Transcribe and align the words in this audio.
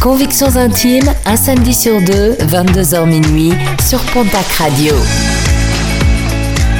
Convictions 0.00 0.56
intimes, 0.56 1.12
un 1.24 1.36
samedi 1.36 1.72
sur 1.74 2.00
deux, 2.00 2.32
22h 2.40 3.06
minuit, 3.06 3.52
sur 3.88 3.98
Pontac 4.12 4.46
Radio. 4.58 4.94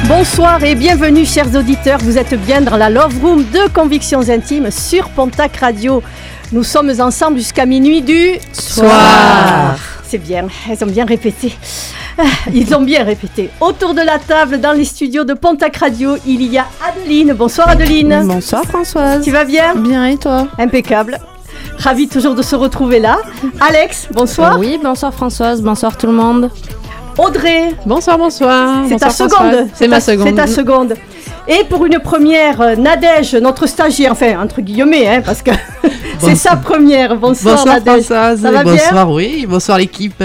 Bonsoir 0.07 0.63
et 0.63 0.75
bienvenue 0.75 1.25
chers 1.25 1.53
auditeurs, 1.55 1.99
vous 2.03 2.17
êtes 2.17 2.33
bien 2.45 2.61
dans 2.61 2.77
la 2.77 2.89
Love 2.89 3.15
Room 3.21 3.43
de 3.51 3.67
Convictions 3.73 4.29
Intimes 4.29 4.71
sur 4.71 5.09
Pontac 5.09 5.57
Radio. 5.57 6.01
Nous 6.53 6.63
sommes 6.63 6.91
ensemble 7.01 7.37
jusqu'à 7.39 7.65
minuit 7.65 8.01
du 8.01 8.35
soir. 8.53 9.75
C'est 10.07 10.19
bien, 10.19 10.47
elles 10.69 10.81
ont 10.83 10.87
bien 10.87 11.05
répété. 11.05 11.53
Ah, 12.17 12.23
Ils 12.53 12.73
ont 12.73 12.81
bien 12.81 13.03
répété. 13.03 13.49
Autour 13.59 13.93
de 13.93 14.01
la 14.01 14.17
table, 14.19 14.61
dans 14.61 14.71
les 14.71 14.85
studios 14.85 15.23
de 15.25 15.33
Pontac 15.33 15.75
Radio, 15.77 16.15
il 16.25 16.41
y 16.43 16.57
a 16.57 16.65
Adeline. 16.87 17.33
Bonsoir 17.33 17.69
Adeline. 17.69 18.23
Bonsoir 18.25 18.63
Françoise. 18.63 19.23
Tu 19.23 19.31
vas 19.31 19.43
bien 19.43 19.75
Bien 19.75 20.05
et 20.05 20.17
toi? 20.17 20.47
Impeccable. 20.57 21.19
Ravi 21.79 22.07
toujours 22.07 22.35
de 22.35 22.41
se 22.41 22.55
retrouver 22.55 22.99
là. 22.99 23.17
Alex, 23.61 24.07
bonsoir. 24.11 24.57
Oui, 24.59 24.79
bonsoir 24.83 25.13
Françoise, 25.13 25.61
bonsoir 25.61 25.97
tout 25.97 26.07
le 26.07 26.13
monde. 26.13 26.49
Audrey, 27.17 27.73
Bonsoir, 27.85 28.17
bonsoir. 28.17 28.85
c'est 28.87 28.97
ta 28.97 29.09
seconde. 29.09 29.67
C'est 29.73 29.87
ma 29.87 29.99
seconde. 29.99 30.27
C'est 30.27 30.35
ta 30.35 30.45
seconde. 30.47 30.93
Et 31.47 31.63
pour 31.63 31.85
une 31.85 31.97
première, 31.99 32.61
euh, 32.61 32.75
Nadège, 32.75 33.33
notre 33.35 33.65
stagiaire, 33.67 34.11
enfin 34.11 34.39
entre 34.39 34.61
guillemets, 34.61 35.07
hein, 35.07 35.21
parce 35.25 35.41
que 35.41 35.49
c'est 36.19 36.35
sa 36.35 36.55
première. 36.57 37.15
Bonsoir, 37.15 37.55
Bonsoir 37.55 37.75
Nadège. 37.75 38.03
Françoise. 38.03 38.41
Ça 38.41 38.51
va 38.51 38.63
bien 38.63 38.73
bonsoir, 38.73 39.09
oui. 39.11 39.45
Bonsoir 39.49 39.77
l'équipe. 39.79 40.23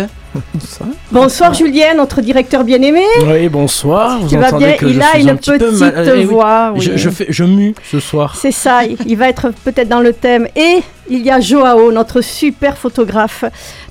Bonsoir 1.11 1.53
Julien, 1.55 1.95
notre 1.97 2.21
directeur 2.21 2.65
bien-aimé. 2.65 3.05
Oui, 3.27 3.49
bonsoir. 3.49 4.21
Vous 4.21 4.29
Tu 4.29 4.37
vas 4.39 4.47
entendez 4.49 4.67
bien? 4.67 4.77
que 4.77 4.87
Il 4.87 4.95
je 4.95 5.01
a 5.01 5.19
une 5.19 5.31
un 5.31 5.37
petit 5.37 5.51
peu 5.51 5.59
petite 5.59 5.79
mal- 5.81 6.13
eh 6.17 6.25
voix. 6.25 6.73
oui. 6.75 6.81
Je, 6.81 6.97
je 6.97 7.11
fais, 7.11 7.27
je 7.29 7.45
mue 7.45 7.75
ce 7.91 8.01
soir. 8.01 8.35
C'est 8.41 8.53
ça, 8.53 8.81
il 8.85 9.17
va 9.17 9.29
être 9.29 9.51
peut-être 9.65 9.89
dans 9.89 10.01
le 10.01 10.13
thème. 10.13 10.47
Et 10.57 10.79
il 11.11 11.21
y 11.23 11.31
a 11.31 11.41
Joao, 11.41 11.93
notre 11.93 12.21
super 12.23 12.77
photographe. 12.79 13.45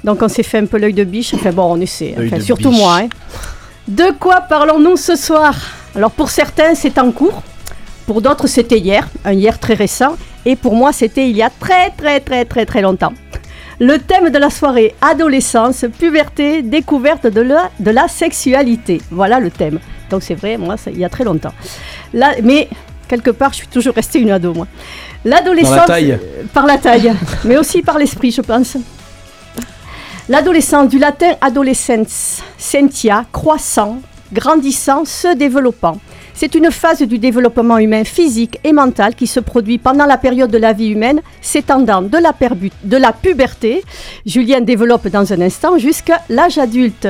Donc 0.03 0.21
on 0.21 0.27
s'est 0.27 0.43
fait 0.43 0.57
un 0.59 0.65
peu 0.65 0.77
l'œil 0.77 0.93
de 0.93 1.03
biche. 1.03 1.33
Enfin 1.33 1.51
bon, 1.51 1.73
on 1.75 1.79
essaie. 1.81 2.15
Enfin, 2.17 2.39
surtout 2.39 2.69
biche. 2.69 2.79
moi. 2.79 2.97
hein. 3.03 3.07
De 3.87 4.11
quoi 4.19 4.41
parlons-nous 4.41 4.97
ce 4.97 5.15
soir? 5.15 5.53
Alors 5.95 6.11
pour 6.11 6.29
certains, 6.29 6.73
c'est 6.75 6.97
en 6.97 7.11
cours. 7.11 7.43
Pour 8.07 8.21
d'autres, 8.21 8.47
c'était 8.47 8.79
hier. 8.79 9.07
Un 9.25 9.33
hier 9.33 9.59
très 9.59 9.73
récent. 9.75 10.15
Et 10.45 10.55
pour 10.55 10.75
moi, 10.75 10.91
c'était 10.91 11.29
il 11.29 11.37
y 11.37 11.43
a 11.43 11.51
très 11.51 11.91
très 11.91 12.19
très 12.19 12.45
très 12.45 12.65
très 12.65 12.81
longtemps. 12.81 13.13
Le 13.83 13.97
thème 13.97 14.29
de 14.29 14.37
la 14.37 14.51
soirée, 14.51 14.93
adolescence, 15.01 15.85
puberté, 15.97 16.61
découverte 16.61 17.25
de 17.25 17.41
la, 17.41 17.71
de 17.79 17.89
la 17.89 18.07
sexualité. 18.07 19.01
Voilà 19.09 19.39
le 19.39 19.49
thème. 19.49 19.79
Donc 20.11 20.21
c'est 20.21 20.35
vrai, 20.35 20.55
moi, 20.57 20.75
il 20.85 20.99
y 20.99 21.03
a 21.03 21.09
très 21.09 21.23
longtemps. 21.23 21.53
Là, 22.13 22.33
mais 22.43 22.69
quelque 23.07 23.31
part, 23.31 23.51
je 23.53 23.57
suis 23.57 23.67
toujours 23.67 23.95
restée 23.95 24.19
une 24.19 24.29
ado, 24.29 24.53
moi. 24.53 24.67
L'adolescence. 25.25 25.75
La 25.77 25.85
taille. 25.85 26.11
euh, 26.11 26.43
Par 26.53 26.67
la 26.67 26.77
taille, 26.77 27.11
mais 27.43 27.57
aussi 27.57 27.81
par 27.81 27.97
l'esprit, 27.97 28.29
je 28.29 28.41
pense. 28.41 28.77
L'adolescence, 30.29 30.87
du 30.87 30.99
latin 30.99 31.31
adolescens, 31.41 32.43
sentia, 32.59 33.25
croissant, 33.31 33.99
grandissant, 34.31 35.05
se 35.05 35.35
développant. 35.35 35.97
C'est 36.41 36.55
une 36.55 36.71
phase 36.71 37.03
du 37.03 37.19
développement 37.19 37.77
humain 37.77 38.03
physique 38.03 38.57
et 38.63 38.73
mental 38.73 39.13
qui 39.13 39.27
se 39.27 39.39
produit 39.39 39.77
pendant 39.77 40.07
la 40.07 40.17
période 40.17 40.49
de 40.49 40.57
la 40.57 40.73
vie 40.73 40.87
humaine, 40.87 41.21
s'étendant 41.39 42.01
de 42.01 42.17
la, 42.17 43.13
puberté, 43.13 43.83
Julien 44.25 44.61
développe 44.61 45.07
dans 45.09 45.31
un 45.33 45.41
instant, 45.41 45.77
jusqu'à 45.77 46.19
l'âge 46.29 46.57
adulte. 46.57 47.07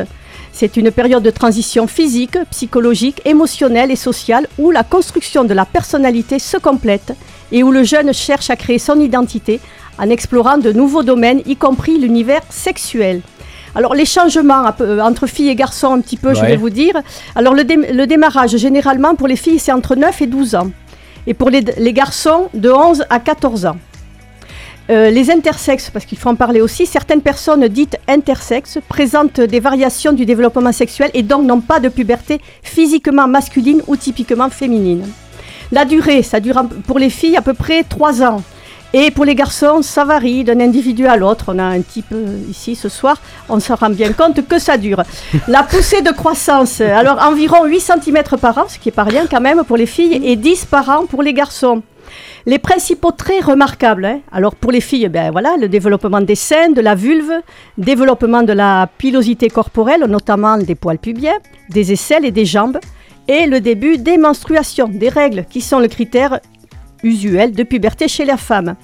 C'est 0.51 0.75
une 0.75 0.91
période 0.91 1.23
de 1.23 1.29
transition 1.29 1.87
physique, 1.87 2.37
psychologique, 2.49 3.21
émotionnelle 3.23 3.89
et 3.89 3.95
sociale 3.95 4.49
où 4.57 4.69
la 4.69 4.83
construction 4.83 5.45
de 5.45 5.53
la 5.53 5.63
personnalité 5.63 6.37
se 6.37 6.57
complète 6.57 7.13
et 7.53 7.63
où 7.63 7.71
le 7.71 7.85
jeune 7.85 8.13
cherche 8.13 8.49
à 8.49 8.57
créer 8.57 8.79
son 8.79 8.99
identité 8.99 9.61
en 9.97 10.09
explorant 10.09 10.57
de 10.57 10.73
nouveaux 10.73 11.03
domaines, 11.03 11.41
y 11.45 11.55
compris 11.55 11.97
l'univers 11.97 12.41
sexuel. 12.49 13.21
Alors 13.75 13.93
les 13.95 14.05
changements 14.05 14.65
euh, 14.81 14.99
entre 14.99 15.27
filles 15.27 15.49
et 15.49 15.55
garçons, 15.55 15.93
un 15.93 16.01
petit 16.01 16.17
peu, 16.17 16.33
je 16.33 16.41
vais 16.41 16.57
vous 16.57 16.69
dire. 16.69 16.93
Alors 17.35 17.53
le, 17.53 17.63
dé- 17.63 17.75
le 17.93 18.05
démarrage, 18.05 18.57
généralement 18.57 19.15
pour 19.15 19.27
les 19.27 19.35
filles, 19.37 19.59
c'est 19.59 19.71
entre 19.71 19.95
9 19.95 20.21
et 20.21 20.27
12 20.27 20.55
ans. 20.55 20.71
Et 21.27 21.33
pour 21.33 21.49
les, 21.49 21.61
les 21.61 21.93
garçons, 21.93 22.49
de 22.53 22.69
11 22.69 23.05
à 23.09 23.19
14 23.19 23.65
ans. 23.67 23.77
Euh, 24.89 25.09
les 25.09 25.29
intersexes, 25.31 25.89
parce 25.89 26.05
qu'il 26.05 26.17
faut 26.17 26.29
en 26.29 26.35
parler 26.35 26.59
aussi, 26.59 26.85
certaines 26.85 27.21
personnes 27.21 27.65
dites 27.67 27.97
intersexes 28.09 28.79
présentent 28.89 29.39
des 29.39 29.59
variations 29.59 30.11
du 30.11 30.25
développement 30.25 30.71
sexuel 30.73 31.11
et 31.13 31.23
donc 31.23 31.45
n'ont 31.45 31.61
pas 31.61 31.79
de 31.79 31.87
puberté 31.87 32.41
physiquement 32.63 33.27
masculine 33.27 33.81
ou 33.87 33.95
typiquement 33.95 34.49
féminine. 34.49 35.05
La 35.71 35.85
durée, 35.85 36.23
ça 36.23 36.41
dure 36.41 36.61
pour 36.87 36.99
les 36.99 37.09
filles 37.09 37.37
à 37.37 37.41
peu 37.41 37.53
près 37.53 37.83
3 37.83 38.23
ans. 38.23 38.41
Et 38.93 39.09
pour 39.09 39.23
les 39.23 39.35
garçons, 39.35 39.81
ça 39.81 40.03
varie 40.03 40.43
d'un 40.43 40.59
individu 40.59 41.07
à 41.07 41.15
l'autre. 41.15 41.45
On 41.47 41.59
a 41.59 41.63
un 41.63 41.81
type 41.81 42.13
ici 42.49 42.75
ce 42.75 42.89
soir, 42.89 43.17
on 43.47 43.59
se 43.59 43.71
rend 43.71 43.89
bien 43.89 44.11
compte 44.11 44.45
que 44.45 44.59
ça 44.59 44.77
dure. 44.77 45.03
La 45.47 45.63
poussée 45.63 46.01
de 46.01 46.11
croissance, 46.11 46.81
alors 46.81 47.21
environ 47.21 47.65
8 47.65 47.79
cm 47.79 48.23
par 48.41 48.57
an, 48.57 48.65
ce 48.67 48.77
qui 48.77 48.89
est 48.89 48.91
pas 48.91 49.03
rien 49.03 49.27
quand 49.29 49.39
même 49.39 49.63
pour 49.63 49.77
les 49.77 49.85
filles, 49.85 50.19
et 50.23 50.35
10 50.35 50.65
par 50.65 50.89
an 50.89 51.05
pour 51.05 51.23
les 51.23 51.33
garçons. 51.33 51.83
Les 52.45 52.59
principaux 52.59 53.11
traits 53.11 53.45
remarquables, 53.45 54.05
hein. 54.05 54.19
alors 54.31 54.55
pour 54.55 54.71
les 54.71 54.81
filles, 54.81 55.07
ben 55.07 55.31
voilà, 55.31 55.55
le 55.59 55.69
développement 55.69 56.21
des 56.21 56.35
seins, 56.35 56.69
de 56.69 56.81
la 56.81 56.95
vulve, 56.95 57.31
développement 57.77 58.43
de 58.43 58.51
la 58.51 58.89
pilosité 58.97 59.47
corporelle, 59.47 60.03
notamment 60.09 60.57
des 60.57 60.75
poils 60.75 60.97
pubiens, 60.97 61.37
des 61.69 61.93
aisselles 61.93 62.25
et 62.25 62.31
des 62.31 62.45
jambes, 62.45 62.79
et 63.27 63.45
le 63.45 63.61
début 63.61 63.97
des 63.97 64.17
menstruations, 64.17 64.89
des 64.89 65.09
règles, 65.09 65.45
qui 65.49 65.61
sont 65.61 65.79
le 65.79 65.87
critère 65.87 66.39
usuel 67.03 67.53
de 67.53 67.63
puberté 67.63 68.07
chez 68.07 68.25
la 68.25 68.37
femme. 68.37 68.75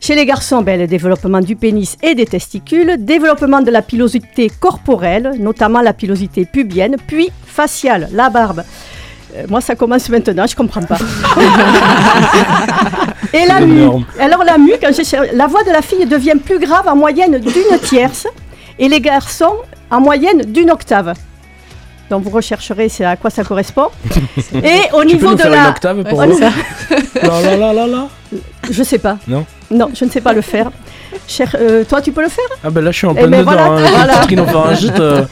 Chez 0.00 0.14
les 0.14 0.26
garçons, 0.26 0.62
ben, 0.62 0.78
le 0.78 0.86
développement 0.86 1.40
du 1.40 1.56
pénis 1.56 1.96
et 2.02 2.14
des 2.14 2.26
testicules, 2.26 2.96
développement 2.98 3.60
de 3.60 3.70
la 3.70 3.82
pilosité 3.82 4.50
corporelle, 4.60 5.32
notamment 5.38 5.80
la 5.80 5.92
pilosité 5.92 6.44
pubienne, 6.44 6.96
puis 7.06 7.30
faciale, 7.44 8.08
la 8.12 8.28
barbe. 8.28 8.62
Euh, 9.36 9.44
moi, 9.48 9.60
ça 9.60 9.74
commence 9.74 10.08
maintenant, 10.08 10.46
je 10.46 10.54
comprends 10.54 10.82
pas. 10.82 10.98
et 13.32 13.46
la 13.46 13.60
mue. 13.60 14.04
Alors 14.20 14.44
la 14.44 14.58
mue, 14.58 14.74
quand 14.80 14.90
la 15.32 15.46
voix 15.46 15.64
de 15.64 15.70
la 15.70 15.82
fille 15.82 16.06
devient 16.06 16.36
plus 16.42 16.58
grave 16.58 16.86
en 16.86 16.96
moyenne 16.96 17.38
d'une 17.38 17.78
tierce, 17.82 18.26
et 18.78 18.88
les 18.88 19.00
garçons 19.00 19.56
en 19.90 20.00
moyenne 20.00 20.42
d'une 20.42 20.70
octave. 20.70 21.14
Donc 22.10 22.22
vous 22.22 22.30
rechercherez 22.30 22.88
c'est 22.88 23.04
à 23.04 23.16
quoi 23.16 23.30
ça 23.30 23.44
correspond. 23.44 23.88
Et 24.54 24.80
au 24.92 25.04
Tu 25.04 25.16
peux 25.16 25.26
niveau 25.26 25.28
nous 25.30 25.34
de 25.34 25.40
faire 25.42 25.52
une 25.52 25.62
la, 25.62 25.68
octave 25.70 26.04
pour 26.04 26.18
Ouais, 26.18 26.26
nous 26.26 26.38
je 28.70 28.82
sais 28.82 28.98
pas. 28.98 29.18
Non 29.26 29.44
Non, 29.70 29.90
je 29.94 30.04
ne 30.04 30.10
sais 30.10 30.20
pas 30.20 30.32
le 30.32 30.40
faire. 30.40 30.70
Cher- 31.28 31.56
euh, 31.58 31.84
toi, 31.84 32.02
tu 32.02 32.12
peux 32.12 32.22
le 32.22 32.28
faire? 32.28 32.44
Ah 32.62 32.70
ben 32.70 32.82
là, 32.84 32.90
je 32.90 32.98
suis 32.98 33.06
en 33.06 33.12
Eh 33.16 33.20
plein 33.20 33.28
ben 33.28 33.40
dedans. 33.40 33.52
voilà, 33.52 33.66
hein. 33.66 33.90
voilà. 33.94 34.12
Trinopharyngite, 34.26 35.00
euh, 35.00 35.24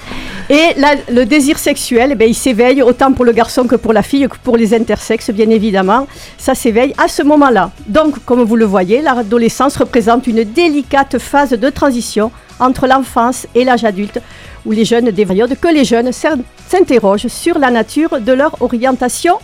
Et 0.49 0.79
là, 0.79 0.95
le 1.11 1.25
désir 1.25 1.59
sexuel, 1.59 2.11
eh 2.13 2.15
ben, 2.15 2.29
il 2.29 2.35
s'éveille 2.35 2.83
autant 2.83 3.13
pour 3.13 3.25
le 3.25 3.33
garçon 3.33 3.65
que 3.65 3.77
pour 3.77 3.93
la 3.93 4.03
fille, 4.03 4.27
que 4.29 4.37
pour 4.43 4.57
les 4.57 4.73
intersexes, 4.75 5.31
bien 5.31 5.51
évidemment. 5.51 6.07
Ça 6.39 6.55
s'éveille 6.55 6.95
à 6.97 7.09
ce 7.09 7.23
moment-là. 7.23 7.71
Donc, 7.87 8.25
comme 8.25 8.43
vous 8.45 8.57
le 8.57 8.65
voyez, 8.65 9.03
l'adolescence 9.03 9.77
représente 9.77 10.27
une 10.27 10.45
délicate 10.45 11.19
phase 11.19 11.51
de 11.51 11.71
transition 11.71 12.31
entre 12.61 12.87
l'enfance 12.87 13.47
et 13.55 13.65
l'âge 13.65 13.85
adulte, 13.85 14.21
où 14.67 14.73
les 14.73 14.85
jeunes, 14.85 15.11
des 15.11 15.25
que 15.25 15.69
les 15.73 15.85
jeunes 15.85 16.13
s'in- 16.13 16.39
s'interrogent 16.69 17.29
sur 17.29 17.59
la 17.59 17.71
nature 17.71 18.21
de 18.21 18.33
leur 18.33 18.61
orientation 18.63 19.37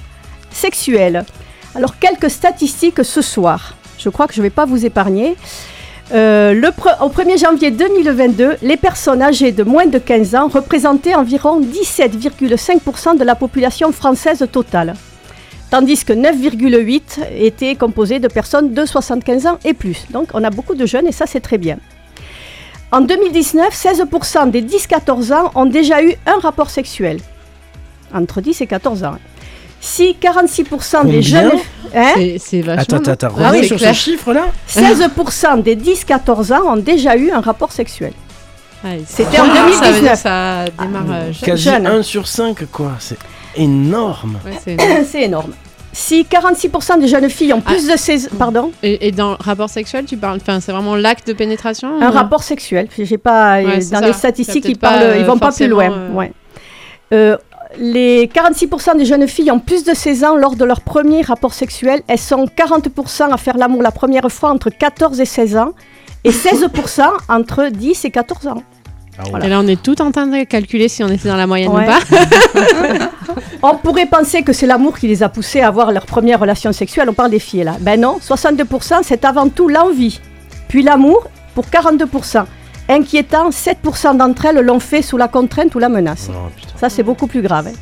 sexuelle. 0.50 1.24
Alors, 1.74 1.98
quelques 1.98 2.30
statistiques 2.30 3.04
ce 3.04 3.22
soir. 3.22 3.74
Je 3.98 4.08
crois 4.08 4.26
que 4.26 4.34
je 4.34 4.40
ne 4.40 4.44
vais 4.44 4.50
pas 4.50 4.64
vous 4.64 4.84
épargner. 4.86 5.36
Euh, 6.12 6.60
au 7.02 7.08
1er 7.08 7.38
janvier 7.38 7.70
2022, 7.70 8.56
les 8.62 8.76
personnes 8.76 9.22
âgées 9.22 9.52
de 9.52 9.62
moins 9.62 9.86
de 9.86 9.98
15 9.98 10.34
ans 10.34 10.48
représentaient 10.48 11.14
environ 11.14 11.60
17,5% 11.60 13.16
de 13.16 13.22
la 13.24 13.36
population 13.36 13.92
française 13.92 14.44
totale, 14.50 14.94
tandis 15.70 16.04
que 16.04 16.12
9,8% 16.12 17.20
étaient 17.38 17.76
composées 17.76 18.18
de 18.18 18.26
personnes 18.26 18.72
de 18.74 18.84
75 18.84 19.46
ans 19.46 19.58
et 19.64 19.72
plus. 19.74 20.06
Donc 20.10 20.30
on 20.34 20.42
a 20.42 20.50
beaucoup 20.50 20.74
de 20.74 20.84
jeunes 20.86 21.06
et 21.06 21.12
ça 21.12 21.26
c'est 21.26 21.40
très 21.40 21.58
bien. 21.58 21.78
En 22.92 23.00
2019, 23.02 23.68
16% 23.72 24.50
des 24.50 24.62
10-14 24.62 25.32
ans 25.32 25.52
ont 25.54 25.66
déjà 25.66 26.02
eu 26.02 26.14
un 26.26 26.40
rapport 26.40 26.70
sexuel. 26.70 27.18
Entre 28.12 28.40
10 28.40 28.60
et 28.62 28.66
14 28.66 29.04
ans. 29.04 29.16
Si 29.80 30.16
46% 30.20 30.64
des 31.06 31.12
Combien 31.16 31.20
jeunes... 31.22 31.52
Hein 31.94 32.12
C'est- 32.38 32.60
vachement. 32.60 32.82
Attends, 32.82 32.96
attends, 32.96 33.10
attends, 33.28 33.34
Ah 33.42 33.50
oui, 33.52 33.66
sur 33.66 33.76
clair. 33.76 33.94
ce 33.94 34.00
chiffre 34.00 34.32
là 34.32 34.46
16% 34.68 35.62
des 35.62 35.76
10-14 35.76 36.52
ans 36.52 36.72
ont 36.72 36.76
déjà 36.76 37.16
eu 37.16 37.30
un 37.30 37.40
rapport 37.40 37.72
sexuel. 37.72 38.12
Ouais, 38.84 39.00
C'était 39.06 39.36
ça- 39.38 39.44
en 39.44 39.46
ça 39.46 39.52
veut 39.52 39.58
2019. 39.70 40.00
dire 40.02 40.10
que 40.12 40.16
Ça 40.18 40.64
démarre 40.80 41.02
euh, 41.10 41.32
jeune. 41.32 41.42
Quasi 41.42 41.62
jeune. 41.62 41.86
1 41.86 42.02
sur 42.02 42.26
5, 42.26 42.64
quoi. 42.72 42.92
C'est 42.98 43.18
énorme. 43.56 44.38
Ouais, 44.44 44.58
c'est 45.06 45.22
énorme. 45.22 45.52
Si 45.92 46.22
46% 46.24 47.00
des 47.00 47.08
jeunes 47.08 47.28
filles 47.28 47.52
ont 47.52 47.60
plus 47.60 47.86
de 47.88 47.96
16 47.96 48.30
pardon, 48.38 48.70
et, 48.82 49.08
et 49.08 49.12
dans 49.12 49.36
rapport 49.40 49.68
sexuel, 49.68 50.04
tu 50.04 50.16
parles. 50.16 50.38
Enfin, 50.40 50.60
c'est 50.60 50.70
vraiment 50.72 50.94
l'acte 50.96 51.26
de 51.26 51.32
pénétration. 51.32 52.00
un 52.00 52.08
ou- 52.10 52.12
rapport 52.12 52.42
sexuel, 52.44 52.88
j'ai 52.96 53.18
pas 53.18 53.56
Ouais, 53.58 53.66
euh, 53.66 53.76
dans 53.90 54.00
ça. 54.00 54.06
les 54.06 54.12
statistiques 54.12 54.64
ils 54.68 54.78
parlent, 54.78 55.02
ils 55.16 55.22
euh, 55.22 55.26
vont 55.26 55.38
pas 55.38 55.50
plus 55.52 55.66
loin. 55.68 55.90
euh, 55.90 56.12
Ouais. 56.12 56.32
Euh, 57.12 57.36
les 57.78 58.26
46% 58.28 58.96
des 58.98 59.04
jeunes 59.04 59.26
filles 59.28 59.50
ont 59.50 59.58
plus 59.60 59.84
de 59.84 59.94
16 59.94 60.24
ans 60.24 60.36
lors 60.36 60.54
de 60.56 60.64
leur 60.64 60.80
premier 60.80 61.22
rapport 61.22 61.54
sexuel. 61.54 62.02
Elles 62.08 62.18
sont 62.18 62.46
40% 62.46 63.32
à 63.32 63.36
faire 63.36 63.56
l'amour 63.56 63.82
la 63.82 63.90
première 63.92 64.30
fois 64.30 64.50
entre 64.50 64.70
14 64.70 65.20
et 65.20 65.24
16 65.24 65.56
ans 65.56 65.72
et 66.24 66.30
16% 66.30 67.02
entre 67.28 67.68
10 67.68 68.04
et 68.04 68.10
14 68.10 68.46
ans. 68.48 68.62
Ah, 69.18 69.38
Et 69.44 69.48
là, 69.48 69.60
on 69.60 69.66
est 69.66 69.80
tout 69.80 70.00
en 70.02 70.10
train 70.12 70.26
de 70.26 70.44
calculer 70.44 70.88
si 70.88 71.02
on 71.04 71.08
était 71.08 71.28
dans 71.28 71.36
la 71.36 71.46
moyenne 71.46 71.70
Ouais. 71.70 71.84
ou 71.84 71.86
pas. 71.86 72.00
On 73.62 73.76
pourrait 73.76 74.06
penser 74.06 74.42
que 74.42 74.52
c'est 74.54 74.66
l'amour 74.66 74.98
qui 74.98 75.06
les 75.06 75.22
a 75.22 75.28
poussées 75.28 75.60
à 75.60 75.68
avoir 75.68 75.92
leur 75.92 76.06
première 76.06 76.40
relation 76.40 76.72
sexuelle. 76.72 77.08
On 77.10 77.14
parle 77.14 77.30
des 77.30 77.38
filles 77.38 77.64
là. 77.64 77.76
Ben 77.80 78.00
non, 78.00 78.18
62% 78.18 79.00
c'est 79.02 79.24
avant 79.24 79.48
tout 79.48 79.68
l'envie. 79.68 80.18
Puis 80.68 80.82
l'amour 80.82 81.28
pour 81.54 81.66
42%. 81.66 82.44
Inquiétant, 82.88 83.50
7% 83.50 84.16
d'entre 84.16 84.46
elles 84.46 84.60
l'ont 84.64 84.80
fait 84.80 85.02
sous 85.02 85.16
la 85.16 85.28
contrainte 85.28 85.74
ou 85.74 85.78
la 85.78 85.88
menace. 85.88 86.28
Oh. 86.30 86.50
Ça, 86.76 86.88
c'est 86.88 87.02
beaucoup 87.02 87.26
plus 87.26 87.42
grave. 87.42 87.68
hein. 87.68 87.72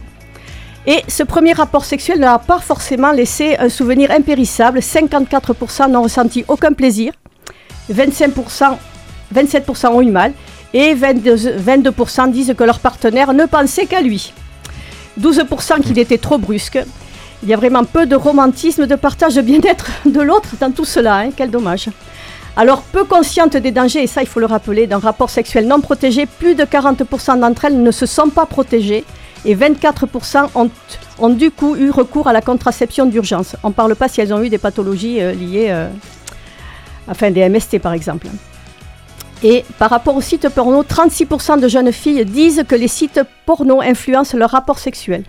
Et 0.86 1.02
ce 1.08 1.22
premier 1.22 1.52
rapport 1.52 1.84
sexuel 1.84 2.18
n'a 2.18 2.38
pas 2.38 2.58
forcément 2.58 3.12
laissé 3.12 3.56
un 3.58 3.68
souvenir 3.68 4.10
impérissable. 4.10 4.80
54% 4.80 5.90
n'ont 5.90 6.02
ressenti 6.02 6.44
aucun 6.48 6.72
plaisir. 6.72 7.12
25%, 7.92 8.76
27% 9.34 9.86
ont 9.88 10.02
eu 10.02 10.10
mal. 10.10 10.32
Et 10.74 10.94
22%, 10.94 11.58
22% 11.58 12.30
disent 12.30 12.54
que 12.56 12.64
leur 12.64 12.80
partenaire 12.80 13.32
ne 13.32 13.46
pensait 13.46 13.86
qu'à 13.86 14.00
lui. 14.02 14.32
12% 15.20 15.80
qu'il 15.82 15.98
était 15.98 16.18
trop 16.18 16.38
brusque. 16.38 16.78
Il 17.42 17.48
y 17.48 17.54
a 17.54 17.56
vraiment 17.56 17.84
peu 17.84 18.06
de 18.06 18.16
romantisme, 18.16 18.86
de 18.86 18.94
partage 18.96 19.34
de 19.34 19.42
bien-être 19.42 19.90
de 20.06 20.20
l'autre 20.20 20.50
dans 20.60 20.70
tout 20.72 20.84
cela. 20.84 21.18
hein. 21.18 21.30
Quel 21.36 21.50
dommage. 21.50 21.88
Alors, 22.56 22.82
peu 22.82 23.04
conscientes 23.04 23.56
des 23.56 23.70
dangers, 23.70 24.02
et 24.02 24.06
ça 24.08 24.20
il 24.20 24.26
faut 24.26 24.40
le 24.40 24.46
rappeler, 24.46 24.88
d'un 24.88 24.98
rapport 24.98 25.30
sexuel 25.30 25.68
non 25.68 25.80
protégé, 25.80 26.26
plus 26.26 26.56
de 26.56 26.64
40% 26.64 27.38
d'entre 27.38 27.66
elles 27.66 27.80
ne 27.80 27.90
se 27.92 28.04
sont 28.04 28.30
pas 28.30 28.46
protégées 28.46 29.04
et 29.44 29.54
24% 29.54 30.48
ont, 31.20 31.28
du 31.30 31.52
coup 31.52 31.76
eu 31.76 31.90
recours 31.90 32.26
à 32.26 32.32
la 32.32 32.40
contraception 32.40 33.06
d'urgence. 33.06 33.54
On 33.62 33.68
ne 33.68 33.74
parle 33.74 33.94
pas 33.94 34.08
si 34.08 34.20
elles 34.20 34.34
ont 34.34 34.42
eu 34.42 34.48
des 34.48 34.58
pathologies 34.58 35.20
euh, 35.20 35.32
liées, 35.32 35.68
euh, 35.70 35.88
enfin 37.08 37.30
des 37.30 37.48
MST 37.48 37.78
par 37.78 37.92
exemple. 37.92 38.26
Et 39.42 39.64
par 39.78 39.90
rapport 39.90 40.16
aux 40.16 40.20
sites 40.20 40.48
porno, 40.48 40.82
36% 40.82 41.60
de 41.60 41.68
jeunes 41.68 41.92
filles 41.92 42.24
disent 42.24 42.64
que 42.68 42.74
les 42.74 42.88
sites 42.88 43.20
porno 43.46 43.80
influencent 43.80 44.36
leur 44.36 44.50
rapport 44.50 44.78
sexuel. 44.78 45.22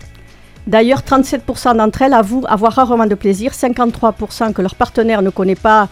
D'ailleurs, 0.66 1.00
37% 1.00 1.76
d'entre 1.76 2.02
elles 2.02 2.12
avouent 2.12 2.44
avoir 2.46 2.72
rarement 2.74 3.06
de 3.06 3.14
plaisir, 3.14 3.52
53% 3.52 4.52
que 4.52 4.62
leur 4.62 4.74
partenaire 4.74 5.22
ne 5.22 5.30
connaît 5.30 5.54
pas 5.54 5.88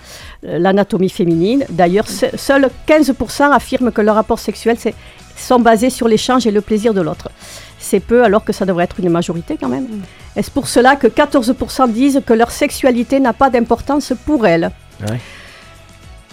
euh, 0.47 0.59
l'anatomie 0.59 1.09
féminine. 1.09 1.65
D'ailleurs, 1.71 2.07
se- 2.09 2.37
seuls 2.37 2.69
15% 2.87 3.51
affirment 3.53 3.91
que 3.93 4.03
leurs 4.03 4.17
rapports 4.17 4.39
sexuels 4.39 4.77
sont 5.37 5.59
basés 5.61 5.89
sur 5.91 6.07
l'échange 6.07 6.47
et 6.47 6.51
le 6.51 6.61
plaisir 6.61 6.93
de 6.93 7.01
l'autre. 7.01 7.31
C'est 7.79 8.01
peu 8.01 8.23
alors 8.25 8.45
que 8.45 8.53
ça 8.53 8.67
devrait 8.67 8.85
être 8.85 9.01
une 9.01 9.09
majorité 9.09 9.57
quand 9.59 9.69
même. 9.69 9.87
Est-ce 10.37 10.51
pour 10.51 10.69
cela 10.69 10.97
que 10.97 11.07
14% 11.07 11.91
disent 11.91 12.21
que 12.27 12.35
leur 12.35 12.51
sexualité 12.51 13.21
n'a 13.21 13.33
pas 13.33 13.49
d'importance 13.51 14.13
pour 14.27 14.47
elles? 14.47 14.71
Ouais. 15.09 15.19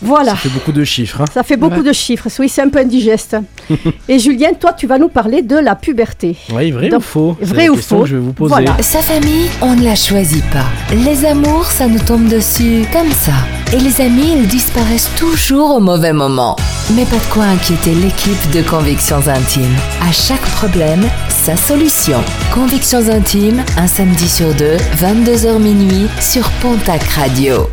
Voilà. 0.02 0.32
Ça 0.32 0.38
fait 0.38 0.50
beaucoup 0.50 0.72
de 0.72 0.84
chiffres. 0.84 1.22
hein. 1.22 1.26
Ça 1.34 1.44
fait 1.44 1.58
beaucoup 1.58 1.78
Ouais. 1.82 1.88
de 1.88 1.94
chiffres. 1.94 2.28
Oui, 2.40 2.50
c'est 2.50 2.62
un 2.62 2.70
peu 2.70 2.80
indigeste. 2.80 3.38
Et 4.10 4.20
Julien, 4.20 4.50
toi, 4.60 4.74
tu 4.74 4.88
vas 4.88 4.98
nous 4.98 5.08
parler 5.10 5.42
de 5.42 5.56
la 5.58 5.76
puberté. 5.76 6.36
Oui, 6.54 6.72
vrai 6.72 6.90
Donc, 6.90 7.00
ou 7.00 7.04
faux? 7.04 7.38
C'est 7.40 7.48
vrai 7.50 7.66
la 7.66 7.72
ou 7.72 7.76
question 7.76 7.98
faux 7.98 8.04
que 8.04 8.10
je 8.10 8.16
vais 8.16 8.22
vous 8.22 8.34
poser. 8.34 8.50
Voilà. 8.54 8.76
Sa 8.82 9.00
famille, 9.00 9.50
on 9.62 9.76
ne 9.76 9.84
la 9.84 9.96
choisit 9.96 10.44
pas. 10.52 10.66
Les 10.94 11.26
amours, 11.26 11.66
ça 11.66 11.88
nous 11.88 12.00
tombe 12.00 12.28
dessus 12.28 12.84
comme 12.94 13.12
ça. 13.12 13.34
Et 13.74 13.80
les 13.80 14.00
amis, 14.02 14.34
ils 14.38 14.48
disparaissent 14.48 15.10
toujours 15.18 15.76
au 15.76 15.80
mauvais 15.80 16.14
moment. 16.14 16.56
Mais 16.96 17.06
pas 17.06 17.16
de 17.18 17.34
quoi 17.34 17.44
inquiéter 17.46 17.96
l'équipe 17.96 18.52
de 18.54 18.62
Convictions 18.62 19.28
Intimes. 19.28 19.76
À 20.08 20.12
chaque 20.12 20.42
problème, 20.56 21.04
sa 21.30 21.56
solution. 21.58 22.22
Convictions 22.54 23.10
Intimes, 23.10 23.64
un 23.78 23.88
samedi 23.88 24.30
sur 24.30 24.54
deux, 24.54 24.78
22h 25.00 25.58
minuit, 25.60 26.08
sur 26.20 26.48
Pontac 26.62 27.02
Radio. 27.04 27.68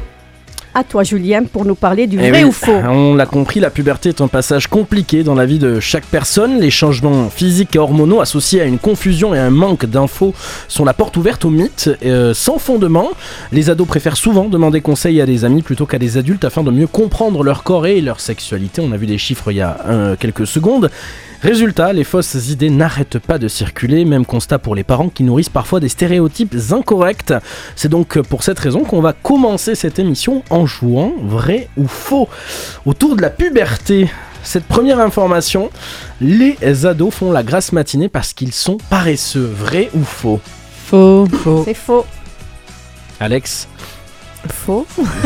À 0.74 0.84
toi, 0.84 1.02
Julien, 1.02 1.44
pour 1.44 1.66
nous 1.66 1.74
parler 1.74 2.06
du 2.06 2.16
Eh 2.19 2.30
vrai 2.30 2.44
oui, 2.44 2.48
ou 2.48 2.52
faux. 2.52 2.72
On 2.72 3.14
l'a 3.14 3.26
compris, 3.26 3.60
la 3.60 3.69
puberté 3.69 4.08
est 4.08 4.22
un 4.22 4.28
passage 4.28 4.69
compliqué 4.69 5.22
dans 5.22 5.34
la 5.34 5.44
vie 5.44 5.58
de 5.58 5.80
chaque 5.80 6.06
personne. 6.06 6.60
Les 6.60 6.70
changements 6.70 7.28
physiques 7.28 7.76
et 7.76 7.78
hormonaux 7.78 8.22
associés 8.22 8.62
à 8.62 8.64
une 8.64 8.78
confusion 8.78 9.34
et 9.34 9.38
un 9.38 9.50
manque 9.50 9.84
d'infos 9.84 10.34
sont 10.69 10.86
la 10.86 10.94
porte 10.94 11.19
ouverte 11.19 11.44
aux 11.44 11.50
mythes 11.50 11.90
euh, 12.06 12.32
sans 12.32 12.56
fondement. 12.56 13.10
Les 13.52 13.69
ados 13.69 13.86
préfèrent 13.86 14.16
souvent 14.16 14.46
demander 14.46 14.80
conseil 14.80 15.20
à 15.20 15.26
des 15.26 15.44
amis 15.44 15.60
plutôt 15.60 15.84
qu'à 15.84 15.98
des 15.98 16.16
adultes 16.16 16.44
afin 16.44 16.62
de 16.62 16.70
mieux 16.70 16.86
comprendre 16.86 17.44
leur 17.44 17.64
corps 17.64 17.86
et 17.86 18.00
leur 18.00 18.20
sexualité. 18.20 18.80
On 18.82 18.92
a 18.92 18.96
vu 18.96 19.06
des 19.06 19.19
chiffres 19.19 19.50
il 19.52 19.58
y 19.58 19.60
a 19.60 19.76
euh, 19.86 20.16
quelques 20.19 20.46
secondes. 20.46 20.90
Résultat, 21.43 21.93
les 21.93 22.05
fausses 22.05 22.49
idées 22.50 22.71
n'arrêtent 22.71 23.19
pas 23.19 23.37
de 23.37 23.49
circuler, 23.49 24.05
même 24.05 24.25
constat 24.25 24.61
pour 24.61 24.77
les 24.77 24.85
parents 24.85 25.09
qui 25.09 25.25
nourrissent 25.25 25.49
parfois 25.49 25.81
des 25.81 25.89
stéréotypes 25.89 26.55
incorrects. 26.71 27.35
C'est 27.75 27.89
donc 27.89 28.21
pour 28.23 28.44
cette 28.44 28.61
raison 28.61 28.85
qu'on 28.85 29.00
va 29.00 29.12
commencer 29.12 29.75
cette 29.75 29.99
émission 29.99 30.44
en 30.50 30.67
jouant 30.67 31.12
vrai 31.21 31.69
ou 31.77 31.89
faux. 31.89 32.29
Autour 32.87 33.17
de 33.17 33.23
la 33.23 33.31
puberté, 33.31 34.09
cette 34.44 34.65
première 34.65 35.00
information, 35.00 35.71
les 36.21 36.87
ados 36.87 37.12
font 37.12 37.33
la 37.33 37.43
grasse 37.43 37.73
matinée 37.73 38.09
parce 38.09 38.33
qu'ils 38.33 38.53
sont 38.53 38.77
paresseux. 38.89 39.50
Vrai 39.53 39.91
ou 39.94 40.05
faux? 40.05 40.41
Faux. 40.87 41.27
C'est 41.65 41.75
faux. 41.75 42.06
Alex? 43.19 43.67
Faux. 44.49 44.87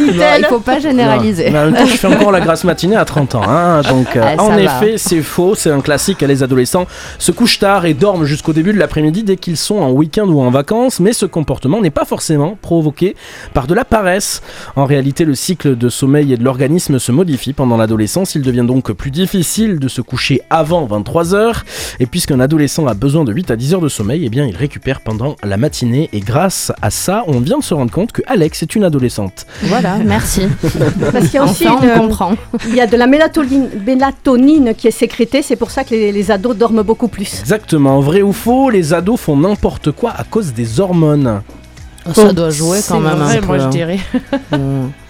Il 0.00 0.46
faut 0.48 0.60
pas 0.60 0.78
généraliser. 0.78 1.46
Non, 1.46 1.52
mais 1.52 1.58
en 1.58 1.64
même 1.66 1.74
temps, 1.74 1.86
je 1.86 1.96
fais 1.96 2.06
encore 2.06 2.30
la 2.32 2.40
grasse 2.40 2.64
matinée 2.64 2.96
à 2.96 3.04
30 3.04 3.34
ans. 3.36 3.42
hein, 3.46 3.82
donc, 3.82 4.16
euh, 4.16 4.34
Ah, 4.38 4.42
en 4.42 4.48
va. 4.50 4.60
effet, 4.62 4.94
c'est 4.96 5.22
faux. 5.22 5.54
C'est 5.54 5.70
un 5.70 5.80
classique. 5.80 6.20
Les 6.22 6.42
adolescents 6.42 6.86
se 7.18 7.32
couchent 7.32 7.58
tard 7.58 7.86
et 7.86 7.94
dorment 7.94 8.24
jusqu'au 8.24 8.52
début 8.52 8.72
de 8.72 8.78
l'après-midi 8.78 9.22
dès 9.22 9.36
qu'ils 9.36 9.56
sont 9.56 9.76
en 9.76 9.90
week-end 9.92 10.26
ou 10.28 10.40
en 10.40 10.50
vacances. 10.50 11.00
Mais 11.00 11.12
ce 11.12 11.26
comportement 11.26 11.80
n'est 11.80 11.90
pas 11.90 12.04
forcément 12.04 12.56
provoqué 12.60 13.16
par 13.52 13.66
de 13.66 13.74
la 13.74 13.84
paresse. 13.84 14.42
En 14.76 14.84
réalité, 14.84 15.24
le 15.24 15.34
cycle 15.34 15.76
de 15.76 15.88
sommeil 15.88 16.32
et 16.32 16.36
de 16.36 16.44
l'organisme 16.44 16.98
se 16.98 17.12
modifie 17.12 17.52
pendant 17.52 17.76
l'adolescence. 17.76 18.34
Il 18.34 18.42
devient 18.42 18.64
donc 18.66 18.92
plus 18.92 19.10
difficile 19.10 19.78
de 19.78 19.88
se 19.88 20.00
coucher 20.00 20.42
avant 20.50 20.84
23 20.86 21.34
heures. 21.34 21.64
Et 22.00 22.06
puisqu'un 22.06 22.40
adolescent 22.40 22.86
a 22.86 22.94
besoin 22.94 23.24
de 23.24 23.32
8 23.32 23.50
à 23.50 23.56
10 23.56 23.74
heures 23.74 23.80
de 23.80 23.88
sommeil, 23.88 24.22
eh 24.24 24.28
bien, 24.28 24.44
il 24.46 24.56
récupère 24.56 25.00
pendant 25.00 25.36
la 25.42 25.56
matinée. 25.56 26.08
Et 26.12 26.20
grâce 26.20 26.72
à 26.82 26.90
ça, 26.90 27.24
on 27.26 27.40
vient 27.40 27.58
de 27.58 27.62
se 27.64 27.74
rendre 27.74 27.90
compte 27.92 28.12
que 28.12 28.22
Alex 28.26 28.62
est 28.62 28.74
une 28.74 28.84
adolescente. 28.84 29.46
Voilà, 29.64 29.96
merci. 29.98 30.42
Parce 31.12 31.26
qu'il 31.26 31.34
y 31.34 31.38
a 31.38 31.44
aussi 31.44 31.66
Enfin, 31.68 31.78
on 31.80 31.84
une- 31.94 32.00
comprend. 32.08 32.34
il 32.68 32.74
y 32.74 32.80
a 32.80 32.86
de 32.86 32.96
la 32.96 33.06
mélatonine, 33.06 33.68
mélatonine 33.86 34.74
qui 34.74 34.88
est 34.88 34.90
sécrétée. 34.92 35.42
C'est 35.42 35.56
pour 35.56 35.70
ça 35.70 35.84
que 35.84 35.90
les, 35.90 36.12
les 36.12 36.30
ados 36.30 36.56
dorment 36.56 36.82
beaucoup 36.82 37.08
plus. 37.08 37.40
Exactement, 37.40 38.00
vrai 38.00 38.22
ou 38.22 38.32
faux, 38.32 38.70
les 38.70 38.92
ados 38.94 39.18
font 39.20 39.36
n'importe 39.36 39.90
quoi 39.92 40.10
à 40.16 40.24
cause 40.24 40.52
des 40.52 40.80
hormones. 40.80 41.42
Ça 42.14 42.32
doit 42.32 42.50
jouer 42.50 42.80
quand 42.86 42.96
C'est 43.00 43.08
même 43.08 43.18
vrai, 43.18 43.36
un 43.38 43.40
peu. 43.40 43.46
moi 43.46 43.58
je 43.58 43.64
hein. 43.64 43.68
dirais. 43.70 43.98
Mm. 44.52 44.56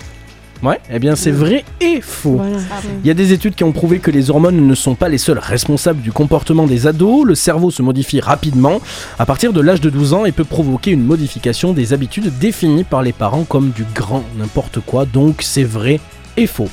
Ouais, 0.64 0.80
eh 0.90 0.98
bien 0.98 1.14
c'est 1.14 1.30
vrai 1.30 1.62
et 1.82 2.00
faux. 2.00 2.36
Voilà. 2.36 2.56
Il 3.02 3.06
y 3.06 3.10
a 3.10 3.14
des 3.14 3.34
études 3.34 3.54
qui 3.54 3.64
ont 3.64 3.72
prouvé 3.72 3.98
que 3.98 4.10
les 4.10 4.30
hormones 4.30 4.66
ne 4.66 4.74
sont 4.74 4.94
pas 4.94 5.10
les 5.10 5.18
seules 5.18 5.38
responsables 5.38 6.00
du 6.00 6.10
comportement 6.10 6.66
des 6.66 6.86
ados. 6.86 7.26
Le 7.26 7.34
cerveau 7.34 7.70
se 7.70 7.82
modifie 7.82 8.20
rapidement 8.20 8.80
à 9.18 9.26
partir 9.26 9.52
de 9.52 9.60
l'âge 9.60 9.82
de 9.82 9.90
12 9.90 10.14
ans 10.14 10.24
et 10.24 10.32
peut 10.32 10.44
provoquer 10.44 10.92
une 10.92 11.04
modification 11.04 11.74
des 11.74 11.92
habitudes 11.92 12.32
définies 12.38 12.84
par 12.84 13.02
les 13.02 13.12
parents 13.12 13.44
comme 13.44 13.70
du 13.70 13.84
grand 13.94 14.24
n'importe 14.38 14.80
quoi. 14.80 15.04
Donc 15.04 15.42
c'est 15.42 15.64
vrai 15.64 16.00
et 16.38 16.46
faux. 16.46 16.70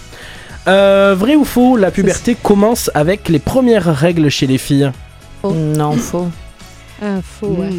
Euh, 0.70 1.14
vrai 1.18 1.36
ou 1.36 1.44
faux, 1.44 1.76
la 1.76 1.92
puberté 1.92 2.38
commence 2.42 2.90
avec 2.94 3.28
les 3.28 3.40
premières 3.40 3.94
règles 3.94 4.30
chez 4.30 4.48
les 4.48 4.58
filles? 4.58 4.92
Non, 5.44 5.94
faux. 5.94 6.30
Ouais. 7.02 7.70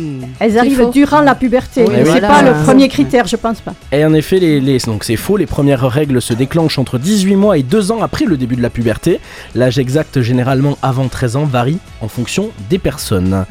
Elles 0.40 0.58
arrivent 0.58 0.82
faux. 0.82 0.90
durant 0.90 1.20
la 1.20 1.34
puberté. 1.34 1.84
Oui, 1.86 1.94
c'est 1.96 2.02
voilà. 2.04 2.28
pas 2.28 2.42
le 2.42 2.64
premier 2.64 2.88
critère, 2.88 3.26
je 3.26 3.36
pense 3.36 3.60
pas. 3.60 3.74
Et 3.92 4.04
en 4.04 4.12
effet, 4.14 4.38
les, 4.38 4.60
les- 4.60 4.78
donc 4.78 5.04
c'est 5.04 5.16
faux, 5.16 5.36
les 5.36 5.46
premières 5.46 5.88
règles 5.88 6.20
se 6.20 6.34
déclenchent 6.34 6.78
entre 6.78 6.98
18 6.98 7.36
mois 7.36 7.56
et 7.58 7.62
2 7.62 7.92
ans 7.92 8.02
après 8.02 8.24
le 8.24 8.36
début 8.36 8.56
de 8.56 8.62
la 8.62 8.70
puberté. 8.70 9.20
L'âge 9.54 9.78
exact, 9.78 10.20
généralement 10.22 10.76
avant 10.82 11.08
13 11.08 11.36
ans, 11.36 11.44
varie 11.44 11.78
en 12.00 12.08
fonction 12.08 12.50
des 12.68 12.78
personnes. 12.78 13.44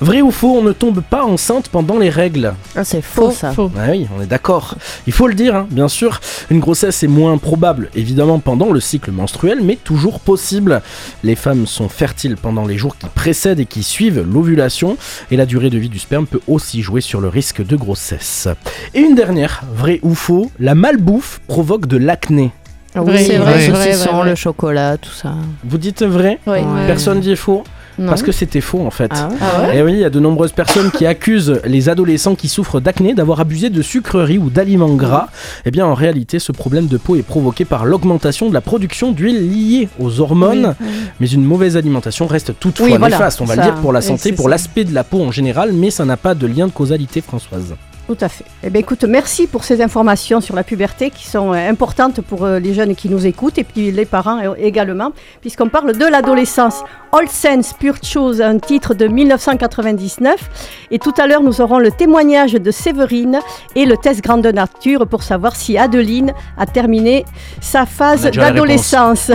Vrai 0.00 0.22
ou 0.22 0.30
faux, 0.30 0.56
on 0.58 0.62
ne 0.62 0.72
tombe 0.72 1.00
pas 1.00 1.24
enceinte 1.24 1.68
pendant 1.68 1.98
les 1.98 2.10
règles 2.10 2.54
Ah, 2.76 2.84
c'est 2.84 3.02
faux, 3.02 3.30
ça. 3.30 3.52
Faux. 3.52 3.70
Ah 3.76 3.90
oui, 3.90 4.06
on 4.16 4.22
est 4.22 4.26
d'accord. 4.26 4.76
Il 5.06 5.12
faut 5.12 5.28
le 5.28 5.34
dire, 5.34 5.54
hein, 5.54 5.66
bien 5.70 5.88
sûr. 5.88 6.20
Une 6.50 6.60
grossesse 6.60 7.02
est 7.02 7.08
moins 7.08 7.38
probable, 7.38 7.90
évidemment, 7.94 8.38
pendant 8.38 8.70
le 8.72 8.80
cycle 8.80 9.10
menstruel, 9.10 9.60
mais 9.62 9.76
toujours 9.76 10.20
possible. 10.20 10.82
Les 11.22 11.36
femmes 11.36 11.66
sont 11.66 11.88
fertiles 11.88 12.36
pendant 12.36 12.66
les 12.66 12.78
jours 12.78 12.96
qui 12.96 13.06
précèdent 13.06 13.60
et 13.60 13.66
qui 13.66 13.82
suivent 13.82 14.24
l'ovulation, 14.28 14.96
et 15.30 15.36
la 15.36 15.46
durée 15.46 15.70
de 15.70 15.78
vie 15.78 15.88
du 15.88 15.98
sperme 15.98 16.26
peut 16.26 16.40
aussi 16.46 16.82
jouer 16.82 17.00
sur 17.00 17.20
le 17.20 17.28
risque 17.28 17.64
de 17.64 17.76
grossesse. 17.76 18.48
Et 18.94 19.00
une 19.00 19.14
dernière, 19.14 19.62
vrai 19.74 20.00
ou 20.02 20.14
faux, 20.14 20.50
la 20.58 20.74
malbouffe 20.74 21.40
provoque 21.46 21.86
de 21.86 21.96
l'acné. 21.96 22.52
Oui, 22.96 23.24
c'est 23.26 23.38
vrai, 23.38 23.68
vrai, 23.70 23.96
ouais. 23.96 24.30
le 24.30 24.34
chocolat, 24.36 24.96
tout 24.98 25.10
ça. 25.10 25.34
Vous 25.64 25.78
dites 25.78 26.04
vrai? 26.04 26.38
Ouais. 26.46 26.62
Personne 26.86 27.20
dit 27.20 27.34
faux? 27.34 27.64
Non. 27.98 28.08
Parce 28.08 28.22
que 28.22 28.32
c'était 28.32 28.60
faux 28.60 28.80
en 28.84 28.90
fait. 28.90 29.10
Ah 29.14 29.28
ouais 29.28 29.36
Ah 29.40 29.62
ouais 29.62 29.76
Et 29.78 29.82
oui, 29.82 29.92
il 29.92 29.98
y 30.00 30.04
a 30.04 30.10
de 30.10 30.18
nombreuses 30.20 30.52
personnes 30.52 30.90
qui 30.90 31.06
accusent 31.06 31.60
les 31.64 31.88
adolescents 31.88 32.34
qui 32.34 32.48
souffrent 32.48 32.80
d'acné 32.80 33.14
d'avoir 33.14 33.40
abusé 33.40 33.70
de 33.70 33.82
sucreries 33.82 34.38
ou 34.38 34.50
d'aliments 34.50 34.94
gras. 34.94 35.28
Eh 35.64 35.70
bien, 35.70 35.86
en 35.86 35.94
réalité, 35.94 36.38
ce 36.38 36.52
problème 36.52 36.86
de 36.86 36.96
peau 36.96 37.16
est 37.16 37.22
provoqué 37.22 37.64
par 37.64 37.84
l'augmentation 37.84 38.48
de 38.48 38.54
la 38.54 38.60
production 38.60 39.12
d'huile 39.12 39.48
liée 39.50 39.88
aux 40.00 40.20
hormones. 40.20 40.74
Mais 41.20 41.28
une 41.28 41.44
mauvaise 41.44 41.76
alimentation 41.76 42.26
reste 42.26 42.52
toutefois 42.58 42.86
Oui, 42.86 42.96
voilà, 42.98 43.16
néfaste, 43.18 43.40
on 43.40 43.44
va 43.44 43.54
ça- 43.54 43.60
le 43.64 43.70
dire, 43.72 43.80
pour 43.80 43.92
la 43.92 44.00
santé, 44.00 44.32
pour 44.32 44.48
l'aspect 44.48 44.84
de 44.84 44.92
la 44.94 45.04
peau 45.04 45.22
en 45.22 45.30
général, 45.30 45.72
mais 45.72 45.90
ça 45.90 46.04
n'a 46.04 46.16
pas 46.16 46.34
de 46.34 46.46
lien 46.46 46.66
de 46.66 46.72
causalité, 46.72 47.20
Françoise. 47.20 47.74
Tout 48.06 48.18
à 48.20 48.28
fait. 48.28 48.44
Eh 48.62 48.68
bien, 48.68 48.80
écoute, 48.80 49.04
merci 49.04 49.46
pour 49.46 49.64
ces 49.64 49.80
informations 49.80 50.42
sur 50.42 50.54
la 50.54 50.62
puberté 50.62 51.10
qui 51.10 51.26
sont 51.26 51.52
euh, 51.52 51.70
importantes 51.70 52.20
pour 52.20 52.44
euh, 52.44 52.58
les 52.58 52.74
jeunes 52.74 52.94
qui 52.94 53.08
nous 53.08 53.26
écoutent 53.26 53.56
et 53.56 53.64
puis 53.64 53.90
les 53.90 54.04
parents 54.04 54.40
euh, 54.44 54.54
également, 54.58 55.12
puisqu'on 55.40 55.70
parle 55.70 55.96
de 55.96 56.04
l'adolescence. 56.04 56.82
All 57.12 57.28
Sense 57.28 57.72
Pure 57.72 57.96
Chose, 58.02 58.42
un 58.42 58.58
titre 58.58 58.92
de 58.92 59.06
1999. 59.06 60.86
Et 60.90 60.98
tout 60.98 61.14
à 61.16 61.26
l'heure, 61.26 61.42
nous 61.42 61.62
aurons 61.62 61.78
le 61.78 61.90
témoignage 61.90 62.52
de 62.52 62.70
Séverine 62.70 63.40
et 63.74 63.86
le 63.86 63.96
test 63.96 64.22
grande 64.22 64.46
nature 64.46 65.06
pour 65.06 65.22
savoir 65.22 65.56
si 65.56 65.78
Adeline 65.78 66.34
a 66.58 66.66
terminé 66.66 67.24
sa 67.62 67.86
phase 67.86 68.30
d'adolescence. 68.30 69.30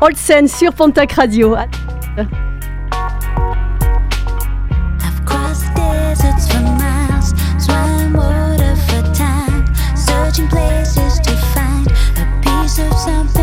All 0.00 0.16
Sense 0.16 0.52
sur 0.52 0.72
Pontac 0.72 1.12
Radio. 1.12 1.54
Places 10.48 11.20
to 11.20 11.36
find 11.54 11.86
a 12.16 12.40
piece 12.42 12.78
of 12.78 12.92
something 12.98 13.41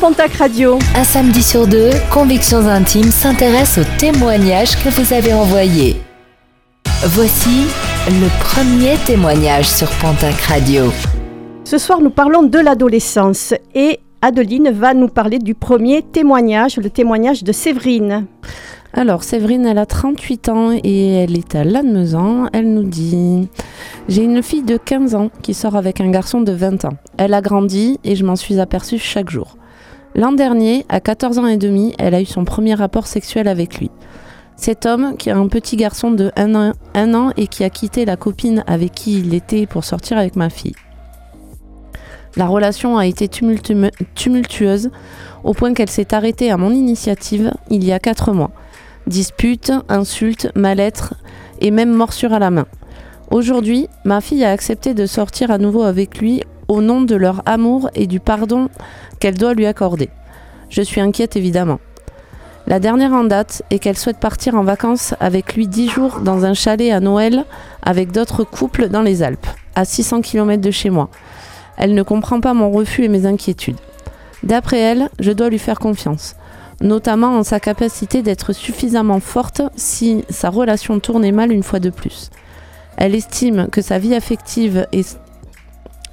Pontac 0.00 0.34
Radio. 0.34 0.78
Un 0.94 1.02
samedi 1.02 1.42
sur 1.42 1.66
deux, 1.66 1.90
Convictions 2.12 2.68
Intimes 2.68 3.10
s'intéresse 3.10 3.78
aux 3.78 3.98
témoignages 3.98 4.76
que 4.76 4.90
vous 4.90 5.12
avez 5.12 5.32
envoyés. 5.32 5.96
Voici 7.02 7.66
le 8.06 8.28
premier 8.38 8.94
témoignage 9.06 9.68
sur 9.68 9.88
Pontac 9.98 10.34
Radio. 10.42 10.92
Ce 11.64 11.78
soir, 11.78 12.00
nous 12.00 12.10
parlons 12.10 12.44
de 12.44 12.58
l'adolescence 12.60 13.54
et 13.74 13.98
Adeline 14.22 14.70
va 14.70 14.94
nous 14.94 15.08
parler 15.08 15.40
du 15.40 15.54
premier 15.54 16.02
témoignage, 16.02 16.76
le 16.76 16.90
témoignage 16.90 17.42
de 17.42 17.50
Séverine. 17.50 18.26
Alors, 18.92 19.24
Séverine, 19.24 19.66
elle 19.66 19.78
a 19.78 19.86
38 19.86 20.48
ans 20.48 20.70
et 20.72 21.14
elle 21.14 21.36
est 21.36 21.56
à 21.56 21.64
Lannemezan. 21.64 22.46
Elle 22.52 22.72
nous 22.72 22.84
dit 22.84 23.48
J'ai 24.08 24.22
une 24.22 24.44
fille 24.44 24.62
de 24.62 24.76
15 24.76 25.16
ans 25.16 25.30
qui 25.42 25.54
sort 25.54 25.74
avec 25.74 26.00
un 26.00 26.10
garçon 26.10 26.40
de 26.40 26.52
20 26.52 26.84
ans. 26.84 26.96
Elle 27.16 27.34
a 27.34 27.40
grandi 27.40 27.98
et 28.04 28.14
je 28.14 28.24
m'en 28.24 28.36
suis 28.36 28.60
aperçue 28.60 28.98
chaque 28.98 29.30
jour. 29.30 29.56
L'an 30.14 30.32
dernier, 30.32 30.84
à 30.88 31.00
14 31.00 31.38
ans 31.38 31.46
et 31.46 31.56
demi, 31.56 31.94
elle 31.98 32.14
a 32.14 32.20
eu 32.20 32.26
son 32.26 32.44
premier 32.44 32.74
rapport 32.74 33.06
sexuel 33.06 33.46
avec 33.48 33.78
lui. 33.78 33.90
Cet 34.56 34.86
homme, 34.86 35.16
qui 35.16 35.30
a 35.30 35.36
un 35.36 35.46
petit 35.46 35.76
garçon 35.76 36.10
de 36.10 36.32
1 36.36 36.54
an, 36.54 36.72
un 36.94 37.14
an 37.14 37.30
et 37.36 37.46
qui 37.46 37.62
a 37.62 37.70
quitté 37.70 38.04
la 38.04 38.16
copine 38.16 38.64
avec 38.66 38.92
qui 38.92 39.18
il 39.20 39.34
était 39.34 39.66
pour 39.66 39.84
sortir 39.84 40.18
avec 40.18 40.34
ma 40.34 40.50
fille. 40.50 40.74
La 42.36 42.46
relation 42.46 42.98
a 42.98 43.06
été 43.06 43.26
tumultu- 43.28 43.90
tumultueuse 44.14 44.90
au 45.44 45.54
point 45.54 45.74
qu'elle 45.74 45.88
s'est 45.90 46.12
arrêtée 46.12 46.50
à 46.50 46.56
mon 46.56 46.72
initiative 46.72 47.52
il 47.70 47.84
y 47.84 47.92
a 47.92 47.98
4 48.00 48.32
mois. 48.32 48.50
Disputes, 49.06 49.72
insultes, 49.88 50.48
mal-être 50.56 51.14
et 51.60 51.70
même 51.70 51.92
morsures 51.92 52.32
à 52.32 52.38
la 52.38 52.50
main. 52.50 52.66
Aujourd'hui, 53.30 53.88
ma 54.04 54.20
fille 54.20 54.44
a 54.44 54.50
accepté 54.50 54.94
de 54.94 55.06
sortir 55.06 55.50
à 55.50 55.58
nouveau 55.58 55.82
avec 55.82 56.18
lui 56.18 56.42
au 56.68 56.80
nom 56.80 57.00
de 57.00 57.16
leur 57.16 57.42
amour 57.46 57.90
et 57.94 58.06
du 58.06 58.20
pardon 58.20 58.68
qu'elle 59.18 59.36
doit 59.36 59.54
lui 59.54 59.66
accorder. 59.66 60.10
Je 60.70 60.82
suis 60.82 61.00
inquiète 61.00 61.36
évidemment. 61.36 61.80
La 62.66 62.80
dernière 62.80 63.14
en 63.14 63.24
date 63.24 63.62
est 63.70 63.78
qu'elle 63.78 63.96
souhaite 63.96 64.18
partir 64.18 64.54
en 64.54 64.62
vacances 64.62 65.14
avec 65.20 65.54
lui 65.54 65.66
10 65.66 65.88
jours 65.88 66.20
dans 66.20 66.44
un 66.44 66.52
chalet 66.52 66.92
à 66.92 67.00
Noël 67.00 67.46
avec 67.82 68.12
d'autres 68.12 68.44
couples 68.44 68.88
dans 68.88 69.00
les 69.00 69.22
Alpes, 69.22 69.46
à 69.74 69.86
600 69.86 70.20
km 70.20 70.60
de 70.60 70.70
chez 70.70 70.90
moi. 70.90 71.08
Elle 71.78 71.94
ne 71.94 72.02
comprend 72.02 72.40
pas 72.40 72.52
mon 72.52 72.70
refus 72.70 73.04
et 73.04 73.08
mes 73.08 73.24
inquiétudes. 73.24 73.78
D'après 74.42 74.78
elle, 74.78 75.08
je 75.18 75.32
dois 75.32 75.48
lui 75.48 75.58
faire 75.58 75.78
confiance, 75.78 76.36
notamment 76.82 77.38
en 77.38 77.42
sa 77.42 77.58
capacité 77.58 78.20
d'être 78.20 78.52
suffisamment 78.52 79.20
forte 79.20 79.62
si 79.76 80.24
sa 80.28 80.50
relation 80.50 81.00
tournait 81.00 81.32
mal 81.32 81.50
une 81.50 81.62
fois 81.62 81.80
de 81.80 81.90
plus. 81.90 82.30
Elle 82.98 83.14
estime 83.14 83.68
que 83.70 83.80
sa 83.80 83.98
vie 83.98 84.14
affective 84.14 84.86
est, 84.92 85.18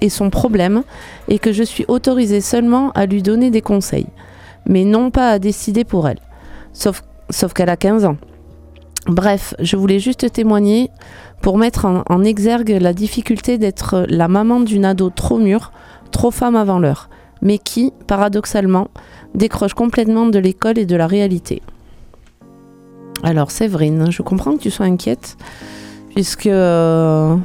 est 0.00 0.08
son 0.08 0.30
problème 0.30 0.82
et 1.28 1.38
que 1.38 1.52
je 1.52 1.62
suis 1.62 1.84
autorisée 1.88 2.40
seulement 2.40 2.90
à 2.92 3.06
lui 3.06 3.22
donner 3.22 3.50
des 3.50 3.62
conseils, 3.62 4.06
mais 4.66 4.84
non 4.84 5.10
pas 5.10 5.30
à 5.30 5.38
décider 5.38 5.84
pour 5.84 6.08
elle. 6.08 6.20
Sauf, 6.72 7.02
qu'elle 7.54 7.70
a 7.70 7.76
15 7.76 8.04
ans. 8.04 8.16
Bref, 9.06 9.54
je 9.60 9.76
voulais 9.76 9.98
juste 9.98 10.32
témoigner 10.32 10.90
pour 11.40 11.58
mettre 11.58 11.84
en, 11.84 12.02
en 12.08 12.24
exergue 12.24 12.76
la 12.80 12.92
difficulté 12.92 13.56
d'être 13.56 14.04
la 14.08 14.28
maman 14.28 14.60
d'une 14.60 14.84
ado 14.84 15.10
trop 15.10 15.38
mûre, 15.38 15.72
trop 16.10 16.30
femme 16.30 16.56
avant 16.56 16.78
l'heure, 16.78 17.08
mais 17.40 17.58
qui, 17.58 17.92
paradoxalement, 18.06 18.88
décroche 19.34 19.74
complètement 19.74 20.26
de 20.26 20.38
l'école 20.38 20.78
et 20.78 20.86
de 20.86 20.96
la 20.96 21.06
réalité. 21.06 21.62
Alors, 23.22 23.50
Séverine, 23.50 24.10
je 24.10 24.22
comprends 24.22 24.56
que 24.56 24.62
tu 24.62 24.70
sois 24.70 24.86
inquiète, 24.86 25.36
puisque 26.14 26.46
euh, 26.46 27.36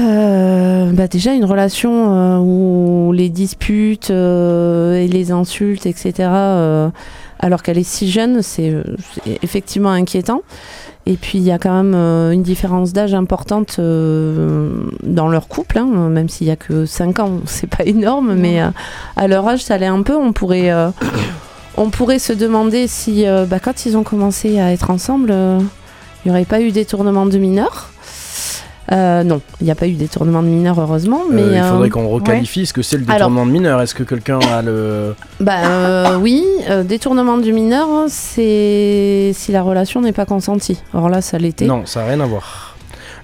euh, 0.00 0.92
bah 0.92 1.08
déjà 1.08 1.32
une 1.32 1.44
relation 1.44 2.14
euh, 2.14 2.38
où 2.38 3.12
les 3.12 3.30
disputes 3.30 4.10
euh, 4.10 4.96
et 4.96 5.08
les 5.08 5.32
insultes, 5.32 5.86
etc., 5.86 6.30
alors 7.40 7.62
qu'elle 7.62 7.78
est 7.78 7.88
si 7.88 8.10
jeune, 8.10 8.42
c'est 8.42 8.74
effectivement 9.42 9.90
inquiétant. 9.90 10.42
Et 11.06 11.16
puis 11.16 11.38
il 11.38 11.44
y 11.44 11.52
a 11.52 11.58
quand 11.58 11.82
même 11.82 11.94
une 12.32 12.42
différence 12.42 12.92
d'âge 12.92 13.14
importante 13.14 13.78
dans 13.78 15.28
leur 15.28 15.46
couple, 15.46 15.78
hein, 15.78 15.86
même 15.86 16.28
s'il 16.28 16.48
y 16.48 16.50
a 16.50 16.56
que 16.56 16.84
5 16.84 17.20
ans, 17.20 17.40
c'est 17.46 17.68
pas 17.68 17.84
énorme, 17.84 18.34
mais 18.34 18.60
à 19.16 19.28
leur 19.28 19.46
âge, 19.46 19.64
ça 19.64 19.78
l'est 19.78 19.86
un 19.86 20.02
peu. 20.02 20.16
On 20.16 20.32
pourrait, 20.32 20.72
on 21.76 21.90
pourrait 21.90 22.18
se 22.18 22.32
demander 22.32 22.88
si, 22.88 23.24
bah, 23.48 23.60
quand 23.60 23.86
ils 23.86 23.96
ont 23.96 24.04
commencé 24.04 24.58
à 24.58 24.72
être 24.72 24.90
ensemble, 24.90 25.30
il 25.30 26.28
n'y 26.28 26.30
aurait 26.32 26.44
pas 26.44 26.60
eu 26.60 26.72
détournement 26.72 27.26
de 27.26 27.38
mineurs. 27.38 27.90
Euh, 28.90 29.22
non, 29.22 29.40
il 29.60 29.64
n'y 29.64 29.70
a 29.70 29.74
pas 29.74 29.86
eu 29.86 29.92
détournement 29.92 30.42
de 30.42 30.48
mineurs, 30.48 30.80
heureusement. 30.80 31.20
Mais 31.30 31.42
Euh, 31.42 31.56
il 31.56 31.62
faudrait 31.62 31.88
euh, 31.88 31.90
qu'on 31.90 32.08
requalifie 32.08 32.64
ce 32.66 32.72
que 32.72 32.82
c'est 32.82 32.96
le 32.96 33.04
Alors- 33.08 33.16
détournement 33.28 33.46
de 33.46 33.50
mineur. 33.52 33.80
Est-ce 33.82 33.94
que 33.94 34.02
quelqu'un 34.02 34.38
a 34.52 34.62
le. 34.62 35.14
bah 35.40 35.52
euh, 35.66 36.16
oui, 36.18 36.44
euh, 36.70 36.82
détournement 36.84 37.38
du 37.38 37.52
mineur, 37.52 37.86
c'est 38.08 39.30
si 39.34 39.52
la 39.52 39.62
relation 39.62 40.00
n'est 40.00 40.12
pas 40.12 40.24
consentie. 40.26 40.80
Or 40.94 41.08
là, 41.08 41.20
ça 41.20 41.38
l'était. 41.38 41.66
Non, 41.66 41.84
ça 41.86 42.00
n'a 42.00 42.06
rien 42.06 42.20
à 42.20 42.26
voir. 42.26 42.67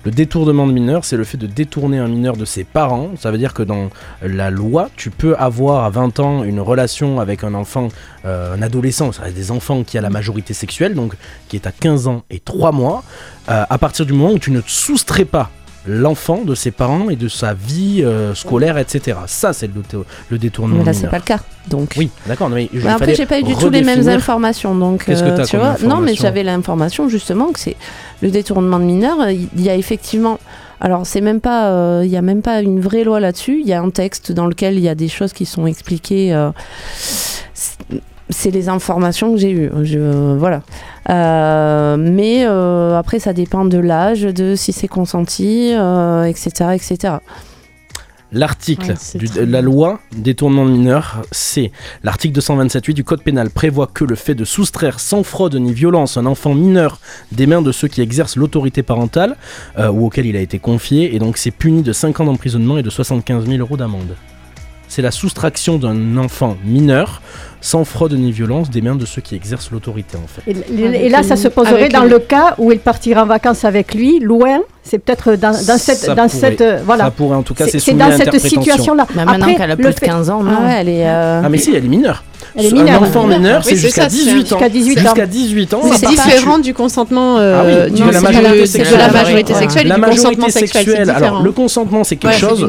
Le 0.04 0.10
détournement 0.10 0.66
de 0.66 0.72
mineur, 0.72 1.04
c'est 1.06 1.16
le 1.16 1.24
fait 1.24 1.38
de 1.38 1.46
détourner 1.46 1.98
un 1.98 2.08
mineur 2.08 2.36
de 2.36 2.44
ses 2.44 2.62
parents. 2.62 3.12
Ça 3.18 3.30
veut 3.30 3.38
dire 3.38 3.54
que 3.54 3.62
dans 3.62 3.88
la 4.22 4.50
loi, 4.50 4.90
tu 4.96 5.08
peux 5.10 5.34
avoir 5.36 5.84
à 5.84 5.90
20 5.90 6.20
ans 6.20 6.44
une 6.44 6.60
relation 6.60 7.20
avec 7.20 7.42
un 7.42 7.54
enfant, 7.54 7.88
euh, 8.26 8.54
un 8.54 8.60
adolescent, 8.60 9.12
ça 9.12 9.30
des 9.30 9.50
enfants 9.50 9.82
qui 9.82 9.96
a 9.96 10.02
la 10.02 10.10
majorité 10.10 10.52
sexuelle, 10.52 10.94
donc 10.94 11.14
qui 11.48 11.56
est 11.56 11.66
à 11.66 11.72
15 11.72 12.06
ans 12.06 12.22
et 12.28 12.38
3 12.38 12.72
mois, 12.72 13.02
euh, 13.48 13.64
à 13.68 13.78
partir 13.78 14.04
du 14.04 14.12
moment 14.12 14.32
où 14.32 14.38
tu 14.38 14.50
ne 14.50 14.60
te 14.60 14.70
soustrais 14.70 15.24
pas 15.24 15.50
l'enfant 15.86 16.42
de 16.44 16.54
ses 16.54 16.70
parents 16.70 17.10
et 17.10 17.16
de 17.16 17.28
sa 17.28 17.52
vie 17.54 18.02
euh, 18.02 18.34
scolaire, 18.34 18.78
etc. 18.78 19.18
Ça, 19.26 19.52
c'est 19.52 19.66
le, 19.66 19.82
le 20.30 20.38
détournement 20.38 20.78
mais 20.78 20.84
là, 20.84 20.92
c'est 20.92 21.08
pas 21.08 21.18
le 21.18 21.24
cas. 21.24 21.40
Donc. 21.68 21.94
Oui, 21.98 22.10
d'accord. 22.26 22.48
mais 22.48 22.68
il 22.72 22.80
Mais 22.80 22.90
après, 22.90 23.14
j'ai 23.14 23.26
pas 23.26 23.38
eu 23.40 23.42
du 23.42 23.54
tout 23.54 23.70
les 23.70 23.82
mêmes 23.82 24.08
informations, 24.08 24.74
donc 24.74 25.04
Qu'est-ce 25.04 25.22
que 25.22 25.28
euh, 25.28 25.44
tu 25.44 25.56
vois? 25.56 25.76
Non, 25.82 25.98
mais 25.98 26.14
j'avais 26.14 26.42
l'information 26.42 27.08
justement 27.08 27.52
que 27.52 27.58
c'est 27.60 27.76
le 28.22 28.30
détournement 28.30 28.78
de 28.78 28.84
mineurs. 28.84 29.30
Il 29.30 29.60
y 29.62 29.68
a 29.70 29.76
effectivement, 29.76 30.38
alors 30.80 31.06
c'est 31.06 31.20
même 31.20 31.40
pas, 31.40 31.68
euh, 31.70 32.02
il 32.04 32.10
y 32.10 32.16
a 32.16 32.22
même 32.22 32.42
pas 32.42 32.60
une 32.60 32.80
vraie 32.80 33.04
loi 33.04 33.20
là-dessus. 33.20 33.60
Il 33.60 33.66
y 33.68 33.72
a 33.72 33.80
un 33.80 33.90
texte 33.90 34.32
dans 34.32 34.46
lequel 34.46 34.74
il 34.74 34.80
y 34.84 34.88
a 34.88 34.94
des 34.94 35.08
choses 35.08 35.32
qui 35.32 35.46
sont 35.46 35.66
expliquées. 35.66 36.34
euh, 36.34 36.50
c'est- 38.30 38.50
les 38.50 38.68
informations 38.68 39.32
que 39.32 39.38
j'ai 39.38 39.50
eues. 39.52 39.70
Je, 39.84 40.34
voilà. 40.36 40.62
Euh, 41.10 41.96
mais 41.98 42.44
euh, 42.46 42.98
après, 42.98 43.18
ça 43.18 43.32
dépend 43.32 43.64
de 43.64 43.78
l'âge, 43.78 44.22
de 44.22 44.54
si 44.54 44.72
c'est 44.72 44.88
consenti, 44.88 45.72
euh, 45.74 46.24
etc., 46.24 46.70
etc. 46.74 47.14
L'article 48.34 48.94
Ouais, 49.14 49.28
de 49.46 49.52
la 49.52 49.62
loi 49.62 50.00
détournement 50.16 50.66
de 50.66 50.72
mineur, 50.72 51.22
c'est 51.30 51.70
l'article 52.02 52.40
227.8 52.40 52.92
du 52.92 53.04
Code 53.04 53.22
pénal 53.22 53.48
prévoit 53.48 53.86
que 53.86 54.04
le 54.04 54.16
fait 54.16 54.34
de 54.34 54.44
soustraire 54.44 54.98
sans 54.98 55.22
fraude 55.22 55.54
ni 55.54 55.72
violence 55.72 56.16
un 56.16 56.26
enfant 56.26 56.52
mineur 56.52 56.98
des 57.30 57.46
mains 57.46 57.62
de 57.62 57.70
ceux 57.70 57.86
qui 57.86 58.00
exercent 58.00 58.34
l'autorité 58.34 58.82
parentale 58.82 59.36
euh, 59.78 59.88
ou 59.88 60.06
auquel 60.06 60.26
il 60.26 60.36
a 60.36 60.40
été 60.40 60.58
confié, 60.58 61.14
et 61.14 61.20
donc 61.20 61.36
c'est 61.36 61.52
puni 61.52 61.82
de 61.82 61.92
5 61.92 62.20
ans 62.20 62.24
d'emprisonnement 62.24 62.76
et 62.76 62.82
de 62.82 62.90
75 62.90 63.46
000 63.46 63.58
euros 63.58 63.76
d'amende. 63.76 64.16
C'est 64.88 65.02
la 65.02 65.12
soustraction 65.12 65.78
d'un 65.78 66.16
enfant 66.16 66.56
mineur 66.64 67.22
sans 67.64 67.84
fraude 67.86 68.12
ni 68.12 68.30
violence 68.30 68.68
des 68.68 68.82
mains 68.82 68.94
de 68.94 69.06
ceux 69.06 69.22
qui 69.22 69.34
exercent 69.34 69.70
l'autorité 69.70 70.18
en 70.18 70.26
fait. 70.26 70.42
Et, 70.46 71.06
et 71.06 71.08
là, 71.08 71.22
ça 71.22 71.34
se 71.34 71.48
poserait 71.48 71.74
avec 71.74 71.92
dans 71.92 72.04
le 72.04 72.18
cas 72.18 72.54
où 72.58 72.70
il 72.70 72.78
partira 72.78 73.22
en 73.22 73.26
vacances 73.26 73.64
avec 73.64 73.94
lui, 73.94 74.20
loin. 74.20 74.60
C'est 74.86 74.98
peut-être 74.98 75.34
dans, 75.36 75.50
dans 75.52 75.78
cette, 75.78 75.96
Ça 75.98 76.14
dans 76.14 76.28
pourrait. 76.28 76.40
cette, 76.40 76.60
euh, 76.60 76.78
voilà. 76.84 77.04
Ça 77.04 77.10
pourrait 77.10 77.36
en 77.36 77.42
tout 77.42 77.54
cas, 77.54 77.64
C'est 77.66 77.94
dans 77.94 78.14
cette 78.16 78.38
situation-là. 78.38 79.06
Mais 79.16 79.24
maintenant 79.24 79.54
qu'elle 79.54 79.70
a 79.70 79.76
plus 79.76 79.84
de 79.86 79.90
fait- 79.92 80.06
15 80.06 80.28
ans, 80.30 80.42
non. 80.42 80.52
Ah 80.60 80.66
ouais, 80.66 80.74
elle 80.80 80.88
est. 80.90 81.08
euh, 81.08 81.40
Ah 81.42 81.48
mais 81.48 81.56
si, 81.58 81.70
elle 81.74 81.84
est 81.84 81.88
mineure. 81.88 82.22
Elle 82.56 82.66
est 82.66 82.72
Un 82.72 82.74
mineure. 82.74 83.02
enfant 83.02 83.26
mineur, 83.26 83.62
Oui, 83.64 83.70
c'est 83.70 83.76
jusqu'à 83.76 84.02
ça, 84.02 84.10
c'est 84.10 84.16
18 84.16 84.52
ans. 84.52 84.58
jusqu'à 84.58 84.68
18 84.68 84.98
ans. 84.98 85.02
Jusqu'à 85.02 85.26
18 85.26 85.74
ans. 85.74 85.80
C'est 85.96 86.06
différent 86.08 86.58
du 86.58 86.74
consentement 86.74 87.38
euh, 87.38 87.60
Ah 87.60 87.86
oui, 87.88 87.92
du, 87.92 88.02
de 88.02 88.10
la 88.10 88.18
de 88.18 88.22
majorité 88.22 88.60
de 88.60 88.66
sexuelle. 88.66 88.98
la 88.98 89.08
majorité 89.12 89.54
sexuelle 89.54 89.88
La 89.88 89.96
majorité 89.98 90.22
consentement 90.36 90.48
sexuel. 90.50 90.68
c'est 90.84 90.84
sexuelle, 90.84 91.10
alors 91.10 91.42
le 91.42 91.52
consentement 91.52 92.04
c'est 92.04 92.16
quelque 92.16 92.36
chose, 92.38 92.68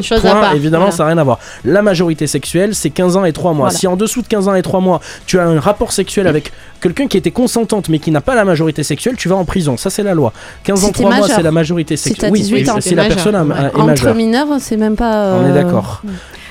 évidemment 0.55 0.91
ça 0.91 1.03
n'a 1.03 1.09
rien 1.09 1.17
à 1.17 1.23
voir. 1.23 1.39
La 1.65 1.81
majorité 1.81 2.25
sexuelle 2.25 2.73
c'est 2.73 2.89
15 2.89 3.17
ans 3.17 3.25
et 3.25 3.33
3 3.33 3.53
mois. 3.53 3.69
Si 3.69 3.85
en 3.85 3.95
dessous 3.97 4.21
de 4.21 4.27
15 4.27 4.47
ans 4.47 4.55
et 4.55 4.61
3 4.61 4.79
mois 4.79 5.01
tu 5.27 5.37
as 5.39 5.43
un 5.45 5.59
rapport 5.59 5.91
sexuel 5.91 6.27
avec 6.27 6.51
quelqu'un 6.81 7.07
qui 7.07 7.17
était 7.17 7.31
consentante 7.31 7.89
mais 7.89 7.99
qui 7.99 8.11
n'a 8.11 8.21
pas 8.21 8.33
la 8.35 8.45
majorité 8.45 8.81
sexuelle, 8.81 9.15
tu 9.17 9.27
vas 9.27 9.35
en 9.35 9.45
prison, 9.45 9.75
ça 9.77 9.89
c'est 9.89 10.03
la 10.03 10.13
loi. 10.13 10.31
15 10.63 10.83
ans 10.83 10.87
Si 10.87 10.93
t'es 10.93 11.03
3 11.03 11.15
mois 11.15 11.27
c'est 11.27 11.43
la 11.43 11.51
majorité 11.51 11.97
Si 11.97 12.04
sexuelle. 12.09 12.31
t'as 12.31 12.37
18 12.37 12.69
ans. 12.69 12.77
si 12.81 12.95
la 12.95 13.05
personne 13.05 13.35
ouais. 13.35 13.55
est 13.55 13.75
Entre 13.75 13.85
majeure. 13.85 14.15
mineurs, 14.15 14.47
c'est 14.59 14.77
même 14.77 14.95
pas. 14.95 15.35
On 15.35 15.45
est 15.47 15.51
euh, 15.51 15.53
d'accord. 15.53 16.01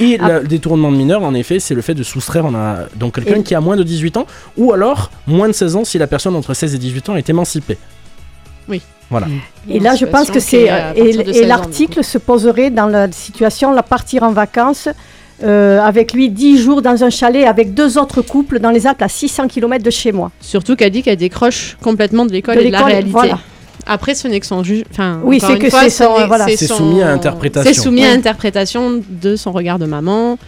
Et 0.01 0.19
Ah. 0.21 0.41
le 0.41 0.47
détournement 0.49 0.91
de 0.91 0.97
mineur, 0.97 1.23
en 1.23 1.35
effet, 1.35 1.61
c'est 1.61 1.75
le 1.75 1.83
fait 1.83 1.95
de 1.95 2.03
soustraire 2.03 2.45
on 2.45 2.55
a 2.55 2.87
donc 2.97 3.15
quelqu'un 3.15 3.37
Et- 3.37 3.43
qui 3.45 3.55
a 3.55 3.61
moins 3.61 3.77
de 3.77 3.83
18 3.85 4.17
ans 4.17 4.27
ou 4.57 4.73
alors 4.73 5.11
moins 5.27 5.47
de 5.49 5.53
16 5.53 5.77
ans 5.77 5.85
si 5.85 5.99
la 5.99 6.07
personne 6.09 6.35
entre 6.37 6.53
16 6.55 6.75
et 6.75 6.79
18 6.79 7.09
ans 7.11 7.17
est 7.17 7.29
émancipée. 7.31 7.79
Voilà. 9.11 9.27
Et 9.69 9.81
là, 9.81 9.95
je 9.95 10.07
pense 10.07 10.31
que 10.31 10.41
c'est. 10.41 10.73
euh, 10.73 10.93
Et, 10.97 11.11
et 11.11 11.47
l'article 11.47 12.03
se 12.03 12.17
poserait 12.17 12.71
dans 12.71 12.87
la 12.87 13.13
situation, 13.13 13.71
la 13.73 13.83
partir 13.83 14.23
en 14.23 14.33
vacances. 14.33 14.89
euh, 15.43 15.81
avec 15.81 16.13
lui 16.15 16.31
10 16.31 16.59
jours 16.63 16.81
dans 16.81 17.03
un 17.03 17.11
chalet 17.11 17.45
avec 17.45 17.75
deux 17.75 17.99
autres 17.99 18.23
couples 18.23 18.61
dans 18.61 18.71
les 18.71 18.87
Alpes 18.87 19.03
à 19.03 19.09
600 19.09 19.49
km 19.49 19.83
de 19.85 19.91
chez 19.91 20.13
moi. 20.13 20.31
Surtout 20.41 20.77
qu'elle 20.77 20.93
dit 20.93 21.03
qu'elle 21.03 21.17
décroche 21.17 21.77
complètement 21.83 22.25
de 22.25 22.31
l'école 22.31 22.55
De 22.57 22.61
et 22.63 22.67
de 22.67 22.71
la 22.71 22.79
l'école, 22.79 22.93
réalité. 22.93 23.13
voilà. 23.13 23.39
Après, 23.87 24.15
ce 24.15 24.29
n'est 24.29 24.41
que 24.41 24.47
son 24.47 24.63
juge. 24.63 24.85
Enfin, 24.91 25.21
Oui, 25.25 25.41
c'est 25.41 25.59
que 25.59 25.71
c'est 25.71 25.91
ce 25.91 26.27
voilà. 26.27 26.47
C'est 26.49 26.67
son- 26.67 26.77
soumis 26.79 27.03
à 27.03 27.11
interprétation. 27.11 27.73
C'est 27.73 27.81
soumis 27.81 28.05
à 28.05 28.11
interprétation 28.13 29.03
de 29.09 29.37
son 29.37 29.53
regard 29.53 29.79
de 29.79 29.87
maman. 29.87 30.39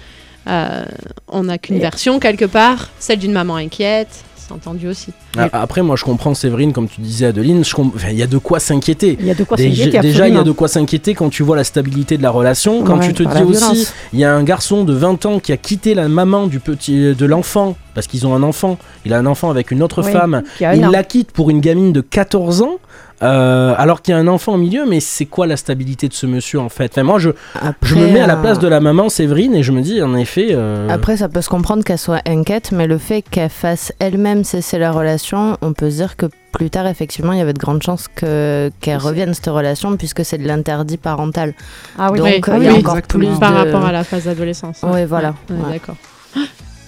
Euh, 0.49 0.85
on 1.29 1.45
n'a 1.45 1.59
qu'une 1.59 1.77
Et- 1.77 1.81
version 1.81 2.19
quelque 2.21 2.45
part, 2.45 2.89
celle 2.99 3.19
d'une 3.19 3.33
maman 3.33 3.57
inquiète. 3.57 4.09
c'est 4.37 4.53
entendu 4.55 4.87
aussi. 4.87 5.09
Ah, 5.37 5.49
Après, 5.55 5.83
moi, 5.83 5.97
je 5.97 6.05
comprends 6.05 6.33
Séverine, 6.33 6.73
comme 6.73 6.87
tu 6.89 7.01
disais, 7.01 7.27
Adeline. 7.27 7.63
enfin, 7.77 8.11
Il 8.13 8.17
y 8.17 8.23
a 8.23 8.29
de 8.29 8.39
quoi 8.39 8.61
s'inquiéter. 8.61 9.17
Il 9.19 9.27
y 9.27 9.31
a 9.33 9.35
de 9.35 9.43
quoi 9.43 9.57
Déjà, 9.57 9.85
s'inquiéter. 9.87 9.99
déjà, 10.01 10.29
il 10.29 10.37
y 10.37 10.39
a 10.39 10.45
de 10.45 10.53
quoi 10.53 10.69
s'inquiéter 10.69 11.15
quand 11.15 11.31
tu 11.31 11.43
vois 11.43 11.57
la 11.57 11.65
stabilité 11.65 12.17
de 12.17 12.23
la 12.23 12.31
relation. 12.31 12.85
Quand 12.85 12.99
Ouais, 13.01 13.09
tu 13.09 13.13
te 13.13 13.25
dis 13.25 13.43
aussi, 13.43 13.89
il 14.13 14.21
y 14.21 14.25
a 14.25 14.33
un 14.33 14.45
garçon 14.45 14.85
de 14.85 14.93
20 14.93 15.27
ans 15.27 15.41
qui 15.41 15.51
a 15.51 15.57
quitté 15.57 15.95
la 15.95 16.07
maman 16.09 16.47
du 16.47 16.61
petit, 16.61 17.13
de 17.17 17.27
l'enfant, 17.27 17.77
parce 17.97 18.07
qu'ils 18.07 18.25
ont 18.25 18.37
un 18.37 18.45
enfant. 18.45 18.79
Il 19.05 19.13
a 19.15 19.19
un 19.19 19.27
enfant 19.27 19.51
avec 19.51 19.73
une 19.73 19.83
autre 19.83 20.05
Oui, 20.05 20.13
femme. 20.13 20.45
Il 20.61 20.81
la 20.93 21.03
quitte 21.03 21.33
pour 21.33 21.51
une 21.51 21.61
gamine 21.61 21.93
de 21.93 22.01
14 22.01 22.63
ans. 22.63 22.77
Euh, 23.23 23.75
alors 23.79 24.03
qu'il 24.03 24.13
y 24.13 24.17
a 24.17 24.21
un 24.21 24.27
enfant 24.29 24.55
au 24.55 24.59
milieu, 24.59 24.85
mais 24.87 25.01
c'est 25.01 25.27
quoi 25.27 25.47
la 25.47 25.57
stabilité 25.57 26.09
de 26.09 26.13
ce 26.13 26.27
monsieur 26.27 26.61
en 26.61 26.69
fait? 26.69 26.93
Enfin, 26.93 27.03
Moi, 27.03 27.19
je, 27.19 27.31
je 27.83 27.95
me 27.95 28.07
mets 28.09 28.21
à 28.21 28.27
la 28.27 28.37
euh, 28.37 28.43
place 28.43 28.59
de 28.59 28.69
la 28.69 28.81
maman 28.81 29.09
Séverine 29.09 29.55
et 29.55 29.63
je 29.63 29.73
me 29.73 29.81
dis, 29.81 30.03
en 30.03 30.15
effet, 30.17 30.49
euh, 30.51 30.89
Après, 30.91 31.17
ça 31.17 31.29
peut 31.29 31.41
se 31.41 31.49
comprendre 31.49 31.83
qu'elle 31.85 31.99
soit 31.99 32.21
inquiète, 32.27 32.73
mais 32.73 32.87
le 32.87 32.99
fait 32.99 33.23
qu'elle 33.23 33.49
fasse 33.51 33.93
elle-même 33.99 34.45
cesser 34.45 34.79
la 34.79 34.93
relation, 34.93 35.57
on 35.63 35.73
peut 35.73 35.91
se 35.91 35.97
dire 35.97 36.17
que 36.17 36.27
plus 36.53 36.71
tard, 36.71 36.87
effectivement, 36.87 37.33
il 37.33 37.39
y 37.39 37.43
avait 37.43 37.53
de 37.53 37.59
grandes 37.59 37.83
chances 37.83 38.07
que- 38.15 38.71
qu'elle 38.81 38.99
revienne 38.99 39.35
cette 39.35 39.47
relation, 39.47 39.97
puisque 39.97 40.25
c'est 40.25 40.39
de 40.39 40.47
l'interdit 40.47 40.97
parental. 40.97 41.55
Ah 41.99 42.11
oui, 42.13 42.19
Donc, 42.19 42.27
Oui, 42.29 42.35
il 42.59 42.63
y 42.65 42.69
a 42.69 42.73
oui, 42.73 42.79
encore 42.79 43.01
plus 43.03 43.29
Par 43.39 43.53
rapport 43.55 43.85
à 43.85 43.93
la 43.93 44.05
phase 44.05 44.25
d'adolescence. 44.25 44.81
Oui, 44.83 45.05
voilà. 45.05 45.35
Ouais, 45.51 45.57
Ouais. 45.57 45.73
D'accord. 45.73 45.97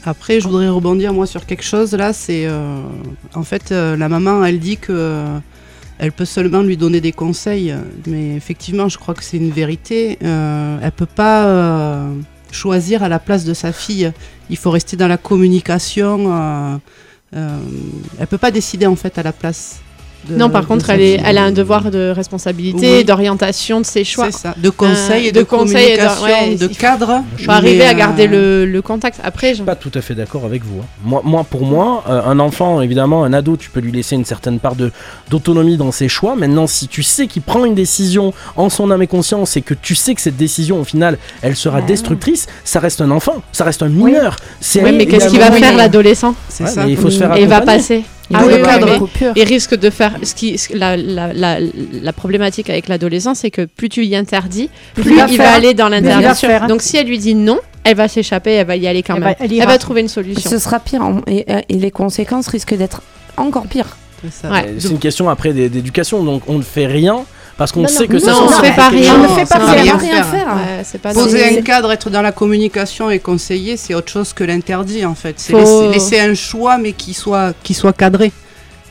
Après, 0.05 0.41
je 0.41 0.47
voudrais 0.49 0.69
rebondir 0.69 1.13
moi 1.13 1.27
sur 1.27 1.45
quelque 1.45 1.65
chose 1.65 1.93
là. 1.93 2.13
C'est 2.13 2.47
euh, 2.47 2.81
en 3.35 3.43
fait 3.43 3.73
euh, 3.73 3.97
la 3.97 4.09
maman, 4.09 4.45
elle 4.45 4.59
dit 4.59 4.77
que 4.79 4.93
euh, 4.93 5.25
elle 5.99 6.13
peut 6.13 6.25
seulement 6.25 6.63
lui 6.63 6.77
donner 6.77 7.01
des 7.01 7.13
conseils, 7.13 7.75
mais 8.07 8.37
effectivement, 8.37 8.89
je 8.89 8.99
crois 8.99 9.15
que 9.15 9.25
c'est 9.25 9.37
une 9.37 9.51
vérité. 9.51 10.19
Euh, 10.23 10.79
elle 10.81 10.93
peut 10.93 11.07
pas 11.07 11.47
euh, 11.47 12.15
choisir 12.53 13.03
à 13.03 13.09
la 13.09 13.19
place 13.19 13.45
de 13.45 13.53
sa 13.53 13.73
fille. 13.73 14.13
Il 14.49 14.57
faut 14.57 14.71
rester 14.71 14.97
dans 14.97 15.09
la 15.09 15.17
communication. 15.17 16.33
Euh, 16.33 16.79
elle 18.19 18.27
peut 18.29 18.39
pas 18.39 18.53
décider 18.53 18.87
en 18.87 18.97
fait 18.97 19.19
à 19.19 19.25
la 19.25 19.33
place. 19.33 19.81
De- 20.29 20.37
non, 20.37 20.51
par 20.51 20.67
contre, 20.67 20.91
elle, 20.91 21.01
est, 21.01 21.15
fille. 21.17 21.23
elle 21.27 21.39
a 21.39 21.45
un 21.45 21.53
devoir 21.53 21.91
de 21.91 22.13
responsabilité, 22.15 22.99
Oui. 22.99 23.05
d'orientation 23.05 23.81
de 23.81 23.87
ses 23.87 24.05
choix. 24.05 24.27
C'est 24.31 24.39
ça, 24.39 24.55
de 24.57 24.71
conseils 24.71 25.27
Euh, 25.27 25.29
et 25.29 25.33
de, 25.33 25.39
de 25.41 25.45
conseils 25.45 25.93
et 25.93 25.97
de- 25.97 26.23
ouais, 26.25 26.55
de 26.57 26.65
il 26.67 26.75
faut- 26.75 26.81
cadre. 26.81 27.23
Arriver 27.49 27.87
à 27.87 27.91
euh, 27.91 27.95
garder 27.95 28.27
le, 28.27 28.67
le 28.67 28.83
contact. 28.83 29.21
Après, 29.25 29.51
Je 29.51 29.55
suis 29.57 29.65
pas 29.65 29.75
tout 29.77 29.91
à 29.95 30.01
fait 30.01 30.15
d'accord 30.15 30.45
avec 30.45 30.63
vous. 30.65 30.81
hein. 30.81 30.87
Moi, 31.05 31.23
moi, 31.25 31.45
pour 31.49 31.63
moi, 31.65 32.05
euh, 32.09 32.21
un 32.25 32.39
enfant, 32.41 32.81
évidemment, 32.81 33.25
un 33.25 33.33
ado, 33.33 33.57
tu 33.57 33.71
peux 33.71 33.81
lui 33.81 33.93
laisser 33.93 34.17
une 34.17 34.25
certaine 34.25 34.59
part 34.59 34.75
de 34.75 34.91
d'autonomie 35.31 35.77
dans 35.77 35.93
ses 35.93 36.09
choix. 36.09 36.37
Maintenant, 36.37 36.67
si 36.67 36.89
tu 36.89 37.03
sais 37.03 37.27
qu'il 37.27 37.43
prend 37.43 37.65
une 37.65 37.75
décision 37.75 38.33
en 38.57 38.69
son 38.69 38.91
âme 38.91 39.03
et 39.03 39.07
conscience 39.07 39.57
et 39.57 39.63
que 39.63 39.75
tu 39.75 39.95
sais 39.95 40.15
que 40.15 40.21
cette 40.21 40.37
décision, 40.37 40.81
au 40.81 40.85
final, 40.85 41.19
elle 41.43 41.57
sera 41.57 41.79
Ouais. 41.79 41.87
destructrice, 41.87 42.47
ça 42.65 42.81
reste 42.81 43.01
un 43.01 43.11
enfant, 43.11 43.37
ça 43.53 43.65
reste 43.65 43.83
un 43.83 43.89
mineur. 43.89 44.37
Ouais, 44.77 44.93
mais 44.93 45.07
qu'est-ce 45.07 45.29
qu'il 45.29 45.39
va 45.39 45.53
faire 45.53 45.77
l'adolescent 45.77 46.35
C'est 46.49 46.65
Ouais, 46.65 46.71
ça. 46.71 46.87
il 46.87 46.97
faut 46.97 47.11
se 47.11 47.19
faire 47.19 47.37
Et 47.37 47.43
il 47.43 47.49
va 47.49 47.61
passer. 47.61 48.05
Il 48.31 48.37
Ah 48.37 48.41
faut 48.41 48.47
oui, 48.47 48.53
le 48.55 48.59
oui, 48.61 48.65
cadre 48.67 48.87
mais- 48.93 48.99
coupure. 48.99 49.33
Il 49.37 49.45
risque 49.45 49.75
de 49.79 49.89
faire. 49.91 50.17
Ce 50.23 50.35
qui, 50.35 50.59
ce- 50.59 50.77
la, 50.77 50.97
la, 50.97 51.33
la, 51.33 51.59
la 52.03 52.13
problématique 52.13 52.69
avec 52.69 52.89
l'adolescent, 52.89 53.35
c'est 53.35 53.51
que 53.51 53.65
plus 53.65 53.89
tu 53.89 54.05
y 54.05 54.15
interdis, 54.17 54.69
Plus 54.95 55.11
il 55.13 55.17
va 55.17 55.27
il 55.29 55.37
faire. 55.37 55.47
va 55.51 55.55
aller 55.57 55.73
dans 55.75 55.89
faire. 56.35 56.67
Donc 56.67 56.83
si 56.83 56.97
elle 56.99 57.07
lui 57.07 57.19
dit 57.19 57.35
non, 57.35 57.59
elle 57.85 57.97
va 57.97 58.07
s'échapper, 58.09 58.53
elle 58.53 58.67
va 58.67 58.77
y 58.77 58.87
aller 58.87 59.03
quand 59.03 59.15
Elle 59.15 59.21
même. 59.25 59.35
va- 59.39 59.45
elle 59.47 59.67
va 59.67 59.79
trouver 59.79 60.03
une 60.03 60.09
solution. 60.09 60.51
Ce 60.51 60.59
sera 60.59 60.79
pire, 60.79 61.03
et, 61.27 61.47
et 61.69 61.75
les 61.75 61.91
conséquences 61.91 62.49
risquent 62.49 62.77
d'être 62.77 63.01
encore 63.39 63.67
pires. 63.67 63.97
C'est. 64.31 64.49
Ouais. 64.49 64.75
Une 64.91 64.99
question 64.99 65.29
après 65.31 65.53
d'é- 65.53 65.69
d'éducation, 65.69 66.23
donc 66.25 66.43
on 66.49 66.59
ne 66.59 66.63
fait 66.63 66.87
rien 66.87 67.25
parce 67.59 67.73
qu'on 67.73 67.87
sait 67.89 68.07
que 68.07 68.15
non, 68.15 68.19
ça 68.21 68.35
s'en 68.35 68.49
fait 68.49 68.75
pas 68.75 68.89
rien. 68.89 69.15
On 69.17 69.23
ne 69.25 69.29
fait 69.29 69.45
pas 69.45 69.73
rien. 69.73 69.99
faire. 69.99 70.27
faire. 70.27 70.47
Ouais, 70.47 70.83
c'est 70.85 71.03
pas 71.03 71.13
Poser 71.13 71.59
un 71.59 71.63
cadre, 71.63 71.91
être 71.91 72.09
dans 72.09 72.23
la 72.23 72.31
communication 72.33 73.11
et 73.11 73.19
conseiller, 73.19 73.77
c'est 73.77 73.95
autre 73.95 74.11
chose 74.11 74.33
que 74.33 74.45
l'interdit 74.45 75.05
en 75.05 75.17
fait. 75.17 75.35
C'est 75.39 75.53
Faut- 75.53 75.59
laisser, 75.59 75.89
laisser 76.15 76.21
un 76.21 76.35
choix 76.35 76.79
mais 76.79 76.93
qui 76.93 77.13
soit, 77.13 77.53
qui 77.65 77.75
soit 77.75 77.93
cadré. 77.93 78.31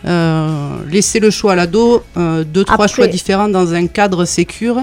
Euh, 0.05 0.75
laisser 0.91 1.19
le 1.19 1.31
choix 1.31 1.53
à 1.53 1.55
l'ado, 1.55 2.03
euh, 2.17 2.43
deux, 2.43 2.63
trois 2.65 2.87
choix 2.87 3.07
différents 3.07 3.47
dans 3.49 3.73
un 3.73 3.87
cadre 3.87 4.25
sécure, 4.25 4.79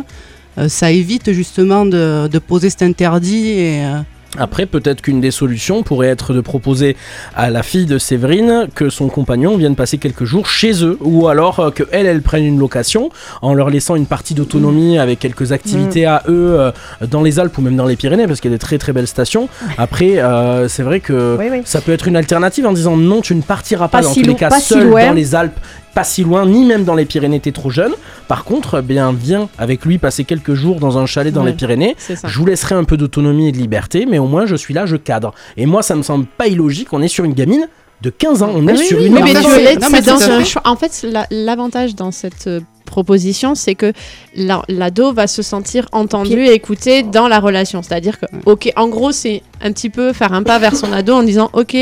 euh, 0.58 0.68
ça 0.68 0.90
évite 0.90 1.32
justement 1.32 1.84
de, 1.86 2.26
de 2.26 2.38
poser 2.38 2.70
cet 2.70 2.82
interdit 2.82 3.50
et 3.50 3.84
euh, 3.84 3.98
Après, 4.38 4.66
peut-être 4.66 5.00
qu'une 5.02 5.20
des 5.20 5.30
solutions 5.30 5.82
pourrait 5.82 6.08
être 6.08 6.32
de 6.34 6.40
proposer 6.40 6.96
à 7.34 7.50
la 7.50 7.62
fille 7.62 7.86
de 7.86 7.98
Séverine 7.98 8.68
que 8.74 8.90
son 8.90 9.08
compagnon 9.08 9.56
vienne 9.56 9.76
passer 9.76 9.98
quelques 9.98 10.24
jours 10.24 10.46
chez 10.46 10.84
eux, 10.84 10.98
ou 11.00 11.28
alors 11.28 11.60
euh, 11.60 11.70
que 11.70 11.84
elle, 11.92 12.06
elle 12.06 12.22
prenne 12.22 12.44
une 12.44 12.58
location 12.58 13.10
en 13.42 13.54
leur 13.54 13.70
laissant 13.70 13.96
une 13.96 14.06
partie 14.06 14.34
d'autonomie 14.34 14.98
avec 14.98 15.18
quelques 15.18 15.52
activités 15.52 16.06
à 16.06 16.22
eux 16.28 16.56
euh, 16.58 16.70
dans 17.08 17.22
les 17.22 17.38
Alpes 17.38 17.56
ou 17.58 17.62
même 17.62 17.76
dans 17.76 17.86
les 17.86 17.96
Pyrénées, 17.96 18.26
parce 18.26 18.40
qu'il 18.40 18.50
y 18.50 18.54
a 18.54 18.56
des 18.56 18.60
très 18.60 18.78
très 18.78 18.92
belles 18.92 19.06
stations. 19.06 19.48
Après, 19.78 20.18
euh, 20.18 20.68
c'est 20.68 20.82
vrai 20.82 21.00
que 21.00 21.36
Oui, 21.38 21.46
oui. 21.50 21.62
ça 21.64 21.80
peut 21.80 21.92
être 21.92 22.08
une 22.08 22.16
alternative 22.16 22.66
en 22.66 22.72
disant 22.72 22.96
non, 22.96 23.20
tu 23.20 23.34
ne 23.34 23.42
partiras 23.42 23.88
pas, 23.88 23.98
Pas 23.98 24.04
dans 24.04 24.12
si 24.12 24.22
tous 24.22 24.28
les 24.28 24.34
cas 24.34 24.50
si 24.50 24.74
seul 24.74 24.90
dans 24.90 25.12
les 25.12 25.34
Alpes. 25.34 25.58
Pas 25.94 26.04
si 26.04 26.22
loin, 26.24 26.44
ni 26.46 26.64
même 26.64 26.84
dans 26.84 26.94
les 26.94 27.04
Pyrénées, 27.04 27.38
t'es 27.40 27.52
trop 27.52 27.70
jeune. 27.70 27.92
Par 28.28 28.44
contre, 28.44 28.80
eh 28.80 28.82
bien, 28.82 29.12
viens 29.12 29.48
avec 29.58 29.84
lui 29.84 29.98
passer 29.98 30.24
quelques 30.24 30.54
jours 30.54 30.80
dans 30.80 30.98
un 30.98 31.06
chalet 31.06 31.32
dans 31.32 31.42
Ouais. 31.44 31.50
les 31.50 31.56
Pyrénées. 31.56 31.96
Je 32.24 32.38
vous 32.38 32.46
laisserai 32.46 32.74
un 32.74 32.84
peu 32.84 32.96
d'autonomie 32.96 33.48
et 33.48 33.52
de 33.52 33.58
liberté, 33.58 34.04
mais 34.04 34.18
au 34.18 34.26
moins 34.26 34.44
je 34.46 34.56
suis 34.56 34.74
là, 34.74 34.86
je 34.86 34.96
cadre. 34.96 35.32
Et 35.56 35.66
moi, 35.66 35.82
ça 35.82 35.94
me 35.94 36.02
semble 36.02 36.26
pas 36.26 36.48
illogique. 36.48 36.88
On 36.92 37.00
est 37.00 37.08
sur 37.08 37.24
une 37.24 37.32
gamine 37.34 37.68
de 38.02 38.10
15 38.10 38.42
ans. 38.42 38.50
On 38.54 38.66
est 38.66 38.72
Oui, 38.72 38.84
sur 38.84 38.98
oui, 38.98 39.06
une 39.06 39.14
Oui, 39.14 39.22
mais 39.22 39.34
non, 39.34 39.40
dans 40.04 40.30
un 40.30 40.44
choix. 40.44 40.62
En 40.64 40.76
fait, 40.76 41.06
la- 41.08 41.26
l'avantage 41.30 41.94
dans 41.94 42.10
cette 42.10 42.48
euh, 42.48 42.60
proposition, 42.86 43.54
c'est 43.54 43.74
que 43.74 43.92
la- 44.36 44.62
l'ado 44.68 45.12
va 45.12 45.26
se 45.26 45.42
sentir 45.42 45.86
entendu 45.92 46.38
et 46.44 46.52
écouté 46.54 47.02
dans 47.02 47.28
la 47.28 47.38
relation. 47.40 47.82
C'est-à-dire 47.82 48.18
que, 48.20 48.26
ok, 48.46 48.70
en 48.76 48.88
gros, 48.88 49.12
c'est 49.12 49.42
un 49.62 49.72
petit 49.72 49.90
peu 49.90 50.12
faire 50.12 50.32
un 50.32 50.42
pas 50.42 50.58
vers 50.58 50.76
son 50.76 50.92
ado 50.92 51.14
en 51.14 51.22
disant, 51.22 51.50
ok. 51.54 51.76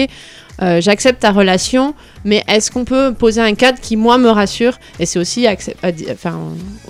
Euh, 0.61 0.81
j'accepte 0.83 1.21
ta 1.23 1.31
relation, 1.31 1.95
mais 2.25 2.45
est-ce 2.47 2.71
qu'on 2.71 2.85
peut 2.85 3.15
poser 3.15 3.41
un 3.41 3.55
cadre 3.55 3.81
qui 3.81 3.97
moi 3.97 4.19
me 4.19 4.29
rassure 4.29 4.75
et 5.01 5.07
c'est 5.07 5.19
aussi 5.19 5.41
di- 5.43 6.07
enfin, 6.13 6.39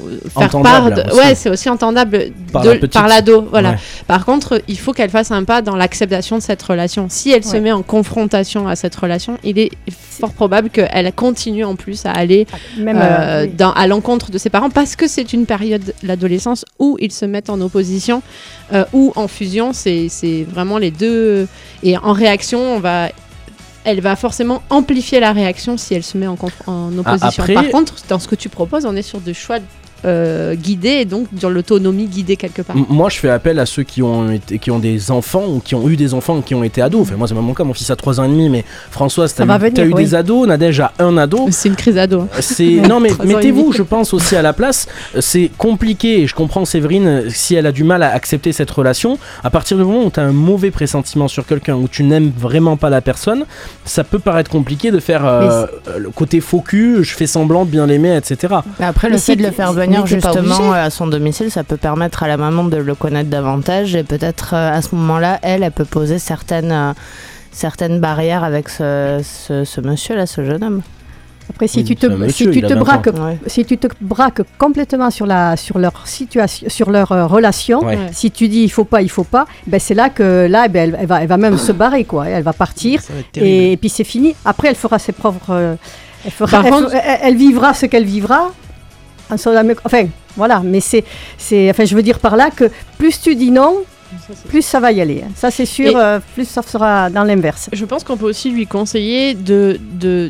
euh, 0.05 0.18
faire 0.29 0.51
part 0.51 0.85
Entendable 0.87 0.94
de, 0.96 1.11
aussi. 1.11 1.18
ouais 1.18 1.35
c'est 1.35 1.48
aussi 1.48 1.70
entendable 1.70 2.27
Par 2.53 2.62
de- 2.62 2.70
la 2.70 2.75
petite. 2.77 2.92
par 2.92 3.07
l'ado 3.09 3.46
voilà 3.48 3.70
Ouais. 3.70 3.77
par 4.09 4.25
contre, 4.25 4.61
il 4.68 4.79
faut 4.79 4.92
qu'elle 4.92 5.11
fasse 5.11 5.31
un 5.31 5.44
pas 5.44 5.62
dans 5.62 5.77
l'acceptation 5.77 6.37
de 6.38 6.42
cette 6.42 6.62
relation. 6.62 7.07
Si 7.09 7.31
elle 7.31 7.44
se 7.44 7.57
met 7.57 7.70
en 7.72 7.83
confrontation 7.83 8.66
à 8.66 8.75
cette 8.77 8.94
relation, 8.96 9.38
il 9.44 9.59
est 9.59 9.70
fort 9.90 10.33
probable 10.33 10.68
qu'elle 10.68 11.12
continue 11.14 11.64
en 11.64 11.77
plus 11.77 12.05
à 12.05 12.11
aller 12.11 12.46
Même, 12.79 12.98
euh, 12.98 13.01
euh, 13.01 13.42
oui. 13.44 13.53
dans, 13.57 13.72
à 13.72 13.87
l'encontre 13.87 14.31
de 14.31 14.38
ses 14.38 14.51
parents 14.51 14.70
parce 14.70 14.96
que 14.96 15.07
c'est 15.07 15.33
une 15.33 15.46
période, 15.46 15.94
l'adolescence, 16.03 16.64
où 16.79 16.96
ils 17.01 17.12
se 17.12 17.25
mettent 17.25 17.48
en 17.51 17.61
opposition 17.61 18.22
euh, 18.72 18.85
ou 18.92 19.12
en 19.16 19.29
fusion. 19.29 19.72
C'est 19.72 20.09
vraiment 20.48 20.79
les 20.79 20.90
deux. 20.90 21.46
Et 21.83 21.96
en 21.96 22.12
réaction, 22.12 22.59
on 22.77 22.81
va. 22.81 23.09
Elle 23.84 24.00
va 24.00 24.14
forcément 24.16 24.62
amplifier 24.70 25.18
la 25.20 25.32
réaction 25.32 25.76
si 25.76 25.94
elle 25.94 26.04
se 26.04 26.16
met 26.16 26.26
en, 26.28 26.36
en 26.66 26.96
opposition. 26.98 27.42
après- 27.42 27.54
Par 27.54 27.68
contre, 27.70 27.94
dans 28.08 28.18
ce 28.18 28.28
que 28.28 28.34
tu 28.36 28.48
proposes, 28.48 28.86
on 28.86 28.94
est 28.94 29.02
sur 29.02 29.20
des 29.20 29.34
choix 29.34 29.58
euh, 30.04 30.54
guidés 30.54 30.98
et 31.00 31.04
donc 31.04 31.26
dans 31.32 31.48
l'autonomie 31.50 32.06
guidée 32.06 32.36
quelque 32.36 32.62
part. 32.62 32.76
Moi, 32.76 33.08
je 33.08 33.18
fais 33.18 33.30
appel 33.30 33.58
à 33.58 33.66
ceux 33.66 33.82
qui 33.82 34.02
ont, 34.02 34.30
été, 34.30 34.58
qui 34.58 34.70
ont 34.70 34.78
des 34.78 35.10
enfants 35.10 35.44
ou 35.48 35.60
qui 35.60 35.74
ont 35.74 35.88
eu 35.88 35.96
des 35.96 36.14
enfants 36.14 36.40
qui 36.40 36.54
ont 36.54 36.64
été 36.64 36.82
ados. 36.82 37.02
Enfin, 37.02 37.16
moi, 37.16 37.28
c'est 37.28 37.34
pas 37.34 37.40
mon 37.40 37.54
cas, 37.54 37.64
mon 37.64 37.74
fils 37.74 37.90
a 37.90 37.96
3 37.96 38.20
ans 38.20 38.24
et 38.24 38.28
demi, 38.28 38.48
mais 38.48 38.64
Françoise, 38.90 39.34
t'as 39.34 39.44
eu, 39.44 39.46
venir, 39.58 39.72
t'as 39.74 39.84
eu 39.84 39.92
oui. 39.92 40.04
des 40.04 40.14
ados, 40.14 40.46
Nadège 40.46 40.80
a 40.80 40.92
un 40.98 41.16
ado. 41.16 41.46
C'est 41.50 41.68
une 41.68 41.76
crise 41.76 41.98
ado. 41.98 42.20
hein. 42.22 42.28
C'est 42.40 42.64
non 42.88 43.00
mais 43.00 43.10
mettez-vous, 43.24 43.72
je 43.72 43.82
pense 43.82 44.12
aussi 44.14 44.36
à 44.36 44.42
la 44.42 44.52
place. 44.52 44.88
C'est 45.20 45.50
compliqué 45.56 46.22
et 46.22 46.26
je 46.26 46.34
comprends 46.34 46.64
Séverine 46.64 47.06
euh, 47.06 47.30
si 47.30 47.54
elle 47.54 47.66
a 47.66 47.72
du 47.72 47.84
mal 47.84 48.02
à 48.02 48.12
accepter 48.12 48.52
cette 48.52 48.70
relation. 48.70 49.18
À 49.44 49.50
partir 49.50 49.76
du 49.76 49.84
moment 49.84 50.04
où 50.04 50.10
tu 50.10 50.20
as 50.20 50.24
un 50.24 50.32
mauvais 50.32 50.70
pressentiment 50.70 51.28
sur 51.28 51.46
quelqu'un, 51.46 51.74
où 51.76 51.88
tu 51.88 52.02
n'aimes 52.04 52.32
vraiment 52.36 52.76
pas 52.76 52.90
la 52.90 53.00
personne, 53.00 53.44
ça 53.84 54.04
peut 54.04 54.18
paraître 54.18 54.50
compliqué 54.50 54.90
de 54.90 55.00
faire 55.00 55.24
euh, 55.24 55.66
euh, 55.88 55.98
le 55.98 56.10
côté 56.10 56.40
faux 56.40 56.60
cul, 56.60 56.98
je 57.02 57.14
fais 57.14 57.26
semblant 57.26 57.64
de 57.64 57.70
bien 57.70 57.86
l'aimer, 57.86 58.16
etc. 58.16 58.54
Mais 58.78 58.86
après, 58.86 59.08
Mais 59.08 59.14
le 59.14 59.18
si 59.18 59.26
fait 59.32 59.36
de 59.36 59.42
le 59.42 59.50
faire 59.50 59.72
mais 59.72 59.91
venir 60.00 60.07
justement 60.07 60.57
obligé. 60.57 60.78
à 60.78 60.90
son 60.90 61.07
domicile, 61.07 61.50
ça 61.50 61.64
peut 61.64 61.76
permettre 61.76 62.22
à 62.22 62.28
la 62.28 62.37
maman 62.37 62.64
de 62.64 62.76
le 62.76 62.94
connaître 62.94 63.31
davantage 63.31 63.94
et 63.94 64.02
peut-être 64.05 64.55
euh, 64.55 64.72
à 64.76 64.83
ce 64.83 64.94
moment-là, 64.94 65.38
elle, 65.42 65.62
elle 65.62 65.72
peut 65.72 65.85
poser 65.85 66.18
certaines, 66.18 66.72
euh, 66.72 66.92
certaines 67.50 68.00
barrières 68.00 68.44
avec 68.44 68.68
ce, 68.68 69.20
ce, 69.22 69.64
ce 69.64 69.81
monsieur-là, 69.81 70.26
ce 70.26 70.44
jeune 70.44 70.62
homme. 70.64 70.83
Après, 71.50 71.66
si 71.66 71.78
Oui, 71.78 71.85
tu 71.85 71.96
te, 71.96 72.07
monsieur, 72.07 72.52
si 72.52 72.61
tu 72.61 72.66
te 72.66 72.72
20 72.72 72.81
ans. 72.81 72.85
braques, 72.85 73.07
Ouais. 73.18 73.38
si 73.48 73.64
tu 73.64 73.76
te 73.76 73.88
braques 74.00 74.42
complètement 74.59 75.11
sur 75.11 75.26
la, 75.26 75.57
sur 75.57 75.78
leur 75.78 76.07
situation, 76.07 76.68
sur 76.70 76.90
leur 76.90 77.11
euh, 77.12 77.26
relation, 77.26 77.81
Ouais. 77.85 77.98
Si 78.12 78.31
tu 78.31 78.48
dis 78.48 78.62
il 78.62 78.68
faut 78.70 78.85
pas, 78.85 79.02
il 79.02 79.11
faut 79.11 79.24
pas, 79.24 79.46
ben 79.66 79.78
c'est 79.81 79.94
là 79.94 80.09
que 80.09 80.46
là, 80.48 80.68
ben, 80.68 80.88
elle, 80.90 80.98
elle 81.00 81.07
va, 81.07 81.20
elle 81.20 81.28
va 81.28 81.37
même 81.37 81.59
se 81.59 81.72
barrer 81.72 82.05
quoi. 82.05 82.28
Elle 82.28 82.44
va 82.44 82.52
partir 82.52 83.00
va 83.00 83.42
et, 83.44 83.76
puis 83.76 83.90
c'est 83.90 84.05
fini. 84.05 84.35
Après, 84.44 84.68
elle 84.68 84.76
fera 84.76 84.98
ses 85.00 85.12
propres, 85.12 85.50
euh, 85.50 85.74
elle, 86.24 86.31
fera, 86.31 86.50
Par 86.59 86.64
elle, 86.64 86.72
contre- 86.72 86.94
elle- 86.94 87.18
elle 87.22 87.37
vivra 87.37 87.74
ce 87.74 87.87
qu'elle 87.87 88.05
vivra. 88.07 88.52
Âme- 89.36 89.74
Enfin, 89.84 90.06
voilà. 90.36 90.60
Mais 90.64 90.80
c'est, 90.80 91.04
c'est, 91.38 91.70
enfin, 91.70 91.84
je 91.84 91.94
veux 91.94 92.02
dire 92.02 92.18
par 92.18 92.36
là 92.36 92.50
que 92.50 92.70
plus 92.98 93.20
tu 93.20 93.34
dis 93.34 93.50
non, 93.50 93.76
plus 94.48 94.62
ça 94.62 94.78
va 94.80 94.92
y 94.92 95.00
aller. 95.00 95.24
Ça 95.36 95.50
c'est 95.50 95.66
sûr. 95.66 95.96
Euh, 95.96 96.18
plus 96.34 96.46
ça 96.48 96.62
sera 96.62 97.08
dans 97.10 97.24
l'inverse. 97.24 97.68
Je 97.72 97.84
pense 97.84 98.04
qu'on 98.04 98.16
peut 98.16 98.26
aussi 98.26 98.50
lui 98.50 98.66
conseiller 98.66 99.34
de, 99.34 99.78
de, 99.92 100.28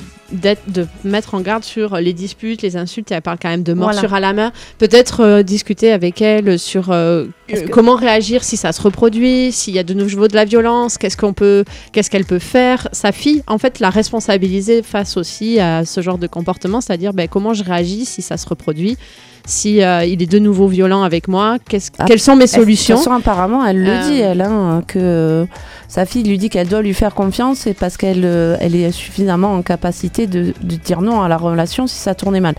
de 0.68 0.86
mettre 1.04 1.34
en 1.34 1.40
garde 1.40 1.64
sur 1.64 1.96
les 1.96 2.12
disputes, 2.12 2.62
les 2.62 2.76
insultes. 2.76 3.10
Elle 3.12 3.22
parle 3.22 3.38
quand 3.42 3.48
même 3.50 3.62
de 3.64 3.74
morsure 3.74 4.14
à 4.14 4.20
la 4.20 4.32
main. 4.32 4.52
Peut-être 4.78 5.20
euh, 5.24 5.42
discuter 5.42 5.92
avec 5.92 6.22
elle 6.22 6.58
sur 6.58 6.90
Euh, 6.92 7.26
que- 7.52 7.68
Comment 7.70 7.96
réagir 7.96 8.44
si 8.44 8.56
ça 8.56 8.72
se 8.72 8.80
reproduit, 8.82 9.52
s'il 9.52 9.74
y 9.74 9.78
a 9.78 9.82
de 9.84 9.94
nouveau 9.94 10.28
de 10.28 10.34
la 10.34 10.44
violence, 10.44 10.98
qu'est-ce 10.98 11.16
qu'on 11.16 11.32
peut, 11.32 11.64
qu'est-ce 11.92 12.10
qu'elle 12.10 12.24
peut 12.24 12.38
faire? 12.38 12.88
Sa 12.92 13.12
fille, 13.12 13.42
en 13.46 13.58
fait, 13.58 13.80
la 13.80 13.90
responsabiliser 13.90 14.82
face 14.82 15.16
aussi 15.16 15.58
à 15.60 15.84
ce 15.84 16.00
genre 16.00 16.18
de 16.18 16.26
comportement, 16.26 16.80
c'est-à-dire 16.80 17.12
ben, 17.12 17.28
comment 17.28 17.54
je 17.54 17.64
réagis 17.64 18.04
si 18.06 18.22
ça 18.22 18.36
se 18.36 18.48
reproduit, 18.48 18.96
si 19.44 19.82
euh, 19.82 20.04
il 20.04 20.22
est 20.22 20.30
de 20.30 20.38
nouveau 20.38 20.68
violent 20.68 21.02
avec 21.02 21.26
moi, 21.28 21.56
Ah, 21.98 22.04
quelles 22.06 22.20
sont 22.20 22.36
mes 22.36 22.46
solutions? 22.46 22.96
façon, 22.96 23.10
apparemment, 23.12 23.64
elle 23.66 23.82
le 23.82 23.90
Euh, 23.90 24.08
dit, 24.08 24.20
elle, 24.20 24.40
hein, 24.40 24.82
que 24.86 24.98
euh, 25.00 25.44
sa 25.88 26.06
fille 26.06 26.22
lui 26.22 26.38
dit 26.38 26.48
qu'elle 26.48 26.68
doit 26.68 26.80
lui 26.82 26.94
faire 26.94 27.12
confiance 27.14 27.66
et 27.66 27.74
parce 27.74 27.96
qu'elle 27.96 28.22
euh, 28.24 28.56
elle 28.60 28.76
est 28.76 28.92
suffisamment 28.92 29.52
en 29.54 29.62
capacité 29.62 30.26
de, 30.28 30.54
de 30.62 30.76
dire 30.76 31.00
non 31.02 31.22
à 31.22 31.28
la 31.28 31.36
relation 31.36 31.86
si 31.88 31.98
ça 31.98 32.14
tournait 32.14 32.40
mal. 32.40 32.54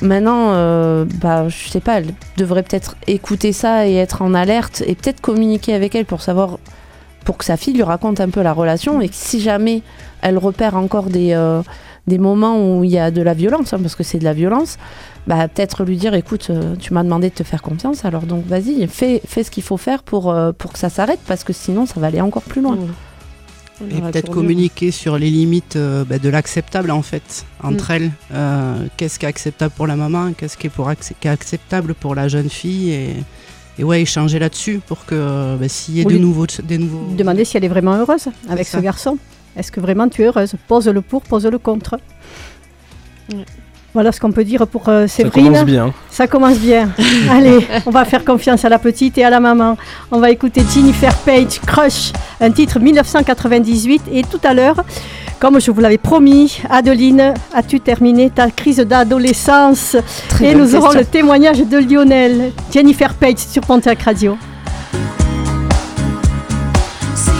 Maintenant, 0.00 0.52
euh, 0.52 1.04
bah, 1.20 1.48
je 1.48 1.68
sais 1.68 1.80
pas, 1.80 1.98
elle 1.98 2.14
devrait 2.36 2.62
peut-être 2.62 2.96
écouter 3.06 3.52
ça 3.52 3.88
et 3.88 3.94
être 3.94 4.22
en 4.22 4.32
alerte 4.32 4.82
et 4.86 4.94
peut-être 4.94 5.20
communiquer 5.20 5.74
avec 5.74 5.94
elle 5.94 6.04
pour 6.04 6.22
savoir, 6.22 6.58
pour 7.24 7.36
que 7.36 7.44
sa 7.44 7.56
fille 7.56 7.74
lui 7.74 7.82
raconte 7.82 8.20
un 8.20 8.30
peu 8.30 8.42
la 8.42 8.52
relation 8.52 9.00
et 9.00 9.08
que 9.08 9.14
si 9.14 9.40
jamais 9.40 9.82
elle 10.22 10.38
repère 10.38 10.76
encore 10.76 11.06
des, 11.06 11.32
euh, 11.32 11.62
des 12.06 12.18
moments 12.18 12.78
où 12.78 12.84
il 12.84 12.90
y 12.90 12.98
a 12.98 13.10
de 13.10 13.22
la 13.22 13.34
violence, 13.34 13.72
hein, 13.72 13.78
parce 13.80 13.96
que 13.96 14.02
c'est 14.02 14.18
de 14.18 14.24
la 14.24 14.34
violence, 14.34 14.78
bah, 15.26 15.46
peut-être 15.48 15.84
lui 15.84 15.96
dire 15.96 16.14
écoute, 16.14 16.48
euh, 16.50 16.76
tu 16.76 16.94
m'as 16.94 17.02
demandé 17.02 17.28
de 17.28 17.34
te 17.34 17.42
faire 17.42 17.62
confiance, 17.62 18.04
alors 18.04 18.22
donc 18.22 18.46
vas-y, 18.46 18.86
fais, 18.86 19.20
fais 19.26 19.42
ce 19.42 19.50
qu'il 19.50 19.62
faut 19.62 19.76
faire 19.76 20.02
pour, 20.02 20.30
euh, 20.30 20.52
que 20.52 20.78
ça 20.78 20.88
s'arrête, 20.88 21.20
parce 21.26 21.44
que 21.44 21.52
sinon 21.52 21.86
ça 21.86 22.00
va 22.00 22.06
aller 22.06 22.20
encore 22.20 22.42
plus 22.42 22.62
loin. 22.62 22.78
On 22.80 22.88
Et 23.90 24.00
peut-être 24.00 24.30
communiquer 24.30 24.90
sur 24.90 25.18
les 25.18 25.30
limites 25.30 25.76
euh, 25.76 26.04
bah, 26.04 26.18
de 26.18 26.28
l'acceptable 26.28 26.90
en 26.90 27.02
fait 27.02 27.44
entre 27.62 27.90
elles. 27.92 28.10
Euh, 28.32 28.86
qu'est-ce 28.96 29.18
qui 29.18 29.24
est 29.26 29.28
acceptable 29.28 29.72
pour 29.76 29.86
la 29.86 29.94
maman, 29.96 30.32
qu'est-ce 30.32 30.56
qui 30.56 30.66
est, 30.66 30.70
pour 30.70 30.88
acc- 30.88 31.12
qui 31.20 31.28
est 31.28 31.30
acceptable 31.30 31.94
pour 31.94 32.14
la 32.14 32.26
jeune 32.28 32.50
fille 32.50 32.90
et, 32.90 33.14
et 33.78 33.84
ouais 33.84 34.02
échanger 34.02 34.38
là-dessus 34.40 34.80
pour 34.84 35.04
que 35.06 35.56
bah, 35.56 35.68
s'il 35.68 35.94
y 35.96 36.00
ait 36.00 36.04
de 36.04 36.18
nouveaux, 36.18 36.46
des 36.64 36.78
nouveaux. 36.78 37.14
Demander 37.16 37.44
si 37.44 37.56
elle 37.56 37.64
est 37.64 37.68
vraiment 37.68 37.94
heureuse 37.96 38.28
avec 38.48 38.66
ce 38.66 38.78
garçon. 38.78 39.16
Est-ce 39.56 39.70
que 39.72 39.80
vraiment 39.80 40.08
tu 40.08 40.22
es 40.22 40.26
heureuse? 40.26 40.54
Pose 40.66 40.88
le 40.88 41.00
pour, 41.00 41.22
pose 41.22 41.46
le 41.46 41.58
contre. 41.58 41.98
Voilà 43.94 44.12
ce 44.12 44.20
qu'on 44.20 44.32
peut 44.32 44.44
dire 44.44 44.66
pour 44.66 44.88
euh, 44.88 45.06
Ça 45.06 45.16
Séverine. 45.16 45.46
commence 45.46 45.64
bien. 45.64 45.92
Ça 46.10 46.26
commence 46.26 46.58
bien. 46.58 46.90
Allez, 47.30 47.66
on 47.86 47.90
va 47.90 48.04
faire 48.04 48.24
confiance 48.24 48.64
à 48.64 48.68
la 48.68 48.78
petite 48.78 49.16
et 49.18 49.24
à 49.24 49.30
la 49.30 49.40
maman. 49.40 49.76
On 50.10 50.20
va 50.20 50.30
écouter 50.30 50.62
Jennifer 50.72 51.14
Page, 51.16 51.60
Crush, 51.66 52.12
un 52.40 52.50
titre 52.50 52.78
1998. 52.78 54.02
Et 54.12 54.22
tout 54.22 54.40
à 54.44 54.52
l'heure, 54.52 54.84
comme 55.40 55.58
je 55.60 55.70
vous 55.70 55.80
l'avais 55.80 55.98
promis, 55.98 56.60
Adeline, 56.68 57.32
as-tu 57.54 57.80
terminé 57.80 58.28
ta 58.30 58.50
crise 58.50 58.76
d'adolescence? 58.78 59.96
Très 60.28 60.50
Et 60.50 60.54
nous 60.54 60.74
aurons 60.76 60.92
le 60.92 61.04
témoignage 61.04 61.60
de 61.60 61.78
Lionel. 61.78 62.52
Jennifer 62.72 63.14
Page 63.14 63.38
sur 63.38 63.62
Pontac 63.62 64.02
Radio. 64.02 64.36
See 67.14 67.32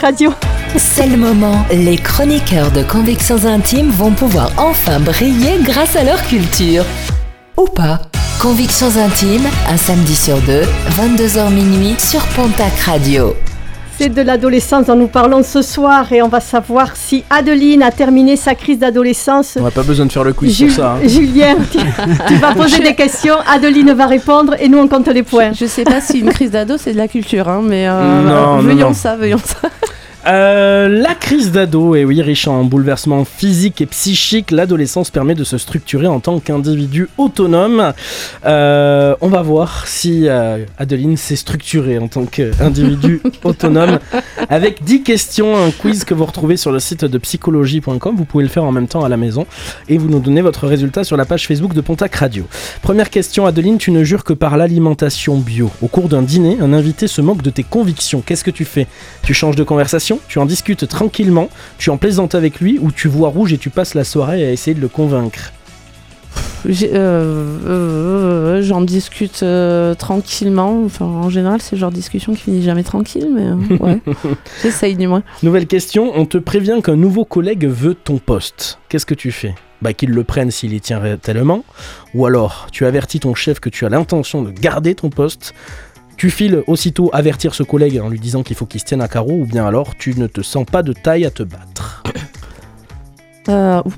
Radio. 0.00 0.32
C'est 0.76 1.06
le 1.06 1.16
moment. 1.16 1.64
Les 1.72 1.96
chroniqueurs 1.96 2.70
de 2.70 2.82
Convictions 2.82 3.44
Intimes 3.44 3.90
vont 3.90 4.12
pouvoir 4.12 4.50
enfin 4.56 4.98
briller 5.00 5.58
grâce 5.62 5.96
à 5.96 6.04
leur 6.04 6.22
culture. 6.26 6.84
Ou 7.56 7.64
pas. 7.66 8.00
Convictions 8.40 8.90
Intimes, 8.96 9.46
un 9.68 9.76
samedi 9.76 10.16
sur 10.16 10.38
deux, 10.38 10.62
22h 10.98 11.50
minuit 11.52 11.94
sur 11.98 12.22
Pontac 12.28 12.72
Radio. 12.86 13.34
C'est 13.98 14.08
de 14.08 14.22
l'adolescence 14.22 14.86
dont 14.86 14.96
nous 14.96 15.08
parlons 15.08 15.42
ce 15.42 15.60
soir 15.60 16.10
et 16.10 16.22
on 16.22 16.28
va 16.28 16.40
savoir 16.40 16.96
si 16.96 17.22
Adeline 17.28 17.82
a 17.82 17.90
terminé 17.90 18.34
sa 18.36 18.54
crise 18.54 18.78
d'adolescence. 18.78 19.58
On 19.60 19.64
n'a 19.64 19.70
pas 19.70 19.82
besoin 19.82 20.06
de 20.06 20.12
faire 20.12 20.24
le 20.24 20.32
quiz 20.32 20.56
Ju- 20.56 20.68
pour 20.68 20.76
ça. 20.76 20.92
hein. 20.92 21.00
Julien, 21.06 21.56
tu, 21.70 21.76
tu 22.28 22.34
vas 22.36 22.54
poser 22.54 22.78
des 22.78 22.94
questions, 22.94 23.34
Adeline 23.46 23.92
va 23.92 24.06
répondre 24.06 24.54
et 24.58 24.70
nous 24.70 24.78
on 24.78 24.88
compte 24.88 25.08
les 25.08 25.22
points. 25.22 25.52
Je 25.52 25.66
sais 25.66 25.84
pas 25.84 26.00
si 26.00 26.20
une 26.20 26.30
crise 26.30 26.50
d'ado 26.52 26.76
c'est 26.78 26.92
de 26.94 26.96
la 26.96 27.08
culture, 27.08 27.46
hein, 27.46 27.60
mais 27.62 27.86
euh, 27.86 28.22
Non, 28.22 28.56
non, 28.56 28.62
veillons 28.62 28.88
non. 28.88 28.94
ça, 28.94 29.16
veillons 29.16 29.36
ça. 29.44 29.59
Euh, 30.26 30.88
la 30.88 31.14
crise 31.14 31.50
d'ado, 31.50 31.94
et 31.94 32.04
oui, 32.04 32.20
riche 32.20 32.46
en 32.46 32.64
bouleversements 32.64 33.24
physiques 33.24 33.80
et 33.80 33.86
psychiques, 33.86 34.50
l'adolescence 34.50 35.10
permet 35.10 35.34
de 35.34 35.44
se 35.44 35.56
structurer 35.56 36.06
en 36.06 36.20
tant 36.20 36.40
qu'individu 36.40 37.08
autonome. 37.16 37.92
Euh, 38.44 39.14
on 39.20 39.28
va 39.28 39.42
voir 39.42 39.86
si 39.86 40.28
euh, 40.28 40.64
Adeline 40.78 41.16
s'est 41.16 41.36
structurée 41.36 41.98
en 41.98 42.08
tant 42.08 42.26
qu'individu 42.26 43.22
autonome 43.44 43.98
avec 44.48 44.84
10 44.84 45.02
questions, 45.02 45.56
un 45.56 45.70
quiz 45.70 46.04
que 46.04 46.12
vous 46.12 46.26
retrouvez 46.26 46.56
sur 46.56 46.72
le 46.72 46.80
site 46.80 47.04
de 47.04 47.18
psychologie.com. 47.18 48.14
Vous 48.16 48.24
pouvez 48.24 48.44
le 48.44 48.50
faire 48.50 48.64
en 48.64 48.72
même 48.72 48.88
temps 48.88 49.04
à 49.04 49.08
la 49.08 49.16
maison 49.16 49.46
et 49.88 49.96
vous 49.96 50.08
nous 50.08 50.20
donnez 50.20 50.42
votre 50.42 50.66
résultat 50.66 51.04
sur 51.04 51.16
la 51.16 51.24
page 51.24 51.46
Facebook 51.46 51.72
de 51.72 51.80
Pontac 51.80 52.14
Radio. 52.16 52.46
Première 52.82 53.10
question, 53.10 53.46
Adeline, 53.46 53.78
tu 53.78 53.90
ne 53.90 54.04
jures 54.04 54.24
que 54.24 54.32
par 54.32 54.56
l'alimentation 54.56 55.38
bio. 55.38 55.70
Au 55.80 55.88
cours 55.88 56.08
d'un 56.08 56.22
dîner, 56.22 56.58
un 56.60 56.72
invité 56.72 57.06
se 57.06 57.20
moque 57.20 57.42
de 57.42 57.50
tes 57.50 57.62
convictions. 57.62 58.22
Qu'est-ce 58.24 58.44
que 58.44 58.50
tu 58.50 58.64
fais? 58.64 58.86
Tu 59.22 59.34
changes 59.34 59.56
de 59.56 59.64
conversation? 59.64 60.09
Tu 60.28 60.38
en 60.38 60.46
discutes 60.46 60.86
tranquillement 60.88 61.48
Tu 61.78 61.90
en 61.90 61.96
plaisantes 61.96 62.34
avec 62.34 62.60
lui 62.60 62.78
Ou 62.80 62.90
tu 62.92 63.08
vois 63.08 63.28
rouge 63.28 63.52
et 63.52 63.58
tu 63.58 63.70
passes 63.70 63.94
la 63.94 64.04
soirée 64.04 64.44
à 64.46 64.50
essayer 64.50 64.74
de 64.74 64.80
le 64.80 64.88
convaincre? 64.88 65.52
J'ai- 66.68 66.90
euh, 66.92 67.56
euh, 67.66 68.62
J'en 68.62 68.82
discute 68.82 69.42
euh, 69.42 69.94
tranquillement. 69.94 70.82
Enfin, 70.84 71.06
en 71.06 71.30
général, 71.30 71.62
c'est 71.62 71.76
le 71.76 71.80
genre 71.80 71.90
de 71.90 71.96
discussion 71.96 72.34
qui 72.34 72.42
finit 72.42 72.62
jamais 72.62 72.82
tranquille, 72.82 73.28
mais 73.34 73.46
euh, 73.46 73.76
ouais. 73.80 73.98
J'essaye 74.62 74.94
du 74.94 75.06
moins. 75.06 75.22
Nouvelle 75.42 75.66
question, 75.66 76.12
on 76.14 76.26
te 76.26 76.36
prévient 76.38 76.80
qu'un 76.84 76.96
nouveau 76.96 77.24
collègue 77.24 77.66
veut 77.66 77.94
ton 77.94 78.18
poste. 78.18 78.78
Qu'est-ce 78.90 79.06
que 79.06 79.14
tu 79.14 79.32
fais? 79.32 79.54
Bah, 79.80 79.94
qu'il 79.94 80.10
le 80.10 80.24
prenne 80.24 80.50
s'il 80.50 80.74
y 80.74 80.80
tient 80.82 81.00
tellement, 81.22 81.64
ou 82.12 82.26
alors 82.26 82.66
tu 82.70 82.84
avertis 82.84 83.18
ton 83.20 83.34
chef 83.34 83.60
que 83.60 83.70
tu 83.70 83.86
as 83.86 83.88
l'intention 83.88 84.42
de 84.42 84.50
garder 84.50 84.94
ton 84.94 85.08
poste, 85.08 85.54
tu 86.20 86.28
files 86.28 86.62
aussitôt 86.66 87.08
avertir 87.14 87.54
ce 87.54 87.62
collègue 87.62 87.98
en 87.98 88.10
lui 88.10 88.20
disant 88.20 88.42
qu'il 88.42 88.54
faut 88.54 88.66
qu'il 88.66 88.78
se 88.78 88.84
tienne 88.84 89.00
à 89.00 89.08
carreau, 89.08 89.38
ou 89.40 89.46
bien 89.46 89.66
alors 89.66 89.96
tu 89.96 90.14
ne 90.18 90.26
te 90.26 90.42
sens 90.42 90.66
pas 90.70 90.82
de 90.82 90.92
taille 90.92 91.24
à 91.24 91.30
te 91.30 91.42
battre. 91.42 92.02
Euh, 93.48 93.80
ouf, 93.86 93.94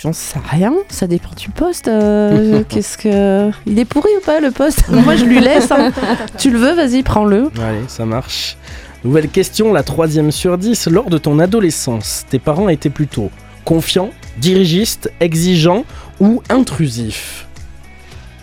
J'en 0.00 0.12
sais 0.12 0.38
rien, 0.48 0.72
ça 0.88 1.08
dépend 1.08 1.34
du 1.36 1.48
poste. 1.48 1.88
euh, 1.88 2.62
Qu'est-ce 2.68 2.96
que. 2.96 3.50
Il 3.66 3.76
est 3.80 3.84
pourri 3.84 4.08
ou 4.16 4.24
pas 4.24 4.38
le 4.38 4.52
poste? 4.52 4.88
Moi 5.04 5.16
je 5.16 5.24
lui 5.24 5.40
laisse. 5.40 5.72
hein. 5.72 5.90
Tu 6.38 6.48
le 6.48 6.58
veux, 6.60 6.72
vas-y, 6.72 7.02
prends-le. 7.02 7.50
Allez, 7.60 7.82
ça 7.88 8.06
marche. 8.06 8.56
Nouvelle 9.04 9.28
question, 9.28 9.72
la 9.72 9.82
troisième 9.82 10.30
sur 10.30 10.56
10. 10.56 10.86
Lors 10.86 11.10
de 11.10 11.18
ton 11.18 11.40
adolescence, 11.40 12.24
tes 12.30 12.38
parents 12.38 12.68
étaient 12.68 12.88
plutôt 12.88 13.30
confiants, 13.64 14.10
dirigistes, 14.38 15.10
exigeants 15.18 15.84
ou 16.20 16.40
intrusifs? 16.48 17.48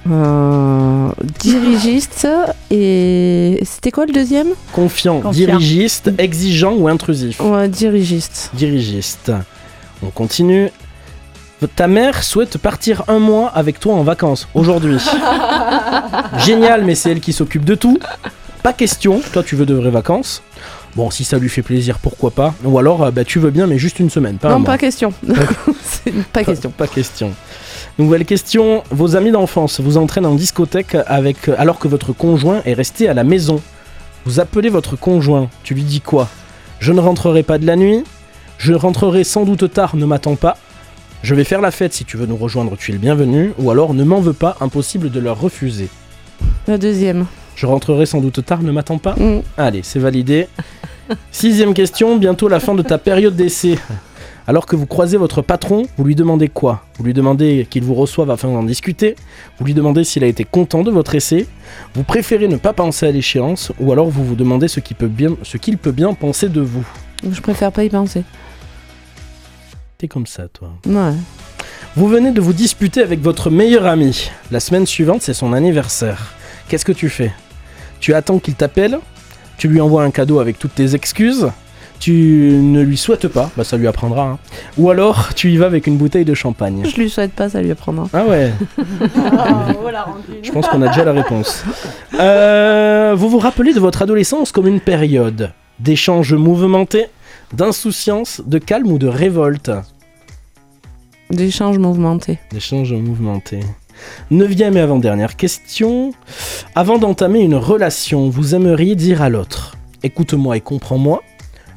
Euh, 0.09 1.09
dirigiste 1.39 2.27
et. 2.71 3.59
C'était 3.63 3.91
quoi 3.91 4.05
le 4.05 4.13
deuxième? 4.13 4.47
Confiant, 4.71 5.19
Confiant. 5.21 5.31
dirigiste, 5.31 6.11
exigeant 6.17 6.73
ou 6.73 6.87
intrusif? 6.87 7.39
Ouais, 7.41 7.67
dirigiste. 7.67 8.51
dirigiste. 8.53 9.31
On 10.03 10.09
continue. 10.09 10.69
Ta 11.75 11.87
mère 11.87 12.23
souhaite 12.23 12.57
partir 12.57 13.03
un 13.09 13.19
mois 13.19 13.49
avec 13.49 13.79
toi 13.81 13.93
en 13.95 14.03
vacances 14.03 14.47
aujourd'hui. 14.53 14.97
Génial, 16.45 16.85
mais 16.85 16.95
c'est 16.95 17.11
elle 17.11 17.19
qui 17.19 17.33
s'occupe 17.33 17.65
de 17.65 17.75
tout. 17.75 17.99
Pas 18.63 18.71
question, 18.71 19.21
toi 19.33 19.43
tu 19.43 19.55
veux 19.57 19.65
de 19.65 19.73
vraies 19.73 19.89
vacances? 19.89 20.41
Bon, 20.95 21.11
si 21.11 21.23
ça 21.23 21.37
lui 21.37 21.49
fait 21.49 21.61
plaisir, 21.61 21.99
pourquoi 21.99 22.31
pas? 22.31 22.53
Ou 22.63 22.79
alors, 22.79 23.03
euh, 23.03 23.11
bah, 23.11 23.23
tu 23.23 23.39
veux 23.39 23.51
bien, 23.51 23.67
mais 23.67 23.77
juste 23.77 23.99
une 23.99 24.09
semaine, 24.09 24.37
pas 24.37 24.47
un 24.47 24.51
non, 24.53 24.59
mois. 24.59 24.67
pas 24.71 24.77
question. 24.77 25.13
Pas 26.33 26.43
question. 26.43 26.71
Pas 26.71 26.87
question. 26.87 27.33
Nouvelle 27.97 28.25
question. 28.25 28.83
Vos 28.91 29.15
amis 29.15 29.31
d'enfance 29.31 29.79
vous 29.79 29.97
entraînent 29.97 30.25
en 30.25 30.35
discothèque 30.35 30.95
avec, 31.07 31.49
alors 31.57 31.79
que 31.79 31.87
votre 31.87 32.13
conjoint 32.13 32.61
est 32.65 32.73
resté 32.73 33.09
à 33.09 33.13
la 33.13 33.23
maison. 33.23 33.61
Vous 34.25 34.39
appelez 34.39 34.69
votre 34.69 34.95
conjoint. 34.95 35.49
Tu 35.63 35.73
lui 35.73 35.83
dis 35.83 36.01
quoi? 36.01 36.29
Je 36.79 36.93
ne 36.93 36.99
rentrerai 36.99 37.43
pas 37.43 37.57
de 37.57 37.65
la 37.65 37.75
nuit. 37.75 38.03
Je 38.57 38.73
rentrerai 38.73 39.23
sans 39.23 39.43
doute 39.43 39.71
tard, 39.73 39.95
ne 39.95 40.05
m'attends 40.05 40.35
pas. 40.35 40.57
Je 41.23 41.35
vais 41.35 41.43
faire 41.43 41.61
la 41.61 41.71
fête 41.71 41.93
si 41.93 42.05
tu 42.05 42.15
veux 42.15 42.25
nous 42.25 42.37
rejoindre, 42.37 42.77
tu 42.77 42.91
es 42.91 42.93
le 42.93 42.99
bienvenu. 42.99 43.53
Ou 43.57 43.71
alors 43.71 43.93
ne 43.93 44.03
m'en 44.03 44.21
veux 44.21 44.33
pas, 44.33 44.55
impossible 44.61 45.11
de 45.11 45.19
leur 45.19 45.39
refuser. 45.39 45.89
La 46.67 46.77
deuxième. 46.77 47.25
Je 47.55 47.65
rentrerai 47.65 48.05
sans 48.05 48.21
doute 48.21 48.45
tard, 48.45 48.61
ne 48.63 48.71
m'attends 48.71 48.99
pas. 48.99 49.15
Mm. 49.15 49.41
Allez, 49.57 49.81
c'est 49.83 49.99
validé. 49.99 50.47
Sixième 51.31 51.73
question, 51.73 52.17
bientôt 52.17 52.47
la 52.47 52.59
fin 52.59 52.75
de 52.75 52.81
ta 52.81 52.97
période 52.97 53.35
d'essai. 53.35 53.77
Alors 54.49 54.65
que 54.65 54.75
vous 54.75 54.87
croisez 54.87 55.15
votre 55.15 55.43
patron, 55.43 55.83
vous 55.95 56.03
lui 56.05 56.15
demandez 56.15 56.49
quoi? 56.49 56.83
Vous 56.97 57.03
lui 57.03 57.13
demandez 57.13 57.67
qu'il 57.69 57.83
vous 57.83 57.93
reçoive 57.93 58.31
afin 58.31 58.47
d'en 58.47 58.63
discuter? 58.63 59.15
Vous 59.59 59.65
lui 59.65 59.75
demandez 59.75 60.03
s'il 60.03 60.23
a 60.23 60.25
été 60.25 60.43
content 60.43 60.81
de 60.81 60.89
votre 60.89 61.13
essai? 61.13 61.45
Vous 61.93 62.01
préférez 62.01 62.47
ne 62.47 62.55
pas 62.55 62.73
penser 62.73 63.05
à 63.05 63.11
l'échéance 63.11 63.71
Ou 63.79 63.91
alors 63.91 64.09
vous 64.09 64.25
vous 64.25 64.33
demandez 64.33 64.67
ce 64.67 64.79
qu'il 64.79 64.97
peut 64.97 65.05
bien, 65.05 65.37
ce 65.43 65.57
qu'il 65.57 65.77
peut 65.77 65.91
bien 65.91 66.15
penser 66.15 66.49
de 66.49 66.61
vous? 66.61 66.83
Je 67.29 67.41
préfère 67.41 67.71
pas 67.71 67.83
y 67.83 67.89
penser. 67.89 68.23
T'es 69.99 70.07
comme 70.07 70.25
ça, 70.25 70.47
toi. 70.47 70.71
Ouais. 70.87 71.13
Vous 71.95 72.07
venez 72.07 72.31
de 72.31 72.41
vous 72.41 72.53
disputer 72.53 73.03
avec 73.03 73.21
votre 73.21 73.51
meilleur 73.51 73.85
ami. 73.85 74.31
La 74.49 74.59
semaine 74.59 74.87
suivante, 74.87 75.21
c'est 75.21 75.35
son 75.35 75.53
anniversaire. 75.53 76.33
Qu'est-ce 76.69 76.85
que 76.85 76.91
tu 76.91 77.09
fais? 77.09 77.31
Tu 77.99 78.15
attends 78.15 78.39
qu'il 78.39 78.55
t'appelle? 78.55 78.97
Tu 79.59 79.67
lui 79.67 79.79
envoies 79.79 80.01
un 80.01 80.09
cadeau 80.09 80.39
avec 80.39 80.57
toutes 80.57 80.73
tes 80.73 80.95
excuses? 80.95 81.51
Tu 81.99 82.51
ne 82.61 82.81
lui 82.81 82.95
souhaites 82.95 83.27
pas 83.27 83.51
Bah 83.57 83.63
ça 83.65 83.75
lui 83.75 83.87
apprendra. 83.87 84.23
hein. 84.23 84.39
Ou 84.77 84.89
alors, 84.89 85.33
tu 85.35 85.51
y 85.51 85.57
vas 85.57 85.65
avec 85.65 85.85
une 85.85 85.97
bouteille 85.97 86.23
de 86.25 86.33
champagne. 86.33 86.83
Je 86.89 86.95
lui 86.95 87.09
souhaite 87.09 87.33
pas, 87.33 87.49
ça 87.49 87.61
lui 87.61 87.71
apprendra. 87.71 88.07
Ah 88.13 88.23
ouais, 88.25 88.53
je 90.43 90.51
pense 90.51 90.67
qu'on 90.67 90.81
a 90.81 90.87
déjà 90.87 91.03
la 91.03 91.11
réponse. 91.13 91.63
Euh, 92.19 93.13
vous 93.17 93.29
vous 93.29 93.39
rappelez 93.39 93.73
de 93.73 93.79
votre 93.79 94.01
adolescence 94.01 94.51
comme 94.51 94.67
une 94.67 94.79
période 94.79 95.51
d'échanges 95.79 96.33
mouvementés, 96.33 97.07
d'insouciance, 97.53 98.41
de 98.45 98.57
calme 98.59 98.91
ou 98.91 98.97
de 98.97 99.07
révolte? 99.07 99.71
D'échanges 101.29 101.77
mouvementés. 101.77 102.39
D'échanges 102.51 102.93
mouvementés. 102.93 103.59
Neuvième 104.31 104.77
et 104.77 104.81
avant-dernière 104.81 105.35
question. 105.35 106.11
Avant 106.75 106.97
d'entamer 106.97 107.41
une 107.41 107.55
relation, 107.55 108.29
vous 108.29 108.55
aimeriez 108.55 108.95
dire 108.95 109.21
à 109.21 109.29
l'autre 109.29 109.75
Écoute-moi 110.01 110.55
et 110.57 110.61
comprends-moi, 110.61 111.21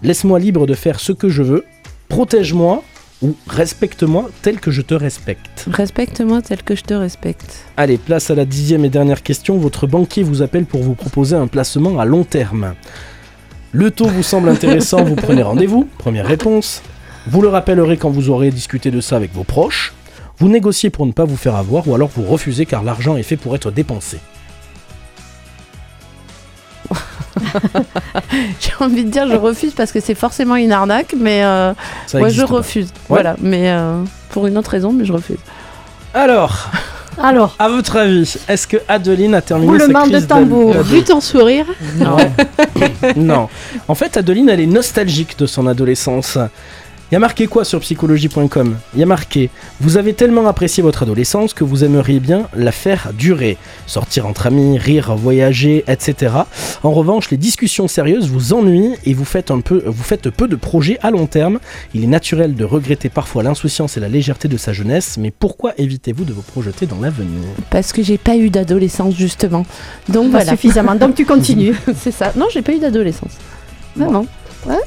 laisse-moi 0.03 0.38
libre 0.38 0.67
de 0.67 0.75
faire 0.75 1.01
ce 1.01 1.12
que 1.12 1.29
je 1.29 1.43
veux, 1.43 1.65
protège-moi 2.09 2.83
ou 3.23 3.37
respecte-moi 3.47 4.31
tel 4.43 4.59
que 4.59 4.71
je 4.71 4.83
te 4.83 4.95
respecte. 4.95 5.67
Respecte-moi 5.71 6.43
tel 6.43 6.62
que 6.62 6.75
je 6.75 6.83
te 6.83 6.95
respecte. 6.95 7.65
Allez, 7.77 7.97
place 7.97 8.31
à 8.31 8.35
la 8.35 8.45
dixième 8.45 8.85
et 8.85 8.88
dernière 8.88 9.23
question. 9.23 9.59
Votre 9.59 9.87
banquier 9.87 10.23
vous 10.25 10.43
appelle 10.43 10.65
pour 10.65 10.83
vous 10.83 10.95
proposer 10.95 11.37
un 11.37 11.47
placement 11.47 12.01
à 12.01 12.05
long 12.05 12.25
terme. 12.25 12.75
Le 13.71 13.91
taux 13.91 14.09
vous 14.09 14.23
semble 14.23 14.49
intéressant, 14.49 15.05
vous 15.05 15.15
prenez 15.15 15.43
rendez-vous. 15.43 15.88
Première 15.99 16.27
réponse. 16.27 16.83
Vous 17.29 17.41
le 17.41 17.49
rappellerez 17.49 17.97
quand 17.97 18.11
vous 18.11 18.31
aurez 18.31 18.51
discuté 18.51 18.91
de 18.91 19.01
ça 19.01 19.17
avec 19.17 19.33
vos 19.33 19.45
proches. 19.45 19.95
Vous 20.38 20.49
négociez 20.49 20.91
pour 20.91 21.07
ne 21.07 21.12
pas 21.12 21.25
vous 21.25 21.37
faire 21.37 21.55
avoir 21.55 21.87
ou 21.87 21.95
alors 21.95 22.11
vous 22.15 22.25
refusez 22.25 22.67
car 22.67 22.83
l'argent 22.83 23.17
est 23.17 23.23
fait 23.23 23.37
pour 23.37 23.55
être 23.55 23.71
dépensé. 23.71 24.19
J'ai 28.61 28.73
envie 28.81 29.05
de 29.05 29.11
dire 29.11 29.29
je 29.29 29.37
refuse 29.37 29.73
parce 29.75 29.92
que 29.92 30.01
c'est 30.01 30.14
forcément 30.14 30.57
une 30.57 30.73
arnaque, 30.73 31.14
mais 31.18 31.45
euh, 31.45 31.73
Ça 32.07 32.18
ouais, 32.21 32.31
je 32.31 32.42
pas. 32.42 32.55
refuse. 32.55 32.88
Voilà, 33.09 33.37
mais 33.40 33.71
euh, 33.71 34.03
pour 34.31 34.47
une 34.47 34.57
autre 34.59 34.71
raison, 34.71 34.92
mais 34.92 35.05
je 35.05 35.12
refuse. 35.12 35.38
Alors, 36.14 36.71
Alors, 37.18 37.55
à 37.59 37.68
votre 37.68 37.97
avis, 37.97 38.37
est-ce 38.49 38.66
que 38.66 38.77
Adeline 38.88 39.35
a 39.35 39.40
terminé 39.42 39.79
sa 39.79 39.85
Roulement 39.85 40.07
de 40.07 40.12
crise 40.12 40.27
tambour. 40.27 40.73
Vu 40.83 41.03
ton 41.05 41.21
sourire, 41.21 41.66
Non. 41.97 42.16
Non. 43.16 43.49
En 43.88 43.95
fait, 43.95 44.16
Adeline, 44.16 44.49
elle 44.49 44.61
est 44.61 44.66
nostalgique 44.66 45.38
de 45.38 45.47
son 45.47 45.66
adolescence. 45.66 46.38
Il 47.12 47.16
y 47.16 47.16
a 47.16 47.18
marqué 47.18 47.46
quoi 47.46 47.66
sur 47.66 47.81
psychologie.com 47.81 48.79
Il 48.94 49.01
y 49.01 49.03
a 49.03 49.07
marqué 49.07 49.51
Vous 49.83 49.98
avez 49.98 50.14
tellement 50.14 50.46
apprécié 50.46 50.83
votre 50.83 51.03
adolescence 51.03 51.53
que 51.53 51.62
vous 51.62 51.85
aimeriez 51.85 52.20
bien 52.20 52.48
la 52.57 52.72
faire 52.72 53.11
durer. 53.12 53.59
Sortir 53.87 54.27
entre 54.27 54.46
amis, 54.46 54.79
rire, 54.79 55.14
voyager, 55.14 55.85
etc. 55.88 56.33
En 56.83 56.90
revanche, 56.90 57.31
les 57.31 57.37
discussions 57.37 57.87
sérieuses 57.87 58.31
vous 58.31 58.55
ennuient 58.55 58.94
et 59.05 59.12
vous 59.12 59.27
faites, 59.27 59.51
un 59.51 59.61
peu, 59.61 59.83
vous 59.85 60.03
faites 60.03 60.31
peu 60.31 60.48
de 60.48 60.57
projets 60.57 60.96
à 61.03 61.11
long 61.11 61.27
terme. 61.27 61.59
Il 61.92 62.03
est 62.03 62.07
naturel 62.07 62.55
de 62.55 62.64
regretter 62.64 63.11
parfois 63.11 63.42
l'insouciance 63.42 63.98
et 63.98 64.01
la 64.01 64.09
légèreté 64.09 64.48
de 64.48 64.57
sa 64.57 64.72
jeunesse, 64.72 65.18
mais 65.18 65.31
pourquoi 65.31 65.75
évitez-vous 65.77 66.25
de 66.25 66.33
vous 66.33 66.40
projeter 66.40 66.87
dans 66.87 66.98
l'avenir? 66.98 67.42
Parce 67.68 67.92
que 67.92 68.03
j'ai 68.03 68.16
pas 68.16 68.38
eu 68.38 68.48
d'adolescence 68.48 69.16
justement. 69.16 69.66
Donc 70.09 70.33
pas 70.33 70.38
voilà. 70.38 70.53
suffisamment. 70.53 70.94
Donc 70.94 71.14
tu 71.14 71.27
continues. 71.27 71.75
c'est 71.94 72.11
ça. 72.11 72.33
Non, 72.37 72.46
j'ai 72.51 72.62
pas 72.62 72.72
eu 72.72 72.79
d'adolescence. 72.79 73.33
Vraiment. 73.96 74.25
Ouais. 74.66 74.81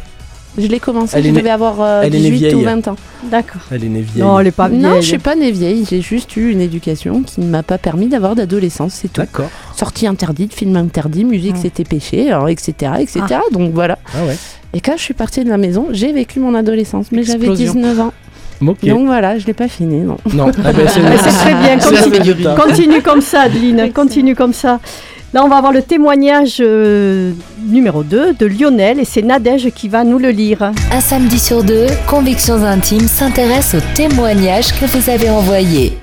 Je 0.58 0.68
l'ai 0.68 0.80
commencé, 0.80 1.18
Elle 1.18 1.24
je 1.26 1.30
née- 1.30 1.40
devais 1.40 1.50
avoir 1.50 1.82
euh, 1.82 2.02
elle 2.04 2.16
est 2.16 2.20
née 2.20 2.30
18 2.32 2.54
ou 2.56 2.60
vieille. 2.60 2.64
20 2.66 2.88
ans. 2.90 2.96
D'accord. 3.30 3.62
Elle 3.72 3.84
est 3.84 3.90
née 3.90 4.02
vieille. 4.02 4.24
Non, 4.24 4.40
elle 4.40 4.48
est 4.48 4.52
pas 4.52 4.68
vieille. 4.70 4.80
Non, 4.82 4.96
je 5.02 5.08
suis 5.08 5.18
pas 5.18 5.36
née 5.36 5.52
vieille, 5.52 5.86
j'ai 5.90 6.02
juste 6.02 6.36
eu 6.38 6.52
une 6.52 6.62
éducation 6.62 7.24
qui 7.24 7.42
ne 7.42 7.48
m'a 7.48 7.64
pas 7.64 7.78
permis 7.78 8.08
d'avoir 8.08 8.36
d'adolescence, 8.36 8.94
c'est 8.94 9.12
tout. 9.12 9.22
D'accord. 9.22 9.50
Sortie 9.76 10.08
interdite, 10.08 10.54
film 10.54 10.76
interdit, 10.78 11.26
musique 11.26 11.56
Ah. 11.58 11.62
c'était 11.64 11.84
péché, 11.84 12.32
alors, 12.32 12.48
etc. 12.50 12.94
etc. 13.00 13.22
Donc 13.52 13.74
voilà. 13.74 13.98
Ah 14.14 14.26
ouais. 14.26 14.38
Et 14.74 14.82
quand 14.82 14.94
je 14.98 15.02
suis 15.04 15.14
partie 15.14 15.44
de 15.44 15.50
la 15.50 15.58
maison, 15.58 15.88
j'ai 15.92 16.12
vécu 16.14 16.40
mon 16.40 16.54
adolescence, 16.56 17.08
mais 17.12 17.24
j'avais 17.24 17.48
Explosion. 17.48 17.74
19 17.74 18.00
ans. 18.00 18.14
Donc 18.62 19.06
voilà, 19.06 19.38
je 19.38 19.46
l'ai 19.46 19.54
pas 19.54 19.68
fini, 19.68 20.00
non. 20.00 20.18
Non. 20.34 20.50
Ah 20.64 20.72
ben, 20.72 20.88
c'est 20.88 21.02
très 21.30 21.54
bien. 21.56 21.78
Continue, 21.78 22.56
continue 22.56 23.02
comme 23.02 23.20
ça, 23.22 23.42
Adeline. 23.42 23.92
Continue 23.94 24.34
comme 24.36 24.54
ça. 24.54 24.80
Là, 25.34 25.44
on 25.44 25.50
va 25.50 25.58
avoir 25.58 25.74
le 25.74 25.82
témoignage 25.82 26.58
euh, 26.62 27.34
numéro 27.68 28.04
2 28.04 28.34
de 28.36 28.46
Lionel 28.46 29.00
et 29.02 29.06
c'est 29.06 29.22
Nadège 29.22 29.70
qui 29.72 29.90
va 29.90 30.06
nous 30.06 30.18
le 30.18 30.30
lire. 30.30 30.72
Un 30.92 31.02
samedi 31.02 31.40
sur 31.40 31.62
deux, 31.64 31.88
Convictions 32.08 32.64
Intimes 32.64 33.08
s'intéresse 33.08 33.76
aux 33.76 33.94
témoignages 33.96 34.72
que 34.80 34.86
vous 34.86 35.10
avez 35.10 35.30
envoyés. 35.30 35.98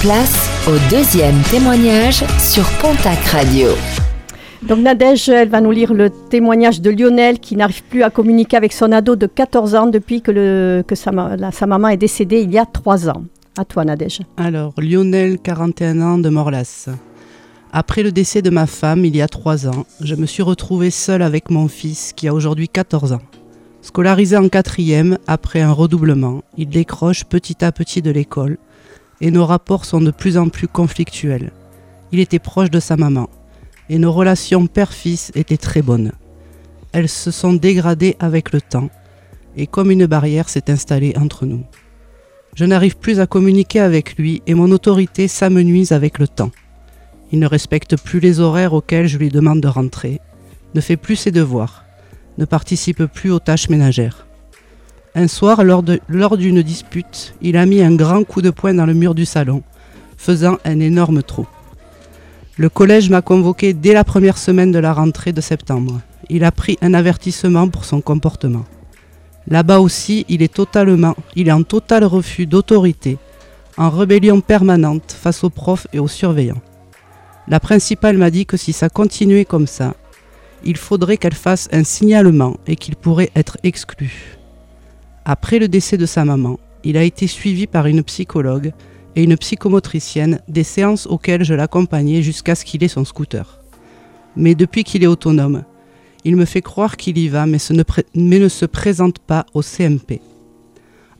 Place 0.00 0.48
au 0.66 0.72
deuxième 0.90 1.38
témoignage 1.50 2.24
sur 2.38 2.64
Pontac 2.80 3.18
Radio. 3.26 3.68
Donc 4.62 4.78
Nadège, 4.78 5.28
elle 5.28 5.50
va 5.50 5.60
nous 5.60 5.70
lire 5.72 5.92
le 5.92 6.08
témoignage 6.08 6.80
de 6.80 6.88
Lionel 6.90 7.38
qui 7.38 7.54
n'arrive 7.56 7.82
plus 7.84 8.02
à 8.02 8.08
communiquer 8.08 8.56
avec 8.56 8.72
son 8.72 8.92
ado 8.92 9.14
de 9.14 9.26
14 9.26 9.74
ans 9.74 9.86
depuis 9.88 10.22
que, 10.22 10.30
le, 10.30 10.84
que 10.86 10.94
sa, 10.94 11.12
ma- 11.12 11.36
la- 11.36 11.50
sa 11.50 11.66
maman 11.66 11.88
est 11.88 11.96
décédée 11.98 12.40
il 12.40 12.50
y 12.52 12.58
a 12.58 12.64
3 12.64 13.10
ans. 13.10 13.24
À 13.58 13.66
toi 13.66 13.84
Nadège. 13.84 14.20
Alors, 14.38 14.72
Lionel, 14.78 15.38
41 15.38 16.00
ans, 16.00 16.16
de 16.18 16.30
Morlas. 16.30 16.88
Après 17.74 18.02
le 18.02 18.12
décès 18.12 18.42
de 18.42 18.50
ma 18.50 18.66
femme, 18.66 19.06
il 19.06 19.16
y 19.16 19.22
a 19.22 19.28
3 19.28 19.66
ans, 19.66 19.86
je 20.02 20.14
me 20.14 20.26
suis 20.26 20.42
retrouvée 20.42 20.90
seule 20.90 21.22
avec 21.22 21.50
mon 21.50 21.68
fils, 21.68 22.12
qui 22.14 22.28
a 22.28 22.34
aujourd'hui 22.34 22.68
14 22.68 23.12
ans. 23.12 23.22
Scolarisé 23.80 24.36
en 24.36 24.50
quatrième, 24.50 25.16
après 25.26 25.62
un 25.62 25.72
redoublement, 25.72 26.42
il 26.58 26.68
décroche 26.68 27.24
petit 27.24 27.64
à 27.64 27.72
petit 27.72 28.02
de 28.02 28.10
l'école, 28.10 28.58
et 29.22 29.30
nos 29.30 29.46
rapports 29.46 29.86
sont 29.86 30.02
de 30.02 30.10
plus 30.10 30.36
en 30.36 30.50
plus 30.50 30.68
conflictuels. 30.68 31.50
Il 32.12 32.20
était 32.20 32.38
proche 32.38 32.70
de 32.70 32.78
sa 32.78 32.98
maman, 32.98 33.30
et 33.88 33.98
nos 33.98 34.12
relations 34.12 34.66
père-fils 34.66 35.32
étaient 35.34 35.56
très 35.56 35.80
bonnes. 35.80 36.12
Elles 36.92 37.08
se 37.08 37.30
sont 37.30 37.54
dégradées 37.54 38.16
avec 38.20 38.52
le 38.52 38.60
temps, 38.60 38.90
et 39.56 39.66
comme 39.66 39.90
une 39.90 40.04
barrière 40.04 40.50
s'est 40.50 40.70
installée 40.70 41.14
entre 41.16 41.46
nous. 41.46 41.64
Je 42.54 42.66
n'arrive 42.66 42.98
plus 42.98 43.18
à 43.18 43.26
communiquer 43.26 43.80
avec 43.80 44.18
lui 44.18 44.42
et 44.46 44.52
mon 44.52 44.70
autorité 44.72 45.26
s'amenuise 45.26 45.92
avec 45.92 46.18
le 46.18 46.28
temps. 46.28 46.50
Il 47.32 47.38
ne 47.38 47.46
respecte 47.46 47.96
plus 47.96 48.20
les 48.20 48.40
horaires 48.40 48.74
auxquels 48.74 49.06
je 49.06 49.16
lui 49.16 49.30
demande 49.30 49.60
de 49.60 49.68
rentrer, 49.68 50.20
ne 50.74 50.80
fait 50.82 50.98
plus 50.98 51.16
ses 51.16 51.30
devoirs, 51.30 51.84
ne 52.36 52.44
participe 52.44 53.06
plus 53.06 53.30
aux 53.30 53.38
tâches 53.38 53.70
ménagères. 53.70 54.26
Un 55.14 55.28
soir, 55.28 55.64
lors 55.64 56.36
d'une 56.36 56.62
dispute, 56.62 57.34
il 57.40 57.56
a 57.56 57.66
mis 57.66 57.82
un 57.82 57.94
grand 57.94 58.24
coup 58.24 58.42
de 58.42 58.50
poing 58.50 58.74
dans 58.74 58.86
le 58.86 58.94
mur 58.94 59.14
du 59.14 59.24
salon, 59.24 59.62
faisant 60.16 60.58
un 60.64 60.80
énorme 60.80 61.22
trou. 61.22 61.46
Le 62.58 62.68
collège 62.68 63.08
m'a 63.08 63.22
convoqué 63.22 63.72
dès 63.72 63.94
la 63.94 64.04
première 64.04 64.36
semaine 64.36 64.72
de 64.72 64.78
la 64.78 64.92
rentrée 64.92 65.32
de 65.32 65.40
septembre. 65.40 66.00
Il 66.28 66.44
a 66.44 66.52
pris 66.52 66.78
un 66.82 66.92
avertissement 66.92 67.68
pour 67.68 67.86
son 67.86 68.00
comportement. 68.00 68.64
Là-bas 69.48 69.80
aussi, 69.80 70.24
il 70.28 70.42
est 70.42 70.52
totalement, 70.52 71.16
il 71.34 71.48
est 71.48 71.52
en 71.52 71.62
total 71.62 72.04
refus 72.04 72.46
d'autorité, 72.46 73.18
en 73.76 73.90
rébellion 73.90 74.40
permanente 74.40 75.16
face 75.18 75.44
aux 75.44 75.50
profs 75.50 75.86
et 75.92 75.98
aux 75.98 76.08
surveillants. 76.08 76.60
La 77.48 77.60
principale 77.60 78.18
m'a 78.18 78.30
dit 78.30 78.46
que 78.46 78.56
si 78.56 78.72
ça 78.72 78.88
continuait 78.88 79.44
comme 79.44 79.66
ça, 79.66 79.94
il 80.64 80.76
faudrait 80.76 81.16
qu'elle 81.16 81.34
fasse 81.34 81.68
un 81.72 81.84
signalement 81.84 82.56
et 82.66 82.76
qu'il 82.76 82.96
pourrait 82.96 83.30
être 83.34 83.58
exclu. 83.62 84.38
Après 85.24 85.58
le 85.58 85.68
décès 85.68 85.96
de 85.96 86.06
sa 86.06 86.24
maman, 86.24 86.58
il 86.84 86.96
a 86.96 87.02
été 87.02 87.26
suivi 87.26 87.66
par 87.66 87.86
une 87.86 88.02
psychologue 88.02 88.72
et 89.16 89.22
une 89.24 89.36
psychomotricienne, 89.36 90.40
des 90.48 90.64
séances 90.64 91.06
auxquelles 91.06 91.44
je 91.44 91.54
l'accompagnais 91.54 92.22
jusqu'à 92.22 92.54
ce 92.54 92.64
qu'il 92.64 92.82
ait 92.82 92.88
son 92.88 93.04
scooter. 93.04 93.60
Mais 94.36 94.54
depuis 94.54 94.84
qu'il 94.84 95.02
est 95.02 95.08
autonome, 95.08 95.64
il 96.24 96.36
me 96.36 96.44
fait 96.44 96.62
croire 96.62 96.96
qu'il 96.96 97.18
y 97.18 97.28
va, 97.28 97.46
mais, 97.46 97.58
ne 98.14 98.48
se 98.48 98.64
présente 98.64 99.18
pas 99.18 99.44
au 99.54 99.62
CMP. 99.62 100.20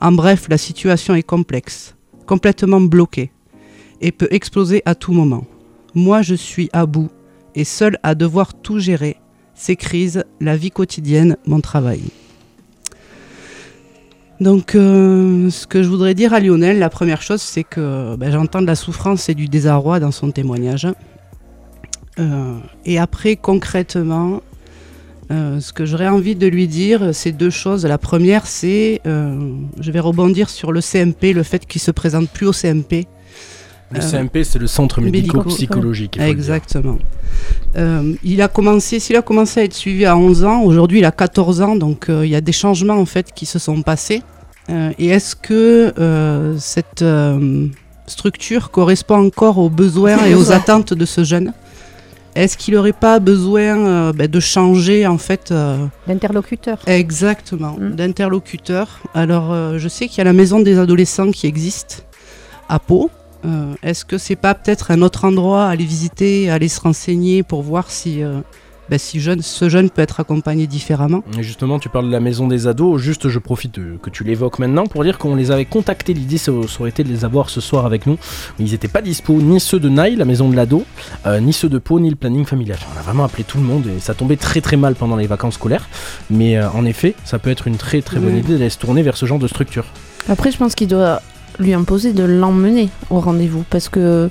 En 0.01 0.13
bref, 0.13 0.47
la 0.49 0.59
situation 0.59 1.15
est 1.15 1.23
complexe, 1.23 1.95
complètement 2.27 2.81
bloquée, 2.81 3.31
et 4.01 4.13
peut 4.13 4.29
exploser 4.31 4.83
à 4.85 4.95
tout 4.95 5.13
moment. 5.13 5.45
Moi, 5.95 6.23
je 6.23 6.35
suis 6.35 6.71
à 6.73 6.87
bout, 6.87 7.11
et 7.55 7.65
seul 7.65 7.99
à 8.03 8.15
devoir 8.15 8.55
tout 8.55 8.79
gérer, 8.79 9.17
ces 9.55 9.77
crises, 9.77 10.25
la 10.41 10.57
vie 10.57 10.71
quotidienne, 10.71 11.37
mon 11.47 11.61
travail. 11.61 12.03
Donc, 14.43 14.75
euh, 14.75 15.51
ce 15.51 15.69
que 15.69 15.85
je 15.85 15.89
voudrais 15.89 16.15
dire 16.15 16.35
à 16.35 16.41
Lionel, 16.41 16.81
la 16.81 16.91
première 16.91 17.23
chose, 17.23 17.41
c'est 17.41 17.63
que 17.63 18.17
ben, 18.17 18.33
j'entends 18.33 18.61
de 18.61 18.67
la 18.67 18.75
souffrance 18.75 19.29
et 19.29 19.35
du 19.35 19.47
désarroi 19.47 20.01
dans 20.01 20.11
son 20.11 20.33
témoignage. 20.33 20.89
Euh, 22.19 22.59
et 22.85 22.99
après, 22.99 23.37
concrètement, 23.37 24.43
euh, 25.31 25.61
ce 25.61 25.73
que 25.73 25.85
j'aurais 25.85 26.09
envie 26.09 26.35
de 26.35 26.49
lui 26.49 26.67
dire, 26.67 27.15
c'est 27.15 27.31
deux 27.31 27.51
choses. 27.51 27.87
La 27.87 27.99
première, 27.99 28.49
c'est, 28.49 29.01
je 29.05 29.91
vais 29.93 30.01
rebondir 30.01 30.51
sur 30.51 30.73
le 30.73 30.81
CMP, 30.81 31.35
le 31.35 31.45
fait 31.45 31.65
qu'il 31.65 31.81
se 31.81 31.93
présente 31.93 32.29
plus 32.29 32.47
au 32.49 32.53
CMP. 32.53 33.07
Le 33.93 33.99
Euh, 34.01 34.11
CMP, 34.11 34.45
c'est 34.45 34.59
le 34.59 34.67
centre 34.67 35.01
médico- 35.01 35.39
médico-psychologique. 35.39 36.19
Exactement. 36.21 36.99
Euh, 37.77 38.15
il 38.23 38.41
a 38.43 38.49
commencé, 38.49 39.01
s'il 39.01 39.17
a 39.17 39.23
commencé 39.23 39.61
à 39.61 39.65
être 39.65 39.75
suivi 39.75 40.05
à 40.07 40.17
11 40.17 40.45
ans, 40.45 40.63
aujourd'hui 40.63 40.99
il 41.01 41.05
a 41.05 41.11
14 41.13 41.61
ans, 41.63 41.77
donc 41.77 42.09
euh, 42.09 42.25
il 42.27 42.31
y 42.31 42.37
a 42.37 42.41
des 42.41 42.53
changements 42.53 42.97
en 42.99 43.07
fait 43.07 43.33
qui 43.35 43.47
se 43.47 43.59
sont 43.59 43.83
passés. 43.83 44.23
Euh, 44.71 44.93
et 44.99 45.09
est-ce 45.09 45.35
que 45.35 45.93
euh, 45.99 46.57
cette 46.59 47.03
euh, 47.03 47.67
structure 48.07 48.71
correspond 48.71 49.27
encore 49.27 49.59
aux 49.59 49.71
besoins 49.71 50.25
et 50.27 50.35
aux 50.35 50.53
attentes 50.59 50.95
de 50.95 51.05
ce 51.05 51.25
jeune? 51.25 51.53
Est-ce 52.35 52.57
qu'il 52.57 52.73
n'aurait 52.75 52.93
pas 52.95 53.19
besoin 53.19 53.77
euh, 53.87 54.13
ben, 54.15 54.27
de 54.27 54.41
changer 54.41 55.07
en 55.07 55.19
fait 55.19 55.51
euh, 55.51 55.85
L'interlocuteur. 56.07 56.79
Exactement, 56.87 57.77
Mm. 57.79 57.91
d'interlocuteur. 57.95 59.01
Alors, 59.15 59.53
euh, 59.53 59.77
je 59.79 59.87
sais 59.89 60.07
qu'il 60.09 60.19
y 60.19 60.21
a 60.23 60.25
la 60.25 60.33
maison 60.33 60.61
des 60.61 60.79
adolescents 60.79 61.31
qui 61.31 61.47
existe 61.47 62.07
à 62.71 62.79
Pau. 62.79 63.11
Euh, 63.45 63.75
Est-ce 63.83 64.05
que 64.05 64.19
c'est 64.19 64.37
pas 64.37 64.55
peut-être 64.55 64.91
un 64.91 65.03
autre 65.03 65.25
endroit 65.25 65.65
à 65.65 65.71
aller 65.71 65.85
visiter, 65.85 66.51
à 66.51 66.55
aller 66.55 66.69
se 66.69 66.81
renseigner 66.81 67.43
pour 67.43 67.63
voir 67.63 67.91
si, 67.91 68.23
euh, 68.23 68.41
ben, 68.93 68.99
si 68.99 69.21
jeune, 69.21 69.41
ce 69.41 69.69
jeune 69.69 69.91
peut 69.91 70.03
être 70.03 70.21
accompagné 70.21 70.67
différemment? 70.67 71.23
Et 71.39 71.43
justement, 71.43 71.79
tu 71.79 71.89
parles 71.89 72.09
de 72.09 72.13
la 72.13 72.21
maison 72.21 72.47
des 72.47 72.67
ados. 72.67 73.01
Juste, 73.01 73.29
je 73.29 73.39
profite 73.39 73.79
euh, 73.79 73.97
que 74.03 74.11
tu 74.11 74.23
l'évoques 74.23 74.59
maintenant 74.59 74.87
pour 74.87 75.03
dire 75.03 75.19
qu'on 75.19 75.35
les 75.35 75.51
avait 75.51 75.65
contactés. 75.65 76.13
L'idée, 76.13 76.37
ça, 76.37 76.53
aurait 76.53 76.91
été 76.91 77.03
de 77.03 77.09
les 77.09 77.25
avoir 77.25 77.49
ce 77.49 77.61
soir 77.61 77.87
avec 77.87 78.07
nous. 78.07 78.19
Mais 78.59 78.67
ils 78.67 78.73
n'étaient 78.73 78.89
pas 78.89 79.01
dispo, 79.01 79.35
ni 79.35 79.61
ceux 79.61 79.81
de 79.81 79.89
Naï, 79.89 80.17
la 80.17 80.25
maison 80.25 80.51
de 80.51 80.57
l'ado, 80.57 80.85
euh, 81.27 81.41
ni 81.41 81.53
ceux 81.53 81.69
de 81.69 81.79
Pau, 81.79 82.01
ni 82.01 82.11
le 82.11 82.17
planning 82.17 82.45
familial. 82.45 82.79
On 82.95 82.99
a 82.99 83.03
vraiment 83.03 83.25
appelé 83.25 83.45
tout 83.45 83.59
le 83.59 83.65
monde 83.65 83.87
et 83.87 83.99
ça 83.99 84.15
tombait 84.15 84.37
très 84.37 84.61
très 84.61 84.77
mal 84.77 84.95
pendant 84.95 85.17
les 85.17 85.27
vacances 85.27 85.55
scolaires. 85.55 85.89
Mais 86.29 86.59
euh, 86.59 86.69
en 86.71 86.85
effet, 86.85 87.15
ça 87.25 87.39
peut 87.39 87.51
être 87.51 87.69
une 87.69 87.77
très 87.77 88.03
très 88.03 88.21
bonne 88.21 88.37
idée 88.37 88.55
d'aller 88.55 88.69
se 88.69 88.79
tourner 88.79 89.03
vers 89.03 89.17
ce 89.17 89.27
genre 89.27 89.39
de 89.39 89.49
structure. 89.49 89.87
Après, 90.29 90.53
je 90.53 90.59
pense 90.59 90.75
qu'il 90.75 90.89
doit 90.89 91.23
lui 91.59 91.75
imposer 91.75 92.13
de 92.13 92.25
l'emmener 92.25 92.89
au 93.11 93.21
rendez-vous 93.21 93.65
parce 93.71 93.89
que 93.89 94.31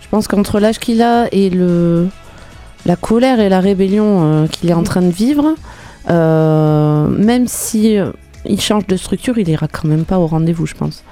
je 0.00 0.06
pense 0.10 0.26
qu'entre 0.28 0.58
l'âge 0.60 0.78
qu'il 0.78 1.02
a 1.02 1.26
et 1.32 1.50
le 1.50 2.08
la 2.86 2.96
colère 2.96 3.40
et 3.40 3.48
la 3.48 3.60
rébellion 3.60 4.20
euh, 4.22 4.46
qu'il 4.46 4.70
est 4.70 4.74
en 4.74 4.82
train 4.84 5.02
de 5.02 5.10
vivre, 5.10 5.54
euh, 6.10 7.08
même 7.08 7.46
si 7.46 7.98
euh, 7.98 8.10
il 8.46 8.60
change 8.60 8.86
de 8.86 8.96
structure, 8.96 9.36
il 9.38 9.48
ira 9.48 9.68
quand 9.68 9.86
même 9.86 10.04
pas 10.04 10.18
au 10.18 10.26
rendez-vous, 10.26 10.66
je 10.66 10.74
pense. 10.74 11.02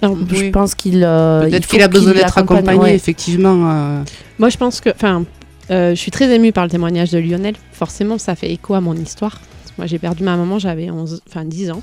Alors, 0.00 0.16
Je 0.30 0.36
Oui. 0.36 0.50
pense 0.50 0.74
qu'il 0.74 1.02
euh, 1.04 1.42
il 1.44 1.50
Peut-être 1.50 1.66
qu'il 1.66 1.82
a 1.82 1.88
besoin 1.88 2.12
d'être 2.12 2.38
accompagné, 2.38 2.80
ouais. 2.80 2.94
effectivement. 2.94 3.70
euh, 3.70 4.02
Moi, 4.38 4.48
je 4.48 4.56
pense 4.56 4.80
que. 4.80 4.90
Enfin, 4.90 5.24
euh, 5.70 5.90
je 5.90 5.96
suis 5.96 6.12
très 6.12 6.30
émue 6.34 6.52
par 6.52 6.64
le 6.64 6.70
témoignage 6.70 7.10
de 7.10 7.18
Lionel. 7.18 7.54
Forcément, 7.72 8.16
ça 8.16 8.34
fait 8.36 8.50
écho 8.50 8.74
à 8.74 8.80
mon 8.80 8.94
histoire. 8.94 9.40
Moi, 9.78 9.86
j'ai 9.86 9.98
perdu 9.98 10.24
ma 10.24 10.36
maman, 10.36 10.58
j'avais 10.58 10.90
11, 10.90 11.22
enfin 11.28 11.44
10 11.44 11.70
ans. 11.70 11.82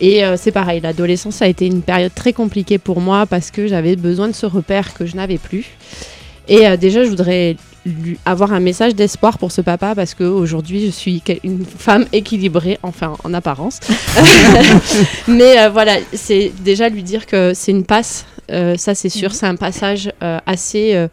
Et 0.00 0.24
euh, 0.24 0.36
c'est 0.38 0.50
pareil, 0.50 0.80
l'adolescence 0.80 1.42
a 1.42 1.46
été 1.46 1.66
une 1.66 1.82
période 1.82 2.14
très 2.14 2.32
compliquée 2.32 2.78
pour 2.78 3.00
moi 3.00 3.26
parce 3.26 3.50
que 3.50 3.66
j'avais 3.66 3.96
besoin 3.96 4.28
de 4.28 4.32
ce 4.32 4.46
repère 4.46 4.94
que 4.94 5.06
je 5.06 5.14
n'avais 5.14 5.38
plus. 5.38 5.66
Et 6.48 6.66
euh, 6.66 6.76
déjà, 6.76 7.04
je 7.04 7.10
voudrais 7.10 7.56
lui 7.84 8.18
avoir 8.24 8.52
un 8.52 8.60
message 8.60 8.94
d'espoir 8.94 9.38
pour 9.38 9.52
ce 9.52 9.60
papa 9.60 9.94
parce 9.94 10.14
qu'aujourd'hui, 10.14 10.86
je 10.86 10.90
suis 10.90 11.22
une 11.44 11.64
femme 11.64 12.06
équilibrée, 12.12 12.78
enfin 12.82 13.14
en 13.24 13.34
apparence. 13.34 13.80
Mais 15.28 15.58
euh, 15.60 15.68
voilà, 15.68 15.98
c'est 16.14 16.50
déjà 16.64 16.88
lui 16.88 17.02
dire 17.02 17.26
que 17.26 17.52
c'est 17.54 17.72
une 17.72 17.84
passe, 17.84 18.24
ça 18.48 18.94
c'est 18.94 19.08
sûr, 19.10 19.32
c'est 19.32 19.46
un 19.46 19.56
passage 19.56 20.10
assez. 20.46 21.08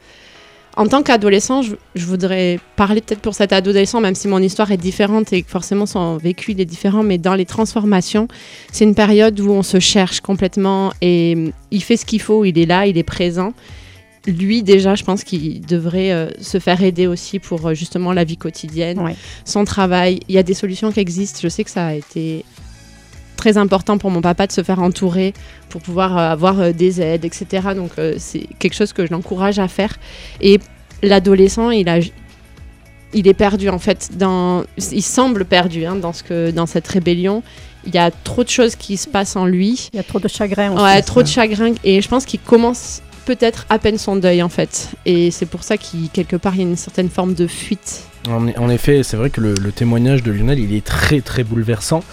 En 0.78 0.88
tant 0.88 1.04
qu'adolescent, 1.04 1.62
je, 1.64 1.74
je 1.96 2.06
voudrais 2.06 2.60
parler 2.76 3.02
peut-être 3.02 3.20
pour 3.22 3.34
cet 3.36 3.52
adolescent, 3.52 4.00
même 4.00 4.16
si 4.16 4.28
mon 4.28 4.40
histoire 4.40 4.72
est 4.72 4.78
différente 4.78 5.34
et 5.34 5.42
que 5.42 5.50
forcément 5.50 5.86
son 5.86 6.18
vécu 6.18 6.52
il 6.52 6.62
est 6.62 6.66
différent, 6.66 7.04
mais 7.04 7.18
dans 7.18 7.36
les 7.36 7.46
transformations, 7.46 8.28
c'est 8.72 8.86
une 8.86 8.96
période 8.96 9.40
où 9.40 9.50
on 9.52 9.64
se 9.64 9.80
cherche 9.80 10.22
complètement 10.22 10.94
et 11.02 11.34
hum, 11.36 11.52
il 11.72 11.84
fait 11.84 11.98
ce 11.98 12.06
qu'il 12.06 12.22
faut, 12.22 12.46
il 12.46 12.58
est 12.58 12.66
là, 12.68 12.86
il 12.86 12.98
est 12.98 13.04
présent. 13.04 13.54
Lui 14.28 14.62
déjà, 14.62 14.94
je 14.96 15.04
pense 15.06 15.24
qu'il 15.24 15.62
devrait 15.66 16.12
euh, 16.12 16.30
se 16.42 16.60
faire 16.60 16.84
aider 16.84 17.08
aussi 17.08 17.40
pour 17.40 17.66
euh, 17.66 17.74
justement 17.74 18.12
la 18.14 18.24
vie 18.26 18.36
quotidienne, 18.38 19.00
Ouais. 19.00 19.16
son 19.46 19.64
travail. 19.64 20.20
Il 20.28 20.36
y 20.36 20.38
a 20.38 20.44
des 20.44 20.54
solutions 20.54 20.92
qui 20.92 21.00
existent. 21.00 21.40
Je 21.42 21.48
sais 21.48 21.64
que 21.64 21.72
ça 21.72 21.88
a 21.88 21.94
été 21.94 22.44
très 23.38 23.58
important 23.58 23.98
pour 23.98 24.12
mon 24.12 24.20
papa 24.20 24.48
de 24.48 24.52
se 24.52 24.64
faire 24.64 24.80
entourer 24.80 25.34
pour 25.70 25.82
pouvoir 25.82 26.18
euh, 26.18 26.32
avoir 26.32 26.60
euh, 26.60 26.72
des 26.74 27.02
aides, 27.02 27.24
etc. 27.24 27.70
Donc 27.76 27.92
euh, 27.98 28.16
c'est 28.18 28.48
quelque 28.60 28.74
chose 28.74 28.92
que 28.92 29.06
je 29.06 29.12
l'encourage 29.12 29.60
à 29.60 29.70
faire. 29.70 29.98
Et 30.42 30.60
l'adolescent, 31.02 31.72
il 31.72 31.88
a, 31.88 32.00
il 33.14 33.28
est 33.28 33.34
perdu 33.34 33.70
en 33.70 33.80
fait. 33.80 34.10
Dans, 34.18 34.66
il 34.92 35.04
semble 35.04 35.46
perdu 35.46 35.86
hein, 35.86 35.96
dans 35.96 36.12
ce 36.12 36.24
que, 36.24 36.52
dans 36.52 36.66
cette 36.66 36.88
rébellion. 36.88 37.44
Il 37.86 37.96
y 37.96 38.00
a 38.00 38.12
trop 38.12 38.44
de 38.44 38.50
choses 38.50 38.76
qui 38.76 38.98
se 38.98 39.08
passent 39.08 39.38
en 39.38 39.46
lui. 39.46 39.90
Il 39.94 39.98
y 39.98 40.00
a 40.00 40.04
trop 40.04 40.20
de 40.20 40.28
chagrin 40.28 40.74
aussi. 40.74 40.84
Ouais, 40.84 41.02
trop 41.02 41.24
de 41.24 41.28
chagrin. 41.28 41.74
Et 41.86 42.02
je 42.02 42.10
pense 42.10 42.26
qu'il 42.26 42.42
commence 42.42 43.02
peut-être 43.26 43.66
à 43.70 43.80
peine 43.80 43.98
son 43.98 44.18
deuil 44.18 44.44
en 44.44 44.50
fait. 44.50 44.90
Et 45.06 45.32
c'est 45.32 45.46
pour 45.46 45.64
ça 45.64 45.78
qu'il 45.78 46.10
quelque 46.10 46.36
part 46.36 46.56
il 46.56 46.62
y 46.62 46.66
a 46.66 46.68
une 46.68 46.76
certaine 46.76 47.10
forme 47.10 47.34
de 47.34 47.48
fuite. 47.48 48.04
En, 48.30 48.48
en 48.64 48.70
effet, 48.70 49.04
c'est 49.04 49.18
vrai 49.18 49.30
que 49.30 49.40
le, 49.42 49.54
le 49.54 49.72
témoignage 49.72 50.24
de 50.24 50.32
Lionel, 50.32 50.60
il 50.60 50.74
est 50.74 50.84
très 50.86 51.22
très 51.22 51.44
bouleversant. 51.44 52.04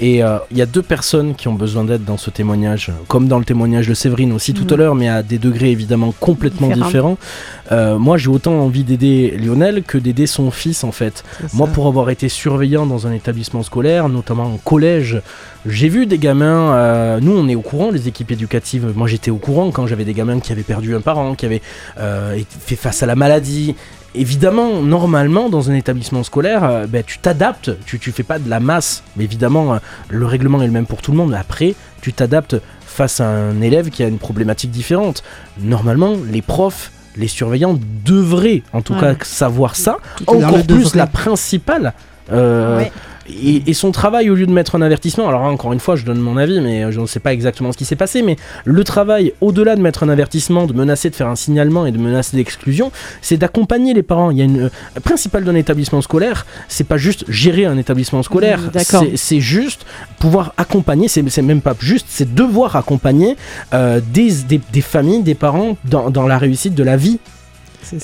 Et 0.00 0.22
euh, 0.22 0.38
il 0.50 0.58
y 0.58 0.62
a 0.62 0.66
deux 0.66 0.82
personnes 0.82 1.34
qui 1.34 1.48
ont 1.48 1.54
besoin 1.54 1.84
d'aide 1.84 2.04
dans 2.04 2.16
ce 2.16 2.30
témoignage, 2.30 2.90
comme 3.08 3.28
dans 3.28 3.38
le 3.38 3.44
témoignage 3.44 3.86
de 3.88 3.94
Séverine 3.94 4.32
aussi 4.32 4.54
tout 4.54 4.66
à 4.72 4.76
l'heure, 4.76 4.94
mais 4.94 5.08
à 5.08 5.22
des 5.22 5.38
degrés 5.38 5.70
évidemment 5.70 6.12
complètement 6.18 6.68
Différents. 6.68 6.86
différents. 6.86 7.18
Euh, 7.72 7.98
moi, 7.98 8.18
j'ai 8.18 8.28
autant 8.28 8.54
envie 8.54 8.84
d'aider 8.84 9.36
Lionel 9.38 9.82
que 9.82 9.96
d'aider 9.98 10.26
son 10.26 10.50
fils 10.50 10.82
en 10.84 10.92
fait. 10.92 11.24
Moi, 11.54 11.66
pour 11.68 11.86
avoir 11.86 12.10
été 12.10 12.28
surveillant 12.28 12.86
dans 12.86 13.06
un 13.06 13.12
établissement 13.12 13.62
scolaire, 13.62 14.08
notamment 14.08 14.44
en 14.44 14.56
collège, 14.56 15.20
j'ai 15.66 15.88
vu 15.88 16.06
des 16.06 16.18
gamins. 16.18 16.74
euh, 16.74 17.20
nous, 17.20 17.32
on 17.32 17.48
est 17.48 17.54
au 17.54 17.60
courant, 17.60 17.90
les 17.90 18.08
équipes 18.08 18.32
éducatives. 18.32 18.92
Moi, 18.96 19.06
j'étais 19.08 19.30
au 19.30 19.36
courant 19.36 19.70
quand 19.70 19.86
j'avais 19.86 20.04
des 20.04 20.14
gamins 20.14 20.40
qui 20.40 20.52
avaient 20.52 20.62
perdu 20.62 20.94
un 20.96 21.00
parent, 21.00 21.34
qui 21.34 21.46
avaient 21.46 21.62
fait 21.96 22.76
face 22.76 23.02
à 23.02 23.06
la 23.06 23.14
maladie. 23.14 23.74
Évidemment, 24.14 24.82
normalement, 24.82 25.48
dans 25.48 25.70
un 25.70 25.74
établissement 25.74 26.22
scolaire, 26.24 26.64
euh, 26.64 26.86
ben, 26.86 27.02
tu 27.06 27.18
t'adaptes. 27.18 27.70
Tu, 27.86 27.98
tu 27.98 28.10
fais 28.12 28.22
pas 28.24 28.38
de 28.38 28.48
la 28.50 28.58
masse. 28.60 29.02
Mais 29.16 29.24
évidemment, 29.24 29.74
euh, 29.74 29.78
le 30.08 30.26
règlement 30.26 30.60
est 30.62 30.66
le 30.66 30.72
même 30.72 30.86
pour 30.86 31.00
tout 31.00 31.12
le 31.12 31.16
monde. 31.16 31.30
Mais 31.30 31.36
après, 31.38 31.74
tu 32.00 32.12
t'adaptes 32.12 32.56
face 32.84 33.20
à 33.20 33.28
un 33.28 33.60
élève 33.60 33.90
qui 33.90 34.02
a 34.02 34.08
une 34.08 34.18
problématique 34.18 34.70
différente. 34.72 35.22
Normalement, 35.60 36.14
les 36.30 36.42
profs. 36.42 36.90
Les 37.16 37.26
surveillants 37.28 37.76
devraient 38.04 38.62
en 38.72 38.82
tout 38.82 38.94
Ouais. 38.94 39.00
cas 39.00 39.14
savoir 39.24 39.74
ça. 39.74 39.96
Encore 40.28 40.52
plus 40.54 40.64
devrait. 40.66 40.98
la 40.98 41.06
principale. 41.08 41.92
euh, 42.32 42.76
Ouais. 42.78 42.92
Et, 43.30 43.62
et 43.66 43.74
son 43.74 43.92
travail, 43.92 44.30
au 44.30 44.34
lieu 44.34 44.46
de 44.46 44.52
mettre 44.52 44.74
un 44.74 44.82
avertissement, 44.82 45.28
alors 45.28 45.44
hein, 45.44 45.50
encore 45.50 45.72
une 45.72 45.80
fois, 45.80 45.96
je 45.96 46.04
donne 46.04 46.18
mon 46.18 46.36
avis, 46.36 46.60
mais 46.60 46.90
je 46.92 47.00
ne 47.00 47.06
sais 47.06 47.20
pas 47.20 47.32
exactement 47.32 47.72
ce 47.72 47.78
qui 47.78 47.84
s'est 47.84 47.96
passé, 47.96 48.22
mais 48.22 48.36
le 48.64 48.84
travail, 48.84 49.32
au-delà 49.40 49.76
de 49.76 49.80
mettre 49.80 50.02
un 50.02 50.08
avertissement, 50.08 50.66
de 50.66 50.72
menacer, 50.72 51.10
de 51.10 51.14
faire 51.14 51.28
un 51.28 51.36
signalement 51.36 51.86
et 51.86 51.92
de 51.92 51.98
menacer 51.98 52.36
d'exclusion, 52.36 52.92
c'est 53.22 53.36
d'accompagner 53.36 53.94
les 53.94 54.02
parents. 54.02 54.30
Il 54.30 54.38
y 54.38 54.42
a 54.42 54.44
une 54.44 54.64
euh, 54.64 55.00
principale 55.02 55.44
d'un 55.44 55.54
établissement 55.54 56.00
scolaire, 56.02 56.46
c'est 56.68 56.84
pas 56.86 56.96
juste 56.96 57.24
gérer 57.28 57.64
un 57.66 57.78
établissement 57.78 58.22
scolaire, 58.22 58.60
Mmh, 58.60 58.70
d'accord. 58.72 59.04
c'est- 59.16 59.40
juste 59.40 59.86
pouvoir 60.18 60.52
accompagner, 60.56 61.08
c'est 61.08 61.26
c'est 61.30 61.42
même 61.42 61.60
pas 61.60 61.74
juste, 61.80 62.06
c'est 62.08 62.34
devoir 62.34 62.76
accompagner 62.76 63.36
euh, 63.74 64.00
des, 64.12 64.30
des, 64.48 64.60
des 64.72 64.80
familles, 64.80 65.22
des 65.22 65.34
parents 65.34 65.76
dans, 65.84 66.10
dans 66.10 66.26
la 66.26 66.36
réussite 66.38 66.74
de 66.74 66.82
la 66.82 66.96
vie. 66.96 67.18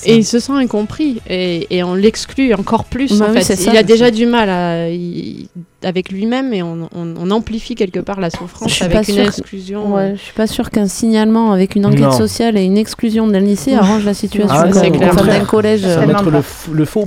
Et 0.05 0.15
il 0.17 0.25
se 0.25 0.39
sent 0.39 0.51
incompris 0.53 1.21
et, 1.29 1.67
et 1.75 1.83
on 1.83 1.93
l'exclut 1.95 2.53
encore 2.53 2.83
plus 2.85 3.17
Bah 3.19 3.27
en 3.29 3.33
oui, 3.33 3.41
fait. 3.43 3.55
ça. 3.55 3.71
il 3.71 3.77
a 3.77 3.83
déjà 3.83 4.11
du 4.11 4.25
mal 4.25 4.49
à- 4.49 4.89
il- 4.89 5.47
avec 5.83 6.11
lui-même 6.11 6.53
et 6.53 6.63
on, 6.63 6.89
on- 6.95 7.13
on 7.19 7.31
amplifie 7.31 7.75
quelque 7.75 7.99
part 7.99 8.19
la 8.19 8.29
Je 8.29 8.37
souffrance 8.37 8.71
suis 8.71 8.83
avec 8.83 8.97
pas 8.97 9.03
une 9.07 9.13
sûre- 9.15 9.27
exclusion. 9.27 9.93
Ouais, 9.93 10.13
je 10.17 10.21
suis 10.21 10.33
pas 10.33 10.47
sûre 10.47 10.71
qu'un 10.71 10.87
signalement 10.87 11.51
avec 11.51 11.75
une 11.75 11.85
enquête 11.85 11.99
Non. 12.01 12.11
sociale 12.11 12.57
et 12.57 12.63
une 12.63 12.77
exclusion 12.77 13.27
d'un 13.27 13.39
lycée 13.39 13.73
arrange 13.75 14.03
la 14.03 14.13
situation. 14.15 14.55
Ah 14.57 14.67
d'un 14.67 15.45
collège. 15.45 15.81
Ça 15.81 16.05
mettre 16.05 16.29
le, 16.31 16.41
le 16.73 16.85
faux 16.85 17.01
aux 17.01 17.05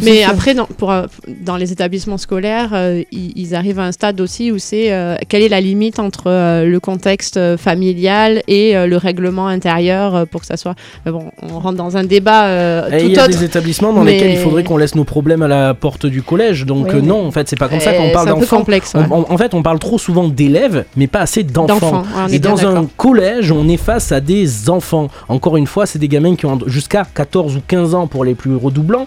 Mais 0.00 0.22
après, 0.24 0.54
dans, 0.54 0.66
pour, 0.66 0.90
euh, 0.90 1.06
dans 1.40 1.56
les 1.56 1.72
établissements 1.72 2.18
scolaires, 2.18 2.70
euh, 2.72 3.02
ils, 3.12 3.32
ils 3.36 3.54
arrivent 3.54 3.78
à 3.80 3.84
un 3.84 3.92
stade 3.92 4.20
aussi 4.20 4.50
où 4.50 4.58
c'est 4.58 4.92
euh, 4.92 5.16
quelle 5.28 5.42
est 5.42 5.48
la 5.48 5.60
limite 5.60 5.98
entre 5.98 6.24
euh, 6.28 6.64
le 6.64 6.80
contexte 6.80 7.38
familial 7.56 8.42
et 8.48 8.76
euh, 8.76 8.86
le 8.86 8.96
règlement 8.96 9.46
intérieur 9.46 10.26
pour 10.28 10.40
que 10.40 10.46
ça 10.46 10.56
soit. 10.56 10.74
Mais 11.04 11.12
bon, 11.12 11.30
on 11.42 11.58
rentre 11.58 11.76
dans 11.76 11.96
un 11.96 12.04
débat 12.04 12.46
euh, 12.46 12.88
tout 12.90 12.96
il 13.06 13.12
y 13.12 13.18
a 13.18 13.24
autre. 13.24 13.30
des 13.38 13.44
établissements 13.44 13.92
dans 13.92 14.02
mais- 14.04 14.12
lesquels 14.14 14.30
il 14.32 14.38
faudrait 14.38 14.64
qu'on 14.64 14.76
laisse 14.76 14.94
nos 14.94 15.04
problèmes 15.04 15.42
à 15.42 15.48
la 15.48 15.74
porte 15.74 16.06
du 16.06 16.22
collège. 16.22 16.64
Donc 16.66 16.88
Oui, 16.90 16.96
euh, 16.98 17.00
non, 17.02 17.26
en 17.26 17.30
fait, 17.30 17.48
c'est 17.48 17.58
pas 17.58 17.68
comme 17.68 17.80
ça 17.80 17.92
qu'on 17.92 18.10
parle 18.10 18.26
c'est 18.26 18.32
un 18.32 18.34
peu 18.34 18.40
d'enfants. 18.40 18.58
complexe. 18.58 18.94
Ouais. 18.94 19.02
on- 19.10 19.30
en 19.32 19.36
fait, 19.38 19.54
on 19.54 19.62
parle 19.62 19.78
trop 19.78 19.98
souvent 19.98 20.28
d'élèves, 20.28 20.84
mais 20.96 21.06
pas 21.06 21.20
assez 21.20 21.42
d'enfants. 21.42 22.02
Ouais, 22.26 22.34
Et 22.34 22.38
dans 22.38 22.66
un 22.66 22.86
collège, 22.96 23.52
on 23.52 23.68
est 23.68 23.76
face 23.76 24.12
à 24.12 24.20
des 24.20 24.70
enfants. 24.70 25.08
Encore 25.28 25.56
une 25.56 25.66
fois, 25.66 25.86
c'est 25.86 25.98
des 25.98 26.08
gamins 26.08 26.36
qui 26.36 26.46
ont 26.46 26.58
jusqu'à 26.66 27.04
14 27.14 27.56
ou 27.56 27.60
15 27.66 27.94
ans 27.94 28.06
pour 28.06 28.24
les 28.24 28.34
plus 28.34 28.54
redoublants. 28.56 29.06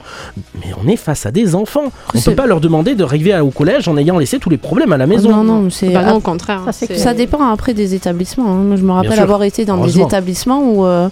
Mais 0.59 0.73
on 0.83 0.87
est 0.87 0.95
face 0.95 1.25
à 1.25 1.31
des 1.31 1.55
enfants. 1.55 1.91
On 2.13 2.17
C'est- 2.19 2.31
peut 2.31 2.35
pas 2.35 2.47
leur 2.47 2.59
demander 2.61 2.95
de 2.95 3.03
arriver 3.03 3.33
à- 3.33 3.43
au 3.43 3.49
collège 3.51 3.87
en 3.87 3.97
ayant 3.97 4.17
laissé 4.17 4.39
tous 4.39 4.49
les 4.49 4.57
problèmes 4.57 4.91
à 4.93 4.97
la 4.97 5.07
maison. 5.07 5.29
Non, 5.29 5.43
non, 5.43 5.69
c'est. 5.69 5.89
Bah 5.89 6.03
non, 6.03 6.15
au 6.15 6.19
contraire. 6.21 6.61
Ça. 6.71 6.85
Ça 6.95 7.13
dépend 7.13 7.43
après 7.51 7.73
des 7.73 7.93
établissements. 7.95 8.47
hein. 8.49 8.63
Moi, 8.63 8.75
je 8.75 8.83
me 8.83 8.91
rappelle 8.91 9.19
avoir 9.19 9.43
été 9.43 9.65
dans 9.65 9.77
des 9.77 9.99
établissements 9.99 10.61
où 10.63 10.85
euh, 10.85 11.09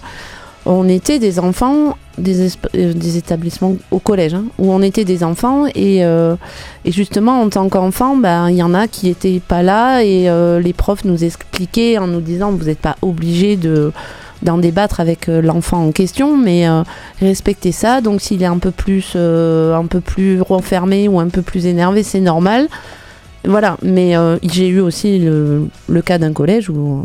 on 0.66 0.88
était 0.88 1.18
des 1.18 1.38
enfants, 1.38 1.96
des, 2.16 2.48
esp- 2.48 2.56
euh, 2.74 2.94
des 2.94 3.16
établissements 3.18 3.76
au 3.90 3.98
collège, 3.98 4.32
hein, 4.34 4.44
où 4.58 4.72
on 4.72 4.80
était 4.80 5.04
des 5.04 5.22
enfants 5.22 5.66
et, 5.74 6.04
euh, 6.04 6.36
et 6.86 6.92
justement 6.92 7.42
en 7.42 7.48
tant 7.50 7.68
qu'enfant, 7.68 8.16
ben, 8.16 8.48
il 8.48 8.56
y 8.56 8.62
en 8.62 8.72
a 8.72 8.88
qui 8.88 9.08
étaient 9.10 9.42
pas 9.46 9.62
là 9.62 10.02
et 10.02 10.30
euh, 10.30 10.60
les 10.60 10.72
profs 10.72 11.04
nous 11.04 11.22
expliquaient 11.22 11.98
en 11.98 12.06
nous 12.06 12.20
disant 12.22 12.50
vous 12.50 12.64
n'êtes 12.64 12.78
pas 12.78 12.96
obligé 13.02 13.56
de 13.56 13.92
d'en 14.44 14.58
débattre 14.58 15.00
avec 15.00 15.28
euh, 15.28 15.42
l'enfant 15.42 15.86
en 15.86 15.92
question, 15.92 16.36
mais 16.36 16.68
euh, 16.68 16.82
respectez 17.20 17.72
ça. 17.72 18.00
Donc 18.00 18.20
s'il 18.20 18.42
est 18.42 18.46
un 18.46 18.58
peu 18.58 18.70
plus, 18.70 19.14
euh, 19.16 19.74
un 19.74 19.86
peu 19.86 20.00
plus 20.00 20.40
renfermé 20.40 21.08
ou 21.08 21.18
un 21.18 21.28
peu 21.28 21.42
plus 21.42 21.66
énervé, 21.66 22.02
c'est 22.02 22.20
normal. 22.20 22.68
Voilà, 23.46 23.76
mais 23.82 24.14
j'ai 24.42 24.68
eu 24.68 24.80
aussi 24.80 25.18
le, 25.18 25.68
le 25.90 26.00
cas 26.00 26.16
d'un 26.16 26.32
collège 26.32 26.70
où 26.70 27.04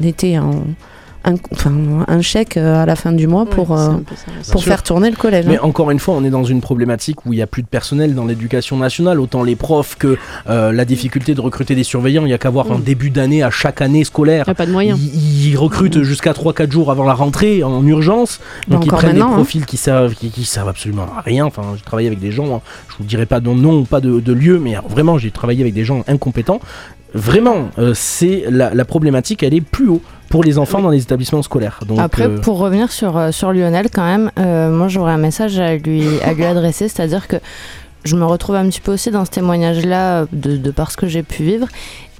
on 0.00 0.04
était 0.06 0.38
en 0.38 0.64
un, 1.26 1.34
enfin, 1.52 2.04
un 2.06 2.20
chèque 2.20 2.56
euh, 2.56 2.82
à 2.82 2.86
la 2.86 2.96
fin 2.96 3.12
du 3.12 3.26
mois 3.26 3.46
pour, 3.46 3.72
euh, 3.72 3.94
ça, 4.42 4.52
pour 4.52 4.64
faire 4.64 4.82
tourner 4.82 5.10
le 5.10 5.16
collège. 5.16 5.46
Mais 5.46 5.56
hein. 5.56 5.62
encore 5.62 5.90
une 5.90 5.98
fois, 5.98 6.14
on 6.14 6.24
est 6.24 6.30
dans 6.30 6.44
une 6.44 6.60
problématique 6.60 7.24
où 7.26 7.32
il 7.32 7.36
n'y 7.36 7.42
a 7.42 7.46
plus 7.46 7.62
de 7.62 7.68
personnel 7.68 8.14
dans 8.14 8.26
l'éducation 8.26 8.76
nationale, 8.76 9.20
autant 9.20 9.42
les 9.42 9.56
profs 9.56 9.96
que 9.96 10.18
euh, 10.48 10.72
la 10.72 10.84
difficulté 10.84 11.34
de 11.34 11.40
recruter 11.40 11.74
des 11.74 11.84
surveillants. 11.84 12.22
Il 12.22 12.28
n'y 12.28 12.34
a 12.34 12.38
qu'à 12.38 12.50
voir 12.50 12.66
Mm. 12.66 12.72
un 12.72 12.78
début 12.78 13.10
d'année 13.10 13.42
à 13.42 13.50
chaque 13.50 13.80
année 13.80 14.04
scolaire. 14.04 14.44
Il 14.46 14.50
n'y 14.50 14.52
a 14.52 14.54
pas 14.54 14.66
de 14.66 14.72
moyens. 14.72 14.98
Ils, 15.00 15.50
ils 15.50 15.56
recrutent 15.56 16.02
jusqu'à 16.02 16.32
3-4 16.32 16.70
jours 16.70 16.90
avant 16.90 17.04
la 17.04 17.14
rentrée 17.14 17.62
en 17.62 17.84
urgence. 17.86 18.40
Bah, 18.68 18.76
Donc 18.76 18.86
ils 18.86 18.92
prennent 18.92 19.14
des 19.14 19.20
hein. 19.20 19.30
profils 19.32 19.66
qui, 19.66 19.76
servent, 19.76 20.14
qui, 20.14 20.30
qui 20.30 20.44
servent 20.44 20.68
absolument 20.68 21.06
à 21.16 21.20
rien. 21.20 21.44
Enfin, 21.44 21.62
j'ai 21.76 21.82
travaillé 21.82 22.08
avec 22.08 22.20
des 22.20 22.32
gens, 22.32 22.56
hein, 22.56 22.60
je 22.88 22.96
vous 22.98 23.04
dirai 23.04 23.26
pas 23.26 23.40
de 23.40 23.48
nom 23.48 23.80
ou 23.80 23.84
pas 23.84 24.00
de, 24.00 24.20
de 24.20 24.32
lieu, 24.32 24.58
mais 24.58 24.74
alors, 24.74 24.88
vraiment 24.88 25.18
j'ai 25.18 25.30
travaillé 25.30 25.62
avec 25.62 25.74
des 25.74 25.84
gens 25.84 26.02
incompétents. 26.08 26.60
Vraiment, 27.14 27.70
euh, 27.78 27.92
c'est 27.94 28.44
la, 28.50 28.74
la 28.74 28.84
problématique, 28.84 29.42
elle 29.42 29.54
est 29.54 29.60
plus 29.60 29.88
haut 29.88 30.02
pour 30.28 30.42
les 30.44 30.58
enfants 30.58 30.80
dans 30.80 30.90
les 30.90 31.02
établissements 31.02 31.42
scolaires. 31.42 31.80
Donc, 31.86 31.98
Après, 31.98 32.24
euh, 32.28 32.38
pour 32.40 32.58
revenir 32.58 32.90
sur, 32.92 33.16
euh, 33.16 33.30
sur 33.32 33.52
Lionel, 33.52 33.88
quand 33.92 34.04
même, 34.04 34.30
euh, 34.38 34.70
moi 34.70 34.88
j'aurais 34.88 35.12
un 35.12 35.18
message 35.18 35.58
à 35.58 35.76
lui, 35.76 36.04
à 36.24 36.32
lui 36.32 36.44
adresser, 36.44 36.88
c'est-à-dire 36.88 37.28
que 37.28 37.36
je 38.04 38.16
me 38.16 38.24
retrouve 38.24 38.56
un 38.56 38.68
petit 38.68 38.80
peu 38.80 38.92
aussi 38.92 39.10
dans 39.10 39.24
ce 39.24 39.30
témoignage-là 39.30 40.26
de, 40.32 40.56
de 40.56 40.70
par 40.70 40.90
ce 40.90 40.96
que 40.96 41.06
j'ai 41.08 41.22
pu 41.22 41.42
vivre. 41.42 41.66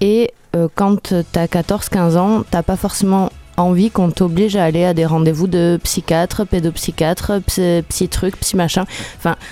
Et 0.01 0.31
euh, 0.57 0.69
quand 0.75 1.03
tu 1.03 1.15
as 1.15 1.47
14-15 1.47 2.17
ans, 2.17 2.45
t'as 2.51 2.63
pas 2.63 2.77
forcément 2.77 3.31
envie 3.59 3.91
qu'on 3.91 4.11
t'oblige 4.11 4.55
à 4.57 4.65
aller 4.65 4.85
à 4.85 4.93
des 4.93 5.07
rendez-vous 5.07 5.47
de 5.47 5.79
psychiatre, 5.83 6.45
pédopsychiatre, 6.47 7.41
psy, 7.47 7.83
psy 7.89 8.09
truc, 8.09 8.37
psy 8.39 8.55
machin. 8.55 8.85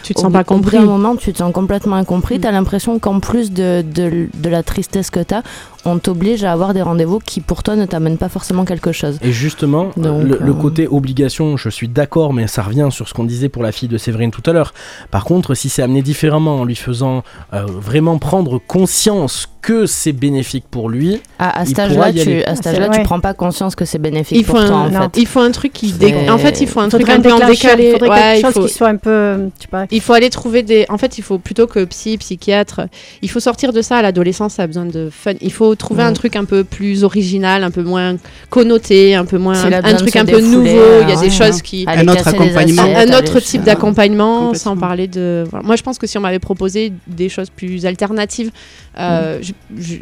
Tu 0.03 0.13
te 0.13 0.19
Au 0.19 0.23
sens 0.25 0.31
bout- 0.31 0.33
pas 0.33 0.41
Au 0.41 0.43
bout 0.43 0.55
compris. 0.63 0.77
d'un 0.79 0.85
moment, 0.85 1.17
tu 1.17 1.33
te 1.33 1.39
sens 1.39 1.51
complètement 1.55 1.97
incompris. 1.97 2.37
Mm. 2.37 2.41
Tu 2.43 2.47
as 2.49 2.53
l'impression 2.53 2.99
qu'en 2.99 3.21
plus 3.21 3.51
de, 3.51 3.83
de, 3.83 4.29
de 4.35 4.49
la 4.51 4.63
tristesse 4.63 5.09
que 5.09 5.21
tu 5.21 5.35
as, 5.35 5.43
on 5.85 5.99
t'oblige 5.99 6.45
à 6.45 6.53
avoir 6.53 6.75
des 6.75 6.83
rendez-vous 6.83 7.19
qui 7.19 7.41
pour 7.41 7.63
toi 7.63 7.77
ne 7.77 7.85
t'amènent 7.87 8.19
pas 8.19 8.29
forcément 8.29 8.65
quelque 8.65 8.93
chose. 8.93 9.19
Et 9.23 9.33
justement, 9.33 9.91
Donc, 9.97 10.23
le, 10.25 10.39
le 10.41 10.51
euh, 10.51 10.55
côté 10.55 10.87
obligation, 10.89 11.57
je 11.57 11.69
suis 11.69 11.89
d'accord, 11.89 12.33
mais 12.33 12.47
ça 12.47 12.63
revient 12.63 12.89
sur 12.91 13.09
ce 13.09 13.15
qu'on 13.15 13.25
disait 13.25 13.49
pour 13.49 13.63
la 13.63 13.73
fille 13.73 13.89
de 13.89 13.99
Séverine 13.99 14.31
tout 14.31 14.43
à 14.49 14.53
l'heure. 14.53 14.73
Par 15.11 15.25
contre, 15.25 15.55
si 15.55 15.69
c'est 15.69 15.83
amené 15.83 16.03
différemment, 16.03 16.57
en 16.61 16.65
lui 16.65 16.77
faisant 16.77 17.23
euh, 17.53 17.65
vraiment 17.67 18.19
prendre 18.19 18.59
conscience 18.67 19.49
que 19.63 19.87
c'est 19.87 20.13
bénéfique 20.13 20.65
pour 20.71 20.91
lui, 20.91 21.23
À, 21.39 21.61
à 21.61 21.65
cet 21.65 21.77
pourra 21.77 22.07
âge-là, 22.09 22.13
tu, 22.13 22.43
à 22.45 22.55
cet 22.55 22.65
C'est 22.65 22.71
âge-là, 22.71 22.89
vrai. 22.89 22.99
tu 22.99 23.03
prends 23.05 23.21
pas 23.21 23.33
conscience 23.33 23.75
que 23.75 23.87
c'est 23.87 23.99
bénéfique 23.99 24.37
Il 24.37 24.45
faut, 24.45 24.53
pour 24.59 24.67
toi, 24.67 24.77
un, 24.77 24.89
en 24.89 24.91
non. 24.91 25.01
fait. 25.05 25.17
il 25.17 25.27
faut 25.27 25.41
un 25.41 25.51
truc 25.53 25.73
qui. 25.73 25.91
dé- 25.93 26.29
En 26.29 26.37
fait, 26.37 26.61
il 26.61 26.69
faut 26.69 26.81
un 26.81 26.89
truc 26.91 27.09
un 27.09 27.21
peu 27.21 27.33
en 27.33 27.47
décalé. 27.47 27.87
Il 27.87 27.93
faudrait 27.93 28.09
Ouais, 28.11 28.17
quelque 28.17 28.39
il 28.39 28.43
chose 28.45 28.53
faut- 28.53 28.67
qui 28.67 28.73
soit 28.75 28.89
un 28.89 28.97
peu. 28.97 29.49
Tu 29.59 29.63
sais 29.63 29.69
pas, 29.69 29.87
Il 29.91 30.03
faut 30.03 30.13
aller 30.13 30.29
trouver 30.29 30.63
des. 30.63 30.85
En 30.91 30.99
fait, 30.99 31.17
il 31.17 31.23
faut 31.23 31.39
plutôt 31.39 31.67
que 31.67 31.83
psy, 31.87 32.19
psychiatre, 32.19 32.83
il 33.23 33.31
faut 33.31 33.41
sortir 33.41 33.73
de 33.73 33.81
ça. 33.81 33.97
À 33.97 34.03
l'adolescence, 34.03 34.55
ça 34.55 34.65
a 34.65 34.67
besoin 34.67 34.85
de 34.85 35.09
fun. 35.11 35.33
Il 35.41 35.53
faut 35.53 35.74
trouver 35.75 36.03
Mm. 36.03 36.07
un 36.07 36.13
truc 36.13 36.37
un 36.37 36.45
peu 36.45 36.65
plus 36.65 37.05
original, 37.05 37.63
un 37.65 37.71
peu 37.71 37.83
moins 37.83 38.17
connoté, 38.51 39.15
un 39.15 39.25
peu 39.25 39.39
moins. 39.39 39.55
Un, 39.65 39.95
truc 39.95 40.17
un 40.17 40.25
peu 40.25 40.41
nouveau. 40.41 40.65
Il 40.65 41.09
y 41.09 41.13
a 41.13 41.17
euh, 41.17 41.21
des 41.21 41.27
ouais, 41.27 41.31
choses 41.31 41.63
qui. 41.63 41.85
Un 41.89 42.07
autre 42.09 42.27
accompagnement. 42.29 42.83
un 42.83 43.19
autre 43.19 43.41
se- 43.41 43.47
type 43.51 43.63
d'accompagnement, 43.63 44.55
sans 44.55 44.77
parler 44.77 45.07
de. 45.09 45.45
voilà. 45.51 45.65
Moi, 45.67 45.77
je 45.77 45.83
pense 45.83 45.99
que 45.99 46.07
si 46.07 46.17
on 46.19 46.21
m'avait 46.21 46.39
proposé 46.39 46.93
des 47.07 47.29
choses 47.29 47.51
plus 47.51 47.87
alternatives, 47.87 48.51
euh, 48.99 49.41
je- 49.43 49.53
je- 49.81 49.97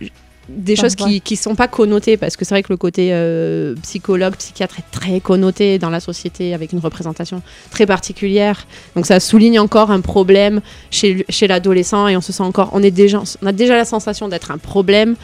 des 0.48 0.74
Ah, 0.76 0.82
choses 0.82 0.96
qui 0.96 1.20
qui 1.20 1.36
sont 1.36 1.54
pas 1.54 1.68
connotées, 1.68 2.16
parce 2.16 2.36
que 2.36 2.44
c'est 2.44 2.52
vrai 2.52 2.64
que 2.64 2.72
le 2.72 2.76
côté 2.76 3.10
euh, 3.12 3.74
psychologue, 3.84 4.34
psychiatre 4.36 4.76
est 4.80 4.90
très 4.90 5.20
connoté 5.20 5.78
dans 5.78 5.88
la 5.88 6.00
société 6.00 6.52
avec 6.52 6.72
une 6.72 6.80
représentation 6.80 7.42
très 7.70 7.86
particulière. 7.86 8.66
Donc 8.96 9.06
ça 9.06 9.20
souligne 9.20 9.60
encore 9.60 9.92
un 9.92 10.00
problème 10.00 10.60
chez, 10.90 11.24
chez 11.28 11.46
l'adolescent 11.46 12.08
et 12.08 12.16
on 12.16 12.20
se 12.20 12.32
sent 12.32 12.42
encore, 12.42 12.70
on 12.72 12.82
est 12.82 12.90
déjà, 12.90 13.22
on 13.40 13.46
a 13.46 13.52
déjà 13.52 13.76
la 13.76 13.84
sensation 13.84 14.28
d'être 14.28 14.50
un 14.50 14.58
problème 14.58 15.14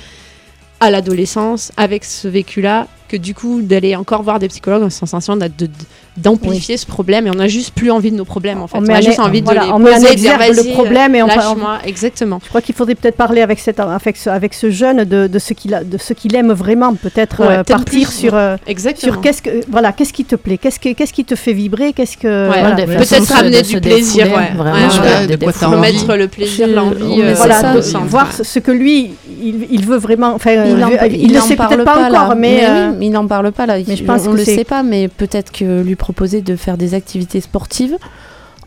à 0.81 0.91
l'adolescence 0.91 1.72
avec 1.76 2.05
ce 2.05 2.29
vécu-là. 2.29 2.87
que 3.09 3.16
du 3.16 3.35
coup 3.35 3.62
d'aller 3.62 3.97
encore 3.97 4.22
voir 4.22 4.39
des 4.39 4.49
psychologues, 4.49 4.83
on 4.83 4.89
a 4.89 4.91
sensation 4.91 5.35
d'a- 5.35 5.49
de- 5.49 5.64
de- 5.64 5.70
d'amplifier 6.18 6.76
ce 6.76 6.85
problème 6.85 7.26
et 7.26 7.31
on 7.35 7.39
a 7.39 7.49
juste 7.49 7.72
plus 7.74 7.91
envie 7.91 8.11
de 8.11 8.16
nos 8.16 8.26
problèmes 8.26 8.61
en 8.61 8.66
fait. 8.66 8.76
On 8.76 8.81
On, 8.81 8.83
met 8.83 8.97
a 8.97 9.01
juste 9.01 9.18
envie 9.18 9.41
de 9.41 9.47
voilà, 9.47 9.64
les 9.64 9.72
on 9.72 9.81
poser, 9.81 10.11
de 10.11 10.14
dire, 10.20 10.37
le 10.39 10.72
problème 10.74 11.14
et 11.14 11.22
on- 11.22 11.26
lâche-moi. 11.26 11.79
Exactement. 11.87 12.39
Je 12.45 12.49
crois 12.51 12.61
qu'il 12.61 12.74
faudrait 12.74 12.97
peut-être 12.97 13.16
parler 13.16 13.41
avec, 13.41 13.61
cet, 13.61 13.81
avec, 13.81 14.14
ce, 14.18 14.29
avec 14.29 14.53
ce 14.53 14.70
jeune 14.70 15.05
de, 15.05 15.26
de 15.26 15.39
ce 15.39 15.55
qu'il 15.55 15.70
de 15.87 15.97
ce 15.97 16.12
qu'il 16.12 16.37
aime 16.37 16.53
vraiment, 16.53 16.95
peut-être 16.97 17.41
Ouais, 17.41 17.47
euh, 17.61 17.64
partir 17.64 17.85
plus, 17.87 18.12
sur, 18.12 18.35
euh, 18.35 18.57
Exactement. 18.66 19.12
sur 19.14 19.22
qu'est-ce 19.22 19.41
que 19.41 19.62
voilà, 19.70 19.93
qu'est-ce 19.93 20.12
qui 20.12 20.26
te 20.26 20.37
plaît, 20.37 20.59
qu'est-ce 20.59 20.79
que 20.79 20.93
qu'est-ce 20.93 21.14
qui 21.14 21.24
te 21.24 21.35
fait 21.35 21.55
vibrer, 21.55 21.95
qu'est-ce 21.95 22.18
que 22.18 22.29
Ouais, 22.51 22.61
voilà. 22.61 22.72
des 22.72 22.85
Peut-être 22.85 23.26
de 23.26 23.33
ramener 23.33 23.62
de 23.62 23.68
du 23.68 23.81
plaisir, 23.81 24.26
ouais. 24.26 24.53
Vraiment, 24.55 24.87
de- 24.87 25.26
de 25.29 25.37
de. 25.37 25.64
Remettre 25.76 26.14
le 26.14 26.29
plaisir, 26.29 26.66
l'envie 26.68 27.22
euh, 27.22 27.33
de- 27.33 28.07
voir 28.07 28.29
ce 28.35 28.59
que 28.59 28.70
lui 28.70 29.12
il, 29.41 29.66
il 29.70 29.86
veut 29.86 29.97
vraiment 29.99 30.34
enfin 30.34 30.53
Il, 30.53 30.84
en, 30.84 30.89
il, 31.07 31.22
il 31.22 31.32
ne 31.32 31.39
en 31.39 31.43
sait 31.43 31.57
peut-être 31.57 31.84
pas, 31.84 31.95
pas, 31.95 32.09
là. 32.11 32.22
encore 32.24 32.36
mais, 32.36 32.59
Mais 32.61 32.64
euh, 32.66 32.91
oui, 32.91 33.07
il 33.07 33.11
n'en 33.11 33.26
parle 33.26 33.53
pas 33.53 33.66
là. 33.66 33.76
mais 33.86 33.97
je 33.97 34.03
on 34.03 34.07
pense 34.07 34.26
on 34.26 34.32
que 34.32 34.36
le 34.39 34.45
sait 34.45 34.64
pas, 34.64 34.82
mais 34.82 35.09
peut-être 35.09 35.53
que 35.53 35.82
lui 35.82 35.97
proposer 35.97 36.41
de 36.43 36.57
faire 36.57 36.76
des 36.76 36.95
activités 36.95 37.41
sportives 37.41 37.97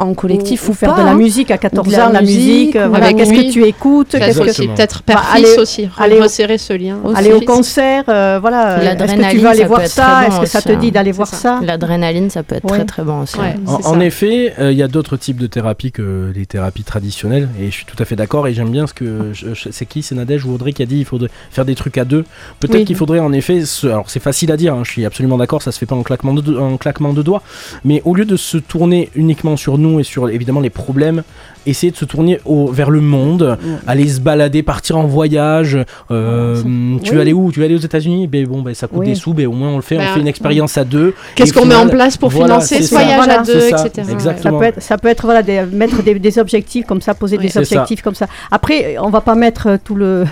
en 0.01 0.13
collectif 0.13 0.67
ou, 0.69 0.73
faire 0.73 0.93
pas, 0.95 1.01
de 1.01 1.05
la 1.05 1.11
hein. 1.11 1.15
musique 1.15 1.51
à 1.51 1.57
14 1.57 1.87
de 1.87 1.91
la 1.91 2.07
ans, 2.07 2.11
la 2.11 2.21
musique, 2.21 2.75
voilà, 2.75 3.05
avec 3.05 3.17
qu'est-ce 3.17 3.33
que 3.33 3.51
tu 3.51 3.63
écoutes, 3.65 4.09
qu'est-ce 4.11 4.39
que 4.39 4.65
peut-être 4.73 5.03
Bah, 5.07 5.13
père 5.15 5.29
aller 5.33 5.55
aussi, 5.57 5.87
aller 5.97 6.17
au- 6.19 6.23
resserrer 6.23 6.57
ce 6.57 6.73
lien. 6.73 6.97
Aussi. 7.03 7.15
aller 7.17 7.33
au 7.33 7.41
concert, 7.41 8.03
euh, 8.09 8.37
voilà, 8.41 8.77
est-ce 8.83 9.13
que 9.15 9.31
tu 9.31 9.37
vas 9.39 9.49
aller 9.51 9.59
ça 9.61 9.67
voir 9.67 9.85
ça, 9.87 10.27
est-ce 10.27 10.39
que 10.41 10.45
ça 10.47 10.61
te 10.61 10.71
dit 10.73 10.87
hein. 10.87 10.91
d'aller 10.91 11.11
voir 11.11 11.27
ça? 11.27 11.37
ça 11.37 11.59
L'adrénaline, 11.63 12.29
ça 12.29 12.43
peut 12.43 12.55
être 12.55 12.65
Ouais. 12.65 12.77
très 12.77 12.85
très 12.85 13.03
bon 13.03 13.21
aussi. 13.21 13.37
Ouais, 13.39 13.55
En, 13.85 13.99
effet, 13.99 14.53
euh, 14.59 14.71
il 14.71 14.77
y 14.77 14.83
a 14.83 14.87
d'autres 14.87 15.17
types 15.17 15.37
de 15.37 15.47
thérapies 15.47 15.91
que 15.91 16.31
les 16.35 16.45
thérapies 16.45 16.83
traditionnelles, 16.83 17.49
et 17.59 17.65
je 17.67 17.71
suis 17.71 17.85
tout 17.85 17.95
à 17.99 18.05
fait 18.05 18.15
d'accord. 18.15 18.47
Et 18.47 18.53
j'aime 18.53 18.69
bien 18.69 18.87
ce 18.87 18.93
que 18.93 19.31
c'est 19.71 19.85
qui, 19.85 20.01
c'est 20.03 20.15
Nadège 20.15 20.45
ou 20.45 20.53
Audrey 20.53 20.73
qui 20.73 20.83
a 20.83 20.85
dit 20.85 20.97
il 20.99 21.05
faudrait 21.05 21.29
faire 21.51 21.65
des 21.65 21.75
trucs 21.75 21.97
à 21.97 22.05
deux. 22.05 22.23
Peut-être 22.59 22.75
Oui. 22.79 22.85
qu'il 22.85 22.95
faudrait 22.95 23.19
en 23.19 23.31
effet, 23.33 23.65
se- 23.65 23.87
alors 23.87 24.09
c'est 24.09 24.19
facile 24.21 24.51
à 24.51 24.57
dire, 24.57 24.73
hein, 24.73 24.81
je 24.83 24.91
suis 24.91 25.05
absolument 25.05 25.37
d'accord, 25.37 25.61
ça 25.61 25.71
se 25.71 25.79
fait 25.79 25.85
pas 25.85 25.95
en 25.95 26.03
claquement 26.03 26.33
de, 26.33 26.57
en 26.57 26.77
claquement 26.77 27.13
de 27.13 27.21
doigts, 27.21 27.41
mais 27.83 28.01
au 28.05 28.13
lieu 28.15 28.25
de 28.25 28.35
se 28.37 28.57
tourner 28.57 29.09
uniquement 29.15 29.57
sur 29.57 29.77
nous 29.77 29.90
et 29.99 30.03
sur 30.03 30.29
évidemment 30.29 30.59
les 30.59 30.69
problèmes, 30.69 31.23
essayer 31.67 31.91
de 31.91 31.97
se 31.97 32.05
tourner 32.05 32.39
au, 32.45 32.67
vers 32.71 32.89
le 32.89 33.01
monde, 33.01 33.57
aller 33.85 34.07
se 34.07 34.19
balader, 34.19 34.63
partir 34.63 34.97
en 34.97 35.03
voyage. 35.05 35.77
euh, 36.09 36.55
Ça- 36.55 36.61
tu 36.63 36.67
oui. 36.69 37.09
veux 37.15 37.19
aller 37.21 37.33
où? 37.33 37.51
Tu 37.51 37.59
veux 37.59 37.65
aller 37.65 37.75
aux 37.75 37.79
États-Unis? 37.79 38.27
Ben 38.27 38.45
bon, 38.47 38.61
ben 38.61 38.73
ça 38.73 38.87
coûte 38.87 38.99
Oui. 39.01 39.07
des 39.07 39.15
sous, 39.15 39.33
ben 39.33 39.45
au 39.47 39.51
moins 39.51 39.69
on 39.69 39.75
le 39.75 39.81
fait, 39.83 39.97
Ben, 39.97 40.07
on 40.09 40.13
fait 40.15 40.19
une 40.21 40.27
expérience 40.27 40.77
à 40.77 40.83
deux. 40.83 41.13
Qu'est-ce 41.35 41.53
qu'on 41.53 41.65
met 41.65 41.75
en 41.75 41.87
place 41.87 42.17
pour 42.17 42.29
voilà, 42.29 42.55
financer 42.61 42.81
ce 42.81 42.89
ça. 42.89 42.95
voyage 42.97 43.17
Voilà, 43.17 43.39
à 43.41 43.43
deux, 43.43 43.59
ça, 43.59 43.85
etc. 43.87 44.07
exactement. 44.11 44.53
Ça 44.53 44.59
peut 44.59 44.65
être, 44.65 44.81
ça 44.81 44.97
peut 44.97 45.07
être 45.07 45.25
voilà, 45.25 45.43
des- 45.43 45.63
mettre 45.71 46.01
des, 46.01 46.15
des 46.15 46.39
objectifs 46.39 46.85
comme 46.85 47.01
ça, 47.01 47.13
poser 47.13 47.37
Oui. 47.37 47.43
des 47.43 47.49
ça. 47.49 47.59
objectifs 47.59 48.01
comme 48.01 48.15
ça. 48.15 48.25
Après, 48.49 48.95
on 48.99 49.09
va 49.09 49.21
pas 49.21 49.35
mettre 49.35 49.67
euh, 49.67 49.77
tout 49.83 49.95
le, 49.95 50.23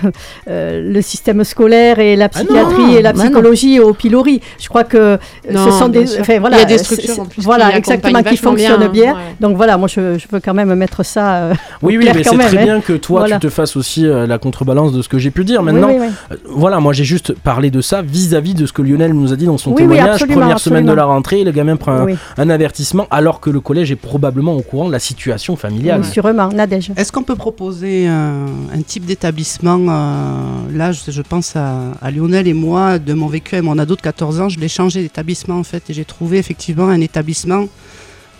euh, 0.48 0.92
le 0.92 1.02
système 1.02 1.44
scolaire 1.44 1.98
et 2.00 2.16
la 2.16 2.28
Ah 2.34 2.38
non, 2.40 2.44
psychiatrie 2.46 2.94
et 2.96 3.02
la 3.02 3.12
bah 3.12 3.22
psychologie 3.22 3.78
au 3.80 3.94
pilori. 3.94 4.40
Je 4.58 4.68
crois 4.68 4.84
que 4.84 5.18
Non, 5.50 5.64
ce 5.66 5.70
sont 5.78 5.88
bien 5.88 6.02
des, 6.02 6.20
enfin, 6.20 6.38
voilà, 6.40 6.56
Il 6.56 6.60
y 6.60 6.62
a 6.62 6.66
des 6.66 6.78
c'est- 6.78 6.84
structures 6.84 7.14
c'est- 7.14 7.20
en 7.20 7.26
plus 7.26 7.42
voilà, 7.44 7.70
qui 7.70 7.76
exactement, 7.78 8.18
qui 8.18 8.24
bien, 8.24 8.36
fonctionnent 8.36 8.88
bien. 8.88 9.12
ouais. 9.14 9.20
Donc 9.40 9.49
voilà, 9.56 9.76
moi 9.76 9.88
je, 9.88 10.18
je 10.18 10.26
veux 10.30 10.40
quand 10.40 10.54
même 10.54 10.74
mettre 10.74 11.04
ça. 11.04 11.34
euh, 11.36 11.54
Oui, 11.82 11.96
au 11.96 11.98
oui, 11.98 12.04
clair 12.04 12.14
mais 12.16 12.24
c'est 12.24 12.36
très 12.36 12.58
hein. 12.58 12.64
bien 12.64 12.80
que 12.80 12.92
toi, 12.94 13.20
Voilà. 13.20 13.36
tu 13.36 13.46
te 13.46 13.50
fasses 13.50 13.76
aussi 13.76 14.06
euh, 14.06 14.26
la 14.26 14.38
contrebalance 14.38 14.92
de 14.92 15.02
ce 15.02 15.08
que 15.08 15.18
j'ai 15.18 15.30
pu 15.30 15.44
dire. 15.44 15.62
Maintenant, 15.62 15.88
oui, 15.90 15.96
oui. 16.00 16.06
euh, 16.32 16.36
voilà, 16.48 16.80
moi 16.80 16.92
j'ai 16.92 17.04
juste 17.04 17.32
parlé 17.32 17.70
de 17.70 17.80
ça 17.80 18.02
vis-à-vis 18.02 18.54
de 18.54 18.66
ce 18.66 18.72
que 18.72 18.82
Lionel 18.82 19.12
nous 19.12 19.32
a 19.32 19.36
dit 19.36 19.46
dans 19.46 19.58
son 19.58 19.70
Oui, 19.70 19.76
oui, 19.78 19.82
témoignage. 19.82 20.08
absolument, 20.14 20.40
Première 20.40 20.58
semaine 20.58 20.84
de 20.84 20.90
absolument. 20.90 21.08
la 21.08 21.14
rentrée, 21.14 21.44
le 21.44 21.50
gamin 21.52 21.76
prend 21.76 21.92
un, 21.92 22.04
Oui, 22.04 22.16
un 22.38 22.50
avertissement 22.50 23.06
alors 23.10 23.40
que 23.40 23.50
le 23.50 23.60
collège 23.60 23.90
est 23.92 23.96
probablement 23.96 24.54
au 24.54 24.62
courant 24.62 24.86
de 24.86 24.92
la 24.92 24.98
situation 24.98 25.56
familiale. 25.56 26.00
oui, 26.02 26.06
sûrement, 26.10 26.48
Nadège. 26.48 26.92
Est-ce 26.96 27.12
qu'on 27.12 27.22
peut 27.22 27.36
proposer 27.36 28.06
un, 28.08 28.46
un 28.74 28.82
type 28.86 29.04
d'établissement 29.06 29.78
euh, 29.88 30.76
Là, 30.76 30.92
je, 30.92 31.10
je 31.10 31.22
pense 31.22 31.56
à, 31.56 31.76
à 32.00 32.10
Lionel 32.10 32.46
et 32.48 32.54
moi, 32.54 32.98
de 32.98 33.12
mon 33.14 33.26
vécu 33.26 33.54
avec 33.56 33.64
mon 33.64 33.78
ado 33.78 33.96
de 33.96 34.00
14 34.00 34.40
ans, 34.40 34.48
je 34.48 34.58
l'ai 34.60 34.68
changé 34.68 35.02
d'établissement 35.02 35.56
en 35.58 35.64
fait, 35.64 35.88
et 35.90 35.92
j'ai 35.94 36.04
trouvé 36.04 36.38
effectivement 36.38 36.88
un 36.88 37.00
établissement 37.00 37.66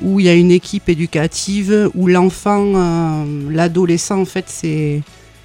où 0.03 0.21
il 0.21 0.27
y 0.27 0.29
a 0.29 0.35
une 0.35 0.51
équipe 0.51 0.89
éducative, 0.89 1.91
où 1.95 2.07
l'enfant, 2.07 2.73
euh, 2.75 3.25
l'adolescent 3.51 4.21
en 4.21 4.25
fait, 4.25 4.45
c'est 4.49 5.03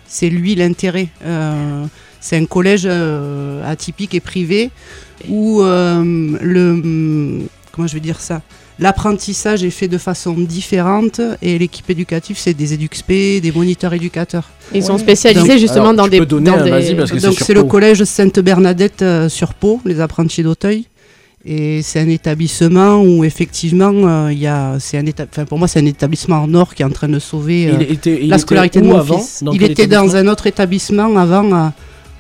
c'est 0.08 0.30
lui 0.30 0.56
l'intérêt. 0.56 1.08
Euh, 1.26 1.86
c'est 2.22 2.38
un 2.38 2.46
collège 2.46 2.84
euh, 2.86 3.70
atypique 3.70 4.14
et 4.16 4.20
privé 4.20 4.70
où 5.30 5.62
euh, 5.62 6.04
le 6.42 7.42
comment 7.72 7.88
je 7.88 7.94
vais 7.94 8.00
dire 8.00 8.20
ça 8.20 8.42
L'apprentissage 8.78 9.64
est 9.64 9.70
fait 9.70 9.88
de 9.88 9.98
façon 9.98 10.34
différente 10.34 11.22
et 11.42 11.58
l'équipe 11.58 11.90
éducative, 11.90 12.36
c'est 12.38 12.54
des 12.54 12.74
éduxp, 12.74 13.08
des 13.08 13.52
moniteurs 13.56 13.94
éducateurs. 13.94 14.50
Ils 14.74 14.84
sont 14.84 14.98
spécialisés 14.98 15.48
Donc, 15.48 15.60
justement 15.60 15.92
alors, 15.92 15.94
dans 15.96 16.04
tu 16.06 16.10
des. 16.12 16.20
peux 16.20 16.26
donner 16.26 16.52
dans 16.52 16.58
un- 16.58 16.64
des- 16.66 16.70
vas-y, 16.72 16.94
parce 16.96 17.10
que 17.10 17.18
c'est 17.20 17.26
Donc 17.28 17.36
sur 17.38 17.46
c'est 17.46 17.54
le 17.54 17.64
collège 17.64 18.04
Sainte-Bernadette 18.04 19.02
euh, 19.02 19.30
sur 19.30 19.54
Pau, 19.54 19.80
les 19.86 20.02
apprentis 20.02 20.44
d'Auteuil. 20.44 20.88
Et 21.48 21.82
c'est 21.84 22.00
un 22.00 22.10
établissement 22.10 23.02
où 23.04 23.24
effectivement, 23.24 23.92
euh, 23.94 24.32
il 24.34 24.40
y 24.40 24.48
a, 24.48 24.78
c'est 24.80 24.98
un 24.98 25.04
éta- 25.04 25.28
enfin, 25.32 25.46
pour 25.46 25.60
moi, 25.60 25.68
c'est 25.68 25.80
un 25.80 25.86
établissement 25.86 26.38
en 26.38 26.52
or 26.56 26.74
qui 26.74 26.82
est 26.82 26.86
en 26.86 26.90
train 26.90 27.08
de 27.08 27.20
sauver 27.20 27.68
euh, 27.68 27.78
Il 27.82 27.92
était, 27.94 28.20
il 28.24 28.30
la 28.30 28.38
scolarité 28.40 28.82
de 28.82 28.88
mon 28.88 28.98
avant 28.98 29.20
fils. 29.20 29.44
Il 29.54 29.62
était 29.64 29.86
dans 29.88 30.16
un 30.16 30.28
autre 30.28 30.48
établissement 30.48 31.16
avant 31.18 31.72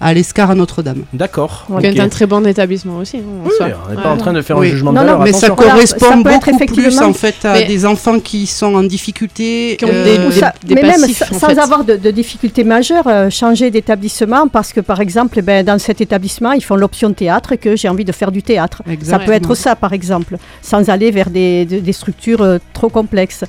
à, 0.01 0.13
l'Escar 0.13 0.51
à 0.51 0.55
Notre-Dame. 0.55 1.03
D'accord. 1.13 1.65
Qui 1.67 1.73
ok. 1.73 1.83
est 1.83 1.99
un 1.99 2.09
très 2.09 2.25
bon 2.25 2.45
établissement 2.45 2.97
aussi. 2.97 3.17
hein, 3.17 3.21
en 3.43 3.47
Oui, 3.47 3.53
soi. 3.57 3.67
on 3.87 3.91
n'est 3.91 3.97
Ouais. 3.97 4.03
pas 4.03 4.11
en 4.11 4.17
train 4.17 4.33
de 4.33 4.41
faire 4.41 4.57
Oui. 4.57 4.67
un 4.67 4.71
jugement 4.71 4.91
Non, 4.91 5.01
de 5.01 5.05
non, 5.07 5.11
valeur. 5.13 5.25
Mais 5.25 5.31
ça 5.33 5.47
attention. 5.47 5.69
Correspond 5.69 6.05
ça 6.09 6.15
beaucoup 6.17 6.65
plus 6.65 6.99
en 6.99 7.13
fait 7.13 7.35
à 7.45 7.53
Mais- 7.53 7.65
des 7.65 7.85
enfants 7.85 8.19
qui 8.19 8.45
sont 8.47 8.75
en 8.75 8.83
difficulté. 8.83 9.75
Qui 9.79 9.85
ont 9.85 9.89
euh, 9.91 10.29
des- 10.29 10.31
ça- 10.39 10.53
des 10.63 10.75
mais 10.75 10.81
même 10.83 11.01
passifs, 11.01 11.23
sans 11.31 11.47
fait. 11.47 11.57
avoir 11.59 11.83
de, 11.83 11.95
de 11.95 12.11
difficultés 12.11 12.63
majeures, 12.63 13.07
euh, 13.07 13.29
changer 13.29 13.71
d'établissement 13.71 14.47
parce 14.47 14.73
que 14.73 14.81
par 14.81 14.99
exemple, 15.01 15.41
ben, 15.41 15.65
dans 15.65 15.79
cet 15.79 16.01
établissement, 16.01 16.51
ils 16.51 16.63
font 16.63 16.75
l'option 16.75 17.13
théâtre 17.13 17.53
et 17.53 17.57
que 17.57 17.75
j'ai 17.75 17.87
envie 17.89 18.05
de 18.05 18.11
faire 18.11 18.31
du 18.31 18.43
théâtre. 18.43 18.81
Ça 19.03 19.19
peut 19.19 19.31
être 19.31 19.55
ça 19.55 19.75
par 19.75 19.93
exemple, 19.93 20.37
sans 20.61 20.89
aller 20.89 21.11
vers 21.11 21.29
des, 21.29 21.65
de- 21.65 21.79
des 21.79 21.93
structures 21.93 22.41
euh, 22.41 22.57
trop 22.73 22.89
complexes. 22.89 23.43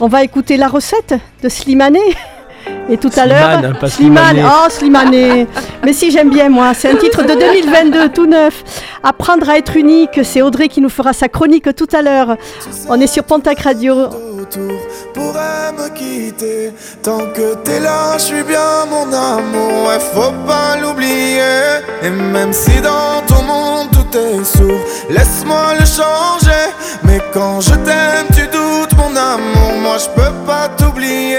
On 0.00 0.08
va 0.08 0.24
écouter 0.24 0.56
la 0.56 0.68
recette 0.68 1.14
de 1.42 1.48
Slimane. 1.48 1.96
Et 2.88 2.98
tout 2.98 3.10
à 3.16 3.26
l'heure, 3.26 3.60
Slimane, 3.60 3.64
hein, 3.64 3.88
Slimane, 3.88 4.28
Slimane. 4.34 4.46
oh 4.46 4.70
Slimane, 4.70 5.46
mais 5.84 5.92
si 5.92 6.10
j'aime 6.10 6.30
bien 6.30 6.50
moi, 6.50 6.74
c'est 6.74 6.90
un 6.90 6.96
titre 6.96 7.22
de 7.22 7.34
2022 7.34 8.08
tout 8.10 8.26
neuf. 8.26 8.62
Apprendre 9.02 9.48
à 9.48 9.56
être 9.58 9.76
unique, 9.76 10.20
c'est 10.22 10.42
Audrey 10.42 10.68
qui 10.68 10.80
nous 10.80 10.90
fera 10.90 11.12
sa 11.12 11.28
chronique 11.28 11.74
tout 11.74 11.88
à 11.92 12.02
l'heure. 12.02 12.36
On 12.88 13.00
est 13.00 13.06
sur 13.06 13.24
Pontac 13.24 13.60
Radio. 13.60 14.08
pourrait 15.14 15.72
me 15.78 15.88
quitter. 15.94 16.72
Tant 17.02 17.18
que 17.34 17.54
t'es 17.64 17.80
là, 17.80 18.18
je 18.18 18.22
suis 18.22 18.42
bien 18.42 18.84
mon 18.90 19.10
amour. 19.12 19.88
Ouais, 19.88 19.98
faut 20.12 20.32
pas 20.46 20.76
l'oublier. 20.80 21.40
Et 22.02 22.10
même 22.10 22.52
si 22.52 22.80
dans 22.82 23.22
ton 23.26 23.42
monde 23.42 23.88
tout 23.92 24.18
est 24.18 24.44
sourd 24.44 24.80
Laisse-moi 25.08 25.74
le 25.80 25.86
changer. 25.86 26.64
Mais 27.04 27.20
quand 27.32 27.60
je 27.60 27.74
t'aime, 27.76 28.26
tu 28.34 28.42
doutes 28.46 28.94
mon 28.98 29.16
amour. 29.16 29.80
Moi, 29.82 29.96
je 29.98 30.08
peux 30.14 30.32
pas 30.46 30.68
t'oublier 30.76 31.38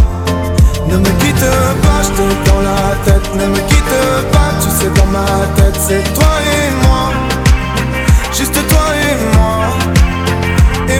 ne 0.91 0.97
me 0.97 1.11
quitte 1.21 1.49
pas, 1.83 2.01
je 2.03 2.09
te 2.09 2.49
dans 2.49 2.61
la 2.61 2.95
tête. 3.05 3.35
Ne 3.35 3.45
me 3.47 3.59
quitte 3.69 3.97
pas, 4.31 4.51
tu 4.61 4.69
sais 4.69 4.91
dans 4.95 5.05
ma 5.07 5.25
tête 5.55 5.77
C'est 5.87 6.03
toi 6.13 6.33
et 6.55 6.85
moi. 6.85 7.03
Juste 8.33 8.57
toi 8.69 8.85
et 9.07 9.15
moi. 9.35 9.55
Et 10.89 10.99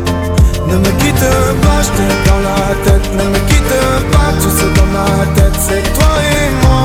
Ne 0.71 0.77
me 0.77 0.91
quitte 1.01 1.29
pas, 1.63 1.81
je 1.83 1.91
t'ai 1.97 2.09
dans 2.27 2.41
la 2.49 2.61
tête. 2.85 3.07
Ne 3.17 3.23
me 3.33 3.39
quitte 3.49 3.77
pas, 4.11 4.31
tu 4.41 4.49
sais 4.57 4.71
dans 4.77 4.89
ma 4.97 5.25
tête, 5.35 5.57
c'est 5.59 5.83
toi 5.93 6.13
et 6.31 6.49
moi. 6.63 6.83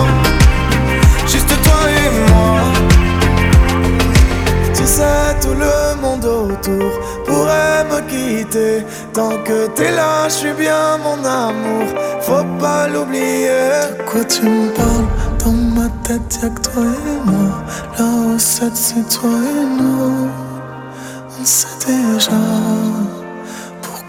Juste 1.26 1.52
toi 1.62 1.80
et 2.02 2.10
moi. 2.30 2.54
Tu 4.74 4.84
sais, 4.84 5.34
tout 5.40 5.54
le 5.54 6.00
monde 6.02 6.24
autour 6.24 6.90
pourrait 7.26 7.84
me 7.90 8.00
quitter. 8.10 8.84
Tant 9.14 9.36
que 9.44 9.68
t'es 9.68 9.92
là, 9.92 10.28
je 10.28 10.34
suis 10.34 10.52
bien 10.52 10.98
mon 11.04 11.24
amour. 11.24 11.86
Faut 12.22 12.44
pas 12.60 12.88
l'oublier. 12.88 13.48
De 13.98 14.02
quoi 14.02 14.24
tu 14.24 14.42
me 14.42 14.68
parles? 14.70 15.08
Dans 15.44 15.52
ma 15.52 15.88
tête, 16.02 16.40
y'a 16.42 16.48
que 16.48 16.60
toi 16.60 16.82
et 16.82 17.30
moi. 17.30 17.62
La 17.98 18.34
recette, 18.34 18.76
c'est 18.76 19.08
toi 19.16 19.30
et 19.30 19.80
nous. 19.80 20.28
On 21.40 21.44
sait 21.44 21.68
déjà. 21.86 22.32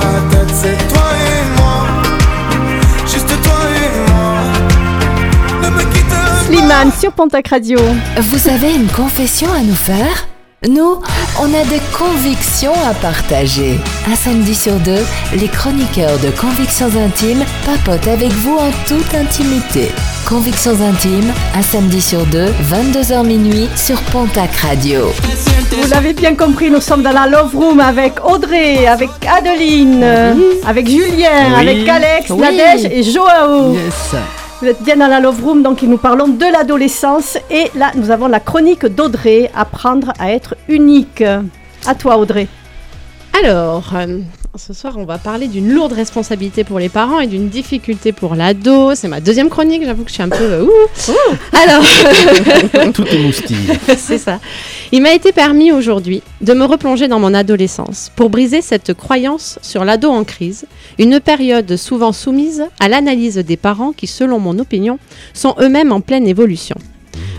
Sais, 0.00 0.06
dans 0.06 0.12
ma 0.12 0.34
tête, 0.34 0.54
c'est 0.54 0.88
toi 0.88 1.02
et 1.14 1.60
moi. 1.60 1.86
Juste 3.06 3.42
toi 3.42 3.54
et 3.74 4.10
moi. 4.10 4.34
Ne 5.62 5.70
me 5.70 5.82
quitte 5.92 6.08
pas. 6.08 6.44
Slimane 6.46 6.92
sur 6.92 7.12
Pontac 7.12 7.48
Radio. 7.48 7.78
Vous 8.20 8.48
avez 8.48 8.74
une 8.74 8.88
confession 8.88 9.52
à 9.52 9.60
nous 9.60 9.74
faire? 9.74 10.26
Nous, 10.68 11.00
on 11.40 11.54
a 11.54 11.64
des 11.64 11.80
convictions 11.96 12.72
à 12.88 12.94
partager. 12.94 13.78
Un 14.10 14.16
samedi 14.16 14.54
sur 14.54 14.74
deux, 14.80 15.04
les 15.34 15.46
chroniqueurs 15.48 16.18
de 16.18 16.30
Convictions 16.30 16.90
Intimes 17.04 17.44
papotent 17.64 18.08
avec 18.08 18.32
vous 18.32 18.56
en 18.56 18.70
toute 18.86 19.14
intimité. 19.14 19.92
Convictions 20.28 20.72
Intimes, 20.80 21.32
un 21.54 21.62
samedi 21.62 22.00
sur 22.00 22.26
deux, 22.26 22.48
22h 22.70 23.24
minuit 23.24 23.68
sur 23.76 24.00
Pontac 24.10 24.54
Radio. 24.56 25.12
Vous 25.80 25.88
l'avez 25.88 26.14
bien 26.14 26.34
compris, 26.34 26.68
nous 26.70 26.80
sommes 26.80 27.02
dans 27.02 27.12
la 27.12 27.26
Love 27.28 27.54
Room 27.54 27.78
avec 27.78 28.24
Audrey, 28.24 28.86
avec 28.88 29.10
Adeline, 29.28 30.04
avec 30.66 30.88
Julien, 30.88 31.54
Oui. 31.58 31.60
avec 31.60 31.88
Alex, 31.88 32.30
Oui. 32.30 32.40
Nadège 32.40 32.86
et 32.90 33.02
Joao. 33.04 33.72
Yes. 33.74 34.14
Vous 34.62 34.68
êtes 34.68 34.82
bien 34.82 34.96
dans 34.96 35.06
la 35.06 35.20
Love 35.20 35.44
Room, 35.44 35.62
donc 35.62 35.82
nous 35.82 35.98
parlons 35.98 36.28
de 36.28 36.50
l'adolescence. 36.50 37.36
Et 37.50 37.70
là, 37.74 37.92
nous 37.94 38.10
avons 38.10 38.26
la 38.26 38.40
chronique 38.40 38.86
d'Audrey, 38.86 39.50
apprendre 39.54 40.14
à 40.18 40.32
être 40.32 40.56
unique. 40.68 41.22
À 41.86 41.94
toi, 41.94 42.16
Audrey. 42.16 42.48
Alors, 43.44 43.92
ce 44.58 44.72
soir, 44.72 44.94
on 44.96 45.04
va 45.04 45.18
parler 45.18 45.48
d'une 45.48 45.70
lourde 45.70 45.92
responsabilité 45.92 46.64
pour 46.64 46.78
les 46.78 46.88
parents 46.88 47.20
et 47.20 47.26
d'une 47.26 47.48
difficulté 47.48 48.12
pour 48.12 48.34
l'ado. 48.34 48.94
C'est 48.94 49.08
ma 49.08 49.20
deuxième 49.20 49.50
chronique, 49.50 49.82
j'avoue 49.84 50.02
que 50.04 50.08
je 50.08 50.14
suis 50.14 50.22
un 50.22 50.28
peu... 50.28 50.42
euh, 50.42 50.64
ouh. 50.64 51.12
Alors, 51.52 52.92
Tout 52.94 53.06
est 53.06 53.18
moustille. 53.18 53.56
c'est 53.98 54.18
ça. 54.18 54.40
Il 54.92 55.02
m'a 55.02 55.12
été 55.12 55.32
permis 55.32 55.72
aujourd'hui 55.72 56.22
de 56.40 56.54
me 56.54 56.64
replonger 56.64 57.06
dans 57.08 57.18
mon 57.18 57.34
adolescence 57.34 58.10
pour 58.16 58.30
briser 58.30 58.62
cette 58.62 58.94
croyance 58.94 59.58
sur 59.62 59.84
l'ado 59.84 60.10
en 60.10 60.24
crise, 60.24 60.66
une 60.98 61.20
période 61.20 61.76
souvent 61.76 62.12
soumise 62.12 62.64
à 62.80 62.88
l'analyse 62.88 63.36
des 63.36 63.56
parents 63.56 63.92
qui, 63.92 64.06
selon 64.06 64.38
mon 64.38 64.58
opinion, 64.58 64.98
sont 65.34 65.54
eux-mêmes 65.60 65.92
en 65.92 66.00
pleine 66.00 66.26
évolution. 66.26 66.76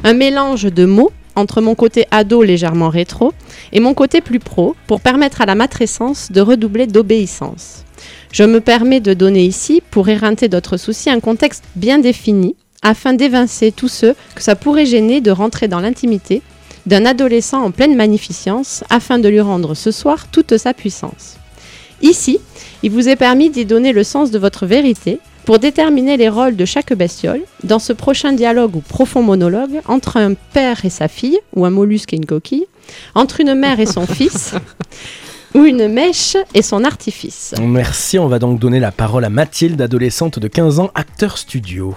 Un 0.03 0.13
mélange 0.13 0.63
de 0.63 0.85
mots 0.85 1.11
entre 1.37 1.61
mon 1.61 1.75
côté 1.75 2.05
ado 2.11 2.43
légèrement 2.43 2.89
rétro 2.89 3.31
et 3.71 3.79
mon 3.79 3.93
côté 3.93 4.19
plus 4.19 4.39
pro 4.39 4.75
pour 4.87 4.99
permettre 4.99 5.41
à 5.41 5.45
la 5.45 5.55
matrescence 5.55 6.31
de 6.31 6.41
redoubler 6.41 6.87
d'obéissance. 6.87 7.85
Je 8.31 8.43
me 8.43 8.59
permets 8.59 8.99
de 8.99 9.13
donner 9.13 9.45
ici, 9.45 9.81
pour 9.91 10.09
éreinter 10.09 10.49
d'autres 10.49 10.77
soucis, 10.77 11.09
un 11.09 11.19
contexte 11.19 11.63
bien 11.75 11.99
défini 11.99 12.55
afin 12.81 13.13
d'évincer 13.13 13.71
tous 13.71 13.87
ceux 13.87 14.15
que 14.35 14.43
ça 14.43 14.55
pourrait 14.55 14.85
gêner 14.85 15.21
de 15.21 15.31
rentrer 15.31 15.67
dans 15.67 15.79
l'intimité 15.79 16.41
d'un 16.85 17.05
adolescent 17.05 17.61
en 17.61 17.71
pleine 17.71 17.95
magnificence 17.95 18.83
afin 18.89 19.19
de 19.19 19.29
lui 19.29 19.41
rendre 19.41 19.75
ce 19.75 19.91
soir 19.91 20.27
toute 20.31 20.57
sa 20.57 20.73
puissance. 20.73 21.37
Ici, 22.01 22.39
il 22.83 22.91
vous 22.91 23.09
est 23.09 23.15
permis 23.15 23.49
d'y 23.49 23.65
donner 23.65 23.93
le 23.93 24.03
sens 24.03 24.31
de 24.31 24.39
votre 24.39 24.65
vérité 24.65 25.19
pour 25.45 25.59
déterminer 25.59 26.17
les 26.17 26.29
rôles 26.29 26.55
de 26.55 26.65
chaque 26.65 26.93
bestiole 26.93 27.41
dans 27.63 27.79
ce 27.79 27.93
prochain 27.93 28.33
dialogue 28.33 28.75
ou 28.75 28.81
profond 28.81 29.23
monologue 29.23 29.81
entre 29.87 30.17
un 30.17 30.33
père 30.33 30.83
et 30.83 30.89
sa 30.89 31.07
fille, 31.07 31.39
ou 31.55 31.65
un 31.65 31.69
mollusque 31.69 32.13
et 32.13 32.17
une 32.17 32.25
coquille, 32.25 32.65
entre 33.15 33.39
une 33.39 33.55
mère 33.55 33.79
et 33.79 33.85
son 33.85 34.05
fils, 34.07 34.55
ou 35.55 35.63
une 35.63 35.87
mèche 35.87 36.35
et 36.53 36.61
son 36.61 36.83
artifice. 36.83 37.55
Merci, 37.61 38.19
on 38.19 38.27
va 38.27 38.39
donc 38.39 38.59
donner 38.59 38.81
la 38.81 38.91
parole 38.91 39.23
à 39.23 39.29
Mathilde, 39.29 39.81
adolescente 39.81 40.37
de 40.37 40.47
15 40.49 40.79
ans, 40.79 40.91
acteur 40.95 41.37
studio. 41.37 41.95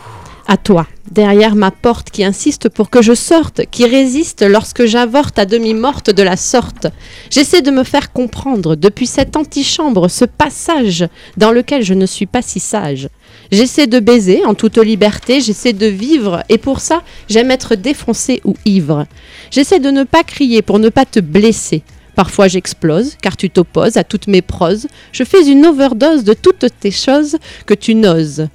À 0.53 0.57
toi, 0.57 0.89
derrière 1.13 1.55
ma 1.55 1.71
porte 1.71 2.11
qui 2.11 2.25
insiste 2.25 2.69
pour 2.69 2.91
que 2.91 3.03
je 3.03 3.15
sorte, 3.15 3.67
qui 3.71 3.87
résiste 3.87 4.43
lorsque 4.43 4.85
j'avorte 4.85 5.39
à 5.39 5.47
demi 5.47 5.75
morte 5.75 6.11
de 6.11 6.25
la 6.25 6.37
sorte. 6.37 6.89
J'essaie 7.31 7.63
de 7.63 7.71
me 7.71 7.85
faire 7.85 8.11
comprendre 8.13 8.75
depuis 8.75 9.07
cette 9.07 9.37
antichambre, 9.37 10.11
ce 10.11 10.25
passage 10.25 11.07
dans 11.37 11.53
lequel 11.53 11.85
je 11.85 11.95
ne 11.95 12.05
suis 12.05 12.27
pas 12.27 12.43
si 12.43 12.59
sage. 12.59 13.09
J'essaie 13.53 13.87
de 13.87 14.01
baiser 14.01 14.45
en 14.45 14.55
toute 14.55 14.79
liberté, 14.79 15.41
j'essaie 15.41 15.73
de 15.73 15.87
vivre 15.87 16.43
et 16.49 16.59
pour 16.59 16.81
ça, 16.81 17.05
j'aime 17.29 17.53
être 17.53 17.77
défoncé 17.77 18.41
ou 18.45 18.57
ivre. 18.65 19.07
J'essaie 19.53 19.79
de 19.79 19.93
ne 19.93 20.03
pas 20.03 20.25
crier 20.25 20.63
pour 20.63 20.81
ne 20.81 20.89
pas 20.89 21.05
te 21.05 21.21
blesser. 21.21 21.85
Parfois 22.17 22.49
j'explose, 22.49 23.17
car 23.23 23.37
tu 23.37 23.51
t'opposes 23.51 23.97
à 23.97 24.03
toutes 24.03 24.27
mes 24.27 24.43
proses. 24.43 24.89
Je 25.13 25.23
fais 25.23 25.49
une 25.49 25.65
overdose 25.65 26.25
de 26.25 26.35
toutes 26.35 26.67
tes 26.81 26.91
choses 26.91 27.37
que 27.67 27.75
tu 27.75 27.95
n'oses. 27.95 28.49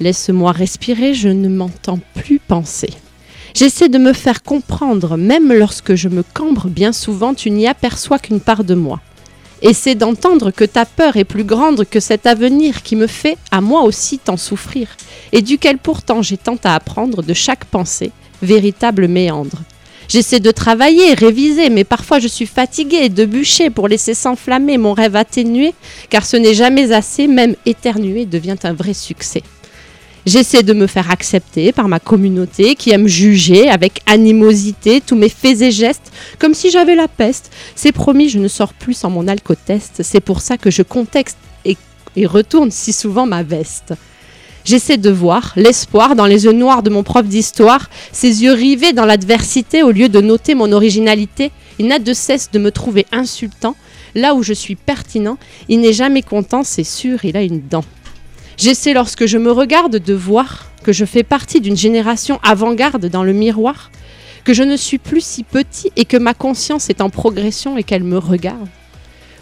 Laisse-moi 0.00 0.52
respirer, 0.52 1.12
je 1.12 1.28
ne 1.28 1.48
m'entends 1.48 1.98
plus 2.14 2.38
penser. 2.38 2.88
J'essaie 3.54 3.90
de 3.90 3.98
me 3.98 4.14
faire 4.14 4.42
comprendre, 4.42 5.18
même 5.18 5.52
lorsque 5.52 5.94
je 5.94 6.08
me 6.08 6.22
cambre, 6.22 6.68
bien 6.68 6.92
souvent 6.92 7.34
tu 7.34 7.50
n'y 7.50 7.66
aperçois 7.66 8.18
qu'une 8.18 8.40
part 8.40 8.64
de 8.64 8.74
moi. 8.74 9.00
Essaie 9.60 9.94
d'entendre 9.94 10.52
que 10.52 10.64
ta 10.64 10.86
peur 10.86 11.18
est 11.18 11.24
plus 11.24 11.44
grande 11.44 11.84
que 11.84 12.00
cet 12.00 12.26
avenir 12.26 12.82
qui 12.82 12.96
me 12.96 13.06
fait, 13.06 13.36
à 13.50 13.60
moi 13.60 13.82
aussi, 13.82 14.18
tant 14.18 14.38
souffrir, 14.38 14.88
et 15.32 15.42
duquel 15.42 15.76
pourtant 15.76 16.22
j'ai 16.22 16.38
tant 16.38 16.56
à 16.64 16.74
apprendre 16.74 17.22
de 17.22 17.34
chaque 17.34 17.66
pensée, 17.66 18.10
véritable 18.40 19.06
méandre. 19.06 19.58
J'essaie 20.08 20.40
de 20.40 20.50
travailler, 20.50 21.12
réviser, 21.12 21.68
mais 21.68 21.84
parfois 21.84 22.20
je 22.20 22.26
suis 22.26 22.46
fatiguée 22.46 23.10
de 23.10 23.26
bûcher 23.26 23.68
pour 23.68 23.86
laisser 23.86 24.14
s'enflammer 24.14 24.78
mon 24.78 24.94
rêve 24.94 25.14
atténué, 25.14 25.74
car 26.08 26.24
ce 26.24 26.38
n'est 26.38 26.54
jamais 26.54 26.92
assez, 26.92 27.26
même 27.26 27.54
éternuer 27.66 28.24
devient 28.24 28.56
un 28.62 28.72
vrai 28.72 28.94
succès. 28.94 29.42
J'essaie 30.26 30.62
de 30.62 30.74
me 30.74 30.86
faire 30.86 31.10
accepter 31.10 31.72
par 31.72 31.88
ma 31.88 31.98
communauté 31.98 32.74
qui 32.74 32.90
aime 32.90 33.06
juger 33.06 33.70
avec 33.70 34.00
animosité 34.06 35.00
tous 35.00 35.16
mes 35.16 35.30
faits 35.30 35.62
et 35.62 35.70
gestes 35.70 36.12
comme 36.38 36.52
si 36.52 36.70
j'avais 36.70 36.94
la 36.94 37.08
peste. 37.08 37.50
C'est 37.74 37.92
promis, 37.92 38.28
je 38.28 38.38
ne 38.38 38.48
sors 38.48 38.74
plus 38.74 38.94
sans 38.94 39.08
mon 39.08 39.28
alcotest. 39.28 40.02
C'est 40.02 40.20
pour 40.20 40.42
ça 40.42 40.58
que 40.58 40.70
je 40.70 40.82
contexte 40.82 41.38
et, 41.64 41.78
et 42.16 42.26
retourne 42.26 42.70
si 42.70 42.92
souvent 42.92 43.24
ma 43.24 43.42
veste. 43.42 43.94
J'essaie 44.64 44.98
de 44.98 45.10
voir 45.10 45.54
l'espoir 45.56 46.14
dans 46.14 46.26
les 46.26 46.44
yeux 46.44 46.52
noirs 46.52 46.82
de 46.82 46.90
mon 46.90 47.02
prof 47.02 47.26
d'histoire, 47.26 47.88
ses 48.12 48.42
yeux 48.42 48.52
rivés 48.52 48.92
dans 48.92 49.06
l'adversité 49.06 49.82
au 49.82 49.90
lieu 49.90 50.10
de 50.10 50.20
noter 50.20 50.54
mon 50.54 50.70
originalité. 50.72 51.50
Il 51.78 51.86
n'a 51.86 51.98
de 51.98 52.12
cesse 52.12 52.50
de 52.50 52.58
me 52.58 52.70
trouver 52.70 53.06
insultant. 53.10 53.74
Là 54.14 54.34
où 54.34 54.42
je 54.42 54.52
suis 54.52 54.76
pertinent, 54.76 55.38
il 55.68 55.80
n'est 55.80 55.94
jamais 55.94 56.22
content, 56.22 56.62
c'est 56.62 56.84
sûr, 56.84 57.24
il 57.24 57.38
a 57.38 57.42
une 57.42 57.62
dent. 57.66 57.84
J'essaie 58.60 58.92
lorsque 58.92 59.24
je 59.24 59.38
me 59.38 59.50
regarde 59.50 59.96
de 59.96 60.12
voir 60.12 60.66
que 60.82 60.92
je 60.92 61.06
fais 61.06 61.22
partie 61.22 61.62
d'une 61.62 61.78
génération 61.78 62.38
avant-garde 62.42 63.06
dans 63.06 63.22
le 63.22 63.32
miroir, 63.32 63.90
que 64.44 64.52
je 64.52 64.62
ne 64.62 64.76
suis 64.76 64.98
plus 64.98 65.24
si 65.24 65.44
petit 65.44 65.90
et 65.96 66.04
que 66.04 66.18
ma 66.18 66.34
conscience 66.34 66.90
est 66.90 67.00
en 67.00 67.08
progression 67.08 67.78
et 67.78 67.84
qu'elle 67.84 68.04
me 68.04 68.18
regarde. 68.18 68.68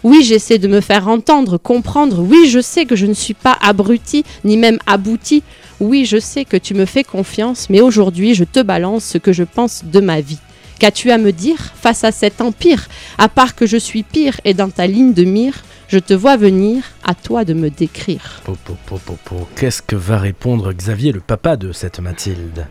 Oui, 0.05 0.23
j'essaie 0.23 0.57
de 0.57 0.69
me 0.69 0.79
faire 0.79 1.09
entendre, 1.09 1.57
comprendre. 1.57 2.21
Oui, 2.21 2.47
je 2.47 2.61
sais 2.61 2.85
que 2.85 2.95
je 2.95 3.07
ne 3.07 3.13
suis 3.13 3.33
pas 3.33 3.57
abruti, 3.61 4.23
ni 4.45 4.55
même 4.55 4.79
abouti. 4.85 5.43
Oui, 5.81 6.05
je 6.05 6.17
sais 6.17 6.45
que 6.45 6.55
tu 6.55 6.73
me 6.73 6.85
fais 6.85 7.03
confiance, 7.03 7.69
mais 7.69 7.81
aujourd'hui, 7.81 8.35
je 8.35 8.45
te 8.45 8.61
balance 8.61 9.03
ce 9.03 9.17
que 9.17 9.33
je 9.33 9.43
pense 9.43 9.83
de 9.83 9.99
ma 9.99 10.21
vie. 10.21 10.39
Qu'as-tu 10.79 11.11
à 11.11 11.17
me 11.17 11.31
dire 11.31 11.73
face 11.75 12.03
à 12.03 12.11
cet 12.11 12.41
empire? 12.41 12.87
À 13.17 13.29
part 13.29 13.55
que 13.55 13.65
je 13.65 13.77
suis 13.77 14.03
pire 14.03 14.39
et 14.45 14.53
dans 14.53 14.69
ta 14.69 14.87
ligne 14.87 15.13
de 15.13 15.23
mire, 15.25 15.63
Je 15.91 15.97
te 15.97 16.13
vois 16.13 16.37
venir, 16.37 16.83
à 17.03 17.15
toi 17.15 17.45
de 17.45 17.55
me 17.55 17.71
décrire. 17.71 18.43
Po, 18.45 18.55
po, 18.63 18.77
po, 18.85 18.99
po, 19.03 19.17
po. 19.25 19.47
Qu'est-ce 19.55 19.81
que 19.81 19.95
va 19.95 20.19
répondre 20.19 20.71
Xavier, 20.71 21.11
le 21.11 21.19
papa 21.19 21.57
de 21.57 21.71
cette 21.71 21.99
Mathilde? 21.99 22.67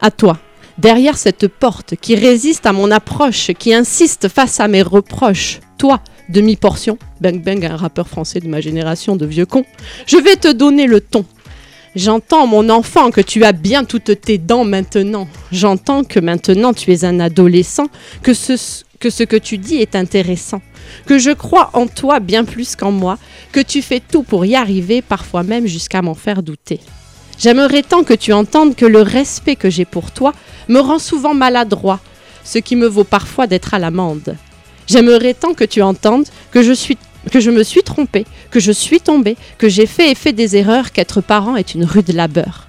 À 0.00 0.10
toi. 0.10 0.36
Derrière 0.76 1.16
cette 1.18 1.46
porte 1.46 1.94
qui 1.94 2.16
résiste 2.16 2.66
à 2.66 2.72
mon 2.72 2.90
approche, 2.90 3.52
qui 3.56 3.72
insiste 3.72 4.26
face 4.26 4.58
à 4.58 4.66
mes 4.66 4.82
reproches. 4.82 5.60
Toi, 5.78 6.00
demi-portion, 6.28 6.98
Bang 7.20 7.40
Bang, 7.44 7.64
un 7.64 7.76
rappeur 7.76 8.08
français 8.08 8.40
de 8.40 8.48
ma 8.48 8.60
génération 8.60 9.14
de 9.14 9.24
vieux 9.24 9.46
cons. 9.46 9.64
Je 10.08 10.16
vais 10.16 10.34
te 10.34 10.52
donner 10.52 10.88
le 10.88 11.00
ton. 11.00 11.24
J'entends, 11.96 12.46
mon 12.46 12.68
enfant, 12.68 13.10
que 13.10 13.22
tu 13.22 13.42
as 13.42 13.52
bien 13.52 13.84
toutes 13.84 14.20
tes 14.20 14.36
dents 14.36 14.66
maintenant. 14.66 15.26
J'entends 15.50 16.04
que 16.04 16.20
maintenant 16.20 16.74
tu 16.74 16.92
es 16.92 17.06
un 17.06 17.20
adolescent, 17.20 17.86
que 18.22 18.34
ce, 18.34 19.24
que 19.24 19.36
tu 19.38 19.56
dis 19.56 19.76
est 19.76 19.96
intéressant, 19.96 20.60
que 21.06 21.18
je 21.18 21.30
crois 21.30 21.70
en 21.72 21.86
toi 21.86 22.20
bien 22.20 22.44
plus 22.44 22.76
qu'en 22.76 22.90
moi, 22.90 23.16
que 23.50 23.60
tu 23.60 23.80
fais 23.80 24.00
tout 24.00 24.24
pour 24.24 24.44
y 24.44 24.56
arriver, 24.56 25.00
parfois 25.00 25.42
même 25.42 25.66
jusqu'à 25.66 26.02
m'en 26.02 26.12
faire 26.12 26.42
douter. 26.42 26.80
J'aimerais 27.38 27.82
tant 27.82 28.04
que 28.04 28.12
tu 28.12 28.34
entendes 28.34 28.76
que 28.76 28.84
le 28.84 29.00
respect 29.00 29.56
que 29.56 29.70
j'ai 29.70 29.86
pour 29.86 30.10
toi 30.10 30.34
me 30.68 30.80
rend 30.80 30.98
souvent 30.98 31.32
maladroit, 31.32 32.00
ce 32.44 32.58
qui 32.58 32.76
me 32.76 32.86
vaut 32.86 33.04
parfois 33.04 33.46
d'être 33.46 33.72
à 33.72 33.78
l'amende. 33.78 34.36
J'aimerais 34.86 35.32
tant 35.32 35.54
que 35.54 35.64
tu 35.64 35.80
entendes 35.80 36.26
que 36.50 36.62
je 36.62 36.72
suis 36.72 36.98
que 37.30 37.40
je 37.40 37.50
me 37.50 37.62
suis 37.62 37.82
trompée, 37.82 38.24
que 38.50 38.60
je 38.60 38.72
suis 38.72 39.00
tombée, 39.00 39.36
que 39.58 39.68
j'ai 39.68 39.86
fait 39.86 40.10
et 40.10 40.14
fait 40.14 40.32
des 40.32 40.56
erreurs, 40.56 40.92
qu'être 40.92 41.20
parent 41.20 41.56
est 41.56 41.74
une 41.74 41.84
rude 41.84 42.12
labeur. 42.12 42.68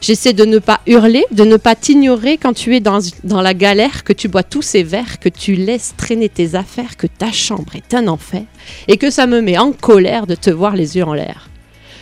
J'essaie 0.00 0.32
de 0.32 0.44
ne 0.44 0.58
pas 0.58 0.80
hurler, 0.86 1.24
de 1.32 1.44
ne 1.44 1.56
pas 1.56 1.74
t'ignorer 1.74 2.38
quand 2.38 2.52
tu 2.52 2.76
es 2.76 2.80
dans, 2.80 3.00
la 3.24 3.54
galère, 3.54 4.04
que 4.04 4.12
tu 4.12 4.28
bois 4.28 4.44
tous 4.44 4.62
ces 4.62 4.82
verres, 4.82 5.18
que 5.18 5.28
tu 5.28 5.54
laisses 5.54 5.94
traîner 5.96 6.28
tes 6.28 6.54
affaires, 6.54 6.96
que 6.96 7.08
ta 7.08 7.32
chambre 7.32 7.74
est 7.74 7.94
un 7.94 8.06
enfer, 8.06 8.44
et 8.86 8.96
que 8.96 9.10
ça 9.10 9.26
me 9.26 9.40
met 9.40 9.58
en 9.58 9.72
colère 9.72 10.26
de 10.26 10.36
te 10.36 10.50
voir 10.50 10.76
les 10.76 10.96
yeux 10.96 11.04
en 11.04 11.14
l'air. 11.14 11.48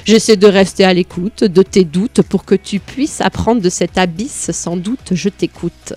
J'essaie 0.05 0.37
de 0.37 0.47
rester 0.47 0.85
à 0.85 0.93
l'écoute 0.93 1.43
de 1.43 1.63
tes 1.63 1.85
doutes 1.85 2.23
pour 2.23 2.45
que 2.45 2.55
tu 2.55 2.79
puisses 2.79 3.21
apprendre 3.21 3.61
de 3.61 3.71
cet 3.71 3.99
abysse, 3.99 4.51
sans 4.53 4.77
doute 4.77 5.13
je 5.13 5.29
t'écoute. 5.29 5.95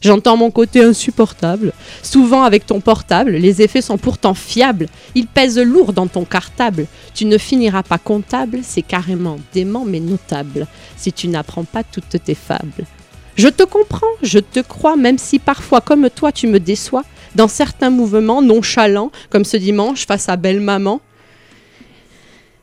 J'entends 0.00 0.36
mon 0.36 0.50
côté 0.50 0.82
insupportable. 0.82 1.72
Souvent 2.02 2.42
avec 2.42 2.66
ton 2.66 2.80
portable, 2.80 3.32
les 3.32 3.62
effets 3.62 3.82
sont 3.82 3.98
pourtant 3.98 4.34
fiables. 4.34 4.86
Ils 5.14 5.26
pèsent 5.26 5.58
lourd 5.58 5.92
dans 5.92 6.06
ton 6.06 6.24
cartable. 6.24 6.86
Tu 7.14 7.24
ne 7.24 7.38
finiras 7.38 7.82
pas 7.82 7.98
comptable, 7.98 8.60
c'est 8.62 8.82
carrément 8.82 9.38
dément 9.52 9.84
mais 9.84 10.00
notable, 10.00 10.66
si 10.96 11.12
tu 11.12 11.28
n'apprends 11.28 11.64
pas 11.64 11.82
toutes 11.82 12.22
tes 12.22 12.34
fables. 12.34 12.84
Je 13.36 13.48
te 13.48 13.62
comprends, 13.62 14.06
je 14.22 14.40
te 14.40 14.60
crois, 14.60 14.96
même 14.96 15.18
si 15.18 15.38
parfois, 15.38 15.80
comme 15.80 16.10
toi, 16.10 16.32
tu 16.32 16.48
me 16.48 16.58
déçois, 16.58 17.04
dans 17.36 17.46
certains 17.46 17.90
mouvements 17.90 18.42
nonchalants, 18.42 19.12
comme 19.30 19.44
ce 19.44 19.56
dimanche 19.56 20.06
face 20.06 20.28
à 20.28 20.36
belle 20.36 20.60
maman. 20.60 21.00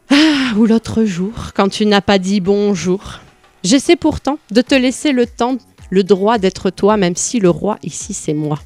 Ah, 0.10 0.54
ou 0.58 0.66
l'autre 0.66 1.06
jour, 1.06 1.34
quand 1.56 1.70
tu 1.70 1.86
n'as 1.86 2.02
pas 2.02 2.20
dit 2.20 2.40
bonjour. 2.40 3.22
J'essaie 3.64 3.96
pourtant 3.96 4.38
de 4.52 4.62
te 4.62 4.76
laisser 4.76 5.12
le 5.12 5.26
temps 5.26 5.58
le 5.90 6.04
droit 6.04 6.38
d'être 6.38 6.70
toi, 6.70 6.98
même 6.98 7.16
si 7.16 7.40
le 7.40 7.50
roi 7.50 7.78
ici 7.84 8.14
c'est 8.14 8.34
moi. 8.34 8.60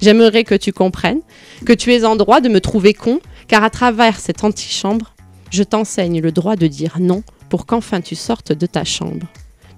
J'aimerais 0.00 0.44
que 0.44 0.54
tu 0.54 0.72
comprennes 0.72 1.20
que 1.64 1.72
tu 1.72 1.92
es 1.92 2.04
en 2.04 2.16
droit 2.16 2.40
de 2.40 2.48
me 2.48 2.60
trouver 2.60 2.94
con, 2.94 3.20
car 3.48 3.64
à 3.64 3.70
travers 3.70 4.18
cette 4.18 4.44
antichambre, 4.44 5.14
je 5.50 5.62
t'enseigne 5.62 6.20
le 6.20 6.32
droit 6.32 6.56
de 6.56 6.66
dire 6.66 6.96
non 7.00 7.22
pour 7.48 7.66
qu'enfin 7.66 8.00
tu 8.00 8.14
sortes 8.14 8.52
de 8.52 8.66
ta 8.66 8.84
chambre. 8.84 9.26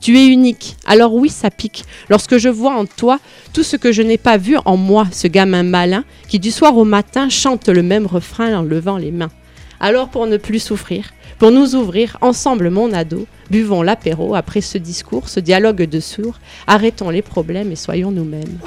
Tu 0.01 0.18
es 0.18 0.26
unique, 0.26 0.76
alors 0.87 1.14
oui, 1.14 1.28
ça 1.28 1.51
pique. 1.51 1.84
Lorsque 2.09 2.39
je 2.39 2.49
vois 2.49 2.74
en 2.74 2.87
toi 2.87 3.18
tout 3.53 3.62
ce 3.62 3.76
que 3.76 3.93
je 3.93 4.03
n'ai 4.03 4.18
pas 4.18 4.37
vu 4.37 4.57
en 4.64 4.76
moi, 4.76 5.07
ce 5.11 5.26
gamin 5.26 5.62
malin 5.62 6.05
qui 6.28 6.39
du 6.39 6.51
soir 6.51 6.76
au 6.76 6.84
matin 6.84 7.28
chante 7.28 7.68
le 7.68 7.82
même 7.82 8.07
refrain 8.07 8.57
en 8.59 8.62
levant 8.62 8.99
les 8.99 9.11
mains. 9.11 9.30
Alors 9.81 10.09
pour 10.09 10.27
ne 10.27 10.37
plus 10.37 10.61
souffrir, 10.61 11.11
pour 11.39 11.51
nous 11.51 11.74
ouvrir 11.74 12.16
ensemble 12.20 12.70
mon 12.70 12.93
ado, 12.93 13.27
buvons 13.51 13.83
l'apéro 13.83 14.35
après 14.35 14.61
ce 14.61 14.79
discours, 14.79 15.29
ce 15.29 15.41
dialogue 15.41 15.83
de 15.83 16.01
sourds, 16.01 16.39
arrêtons 16.66 17.11
les 17.11 17.22
problèmes 17.22 17.70
et 17.72 17.77
soyons 17.77 18.11
nous-mêmes. 18.11 18.59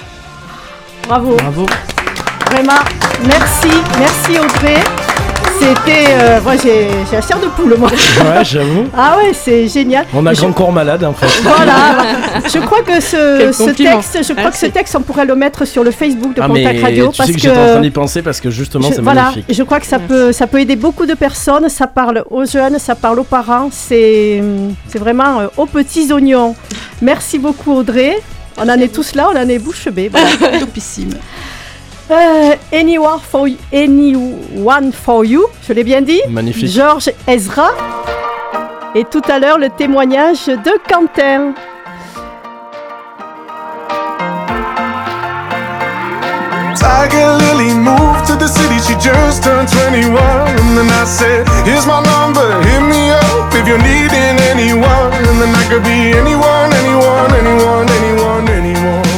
Bravo. 1.08 1.36
Bravo. 1.38 1.66
Vraiment, 2.52 2.82
merci, 3.26 3.70
merci 4.00 4.40
Audrey. 4.40 5.09
C'était. 5.60 6.06
euh, 6.10 6.42
moi, 6.42 6.54
j'ai 6.56 6.88
j'ai 7.10 7.16
la 7.18 7.22
chair 7.22 7.40
de 7.40 7.48
poule, 7.48 7.76
moi. 7.78 7.90
Ouais, 7.90 8.44
j'avoue. 8.44 8.86
Ah 8.98 9.18
ouais, 9.18 9.32
c'est 9.34 9.68
génial. 9.68 10.06
On 10.14 10.26
a 10.26 10.34
Je- 10.34 10.42
grand 10.42 10.52
corps 10.54 10.72
malade 10.72 11.04
en 11.04 11.14
fait. 11.14 11.42
Voilà. 11.44 12.06
je 12.54 12.60
crois 12.60 12.82
que 12.82 13.00
ce, 13.00 13.72
texte, 13.74 14.20
je 14.28 14.34
crois 14.34 14.52
que 14.52 14.58
ce 14.58 14.66
texte, 14.68 14.96
on 14.96 15.02
pourrait 15.02 15.26
le 15.26 15.36
mettre 15.36 15.66
sur 15.66 15.84
le 15.84 15.92
Facebook 15.92 16.34
de 16.36 16.42
Ah 16.42 16.48
Contact 16.48 16.66
mais 16.76 16.82
Radio 16.82 17.08
tu 17.10 17.18
parce 17.18 17.28
sais 17.30 17.36
que, 17.36 17.42
j'étais 17.42 17.58
en 17.58 17.66
train 17.66 17.76
que. 17.78 17.82
d'y 17.82 17.92
penser 17.92 18.22
parce 18.22 18.40
que 18.42 18.50
justement 18.50 18.90
je- 18.90 18.96
c'est 18.96 19.02
voilà, 19.02 19.24
magnifique. 19.24 19.46
je 19.50 19.64
crois 19.64 19.80
que 19.80 19.86
ça 19.86 19.98
Merci. 19.98 20.14
peut, 20.14 20.32
ça 20.32 20.48
peut 20.48 20.60
aider 20.60 20.76
beaucoup 20.76 21.06
de 21.06 21.14
personnes. 21.14 21.68
Ça 21.70 21.88
parle 21.88 22.24
aux 22.30 22.46
jeunes, 22.46 22.80
ça 22.80 22.96
parle 22.96 23.20
aux 23.20 23.24
parents. 23.24 23.70
C'est, 23.72 24.42
c'est 24.88 25.00
vraiment 25.00 25.40
euh, 25.42 25.48
aux 25.58 25.66
petits 25.66 26.12
oignons. 26.14 26.56
Merci 27.02 27.38
beaucoup 27.40 27.74
Audrey. 27.74 28.18
On 28.58 28.64
en 28.68 28.74
est 28.80 28.94
tous 28.94 29.16
là, 29.16 29.30
on 29.34 29.38
en 29.38 29.48
est 29.48 29.60
bouche 29.60 29.88
bée. 29.90 30.10
Voilà. 30.10 30.60
Topissime. 30.60 31.14
Euh, 32.12 32.56
anyone 32.72 33.20
for 33.20 33.48
you, 33.48 33.58
anyone 33.72 34.92
for 34.92 35.24
you, 35.24 35.46
je 35.68 35.74
l'ai 35.74 35.84
bien 35.84 36.02
dit. 36.02 36.20
Magnifique. 36.28 36.72
Georges 36.72 37.12
Ezra. 37.28 37.70
Et 38.96 39.04
tout 39.04 39.22
à 39.30 39.38
l'heure, 39.38 39.60
le 39.60 39.70
témoignage 39.70 40.48
de 40.48 40.72
Quentin. 40.90 41.54
Tiger 46.76 47.38
Lily 47.38 47.76
moved 47.76 48.26
to 48.26 48.36
the 48.36 48.48
city, 48.48 48.80
she 48.80 48.96
just 49.00 49.44
turned 49.44 49.68
21. 49.68 50.18
And 50.18 50.76
then 50.76 50.90
I 50.90 51.06
said, 51.06 51.48
Here's 51.64 51.86
my 51.86 52.02
number, 52.02 52.60
hit 52.64 52.82
me 52.90 53.12
up 53.12 53.54
if 53.54 53.68
you're 53.68 53.78
needing 53.78 54.40
anyone. 54.50 55.14
And 55.14 55.40
then 55.40 55.54
I 55.54 55.64
could 55.70 55.84
be 55.84 56.18
anyone, 56.18 56.74
anyone, 56.74 57.32
anyone, 57.36 57.88
anyone, 57.88 58.50
anyone 58.50 59.09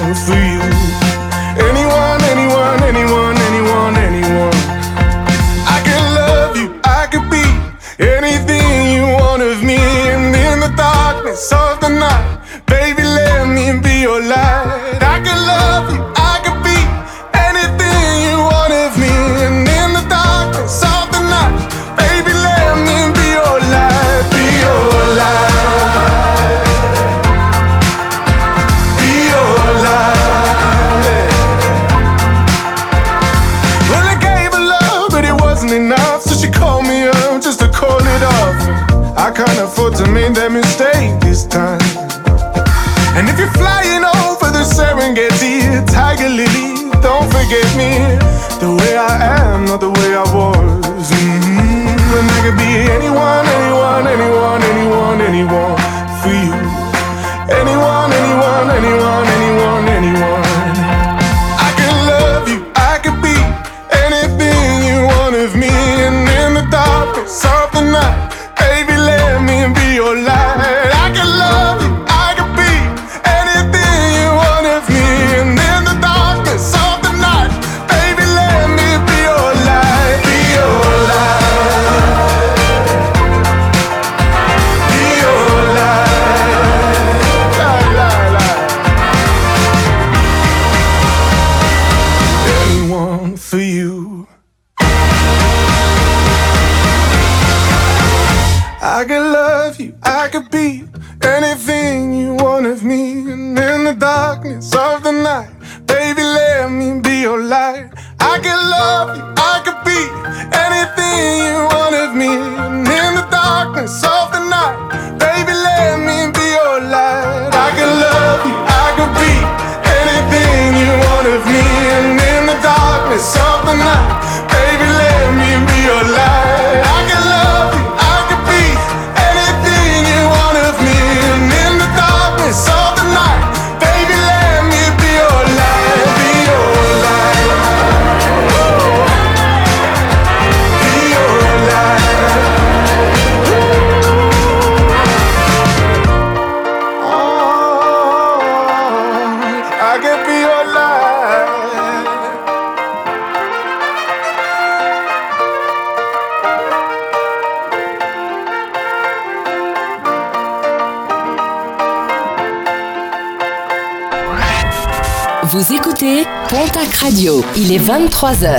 Pontac 166.64 166.93
Radio. 166.97 167.43
Il 167.57 167.72
est 167.72 167.80
23h. 167.80 168.55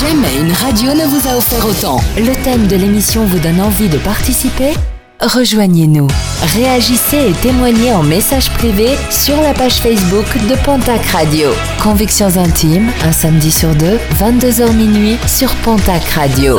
Jamais 0.00 0.34
une 0.40 0.52
radio 0.52 0.94
ne 0.94 1.04
vous 1.04 1.28
a 1.28 1.36
offert 1.36 1.66
autant. 1.66 2.00
Le 2.16 2.32
thème 2.42 2.66
de 2.68 2.74
l'émission 2.74 3.26
vous 3.26 3.38
donne 3.38 3.60
envie 3.60 3.90
de 3.90 3.98
participer? 3.98 4.72
Rejoignez-nous. 5.20 6.06
Réagissez 6.54 7.18
et 7.18 7.32
témoignez 7.42 7.92
en 7.92 8.02
message 8.02 8.48
privé 8.52 8.96
sur 9.10 9.38
la 9.42 9.52
page 9.52 9.74
Facebook 9.74 10.24
de 10.48 10.54
Pontac 10.64 11.04
Radio. 11.08 11.50
Convictions 11.82 12.34
intimes, 12.38 12.90
un 13.04 13.12
samedi 13.12 13.52
sur 13.52 13.74
deux, 13.74 13.98
22h 14.18 14.72
minuit 14.72 15.18
sur 15.26 15.54
Pontac 15.56 16.02
Radio. 16.14 16.58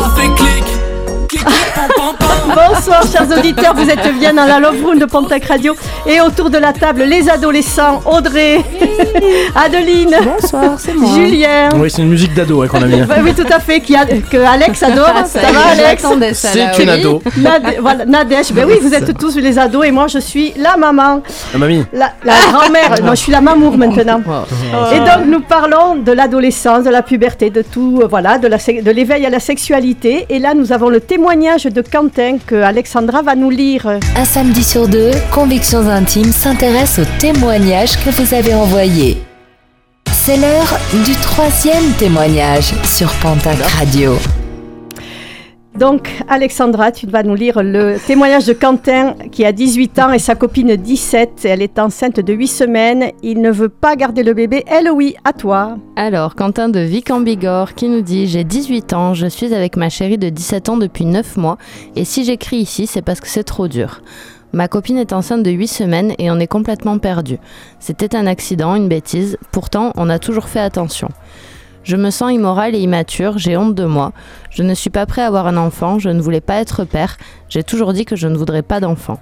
Bonsoir 2.43 3.03
chers 3.11 3.37
auditeurs, 3.37 3.73
vous 3.75 3.89
êtes 3.89 4.17
bien 4.19 4.33
dans 4.33 4.45
la 4.45 4.59
Love 4.59 4.83
Room 4.83 4.99
de 4.99 5.05
Pontac 5.05 5.45
Radio 5.45 5.75
et 6.05 6.21
autour 6.21 6.49
de 6.49 6.57
la 6.57 6.73
table 6.73 7.03
les 7.03 7.27
adolescents 7.29 8.01
Audrey, 8.05 8.59
Adeline, 9.55 10.15
Bonsoir, 10.23 10.75
c'est 10.77 10.93
moi. 10.93 11.09
Julien. 11.15 11.69
Oui, 11.75 11.89
c'est 11.89 12.01
une 12.01 12.09
musique 12.09 12.33
d'ado 12.33 12.65
qu'on 12.67 12.81
a 12.81 12.85
mis. 12.85 13.01
Bah 13.01 13.15
oui, 13.23 13.33
tout 13.33 13.47
à 13.51 13.59
fait, 13.59 13.79
qui 13.79 13.95
a- 13.95 14.05
que 14.05 14.37
Alex 14.37 14.83
adore. 14.83 15.11
Ah, 15.15 15.25
ça 15.25 15.39
va 15.39 15.59
Alex 15.71 16.05
C'est 16.33 16.83
une 16.83 16.89
ado. 16.89 17.21
Nade- 17.37 17.77
voilà, 17.81 18.05
Nadège, 18.05 18.51
ben 18.51 18.65
oui, 18.67 18.75
vous 18.81 18.93
êtes 18.93 19.17
tous 19.17 19.35
les 19.37 19.57
ados 19.57 19.85
et 19.85 19.91
moi 19.91 20.07
je 20.07 20.19
suis 20.19 20.53
la 20.57 20.77
maman, 20.77 21.21
La 21.53 21.59
mamie. 21.59 21.83
la, 21.93 22.11
la 22.23 22.33
grand-mère. 22.51 22.91
Moi 23.03 23.15
je 23.15 23.19
suis 23.21 23.31
la 23.31 23.41
mamour 23.41 23.77
maintenant. 23.77 24.21
Et 24.93 24.99
donc 24.99 25.25
nous 25.27 25.41
parlons 25.41 25.95
de 25.95 26.11
l'adolescence, 26.11 26.83
de 26.83 26.89
la 26.89 27.01
puberté, 27.01 27.49
de 27.49 27.61
tout, 27.61 27.99
euh, 28.01 28.07
voilà, 28.07 28.37
de 28.37 28.47
la 28.47 28.57
de 28.57 28.91
l'éveil 28.91 29.25
à 29.25 29.29
la 29.29 29.39
sexualité. 29.39 30.25
Et 30.29 30.39
là 30.39 30.53
nous 30.53 30.71
avons 30.71 30.89
le 30.89 30.99
témoignage 30.99 31.63
de 31.65 31.81
Quentin 31.81 32.24
que 32.33 32.55
Alexandra 32.55 33.21
va 33.21 33.35
nous 33.35 33.49
lire. 33.49 33.87
Un 34.15 34.25
samedi 34.25 34.63
sur 34.63 34.87
deux, 34.87 35.11
Convictions 35.31 35.87
Intimes 35.87 36.31
s'intéresse 36.31 36.99
aux 36.99 37.19
témoignages 37.19 37.97
que 38.03 38.09
vous 38.09 38.33
avez 38.33 38.53
envoyés. 38.53 39.17
C'est 40.11 40.37
l'heure 40.37 40.79
du 41.05 41.13
troisième 41.13 41.91
témoignage 41.99 42.73
sur 42.83 43.11
Pontac 43.15 43.57
Radio. 43.77 44.17
Donc 45.77 46.09
Alexandra, 46.29 46.93
tu 46.93 47.05
vas 47.05 47.23
nous 47.23 47.35
lire 47.35 47.61
le 47.61 47.97
témoignage 47.99 48.45
de 48.45 48.53
Quentin 48.53 49.13
qui 49.31 49.43
a 49.43 49.51
18 49.51 49.99
ans 49.99 50.11
et 50.13 50.19
sa 50.19 50.33
copine 50.33 50.75
17. 50.77 51.43
Elle 51.43 51.61
est 51.61 51.79
enceinte 51.79 52.21
de 52.21 52.33
8 52.33 52.47
semaines. 52.47 53.11
Il 53.23 53.41
ne 53.41 53.51
veut 53.51 53.69
pas 53.69 53.97
garder 53.97 54.23
le 54.23 54.33
bébé. 54.33 54.63
Elle 54.67 54.89
oui, 54.89 55.15
à 55.25 55.33
toi. 55.33 55.77
Alors, 55.97 56.35
Quentin 56.35 56.69
de 56.69 56.79
Vic 56.79 57.11
en 57.11 57.19
Bigorre 57.19 57.73
qui 57.73 57.89
nous 57.89 58.01
dit 58.01 58.25
J'ai 58.25 58.45
18 58.45 58.93
ans, 58.93 59.13
je 59.13 59.27
suis 59.27 59.53
avec 59.53 59.75
ma 59.75 59.89
chérie 59.89 60.17
de 60.17 60.29
17 60.29 60.69
ans 60.69 60.77
depuis 60.77 61.05
9 61.05 61.35
mois, 61.35 61.57
et 61.97 62.05
si 62.05 62.23
j'écris 62.23 62.57
ici, 62.57 62.87
c'est 62.87 63.01
parce 63.01 63.19
que 63.19 63.27
c'est 63.27 63.43
trop 63.43 63.67
dur. 63.67 64.01
Ma 64.53 64.69
copine 64.69 64.97
est 64.97 65.11
enceinte 65.11 65.43
de 65.43 65.51
8 65.51 65.67
semaines 65.67 66.13
et 66.17 66.31
on 66.31 66.39
est 66.39 66.47
complètement 66.47 66.97
perdu. 66.97 67.37
C'était 67.79 68.15
un 68.15 68.27
accident, 68.27 68.75
une 68.75 68.87
bêtise, 68.87 69.37
pourtant 69.51 69.91
on 69.97 70.09
a 70.09 70.19
toujours 70.19 70.47
fait 70.47 70.61
attention. 70.61 71.09
Je 71.85 71.97
me 71.97 72.09
sens 72.09 72.31
immorale 72.31 72.73
et 72.73 72.79
immature, 72.79 73.37
j'ai 73.37 73.55
honte 73.57 73.75
de 73.75 73.85
moi. 73.85 74.11
Je 74.49 74.63
ne 74.63 74.73
suis 74.73 74.89
pas 74.89 75.05
prêt 75.05 75.21
à 75.21 75.27
avoir 75.27 75.45
un 75.45 75.55
enfant, 75.55 75.99
je 75.99 76.09
ne 76.09 76.19
voulais 76.19 76.41
pas 76.41 76.55
être 76.55 76.83
père, 76.83 77.17
j'ai 77.47 77.61
toujours 77.61 77.93
dit 77.93 78.05
que 78.05 78.15
je 78.15 78.27
ne 78.27 78.35
voudrais 78.35 78.63
pas 78.63 78.79
d'enfant. 78.79 79.19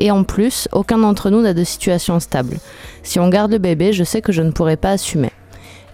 Et 0.00 0.10
en 0.10 0.24
plus, 0.24 0.66
aucun 0.72 0.98
d'entre 0.98 1.30
nous 1.30 1.40
n'a 1.40 1.54
de 1.54 1.62
situation 1.62 2.18
stable. 2.18 2.56
Si 3.04 3.20
on 3.20 3.28
garde 3.28 3.52
le 3.52 3.58
bébé, 3.58 3.92
je 3.92 4.02
sais 4.02 4.22
que 4.22 4.32
je 4.32 4.42
ne 4.42 4.50
pourrai 4.50 4.76
pas 4.76 4.90
assumer. 4.90 5.30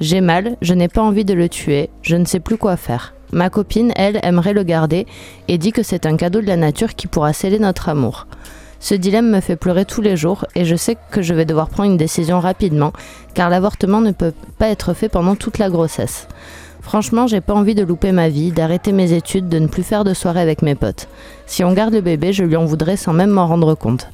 J'ai 0.01 0.23
mal, 0.23 0.57
je 0.63 0.73
n'ai 0.73 0.89
pas 0.89 1.03
envie 1.03 1.27
de 1.27 1.35
le 1.35 1.51
tuer, 1.51 1.91
je 2.01 2.17
ne 2.17 2.25
sais 2.25 2.41
plus 2.41 2.57
quoi 2.57 2.79
faire. 2.79 3.13
Ma 3.31 3.51
copine, 3.51 3.93
elle, 3.95 4.21
aimerait 4.23 4.55
le 4.55 4.63
garder 4.63 5.07
et 5.49 5.59
dit 5.59 5.71
que 5.71 5.83
c'est 5.83 6.07
un 6.07 6.17
cadeau 6.17 6.41
de 6.41 6.47
la 6.47 6.57
nature 6.57 6.95
qui 6.95 7.09
pourra 7.09 7.35
sceller 7.35 7.59
notre 7.59 7.91
amour. 7.91 8.27
Ce 8.83 8.95
dilemme 8.95 9.31
me 9.31 9.41
fait 9.41 9.57
pleurer 9.57 9.85
tous 9.85 10.01
les 10.01 10.17
jours 10.17 10.47
et 10.55 10.65
je 10.65 10.75
sais 10.75 10.97
que 11.11 11.21
je 11.21 11.35
vais 11.35 11.45
devoir 11.45 11.69
prendre 11.69 11.91
une 11.91 11.99
décision 11.99 12.41
rapidement 12.41 12.95
car 13.35 13.51
l'avortement 13.51 14.01
ne 14.01 14.11
peut 14.11 14.33
pas 14.59 14.69
être 14.69 14.95
fait 14.95 15.11
pendant 15.11 15.37
toute 15.37 15.59
la 15.59 15.69
grossesse. 15.69 16.27
Franchement, 16.81 17.27
j'ai 17.27 17.43
pas 17.43 17.53
envie 17.53 17.75
de 17.75 17.85
louper 17.85 18.11
ma 18.11 18.31
vie, 18.31 18.53
d'arrêter 18.53 18.93
mes 18.93 19.13
études, 19.13 19.51
de 19.51 19.59
ne 19.59 19.67
plus 19.67 19.83
faire 19.83 20.03
de 20.03 20.15
soirée 20.15 20.41
avec 20.41 20.63
mes 20.63 20.75
potes. 20.75 21.09
Si 21.47 21.63
on 21.63 21.75
garde 21.75 21.93
le 21.93 22.01
bébé, 22.01 22.33
je 22.33 22.43
lui 22.43 22.57
en 22.57 22.65
voudrais 22.65 22.97
sans 22.97 23.13
même 23.13 23.29
m'en 23.29 23.47
rendre 23.47 23.75
compte. 23.75 24.09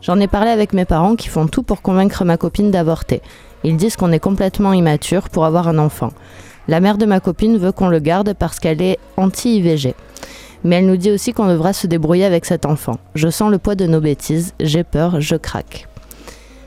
J'en 0.00 0.18
ai 0.18 0.28
parlé 0.28 0.50
avec 0.50 0.72
mes 0.72 0.86
parents 0.86 1.14
qui 1.14 1.28
font 1.28 1.46
tout 1.46 1.62
pour 1.62 1.82
convaincre 1.82 2.24
ma 2.24 2.38
copine 2.38 2.70
d'avorter. 2.70 3.20
Ils 3.64 3.76
disent 3.76 3.96
qu'on 3.96 4.12
est 4.12 4.18
complètement 4.18 4.72
immature 4.72 5.28
pour 5.28 5.44
avoir 5.44 5.68
un 5.68 5.76
enfant. 5.76 6.10
La 6.68 6.80
mère 6.80 6.96
de 6.96 7.04
ma 7.04 7.20
copine 7.20 7.58
veut 7.58 7.72
qu'on 7.72 7.88
le 7.88 7.98
garde 7.98 8.32
parce 8.32 8.60
qu'elle 8.60 8.80
est 8.80 8.98
anti-IVG. 9.18 9.94
Mais 10.64 10.76
elle 10.76 10.86
nous 10.86 10.96
dit 10.96 11.10
aussi 11.10 11.32
qu'on 11.32 11.48
devra 11.48 11.72
se 11.72 11.86
débrouiller 11.86 12.24
avec 12.24 12.44
cet 12.44 12.66
enfant. 12.66 12.98
Je 13.14 13.28
sens 13.28 13.50
le 13.50 13.58
poids 13.58 13.74
de 13.74 13.86
nos 13.86 14.00
bêtises, 14.00 14.54
j'ai 14.60 14.84
peur, 14.84 15.20
je 15.20 15.36
craque. 15.36 15.86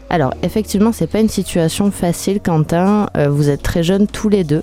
Alors, 0.09 0.33
effectivement, 0.43 0.91
c'est 0.91 1.07
pas 1.07 1.19
une 1.19 1.29
situation 1.29 1.89
facile, 1.89 2.39
Quentin. 2.39 3.07
Euh, 3.17 3.29
vous 3.29 3.49
êtes 3.49 3.63
très 3.63 3.81
jeunes 3.81 4.05
tous 4.05 4.29
les 4.29 4.43
deux. 4.43 4.61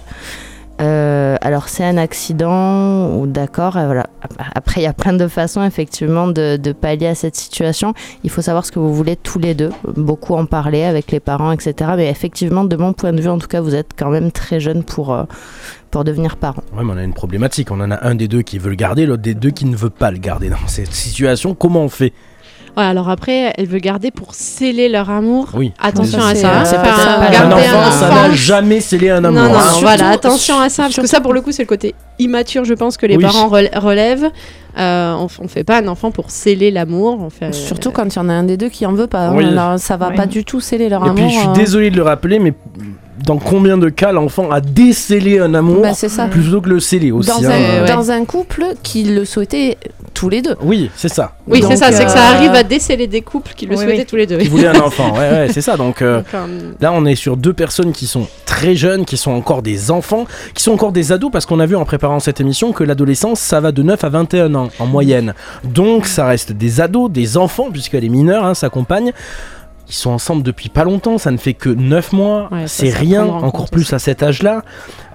Euh, 0.80 1.36
alors, 1.40 1.68
c'est 1.68 1.84
un 1.84 1.96
accident, 1.96 3.14
ou 3.16 3.26
d'accord, 3.26 3.76
euh, 3.76 3.84
voilà. 3.86 4.06
Après, 4.54 4.80
il 4.80 4.84
y 4.84 4.86
a 4.86 4.92
plein 4.92 5.12
de 5.12 5.26
façons, 5.28 5.62
effectivement, 5.64 6.28
de, 6.28 6.56
de 6.56 6.72
pallier 6.72 7.08
à 7.08 7.14
cette 7.14 7.36
situation. 7.36 7.94
Il 8.22 8.30
faut 8.30 8.42
savoir 8.42 8.64
ce 8.64 8.72
que 8.72 8.78
vous 8.78 8.94
voulez 8.94 9.16
tous 9.16 9.38
les 9.38 9.54
deux, 9.54 9.70
beaucoup 9.96 10.34
en 10.34 10.46
parler 10.46 10.84
avec 10.84 11.10
les 11.10 11.20
parents, 11.20 11.52
etc. 11.52 11.90
Mais 11.96 12.08
effectivement, 12.08 12.64
de 12.64 12.76
mon 12.76 12.92
point 12.92 13.12
de 13.12 13.20
vue, 13.20 13.28
en 13.28 13.38
tout 13.38 13.48
cas, 13.48 13.60
vous 13.60 13.74
êtes 13.74 13.90
quand 13.98 14.10
même 14.10 14.30
très 14.30 14.60
jeune 14.60 14.84
pour, 14.84 15.26
pour 15.90 16.04
devenir 16.04 16.36
parent. 16.36 16.62
Ouais, 16.76 16.84
mais 16.84 16.92
on 16.94 16.96
a 16.96 17.02
une 17.02 17.14
problématique. 17.14 17.70
On 17.70 17.80
en 17.80 17.90
a 17.90 18.06
un 18.06 18.14
des 18.14 18.28
deux 18.28 18.42
qui 18.42 18.58
veut 18.58 18.70
le 18.70 18.76
garder, 18.76 19.06
l'autre 19.06 19.22
des 19.22 19.34
deux 19.34 19.50
qui 19.50 19.64
ne 19.66 19.76
veut 19.76 19.90
pas 19.90 20.10
le 20.10 20.18
garder. 20.18 20.48
Dans 20.48 20.56
cette 20.66 20.92
situation, 20.92 21.54
comment 21.54 21.80
on 21.82 21.88
fait? 21.88 22.12
Ouais, 22.76 22.84
alors 22.84 23.08
après, 23.10 23.52
elle 23.58 23.66
veut 23.66 23.80
garder 23.80 24.12
pour 24.12 24.32
sceller 24.32 24.88
leur 24.88 25.10
amour. 25.10 25.48
Oui. 25.54 25.72
Attention 25.80 26.20
à 26.20 26.36
c'est- 26.36 26.42
ça. 26.42 26.64
c'est 26.64 26.76
ça. 26.76 27.18
Un 27.20 27.28
garder 27.30 27.54
enfant, 27.54 27.90
ça 27.90 28.08
n'a 28.10 28.30
jamais 28.32 28.78
scellé 28.80 29.10
un 29.10 29.24
amour. 29.24 29.42
Non, 29.42 29.48
non, 29.48 29.58
hein. 29.58 29.62
non, 29.72 29.80
voilà, 29.80 30.10
attention 30.10 30.60
à 30.60 30.68
ça, 30.68 30.84
parce 30.84 30.94
que 30.96 31.06
ça, 31.08 31.20
pour 31.20 31.32
le 31.32 31.40
coup, 31.40 31.50
c'est 31.50 31.64
le 31.64 31.68
côté 31.68 31.96
immature, 32.20 32.64
je 32.64 32.74
pense, 32.74 32.96
que 32.96 33.06
les 33.06 33.16
Oui. 33.16 33.22
parents 33.24 33.48
rel- 33.48 33.70
relèvent. 33.74 34.30
Euh, 34.78 35.14
on, 35.14 35.26
on 35.42 35.48
fait 35.48 35.64
pas 35.64 35.78
un 35.82 35.88
enfant 35.88 36.12
pour 36.12 36.30
sceller 36.30 36.70
l'amour. 36.70 37.18
On 37.20 37.28
fait, 37.28 37.52
Surtout 37.52 37.90
quand 37.90 38.04
il 38.14 38.16
y 38.16 38.20
en 38.20 38.28
a 38.28 38.32
un 38.34 38.44
des 38.44 38.56
deux 38.56 38.68
qui 38.68 38.86
en 38.86 38.92
veut 38.92 39.08
pas. 39.08 39.26
hein. 39.26 39.34
Oui. 39.34 39.46
Alors, 39.46 39.80
ça 39.80 39.96
va 39.96 40.10
Oui. 40.10 40.14
pas 40.16 40.26
du 40.26 40.44
tout 40.44 40.60
sceller 40.60 40.88
leur 40.88 41.04
Et 41.04 41.08
amour. 41.08 41.16
puis, 41.16 41.34
je 41.34 41.38
suis 41.40 41.48
euh. 41.48 41.52
désolé 41.52 41.90
de 41.90 41.96
le 41.96 42.02
rappeler, 42.04 42.38
mais 42.38 42.54
dans 43.24 43.38
combien 43.38 43.78
de 43.78 43.88
cas 43.88 44.12
l'enfant 44.12 44.50
a 44.50 44.60
décellé 44.60 45.38
un 45.38 45.54
amour 45.54 45.82
Bah, 45.82 45.94
ça. 45.94 46.26
plutôt 46.26 46.60
que 46.60 46.68
le 46.68 46.80
sceller 46.80 47.12
aussi 47.12 47.28
Dans, 47.28 47.44
hein. 47.48 47.50
un, 47.50 47.82
ouais. 47.82 47.88
dans 47.88 48.10
un 48.10 48.24
couple 48.24 48.64
qui 48.82 49.04
le 49.04 49.24
souhaitait 49.24 49.78
tous 50.14 50.28
les 50.28 50.42
deux. 50.42 50.56
Oui, 50.62 50.90
c'est 50.96 51.08
ça. 51.08 51.36
Oui, 51.46 51.62
c'est 51.66 51.76
ça, 51.76 51.92
c'est 51.92 52.04
que 52.04 52.10
ça 52.10 52.18
euh, 52.32 52.34
arrive 52.36 52.50
à 52.52 52.62
déceler 52.62 53.06
des 53.06 53.22
couples 53.22 53.52
qui 53.56 53.66
le 53.66 53.72
Oui, 53.76 53.82
souhaitaient 53.84 53.98
oui. 54.00 54.06
tous 54.06 54.16
les 54.16 54.26
deux. 54.26 54.38
Qui 54.38 54.48
voulait 54.48 54.66
un 54.68 54.80
enfant. 54.80 55.12
Ouais, 55.12 55.30
ouais, 55.30 55.48
c'est 55.52 55.60
ça. 55.60 55.76
Donc, 55.76 56.02
euh, 56.02 56.18
Donc, 56.18 56.26
euh, 56.34 56.72
Là, 56.80 56.92
on 56.92 57.04
est 57.06 57.14
sur 57.14 57.36
deux 57.36 57.52
personnes 57.52 57.92
qui 57.92 58.06
sont 58.06 58.26
très 58.46 58.74
jeunes, 58.74 59.04
qui 59.04 59.16
sont 59.16 59.30
encore 59.32 59.62
des 59.62 59.90
enfants, 59.90 60.26
qui 60.54 60.62
sont 60.62 60.72
encore 60.72 60.92
des 60.92 61.12
ados, 61.12 61.30
parce 61.32 61.46
qu'on 61.46 61.60
a 61.60 61.66
vu 61.66 61.76
en 61.76 61.84
préparant 61.84 62.20
cette 62.20 62.40
émission 62.40 62.72
que 62.72 62.84
l'adolescence, 62.84 63.40
ça 63.40 63.60
va 63.60 63.72
de 63.72 63.82
9 63.82 64.02
à 64.04 64.08
21 64.08 64.54
ans 64.54 64.68
en 64.78 64.86
moyenne. 64.86 65.34
Donc, 65.64 66.06
ça 66.06 66.26
reste 66.26 66.52
des 66.52 66.80
ados, 66.80 67.10
des 67.10 67.36
enfants, 67.36 67.68
puisqu'elle 67.70 68.04
est 68.04 68.08
mineure, 68.10 68.44
hein, 68.44 68.54
sa 68.54 68.68
compagne. 68.68 69.12
Ils 69.90 69.94
sont 69.94 70.10
ensemble 70.10 70.42
depuis 70.44 70.68
pas 70.68 70.84
longtemps, 70.84 71.18
ça 71.18 71.30
ne 71.32 71.36
fait 71.36 71.52
que 71.54 71.68
9 71.68 72.12
mois, 72.12 72.48
Ouais, 72.52 72.64
c'est 72.68 72.90
rien, 72.90 73.24
encore 73.26 73.52
compte 73.52 73.70
plus 73.72 73.82
aussi. 73.82 73.94
à 73.96 73.98
cet 73.98 74.22
âge-là. 74.22 74.62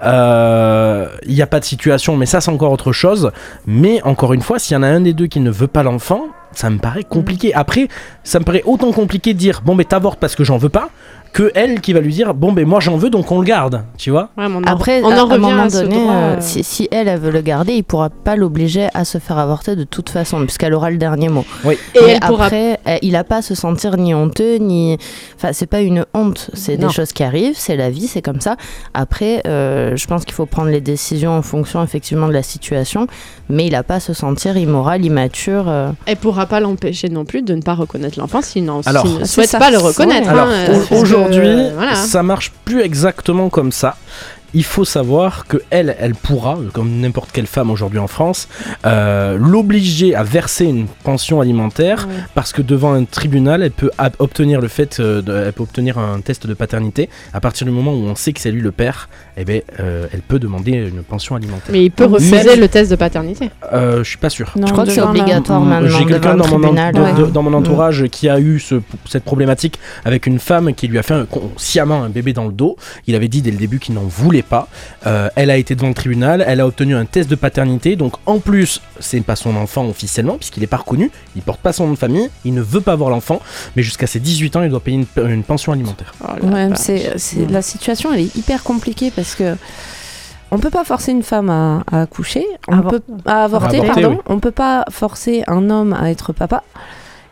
Euh, 0.03 1.07
Il 1.25 1.33
n'y 1.33 1.41
a 1.41 1.47
pas 1.47 1.59
de 1.59 1.65
situation, 1.65 2.15
mais 2.17 2.25
ça 2.25 2.41
c'est 2.41 2.51
encore 2.51 2.71
autre 2.71 2.91
chose. 2.91 3.31
Mais 3.65 4.01
encore 4.03 4.33
une 4.33 4.41
fois, 4.41 4.59
s'il 4.59 4.73
y 4.75 4.77
en 4.77 4.83
a 4.83 4.87
un 4.87 5.01
des 5.01 5.13
deux 5.13 5.27
qui 5.27 5.39
ne 5.39 5.49
veut 5.49 5.67
pas 5.67 5.81
l'enfant, 5.83 6.25
ça 6.51 6.69
me 6.69 6.77
paraît 6.77 7.03
compliqué. 7.03 7.53
Après, 7.53 7.87
ça 8.23 8.39
me 8.39 8.45
paraît 8.45 8.63
autant 8.65 8.91
compliqué 8.91 9.33
de 9.33 9.39
dire 9.39 9.61
bon, 9.63 9.75
mais 9.75 9.83
t'avortes 9.85 10.19
parce 10.19 10.35
que 10.35 10.43
j'en 10.43 10.57
veux 10.57 10.69
pas, 10.69 10.89
que 11.35 11.51
elle 11.53 11.81
qui 11.81 11.91
va 11.91 11.99
lui 11.99 12.13
dire 12.13 12.33
bon 12.33 12.53
ben 12.53 12.65
moi 12.65 12.79
j'en 12.79 12.95
veux 12.95 13.09
donc 13.09 13.29
on 13.29 13.39
le 13.39 13.45
garde, 13.45 13.83
tu 13.97 14.09
vois. 14.09 14.29
Ouais, 14.37 14.47
mais 14.47 14.55
on 14.55 14.59
en- 14.59 14.63
Après, 14.63 15.01
on 15.03 15.09
à, 15.11 15.21
en 15.21 15.29
à 15.29 15.35
un 15.35 15.37
moment 15.37 15.67
donné, 15.67 15.95
droit, 15.95 16.13
euh, 16.13 16.35
euh, 16.35 16.37
si, 16.39 16.63
si 16.63 16.87
elle, 16.91 17.09
elle 17.09 17.19
veut 17.19 17.29
le 17.29 17.41
garder, 17.41 17.73
il 17.73 17.83
pourra 17.83 18.09
pas 18.09 18.37
l'obliger 18.37 18.87
à 18.93 19.03
se 19.03 19.17
faire 19.17 19.37
avorter 19.37 19.75
de 19.75 19.83
toute 19.83 20.09
façon, 20.09 20.39
puisqu'elle 20.45 20.73
aura 20.73 20.89
le 20.91 20.97
dernier 20.97 21.27
mot. 21.27 21.43
Et 21.65 21.77
Mais 21.95 22.01
elle 22.13 22.19
pourra 22.21 22.45
après, 22.45 22.79
euh, 22.87 22.95
il 23.01 23.17
a 23.17 23.25
pas 23.25 23.37
à 23.37 23.41
se 23.41 23.53
sentir 23.53 23.97
ni 23.97 24.13
honteux, 24.13 24.55
ni. 24.59 24.97
Enfin, 25.35 25.49
c'est 25.51 25.65
pas 25.65 25.81
une 25.81 26.05
honte, 26.13 26.49
c'est 26.53 26.77
des 26.77 26.89
choses 26.89 27.11
qui 27.11 27.23
arrivent, 27.23 27.55
c'est 27.57 27.75
la 27.75 27.89
vie, 27.89 28.07
c'est 28.07 28.21
comme 28.21 28.39
ça. 28.39 28.55
Après, 28.93 29.41
euh, 29.45 29.97
je 29.97 30.07
pense 30.07 30.23
qu'il 30.23 30.33
faut 30.35 30.45
prendre 30.45 30.69
les 30.69 30.79
décisions 30.81 31.31
en 31.37 31.41
fonction 31.41 31.83
effectivement 31.83 32.27
de 32.29 32.33
la 32.33 32.43
situation, 32.43 33.07
mais 33.49 33.65
il 33.67 33.75
a 33.75 33.83
pas 33.83 33.95
à 33.95 33.99
se 33.99 34.13
sentir 34.13 34.55
immoral, 34.57 35.03
immature. 35.03 35.65
euh. 35.67 35.89
Elle 36.05 36.15
pourra 36.15 36.45
pas 36.45 36.61
l'empêcher 36.61 37.09
non 37.09 37.25
plus 37.25 37.41
de 37.41 37.53
ne 37.55 37.61
pas 37.61 37.73
reconnaître 37.73 38.17
l'enfant 38.19 38.41
s'il 38.41 38.63
ne 38.63 38.71
c'est 38.83 39.25
souhaite 39.25 39.49
ça. 39.49 39.59
pas 39.59 39.69
le 39.69 39.79
reconnaître. 39.79 40.27
Ouais. 40.27 40.31
Alors 40.33 40.47
hein, 40.47 40.65
euh, 40.69 40.79
aujourd'hui, 41.29 41.49
euh, 41.65 41.71
voilà. 41.75 41.95
ça 41.95 42.23
marche 42.23 42.51
plus 42.65 42.81
exactement 42.81 43.49
comme 43.49 43.71
ça. 43.71 43.97
Il 44.57 44.63
faut 44.63 44.85
savoir 44.85 45.47
que 45.47 45.57
elle, 45.69 45.97
elle 45.99 46.15
pourra, 46.15 46.57
comme 46.71 47.01
n'importe 47.01 47.31
quelle 47.33 47.45
femme 47.47 47.69
aujourd'hui 47.69 47.99
en 47.99 48.07
France, 48.07 48.47
euh, 48.85 49.37
l'obliger 49.37 50.15
à 50.15 50.23
verser 50.23 50.63
une 50.63 50.87
pension 51.03 51.41
alimentaire 51.41 52.07
Ouais. 52.07 52.15
parce 52.35 52.53
que 52.53 52.61
devant 52.61 52.93
un 52.93 53.03
tribunal, 53.03 53.63
elle 53.63 53.71
peut 53.71 53.91
obtenir 54.19 54.61
le 54.61 54.69
fait, 54.69 55.01
euh, 55.01 55.21
de- 55.21 55.33
elle 55.47 55.51
peut 55.51 55.63
obtenir 55.63 55.97
un 55.97 56.21
test 56.21 56.47
de 56.47 56.53
paternité. 56.53 57.09
À 57.33 57.41
partir 57.41 57.65
du 57.67 57.71
moment 57.73 57.91
où 57.91 58.05
on 58.05 58.15
sait 58.15 58.31
que 58.31 58.39
c'est 58.39 58.51
lui 58.51 58.61
le 58.61 58.71
père, 58.71 59.09
eh 59.37 59.43
ben, 59.45 59.61
euh, 59.79 60.07
elle 60.13 60.21
peut 60.21 60.39
demander 60.39 60.71
une 60.73 61.03
pension 61.03 61.35
alimentaire. 61.35 61.69
Mais 61.71 61.83
il 61.85 61.91
peut 61.91 62.05
refuser 62.05 62.55
le 62.55 62.67
test 62.67 62.89
de 62.91 62.95
paternité. 62.95 63.49
Euh, 63.73 64.03
je 64.03 64.09
suis 64.09 64.17
pas 64.17 64.29
sûr. 64.29 64.51
Non, 64.55 64.67
je 64.67 64.71
crois 64.71 64.85
que 64.85 64.91
c'est 64.91 65.01
obligatoire 65.01 65.61
maintenant. 65.61 65.89
J'ai 65.89 66.05
quelqu'un 66.05 66.35
dans, 66.35 66.47
mon 66.57 66.73
ouais. 66.73 67.31
dans 67.31 67.53
entourage 67.53 68.05
qui 68.11 68.29
a 68.29 68.39
eu 68.39 68.59
ce- 68.59 68.81
cette 69.09 69.23
problématique 69.23 69.79
avec 70.03 70.25
une 70.25 70.39
femme 70.39 70.73
qui 70.73 70.87
lui 70.87 70.97
a 70.97 71.03
fait 71.03 71.13
un- 71.13 71.27
sciemment 71.57 72.03
un 72.03 72.09
bébé 72.09 72.33
dans 72.33 72.45
le 72.45 72.51
dos. 72.51 72.75
Il 73.07 73.15
avait 73.15 73.27
dit 73.27 73.41
dès 73.41 73.51
le 73.51 73.57
début 73.57 73.79
qu'il 73.79 73.95
n'en 73.95 74.01
voulait 74.03 74.41
pas. 74.41 74.67
Euh, 75.05 75.29
elle 75.35 75.49
a 75.51 75.57
été 75.57 75.75
devant 75.75 75.87
le 75.89 75.93
tribunal, 75.93 76.43
elle 76.47 76.59
a 76.59 76.67
obtenu 76.67 76.95
un 76.95 77.05
test 77.05 77.29
de 77.29 77.35
paternité. 77.35 77.95
Donc 77.95 78.13
en 78.25 78.39
plus, 78.39 78.81
c'est 78.99 79.21
pas 79.21 79.35
son 79.35 79.55
enfant 79.55 79.87
officiellement 79.87 80.35
puisqu'il 80.37 80.63
est 80.63 80.67
pas 80.67 80.77
reconnu, 80.77 81.11
il 81.35 81.41
porte 81.41 81.61
pas 81.61 81.73
son 81.73 81.87
nom 81.87 81.93
de 81.93 81.97
famille, 81.97 82.29
il 82.43 82.53
ne 82.53 82.61
veut 82.61 82.81
pas 82.81 82.93
avoir 82.93 83.09
l'enfant, 83.09 83.41
mais 83.75 83.83
jusqu'à 83.83 84.07
ses 84.07 84.19
18 84.19 84.55
ans, 84.55 84.63
il 84.63 84.69
doit 84.69 84.79
payer 84.79 84.97
une, 85.17 85.29
une 85.29 85.43
pension 85.43 85.71
alimentaire. 85.71 86.13
Oh 86.23 86.27
la 86.41 86.49
Ouais, 86.69 86.75
c'est, 86.75 87.13
c'est- 87.17 87.49
la 87.49 87.61
situation 87.61 88.13
elle 88.13 88.21
est 88.21 88.35
hyper 88.35 88.63
compliquée 88.63 89.11
parce 89.15 89.24
que 89.33 89.55
on 90.51 90.59
peut 90.59 90.69
pas 90.69 90.83
forcer 90.83 91.11
une 91.11 91.23
femme 91.23 91.49
à, 91.49 91.81
à 91.91 92.01
accoucher, 92.03 92.45
on 92.67 92.77
Avor- 92.77 92.89
peut 92.91 93.01
à 93.25 93.45
avorter, 93.45 93.81
pardon. 93.81 94.11
oui. 94.11 94.17
On 94.27 94.39
peut 94.39 94.51
pas 94.51 94.85
forcer 94.91 95.43
un 95.47 95.71
homme 95.71 95.93
à 95.93 96.11
être 96.11 96.31
papa. 96.33 96.61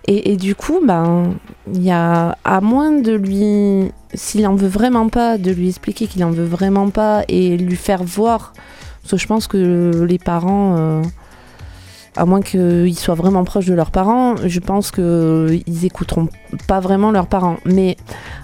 Et, 0.08 0.32
et 0.34 0.36
du 0.36 0.56
coup, 0.56 0.80
ben, 0.86 1.36
il 1.72 1.82
y 1.84 1.92
a 1.92 2.36
à 2.44 2.60
moins 2.60 2.92
de 2.92 3.14
lui, 3.14 3.92
s'il 4.14 4.46
en 4.48 4.56
veut 4.56 4.68
vraiment 4.68 5.08
pas, 5.10 5.38
de 5.38 5.52
lui 5.52 5.70
expliquer 5.70 6.08
qu'il 6.08 6.26
en 6.26 6.32
veut 6.32 6.44
vraiment 6.44 6.90
pas 6.90 7.22
et 7.30 7.56
lui 7.56 7.76
faire 7.78 8.04
voir. 8.04 8.52
Parce 9.04 9.12
que 9.12 9.18
je 9.18 9.28
pense 9.28 9.48
que 9.48 10.04
les 10.06 10.18
parents, 10.20 10.76
euh, 10.78 11.02
à 12.16 12.26
moins 12.26 12.42
qu'ils 12.42 12.98
soient 12.98 13.16
vraiment 13.16 13.44
proches 13.44 13.66
de 13.66 13.74
leurs 13.74 13.92
parents, 13.92 14.36
je 14.46 14.60
pense 14.60 14.92
qu'ils 14.92 15.86
écouteront 15.86 16.30
pas 16.68 16.80
vraiment 16.80 17.12
leurs 17.12 17.28
parents. 17.28 17.58
Mais 17.66 17.98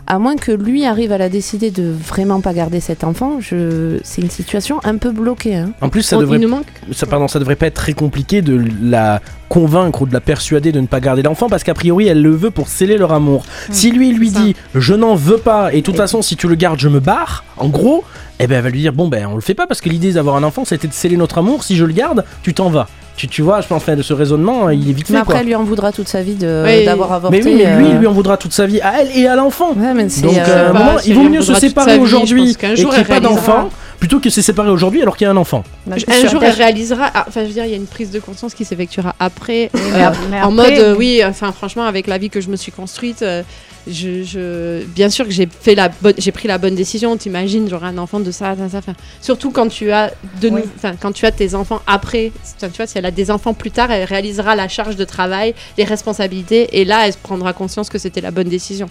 à 0.07 0.17
moins 0.19 0.35
que 0.35 0.51
lui 0.51 0.85
arrive 0.85 1.11
à 1.11 1.17
la 1.17 1.29
décider 1.29 1.69
de 1.69 1.91
vraiment 1.91 2.41
pas 2.41 2.53
garder 2.53 2.79
cet 2.79 3.03
enfant, 3.03 3.39
je... 3.39 3.99
c'est 4.03 4.21
une 4.21 4.29
situation 4.31 4.79
un 4.83 4.97
peu 4.97 5.11
bloquée. 5.11 5.55
hein. 5.55 5.71
En 5.81 5.89
plus, 5.89 6.01
ça 6.01 6.17
On- 6.17 6.21
devrait 6.21 6.39
manque. 6.39 6.65
ça, 6.93 7.05
pardon, 7.05 7.27
ça 7.27 7.37
devrait 7.39 7.55
pas 7.55 7.67
être 7.67 7.75
très 7.75 7.93
compliqué 7.93 8.41
de 8.41 8.63
la 8.81 9.21
convaincre 9.49 10.03
ou 10.03 10.05
de 10.05 10.13
la 10.13 10.21
persuader 10.21 10.71
de 10.71 10.79
ne 10.79 10.87
pas 10.87 10.99
garder 10.99 11.21
l'enfant 11.23 11.47
parce 11.49 11.63
qu'a 11.63 11.73
priori 11.73 12.07
elle 12.07 12.21
le 12.21 12.29
veut 12.35 12.51
pour 12.51 12.67
sceller 12.69 12.97
leur 12.97 13.11
amour. 13.13 13.45
Si 13.71 13.91
lui 13.91 14.13
lui 14.13 14.29
ça. 14.29 14.39
dit 14.41 14.55
je 14.75 14.93
n'en 14.93 15.15
veux 15.15 15.39
pas 15.39 15.73
et 15.73 15.77
de 15.77 15.81
toute 15.85 15.97
façon 15.97 16.21
si 16.21 16.35
tu 16.35 16.47
le 16.47 16.53
gardes 16.53 16.79
je 16.79 16.87
me 16.87 16.99
barre, 16.99 17.43
en 17.57 17.67
gros, 17.67 18.03
eh 18.39 18.45
ben 18.45 18.57
elle 18.57 18.63
va 18.63 18.69
lui 18.69 18.81
dire 18.81 18.93
bon 18.93 19.07
ben 19.07 19.25
on 19.25 19.33
le 19.35 19.41
fait 19.41 19.55
pas 19.55 19.65
parce 19.65 19.81
que 19.81 19.89
l'idée 19.89 20.13
d'avoir 20.13 20.35
un 20.35 20.43
enfant 20.43 20.65
c'était 20.65 20.87
de 20.87 20.93
sceller 20.93 21.17
notre 21.17 21.39
amour, 21.39 21.63
si 21.63 21.75
je 21.75 21.83
le 21.83 21.93
garde, 21.93 22.25
tu 22.43 22.53
t'en 22.53 22.69
vas. 22.69 22.87
Tu, 23.19 23.27
tu 23.27 23.41
vois, 23.41 23.59
je 23.59 23.67
pense 23.67 23.85
de 23.85 24.01
ce 24.01 24.13
raisonnement, 24.13 24.69
il 24.69 24.89
est 24.89 24.93
vite 24.93 25.09
Mais 25.09 25.15
fait 25.17 25.21
après, 25.21 25.33
quoi. 25.33 25.41
elle 25.41 25.47
lui 25.47 25.55
en 25.55 25.63
voudra 25.65 25.91
toute 25.91 26.07
sa 26.07 26.21
vie 26.21 26.35
de- 26.35 26.63
Oui. 26.65 26.85
d'avoir 26.85 27.11
avorté. 27.11 27.39
Mais 27.39 27.43
oui, 27.43 27.55
mais 27.65 27.75
lui, 27.75 27.85
euh, 27.87 27.89
il 27.91 27.97
lui 27.97 28.07
en 28.07 28.13
voudra 28.13 28.37
toute 28.37 28.53
sa 28.53 28.65
vie 28.65 28.79
à 28.79 29.01
elle 29.01 29.09
et 29.13 29.27
à 29.27 29.35
l'enfant. 29.35 29.71
Ouais, 29.75 29.93
Donc, 29.93 30.37
euh, 30.37 30.37
euh, 30.37 30.67
à 30.67 30.69
un 30.69 30.71
pas, 30.71 30.79
moment, 30.79 30.97
si 30.99 31.09
il 31.09 31.15
vaut 31.15 31.23
mieux 31.27 31.41
se 31.41 31.53
séparer 31.53 31.97
aujourd'hui 31.99 32.55
et 32.57 32.75
jour, 32.77 32.91
qu'il 32.91 32.99
n'y 32.99 33.03
ait 33.03 33.03
pas 33.03 33.19
d'enfant 33.19 33.69
plutôt 33.99 34.21
que 34.21 34.29
se 34.29 34.41
séparer 34.41 34.69
aujourd'hui 34.69 35.01
alors 35.01 35.17
qu'il 35.17 35.25
y 35.25 35.27
a 35.27 35.31
un 35.31 35.35
enfant. 35.37 35.65
Bah, 35.85 35.97
Un 36.07 36.27
jour, 36.29 36.41
elle 36.41 36.53
réalisera. 36.53 37.11
ah, 37.13 37.25
Enfin, 37.27 37.41
je 37.41 37.47
veux 37.47 37.53
dire, 37.53 37.65
il 37.65 37.71
y 37.71 37.73
a 37.73 37.77
une 37.77 37.87
prise 37.87 38.09
de 38.09 38.19
conscience 38.21 38.53
qui 38.53 38.63
s'effectuera 38.63 39.13
après. 39.19 39.69
Euh, 39.75 40.09
en 40.41 40.51
mode, 40.51 40.67
euh, 40.77 40.95
oui, 40.97 41.21
enfin, 41.25 41.51
franchement, 41.51 41.83
avec 41.83 42.07
la 42.07 42.17
vie 42.17 42.29
que 42.29 42.39
je 42.39 42.47
me 42.47 42.55
suis 42.55 42.71
construite, 42.71 43.21
euh, 43.21 43.43
je, 43.91 44.23
je- 44.23 44.83
bien 44.85 45.09
sûr 45.09 45.25
que 45.25 45.31
j'ai 45.31 45.47
fait 45.47 45.75
la 45.75 45.89
bonne, 45.89 46.13
j'ai 46.17 46.31
pris 46.31 46.47
la 46.47 46.57
bonne 46.57 46.75
décision. 46.75 47.17
T'imagines, 47.17 47.67
j'aurai 47.69 47.87
un 47.87 47.97
enfant 47.97 48.19
de 48.19 48.31
ça, 48.31 48.55
ça, 48.55 48.81
ça. 48.81 48.93
surtout 49.21 49.51
quand 49.51 49.67
tu 49.67 49.91
as 49.91 50.11
de, 50.41 50.49
Oui. 50.49 50.61
quand 51.01 51.11
tu 51.11 51.25
as 51.25 51.31
tes 51.31 51.55
enfants 51.55 51.81
après. 51.87 52.31
Tu 52.59 52.67
vois, 52.77 52.87
si 52.87 52.97
elle 52.97 53.05
a 53.05 53.11
des 53.11 53.31
enfants 53.31 53.53
plus 53.53 53.71
tard, 53.71 53.91
elle 53.91 54.03
réalisera 54.05 54.55
la 54.55 54.67
charge 54.67 54.95
de 54.95 55.03
travail, 55.05 55.53
les 55.77 55.83
responsabilités, 55.83 56.79
et 56.79 56.85
là, 56.85 57.07
elle 57.07 57.13
prendra 57.21 57.53
conscience 57.53 57.89
que 57.89 57.97
c'était 57.97 58.21
la 58.21 58.31
bonne 58.31 58.49
décision. 58.49 58.87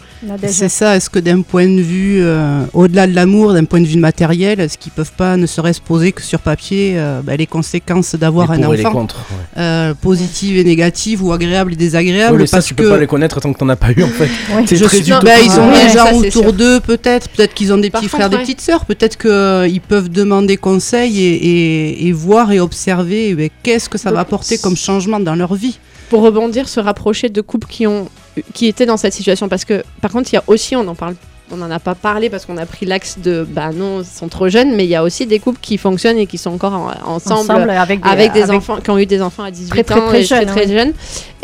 C'est 0.47 0.69
ça, 0.69 0.97
est-ce 0.97 1.11
que 1.11 1.19
d'un 1.19 1.43
point 1.43 1.67
de 1.67 1.81
vue, 1.81 2.19
euh, 2.23 2.63
au-delà 2.73 3.07
de 3.07 3.15
l'amour, 3.15 3.53
d'un 3.53 3.65
point 3.65 3.81
de 3.81 3.87
vue 3.87 3.99
matériel, 3.99 4.61
est-ce 4.61 4.79
qu'ils 4.79 4.93
peuvent 4.93 5.13
pas 5.17 5.37
ne 5.37 5.47
serait-ce 5.47 5.81
poser 5.81 6.13
que 6.13 6.23
sur 6.23 6.41
papier 6.41 6.95
euh, 6.97 7.21
bah, 7.23 7.37
les 7.37 7.47
conséquences 7.47 8.15
d'avoir 8.15 8.51
un 8.51 8.61
pour 8.61 8.75
et 8.75 8.79
les 8.79 8.87
enfant, 8.87 9.01
contre. 9.01 9.17
ouais. 9.31 9.63
euh, 9.63 9.95
positives 9.95 10.57
et 10.57 10.65
négatives 10.65 11.23
ou 11.25 11.33
agréables 11.33 11.73
et 11.73 11.77
désagréables 11.77 12.35
Oui, 12.37 12.43
mais 12.43 12.47
ça, 12.47 12.59
parce 12.59 12.67
tu 12.67 12.75
que 12.75 12.83
peux 12.83 12.89
pas 12.91 12.99
les 12.99 13.07
connaître 13.07 13.41
tant 13.41 13.53
que 13.53 13.59
t'en 13.59 13.69
as 13.69 13.77
pas 13.77 13.91
eu 13.93 14.03
en 14.03 14.09
fait. 14.09 14.29
Je 14.75 14.85
bah, 15.23 15.41
ils 15.41 15.51
ont 15.61 15.69
Ouais, 15.69 15.87
des 15.87 15.93
gens 15.93 16.07
ça, 16.07 16.15
autour 16.15 16.53
d'eux 16.53 16.81
peut-être, 16.81 17.29
peut-être 17.31 17.55
qu'ils 17.55 17.73
ont 17.73 17.79
des 17.79 17.91
Par 17.91 18.01
petits 18.01 18.11
contre, 18.11 18.19
frères, 18.19 18.31
des 18.31 18.37
ouais. 18.37 18.43
petites 18.43 18.61
sœurs, 18.61 18.85
peut-être 18.85 19.17
qu'ils 19.19 19.81
peuvent 19.81 20.09
demander 20.09 20.57
conseil 20.57 21.21
et, 21.23 21.35
et- 21.35 22.07
et 22.09 22.13
voir 22.13 22.53
et 22.53 22.61
observer 22.61 23.31
eh 23.31 23.35
ben, 23.35 23.51
qu'est-ce 23.63 23.89
que 23.89 23.99
ça 23.99 24.11
va 24.11 24.21
apporter 24.21 24.59
comme 24.59 24.77
changement 24.77 25.21
dans 25.21 25.35
leur 25.35 25.55
vie. 25.55 25.79
pour 26.11 26.23
rebondir, 26.23 26.69
se 26.69 26.81
rapprocher 26.81 27.29
de 27.29 27.41
couples 27.43 27.67
qui 27.69 27.87
ont 27.87 28.09
qui 28.55 28.67
étaient 28.67 28.87
dans 28.87 28.97
cette 28.97 29.13
situation 29.13 29.49
parce 29.49 29.65
que 29.65 29.83
par 30.01 30.11
contre 30.13 30.31
il 30.33 30.37
y 30.37 30.39
a 30.39 30.45
aussi 30.47 30.75
on 30.77 30.87
en 30.87 30.95
parle 30.95 31.17
on 31.51 31.57
n'en 31.57 31.71
a 31.71 31.79
pas 31.79 31.95
parlé 31.95 32.29
parce 32.31 32.45
qu'on 32.47 32.57
a 32.59 32.67
pris 32.67 32.85
l'axe 32.87 33.19
de 33.19 33.47
bah 33.49 33.71
non 33.73 34.01
ils 34.03 34.05
sont 34.07 34.29
trop 34.29 34.49
jeunes 34.49 34.75
mais 34.77 34.85
il 34.85 34.91
y 34.91 34.95
a 34.95 35.03
aussi 35.03 35.27
des 35.27 35.39
couples 35.39 35.59
qui 35.63 35.79
fonctionnent 35.79 36.19
et 36.19 36.27
qui 36.27 36.37
sont 36.39 36.51
encore 36.51 36.75
en- 36.75 36.91
ensemble, 37.15 37.41
Ensemble, 37.53 37.71
avec 37.71 38.03
des, 38.03 38.09
avec 38.09 38.33
des 38.33 38.43
avec- 38.43 38.57
enfants 38.57 38.79
qui 38.83 38.91
ont 38.91 38.99
eu 38.99 39.07
des 39.07 39.23
enfants 39.23 39.45
à 39.45 39.51
18 39.51 39.71
Très, 39.71 39.83
très, 39.85 39.95
ans 40.01 40.07
très 40.09 40.25
très 40.47 40.67
oui. 40.67 40.73
jeunes 40.73 40.93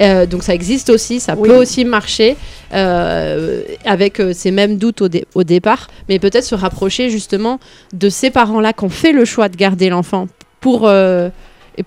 Euh, 0.00 0.26
donc 0.26 0.42
ça 0.42 0.54
existe 0.54 0.90
aussi 0.90 1.20
ça 1.20 1.34
Oui. 1.38 1.48
peut 1.48 1.56
aussi 1.56 1.84
marcher 1.84 2.36
euh, 2.72 3.62
avec 3.84 4.20
euh, 4.20 4.32
ces 4.34 4.50
mêmes 4.50 4.76
doutes 4.76 5.02
au, 5.02 5.08
dé- 5.08 5.24
au 5.34 5.44
départ 5.44 5.88
mais 6.08 6.18
peut-être 6.18 6.44
se 6.44 6.54
rapprocher 6.54 7.10
justement 7.10 7.58
de 7.92 8.08
ces 8.08 8.30
parents 8.30 8.60
là 8.60 8.72
qui 8.72 8.84
ont 8.84 8.88
fait 8.90 9.12
le 9.12 9.24
choix 9.24 9.48
de 9.48 9.56
garder 9.56 9.88
l'enfant 9.88 10.26
pour 10.60 10.88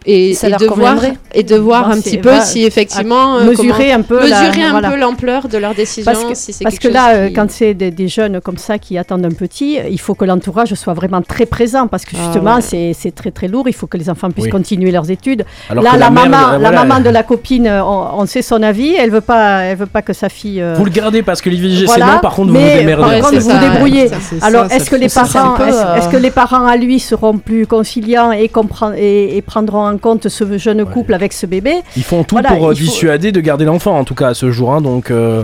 et, 0.05 0.29
et- 0.29 0.33
Ça 0.33 0.47
et 0.47 0.49
leur 0.51 0.59
de 0.59 0.65
voir 0.67 0.95
et 1.33 1.43
de 1.43 1.55
voir 1.55 1.89
un 1.89 1.99
petit 2.01 2.17
peu 2.17 2.33
si 2.41 2.63
effectivement 2.65 3.37
euh, 3.37 3.45
mesurer 3.45 3.91
un 3.91 4.01
peu 4.01 4.17
comment- 4.19 4.29
la- 4.29 4.41
mesurer 4.47 4.63
un 4.65 4.71
voilà. 4.71 4.89
peu 4.91 4.97
l'ampleur 4.97 5.47
de 5.47 5.57
leur 5.57 5.73
décision 5.73 6.11
Parce 6.11 6.23
que, 6.25 6.33
si 6.35 6.53
c'est 6.53 6.63
parce 6.63 6.75
quelque 6.77 6.89
que 6.89 6.93
là, 6.93 7.09
euh, 7.15 7.27
qui- 7.27 7.33
quand 7.33 7.49
c'est 7.49 7.73
des, 7.73 7.91
des 7.91 8.07
jeunes 8.07 8.41
comme 8.41 8.57
ça 8.57 8.77
qui 8.77 8.97
attendent 8.97 9.25
un 9.25 9.31
petit, 9.31 9.79
il 9.89 9.99
faut 9.99 10.15
que 10.15 10.25
l'entourage 10.25 10.73
soit 10.73 10.93
vraiment 10.93 11.21
très 11.21 11.45
présent 11.45 11.87
parce 11.87 12.05
que 12.05 12.15
Ah 12.17 12.23
justement, 12.23 12.55
ouais. 12.55 12.61
c'est 12.61 12.91
c'est 12.97 13.13
très 13.15 13.31
très 13.31 13.47
lourd. 13.47 13.67
Il 13.67 13.73
faut 13.73 13.87
que 13.87 13.97
les 13.97 14.09
enfants 14.09 14.29
puissent 14.31 14.45
Oui. 14.45 14.51
continuer 14.51 14.91
leurs 14.91 15.09
études. 15.09 15.45
Alors 15.69 15.83
là, 15.83 15.91
la, 15.97 16.09
mère, 16.09 16.29
maman, 16.29 16.57
la 16.57 16.71
maman 16.71 16.99
de 16.99 17.09
la 17.09 17.23
copine, 17.23 17.67
euh, 17.67 17.83
on, 17.83 18.21
on 18.21 18.25
sait 18.25 18.41
son 18.41 18.61
avis. 18.63 18.93
Elle 18.95 19.09
veut 19.11 19.21
pas, 19.21 19.61
elle 19.63 19.77
veut 19.77 19.85
pas 19.85 20.01
que 20.01 20.13
sa 20.13 20.29
fille. 20.29 20.61
euh, 20.61 20.73
Vous 20.77 20.85
le 20.85 20.91
gardez 20.91 21.23
parce 21.23 21.41
que 21.41 21.49
l'IVG 21.49 21.85
Voilà, 21.85 22.05
c'est 22.07 22.11
non, 22.13 22.19
par 22.19 22.35
contre 22.35 22.49
vous 22.49 22.55
vous 22.55 22.61
mais 22.61 22.79
démerdez. 22.79 23.01
par 23.21 23.29
contre, 23.31 23.41
vous 23.41 23.49
ça, 23.49 23.57
vous 23.59 23.71
débrouillez. 23.73 24.09
Alors, 24.41 24.71
est-ce 24.71 24.89
que 24.89 24.95
les 24.95 25.09
parents, 25.09 25.55
est-ce 25.95 26.09
que 26.09 26.17
les 26.17 26.31
parents 26.31 26.65
à 26.65 26.75
lui 26.75 26.99
seront 26.99 27.37
plus 27.37 27.65
conciliants 27.67 28.31
et, 28.31 28.49
comprend- 28.49 28.93
et, 28.95 29.37
et 29.37 29.41
prendront 29.77 29.95
en 29.95 29.97
compte 29.97 30.27
ce 30.29 30.57
jeune 30.57 30.85
couple 30.85 31.13
avec 31.13 31.33
ce 31.33 31.45
bébé 31.45 31.75
Ils 31.95 32.03
font 32.03 32.23
tout 32.23 32.35
Voilà, 32.35 32.49
pour 32.49 32.65
euh, 32.67 32.73
faut- 32.73 32.79
dissuader 32.79 33.31
de 33.31 33.39
garder 33.39 33.65
l'enfant 33.65 33.97
en 33.97 34.03
tout 34.03 34.15
cas 34.15 34.29
à 34.29 34.33
ce 34.33 34.51
jour. 34.51 34.73
hein, 34.73 34.81
donc 34.81 35.11
euh, 35.11 35.43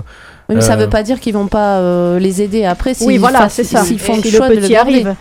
Oui, 0.50 0.56
mais 0.56 0.62
ça 0.62 0.74
Euh, 0.74 0.78
veut 0.78 0.90
pas 0.90 1.04
dire 1.04 1.20
qu'ils 1.20 1.34
vont 1.34 1.48
pas 1.48 1.80
euh, 1.80 2.20
les 2.20 2.42
aider 2.42 2.66
après 2.66 2.94
Oui, 3.02 3.18
voilà, 3.18 3.50
c'est 3.50 3.64
ça. 3.64 3.84
s'ils 3.84 4.00
font 4.00 4.18
le 4.18 4.30
choix 4.30 4.50
de 4.50 4.56
le 4.56 4.62
petit 4.62 4.76
arrive. 4.76 5.16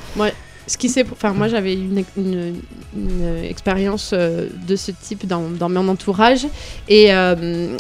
ce 0.66 0.76
qui 0.78 0.88
s'est 0.88 1.04
enfin 1.12 1.32
moi 1.32 1.48
j'avais 1.48 1.74
une, 1.74 2.04
une, 2.16 2.54
une 2.96 3.44
expérience 3.44 4.12
euh, 4.14 4.46
de 4.66 4.76
ce 4.76 4.92
type 4.92 5.26
dans, 5.26 5.42
dans 5.58 5.68
mon 5.68 5.87
entourage 5.88 6.46
et 6.88 7.12
euh, 7.12 7.76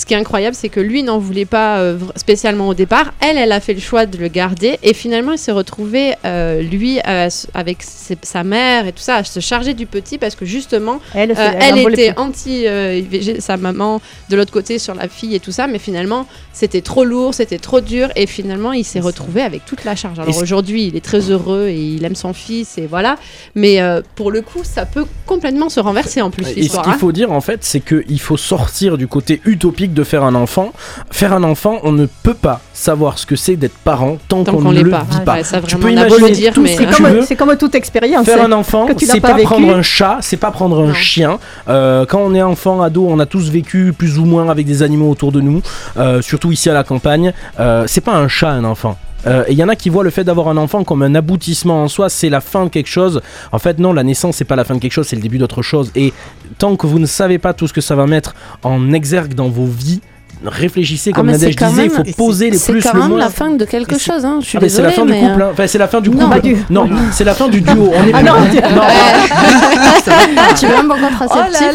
ce 0.00 0.06
qui 0.06 0.14
est 0.14 0.16
incroyable 0.16 0.56
c'est 0.56 0.70
que 0.70 0.80
lui 0.80 1.02
n'en 1.02 1.18
voulait 1.18 1.44
pas 1.44 1.78
euh, 1.80 1.98
spécialement 2.16 2.68
au 2.68 2.74
départ 2.74 3.12
elle 3.20 3.36
elle 3.36 3.52
a 3.52 3.60
fait 3.60 3.74
le 3.74 3.80
choix 3.80 4.06
de 4.06 4.16
le 4.16 4.28
garder 4.28 4.78
et 4.82 4.94
finalement 4.94 5.32
il 5.32 5.38
s'est 5.38 5.52
retrouvé 5.52 6.14
euh, 6.24 6.62
lui 6.62 7.00
euh, 7.06 7.28
avec 7.52 7.82
ses- 7.82 8.16
sa 8.22 8.42
mère 8.42 8.86
et 8.86 8.92
tout 8.92 9.02
ça 9.02 9.16
à 9.16 9.24
se 9.24 9.40
charger 9.40 9.74
du 9.74 9.84
petit 9.84 10.16
parce 10.16 10.34
que 10.36 10.46
justement 10.46 11.00
Elle, 11.14 11.32
Euh, 11.32 11.50
elle 11.60 11.78
elle 11.78 11.92
était 11.92 12.14
anti-IVG, 12.18 13.40
sa 13.40 13.56
maman 13.56 14.00
de 14.28 14.36
l'autre 14.36 14.52
côté 14.52 14.78
sur 14.78 14.94
la 14.94 15.08
fille 15.08 15.34
et 15.34 15.40
tout 15.40 15.52
ça, 15.52 15.66
mais 15.66 15.78
finalement 15.78 16.26
c'était 16.52 16.80
trop 16.80 17.04
lourd, 17.04 17.34
c'était 17.34 17.58
trop 17.58 17.80
dur 17.80 18.08
et 18.16 18.26
finalement 18.26 18.72
il 18.72 18.84
s'est 18.84 19.00
retrouvé 19.00 19.42
avec 19.42 19.64
toute 19.66 19.84
la 19.84 19.96
charge. 19.96 20.18
Alors 20.18 20.36
aujourd'hui 20.38 20.86
il 20.86 20.96
est 20.96 21.04
très 21.04 21.30
heureux 21.30 21.68
et 21.68 21.78
il 21.78 22.04
aime 22.04 22.14
son 22.14 22.32
fils 22.32 22.78
et 22.78 22.86
voilà, 22.86 23.16
mais 23.54 23.80
euh, 23.80 24.00
pour 24.14 24.30
le 24.30 24.40
coup 24.42 24.60
ça 24.62 24.86
peut 24.86 25.04
complètement 25.26 25.68
se 25.68 25.80
renverser 25.80 26.20
en 26.22 26.30
plus 26.30 26.46
et 26.48 26.62
ce 26.68 26.80
qu'il 26.80 26.92
hein. 26.92 26.96
faut 26.98 27.12
dire 27.12 27.32
en 27.32 27.40
fait 27.40 27.60
c'est 27.64 27.80
qu'il 27.80 28.20
faut 28.20 28.36
sortir 28.36 28.96
du 28.98 29.06
côté 29.06 29.40
utopique 29.44 29.89
de 29.94 30.04
faire 30.04 30.24
un 30.24 30.34
enfant. 30.34 30.72
Faire 31.10 31.32
un 31.32 31.42
enfant, 31.42 31.78
on 31.82 31.92
ne 31.92 32.06
peut 32.22 32.34
pas 32.34 32.60
savoir 32.72 33.18
ce 33.18 33.26
que 33.26 33.36
c'est 33.36 33.56
d'être 33.56 33.76
parent 33.84 34.18
tant, 34.28 34.44
Tant 34.44 34.52
qu'on 34.52 34.72
ne 34.72 34.80
le 34.82 34.90
pas. 34.90 35.04
vit 35.10 35.20
pas. 35.24 35.34
Ouais, 35.34 35.44
ça, 35.44 35.60
tu 35.60 35.76
peux 35.76 35.90
imaginer 35.90 36.30
dire, 36.30 36.52
tout 36.52 36.62
mais- 36.62 36.70
ce 36.72 36.76
que 36.78 36.84
C'est 36.84 36.94
tu 36.96 37.02
comme, 37.02 37.12
veux. 37.12 37.22
c'est 37.22 37.36
comme 37.36 37.56
toute 37.56 37.74
expérience. 37.74 38.26
Faire 38.26 38.44
un 38.44 38.52
enfant, 38.52 38.86
c'est 38.98 39.20
pas 39.20 39.34
pas, 39.34 39.42
prendre 39.42 39.74
un 39.74 39.82
chat, 39.82 40.18
c'est 40.20 40.36
pas 40.36 40.50
prendre 40.50 40.80
un 40.82 40.88
Non. 40.88 40.94
chien. 40.94 41.38
Euh, 41.68 42.06
quand 42.06 42.20
on 42.20 42.34
est 42.34 42.42
enfant, 42.42 42.80
ado, 42.82 43.06
on 43.08 43.18
a 43.18 43.26
tous 43.26 43.50
vécu 43.50 43.92
plus 43.96 44.18
ou 44.18 44.24
moins 44.24 44.48
avec 44.48 44.66
des 44.66 44.82
animaux 44.82 45.10
autour 45.10 45.32
de 45.32 45.40
nous, 45.40 45.62
euh, 45.98 46.22
surtout 46.22 46.52
ici 46.52 46.70
à 46.70 46.74
la 46.74 46.84
campagne. 46.84 47.32
Euh, 47.58 47.84
c'est 47.86 48.00
pas 48.00 48.14
un 48.14 48.28
chat, 48.28 48.50
un 48.50 48.64
enfant. 48.64 48.96
Euh, 49.26 49.44
il 49.48 49.56
y 49.56 49.64
en 49.64 49.68
a 49.68 49.76
qui 49.76 49.90
voient 49.90 50.04
le 50.04 50.10
fait 50.10 50.24
d'avoir 50.24 50.48
un 50.48 50.56
enfant 50.56 50.84
comme 50.84 51.02
un 51.02 51.14
aboutissement 51.14 51.82
en 51.82 51.88
soi, 51.88 52.08
c'est 52.08 52.28
la 52.28 52.40
fin 52.40 52.64
de 52.64 52.70
quelque 52.70 52.88
chose. 52.88 53.20
En 53.52 53.58
fait, 53.58 53.78
non, 53.78 53.92
la 53.92 54.02
naissance, 54.02 54.36
c'est 54.36 54.44
pas 54.44 54.56
la 54.56 54.64
fin 54.64 54.74
de 54.74 54.80
quelque 54.80 54.92
chose, 54.92 55.06
c'est 55.06 55.16
le 55.16 55.22
début 55.22 55.38
d'autre 55.38 55.62
chose. 55.62 55.90
Et 55.94 56.12
tant 56.58 56.76
que 56.76 56.86
vous 56.86 56.98
ne 56.98 57.06
savez 57.06 57.38
pas 57.38 57.52
tout 57.52 57.68
ce 57.68 57.72
que 57.72 57.80
ça 57.80 57.94
va 57.94 58.06
mettre 58.06 58.34
en 58.62 58.92
exergue 58.92 59.34
dans 59.34 59.48
vos 59.48 59.66
vies, 59.66 60.00
réfléchissez, 60.44 61.10
Ah, 61.12 61.16
comme 61.16 61.26
mais 61.26 61.32
Nadège 61.32 61.56
disait, 61.56 61.84
il 61.84 61.90
faut 61.90 62.02
poser 62.16 62.50
le 62.50 62.56
C'est 62.58 62.72
plus 62.72 62.82
quand 62.82 62.92
le 62.94 63.00
même 63.00 63.08
moins. 63.10 63.18
la 63.18 63.28
fin 63.28 63.50
de 63.50 63.64
quelque 63.64 63.98
chose, 63.98 64.24
hein. 64.24 64.38
je 64.40 64.46
suis 64.46 64.58
Ah, 64.58 64.60
mais 64.62 64.68
c'est 64.68 64.82
la 64.82 64.90
fin 64.90 65.04
du 65.04 65.12
couple, 65.12 65.42
hein. 65.42 65.48
enfin 65.52 65.66
c'est 65.66 65.78
la 65.78 65.88
fin 65.88 66.00
du 66.00 66.10
Non. 66.10 66.18
couple. 66.18 66.30
Pas 66.30 66.40
du- 66.40 66.56
Non, 66.70 66.88
c'est 67.12 67.24
la 67.24 67.34
fin 67.34 67.48
du 67.48 67.60
duo. 67.60 67.90
On 67.94 68.06
est 68.06 68.10
Ah 68.14 68.18
plus- 68.18 68.26
non, 68.26 68.40
non, 68.40 68.46
tu 70.58 70.66
veux 70.66 70.76
un 70.76 70.84
bon 70.84 70.94
contraceptif 70.94 71.66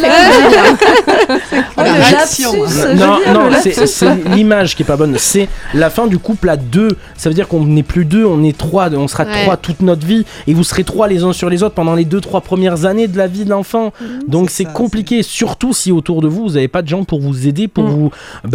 Non, 2.96 3.18
non, 3.34 3.50
c'est 3.62 4.30
l'image 4.36 4.76
qui 4.76 4.84
est 4.84 4.86
pas 4.86 4.98
bonne. 4.98 5.16
C'est 5.18 5.48
la 5.74 5.90
fin 5.90 6.08
du 6.08 6.18
couple 6.18 6.50
à 6.50 6.58
deux. 6.58 6.90
Ça 7.18 7.30
veut 7.30 7.36
dire 7.36 7.48
qu'on 7.48 7.66
n'est 7.66 7.84
plus 7.84 8.06
deux, 8.06 8.26
on 8.26 8.44
est 8.44 8.58
trois. 8.58 8.90
On 8.94 9.08
sera 9.08 9.26
Ouais. 9.26 9.44
trois 9.44 9.58
toute 9.58 9.82
notre 9.82 10.06
vie. 10.06 10.26
Et 10.48 10.54
vous 10.54 10.64
serez 10.64 10.84
trois 10.84 11.08
les 11.08 11.24
uns 11.24 11.34
sur 11.34 11.50
les 11.50 11.64
autres 11.64 11.76
pendant 11.76 11.96
les 11.96 12.06
deux, 12.06 12.22
trois 12.22 12.42
premières 12.42 12.86
années 12.86 13.08
de 13.08 13.18
la 13.18 13.28
vie 13.28 13.46
de 13.46 13.50
l'enfant. 13.50 13.92
Donc 14.28 14.50
c'est 14.50 14.66
compliqué. 14.66 15.24
Surtout 15.24 15.74
si 15.74 15.92
autour 15.92 16.22
de 16.22 16.28
vous, 16.28 16.44
vous 16.44 16.50
n'avez 16.54 16.68
pas 16.68 16.82
de 16.82 16.88
gens 16.88 17.04
pour 17.04 17.22
vous 17.22 17.48
aider, 17.48 17.68
pour 17.68 17.86
Mm. 17.86 17.90
vous, 17.90 18.12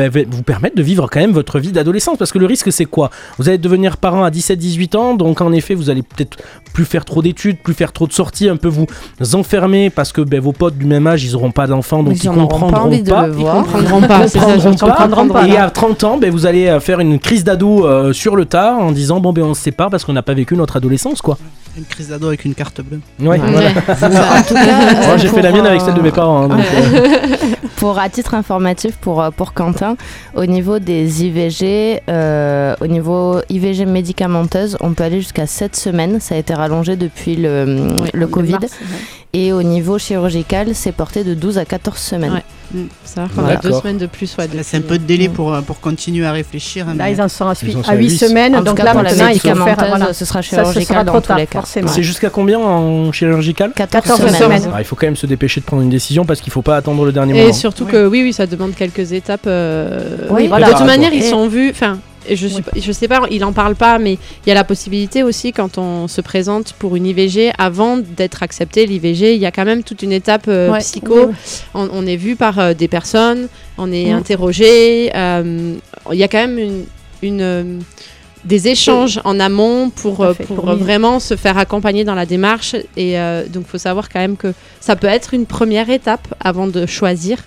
ben, 0.08 0.26
vous 0.30 0.42
permettre 0.42 0.76
de 0.76 0.82
vivre 0.82 1.08
quand 1.10 1.20
même 1.20 1.32
votre 1.32 1.58
vie 1.58 1.72
d'adolescence. 1.72 2.16
Parce 2.16 2.32
que 2.32 2.38
le 2.38 2.46
risque, 2.46 2.72
c'est 2.72 2.86
quoi? 2.86 3.10
Vous 3.38 3.48
allez 3.48 3.58
devenir 3.58 3.98
parent 3.98 4.24
à 4.24 4.30
17-18 4.30 4.96
ans. 4.96 5.14
Donc 5.14 5.40
en 5.40 5.52
effet, 5.52 5.74
vous 5.74 5.90
allez 5.90 6.02
peut-être 6.02 6.38
plus 6.72 6.86
faire 6.86 7.04
trop 7.04 7.20
d'études, 7.20 7.58
plus 7.58 7.74
faire 7.74 7.92
trop 7.92 8.06
de 8.06 8.12
sorties, 8.12 8.48
un 8.48 8.56
peu 8.56 8.68
vous 8.68 8.86
enfermer 9.34 9.90
parce 9.90 10.12
que 10.12 10.22
ben, 10.22 10.40
vos 10.40 10.52
potes 10.52 10.78
du 10.78 10.86
même 10.86 11.06
âge, 11.06 11.24
ils 11.24 11.36
auront 11.36 11.50
pas 11.50 11.66
d'enfants. 11.66 12.02
Donc 12.02 12.22
Ils 12.22 12.30
comprendront 12.30 14.00
pas. 14.00 14.24
Ils 14.24 14.40
comprendront 14.40 15.28
pas. 15.28 15.46
Et 15.46 15.56
à 15.56 15.70
30 15.70 16.04
ans, 16.04 16.16
ben, 16.16 16.30
vous 16.30 16.46
allez 16.46 16.66
euh, 16.68 16.80
faire 16.80 17.00
une 17.00 17.18
crise 17.18 17.44
d'ado 17.44 17.86
euh, 17.86 18.12
sur 18.12 18.36
le 18.36 18.46
tard 18.46 18.78
en 18.78 18.92
disant 18.92 19.20
bon 19.20 19.32
ben 19.32 19.44
on 19.44 19.54
se 19.54 19.62
sépare 19.62 19.90
parce 19.90 20.04
qu'on 20.04 20.12
n'a 20.12 20.22
pas 20.22 20.34
vécu 20.34 20.56
notre 20.56 20.76
adolescence 20.76 21.20
quoi. 21.20 21.36
Une 21.76 21.84
crise 21.84 22.08
d'ado 22.08 22.26
avec 22.28 22.44
une 22.44 22.54
carte 22.54 22.80
bleue. 22.80 23.00
Ouais, 23.20 23.38
Ouais, 23.38 23.38
voilà. 23.38 23.70
En 24.38 24.42
tout 24.42 24.54
cas, 24.54 25.06
Moi 25.06 25.16
j'ai 25.18 25.28
pour, 25.28 25.36
fait 25.38 25.42
la 25.42 25.52
mienne 25.52 25.66
avec 25.66 25.80
euh, 25.80 25.84
celle 25.84 25.94
de 25.94 26.00
mes 26.00 26.10
parents. 26.10 26.42
hein, 26.42 26.48
donc, 26.48 26.60
euh, 26.74 27.06
Pour 27.76 27.98
à 27.98 28.08
titre 28.10 28.34
informatif 28.34 28.96
pour, 28.96 29.22
euh, 29.22 29.30
pour 29.30 29.54
Quentin, 29.54 29.96
au 30.34 30.44
niveau 30.44 30.78
des 30.80 31.24
IVG, 31.24 32.02
euh, 32.08 32.74
au 32.80 32.86
niveau 32.86 33.40
IVG 33.48 33.86
médicamenteuse, 33.86 34.76
on 34.80 34.92
peut 34.92 35.04
aller 35.04 35.20
jusqu'à 35.20 35.46
7 35.46 35.74
semaines. 35.76 36.20
Ça 36.20 36.34
a 36.34 36.38
été 36.38 36.52
rallongé 36.52 36.96
depuis 36.96 37.36
le, 37.36 37.86
le 38.12 38.26
Covid. 38.26 38.56
Et 39.32 39.52
au 39.52 39.62
niveau 39.62 39.96
chirurgical, 39.98 40.68
c'est 40.74 40.90
porté 40.92 41.22
de 41.22 41.34
12 41.34 41.58
à 41.58 41.64
14 41.64 41.96
semaines. 41.98 42.32
Ouais. 42.32 42.42
Mm. 42.74 42.84
C'est-à-dire 43.04 43.34
qu'on 43.34 43.44
a 43.44 43.48
D'accord. 43.48 43.70
deux 43.70 43.78
semaines 43.80 43.98
de 43.98 44.06
plus. 44.06 44.36
Ouais, 44.36 44.48
Là, 44.54 44.62
c'est 44.64 44.76
un 44.76 44.80
peu 44.80 44.98
de 44.98 45.04
délai 45.04 45.28
pour, 45.28 45.54
euh, 45.54 45.60
pour 45.60 45.80
continuer 45.80 46.26
à 46.26 46.32
réfléchir. 46.32 46.86
hein, 46.88 46.94
Là, 46.96 47.04
mais- 47.04 47.12
ils 47.12 47.22
en 47.22 47.28
sont 47.28 47.46
à, 47.46 47.54
Ils 47.62 47.76
en 47.76 47.82
sont 47.82 47.88
à 47.88 47.92
à 47.92 47.96
8 47.96 48.08
huit. 48.10 48.18
semaines. 48.18 48.56
En 48.56 48.62
donc 48.62 48.76
cas, 48.76 48.84
là, 48.84 48.92
pour 48.92 49.02
maintenant, 49.02 49.28
il 49.28 49.38
faut 49.40 49.48
faire. 49.54 49.76
Voilà. 49.88 50.12
ce 50.12 50.24
sera 50.24 50.42
Ça, 50.42 50.48
ce 50.48 50.54
sera 50.56 50.64
chirurgical 50.64 51.04
trop 51.06 51.14
dans 51.16 51.20
tous 51.20 51.28
tard, 51.28 51.38
les 51.38 51.46
cas. 51.46 51.62
C'est 51.64 52.02
jusqu'à 52.02 52.30
combien 52.30 52.58
en 52.58 53.12
chirurgical 53.12 53.72
14, 53.74 54.04
14 54.04 54.18
semaines. 54.20 54.34
semaines. 54.60 54.70
Ah, 54.74 54.80
Il 54.80 54.84
faut 54.84 54.96
quand 54.96 55.06
même 55.06 55.16
se 55.16 55.26
dépêcher 55.26 55.60
de 55.60 55.66
prendre 55.66 55.82
une 55.82 55.90
décision 55.90 56.24
parce 56.24 56.40
qu'il 56.40 56.52
faut 56.52 56.62
pas 56.62 56.76
attendre 56.76 57.04
le 57.04 57.12
dernier 57.12 57.36
Et 57.38 57.42
moment. 57.42 57.52
surtout 57.52 57.84
Oui. 57.84 57.90
que 57.92 58.06
oui, 58.06 58.22
oui, 58.24 58.32
ça 58.32 58.46
demande 58.46 58.74
quelques 58.74 59.12
étapes. 59.12 59.46
euh, 59.46 60.26
Oui, 60.30 60.44
de 60.44 60.48
voilà. 60.48 60.70
toute 60.70 60.86
manière, 60.86 61.12
ils 61.12 61.22
Et- 61.22 61.30
sont 61.30 61.46
vus. 61.48 61.70
Enfin, 61.70 61.94
et 61.94 62.09
je, 62.28 62.48
je 62.76 62.92
sais 62.92 63.08
pas, 63.08 63.22
il 63.30 63.44
en 63.44 63.52
parle 63.52 63.74
pas, 63.74 63.98
mais 63.98 64.14
il 64.14 64.48
y 64.48 64.50
a 64.50 64.54
la 64.54 64.64
possibilité 64.64 65.22
aussi 65.22 65.52
quand 65.52 65.78
on 65.78 66.06
se 66.08 66.20
présente 66.20 66.74
pour 66.74 66.96
une 66.96 67.06
IVG, 67.06 67.52
avant 67.58 67.96
d'être 67.96 68.42
accepté 68.42 68.86
l'IVG, 68.86 69.34
il 69.34 69.40
y 69.40 69.46
a 69.46 69.50
quand 69.50 69.64
même 69.64 69.82
toute 69.82 70.02
une 70.02 70.12
étape 70.12 70.46
euh, 70.48 70.70
Ouais. 70.70 70.78
psycho. 70.80 71.30
On, 71.74 71.88
on 71.92 72.06
est 72.06 72.16
vu 72.16 72.36
par 72.36 72.58
euh, 72.58 72.74
des 72.74 72.88
personnes, 72.88 73.48
on 73.78 73.90
est 73.92 74.10
interrogé. 74.12 75.10
euh, 75.14 75.74
Il 76.12 76.18
y 76.18 76.22
a 76.24 76.28
quand 76.28 76.38
même 76.46 76.58
une, 76.58 76.84
une, 77.22 77.80
des 78.44 78.68
échanges 78.68 79.20
en 79.24 79.38
amont 79.40 79.90
pour, 79.90 80.26
fait, 80.34 80.44
pour 80.44 80.66
vraiment 80.76 81.20
se 81.20 81.36
faire 81.36 81.58
accompagner 81.58 82.04
dans 82.04 82.14
la 82.14 82.26
démarche. 82.26 82.74
Et 82.96 83.16
donc, 83.48 83.64
il 83.66 83.70
faut 83.70 83.78
savoir 83.78 84.08
quand 84.08 84.18
même 84.20 84.36
que 84.36 84.54
ça 84.80 84.96
peut 84.96 85.06
être 85.06 85.34
une 85.34 85.46
première 85.46 85.90
étape 85.90 86.26
avant 86.40 86.66
de 86.66 86.86
choisir 86.86 87.38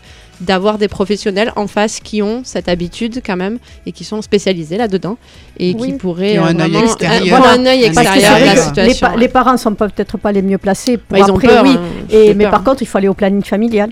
d'avoir 0.41 0.77
des 0.77 0.87
professionnels 0.87 1.51
en 1.55 1.67
face 1.67 1.99
qui 1.99 2.21
ont 2.21 2.41
cette 2.43 2.67
habitude 2.67 3.21
quand 3.25 3.37
même 3.37 3.59
et 3.85 3.91
qui 3.91 4.03
sont 4.03 4.21
spécialisés 4.21 4.77
là-dedans 4.77 5.17
et 5.59 5.73
qui 5.75 5.93
pourraient 5.93 6.33
Qui 6.33 6.39
ont 6.39 6.45
euh, 6.45 6.49
un 6.49 6.59
œil 6.59 6.75
extérieur. 6.77 7.37
voilà, 7.39 7.53
un 7.53 7.65
œil 7.65 7.89
de 7.89 7.93
vrai 7.93 8.03
la 8.03 8.39
les, 8.55 8.61
situation. 8.61 9.07
les 9.17 9.27
parents 9.27 9.57
sont 9.57 9.75
pas- 9.75 9.89
peut-être 9.89 10.17
pas 10.17 10.31
les 10.31 10.41
mieux 10.41 10.57
placés 10.57 10.97
pour 10.97 11.17
Bah, 11.17 11.25
ils 11.25 11.31
ont 11.31 11.35
après, 11.35 11.47
peur. 11.47 11.63
oui. 11.63 11.75
hein, 11.77 11.81
Et, 12.09 12.33
mais 12.33 12.45
peur, 12.45 12.51
par 12.51 12.59
hein. 12.61 12.63
contre, 12.63 12.81
il 12.81 12.85
faut 12.85 12.97
aller 12.97 13.07
au 13.07 13.13
planning 13.13 13.43
familial. 13.43 13.91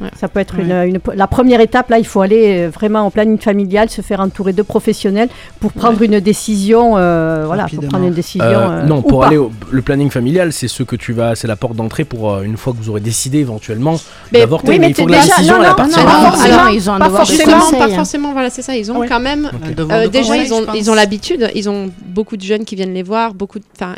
Ouais. 0.00 0.10
Ça 0.18 0.28
peut 0.28 0.40
être 0.40 0.56
Ouais. 0.58 0.88
une, 0.88 0.94
une- 0.96 1.00
la 1.14 1.26
première 1.26 1.60
étape. 1.60 1.88
Là, 1.90 1.98
il 1.98 2.06
faut 2.06 2.20
aller 2.20 2.66
euh, 2.66 2.70
vraiment 2.70 3.06
au 3.06 3.10
planning 3.10 3.38
familial, 3.38 3.88
se 3.90 4.02
faire 4.02 4.20
entourer 4.20 4.52
de 4.52 4.62
professionnels 4.62 5.28
pour 5.60 5.72
prendre 5.72 6.00
une 6.02 6.20
décision. 6.20 6.96
euh, 6.96 7.44
voilà, 7.46 7.66
pour 7.66 7.84
prendre 7.88 8.06
une 8.06 8.12
décision. 8.14 8.44
Euh, 8.46 8.82
euh, 8.82 8.82
non, 8.86 8.98
ou 8.98 9.02
pour 9.02 9.20
pas. 9.20 9.26
aller 9.28 9.36
au 9.36 9.50
le 9.70 9.82
planning 9.82 10.10
familial, 10.10 10.52
c'est 10.52 10.68
ce 10.68 10.82
que 10.82 10.96
tu 10.96 11.12
vas, 11.12 11.34
c'est 11.34 11.46
la 11.48 11.56
porte 11.56 11.76
d'entrée 11.76 12.04
pour 12.04 12.32
euh, 12.32 12.42
une 12.42 12.56
fois 12.56 12.72
que 12.72 12.78
vous 12.78 12.88
aurez 12.90 13.00
décidé 13.00 13.38
éventuellement 13.38 13.96
Mais- 14.32 14.40
d'avorter. 14.40 14.70
oui, 14.72 14.78
mais, 14.78 14.86
mais 14.86 14.90
il 14.90 14.94
faut 14.94 15.06
que 15.06 15.12
la 15.12 15.20
déjà- 15.20 15.34
décision 15.36 15.54
non, 15.58 15.62
non, 15.62 15.76
non, 15.76 15.86
non, 15.86 16.40
Alors, 16.42 16.70
ils 16.70 16.90
ont 16.90 16.94
un 16.94 16.98
pas 16.98 17.06
devoir 17.06 17.22
de 17.22 17.26
forcément, 17.28 17.54
Justement, 17.56 17.70
pas 17.78 17.84
conseil. 17.84 17.96
forcément, 17.96 18.32
voilà, 18.32 18.50
c'est 18.50 18.62
ça. 18.62 18.76
Ils 18.76 18.90
ont 18.92 18.98
ouais. 18.98 19.08
quand 19.08 19.20
même 19.20 19.50
Euh, 19.78 20.04
de 20.06 20.08
déjà, 20.10 20.24
conseil, 20.34 20.46
ils 20.46 20.54
ont, 20.54 20.66
ils 20.74 20.90
ont 20.90 20.94
l'habitude, 20.94 21.50
ils 21.54 21.68
ont 21.70 21.90
beaucoup 22.06 22.36
de 22.36 22.42
jeunes 22.42 22.64
qui 22.64 22.74
viennent 22.76 22.94
les 22.94 23.02
voir, 23.02 23.34
beaucoup 23.34 23.58
de, 23.58 23.64
enfin, 23.76 23.94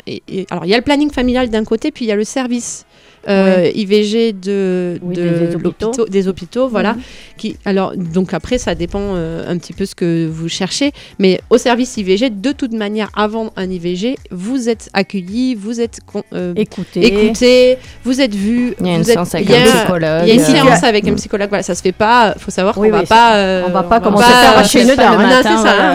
alors 0.51 0.65
il 0.65 0.69
y 0.69 0.73
a 0.73 0.77
le 0.77 0.83
planning 0.83 1.11
familial 1.11 1.49
d'un 1.49 1.63
côté, 1.63 1.91
puis 1.91 2.05
il 2.05 2.07
y 2.07 2.11
a 2.11 2.15
le 2.15 2.23
service 2.23 2.85
euh, 3.29 3.69
IVG 3.73 4.33
de, 4.33 4.99
Oui, 5.01 5.15
de 5.15 5.21
des- 5.21 5.29
des 5.29 5.55
hôpitaux. 5.55 5.57
l'hôpitaux- 5.87 6.05
des 6.07 6.27
hôpitaux, 6.27 6.67
voilà. 6.67 6.93
Mhm. 6.93 7.01
Qui, 7.37 7.57
alors 7.65 7.93
donc 7.95 8.33
après 8.33 8.57
ça 8.57 8.75
dépend 8.75 8.99
euh, 9.15 9.49
un 9.49 9.57
petit 9.57 9.73
peu 9.73 9.85
ce 9.85 9.95
que 9.95 10.27
vous 10.27 10.49
cherchez, 10.49 10.91
mais 11.19 11.39
au 11.49 11.57
service 11.57 11.95
IVG, 11.97 12.29
de 12.29 12.51
toute 12.51 12.73
manière, 12.73 13.09
avant 13.15 13.51
un 13.55 13.69
IVG, 13.69 14.15
vous 14.31 14.69
êtes 14.69 14.89
accueillis, 14.93 15.55
vous 15.55 15.79
êtes 15.81 15.99
euh, 16.33 16.53
écoutés, 16.55 17.77
vous 18.03 18.21
êtes 18.21 18.35
vus, 18.35 18.73
Il 18.79 18.87
y 18.87 18.89
a 18.89 18.95
une 18.95 19.03
séance 19.03 19.33
avec 19.35 19.49
un 19.49 19.63
psychologue. 19.65 20.21
il 20.23 20.27
y 20.27 20.31
a 20.31 20.33
une 20.35 20.39
séance 20.39 20.83
avec 20.83 21.07
un 21.07 21.13
psychologue, 21.15 21.49
voilà, 21.49 21.63
ça 21.63 21.75
se 21.75 21.81
fait 21.81 21.91
pas. 21.91 22.35
Faut 22.37 22.51
savoir 22.51 22.77
Oui, 22.77 22.89
qu'on 22.89 22.97
va 22.97 23.03
pas. 23.03 23.35
euh, 23.37 23.63
on 23.67 23.71
va 23.71 23.83
pas 23.83 23.99
on 23.99 24.03
commencer 24.03 24.29
va 24.29 24.37
à 24.37 24.49
arracher 24.51 24.83
le 24.83 24.95
non, 24.95 25.17
matin, 25.17 25.37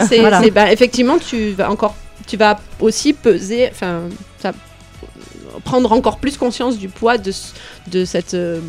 c'est 0.09 0.17
ça. 0.17 0.21
voilà. 0.21 0.39
hein, 0.39 0.43
bah, 0.55 0.73
effectivement, 0.73 1.19
tu 1.19 1.51
vas 1.51 1.71
encore, 1.71 1.95
tu 2.27 2.37
vas 2.37 2.59
aussi 2.81 3.13
peser, 3.13 3.69
enfin, 3.71 4.01
prendre 5.65 5.93
encore 5.93 6.19
plus 6.19 6.37
conscience 6.37 6.79
du 6.79 6.89
poids 6.89 7.19
de, 7.19 7.33
de 7.89 8.05
cette, 8.05 8.35
euh, 8.35 8.61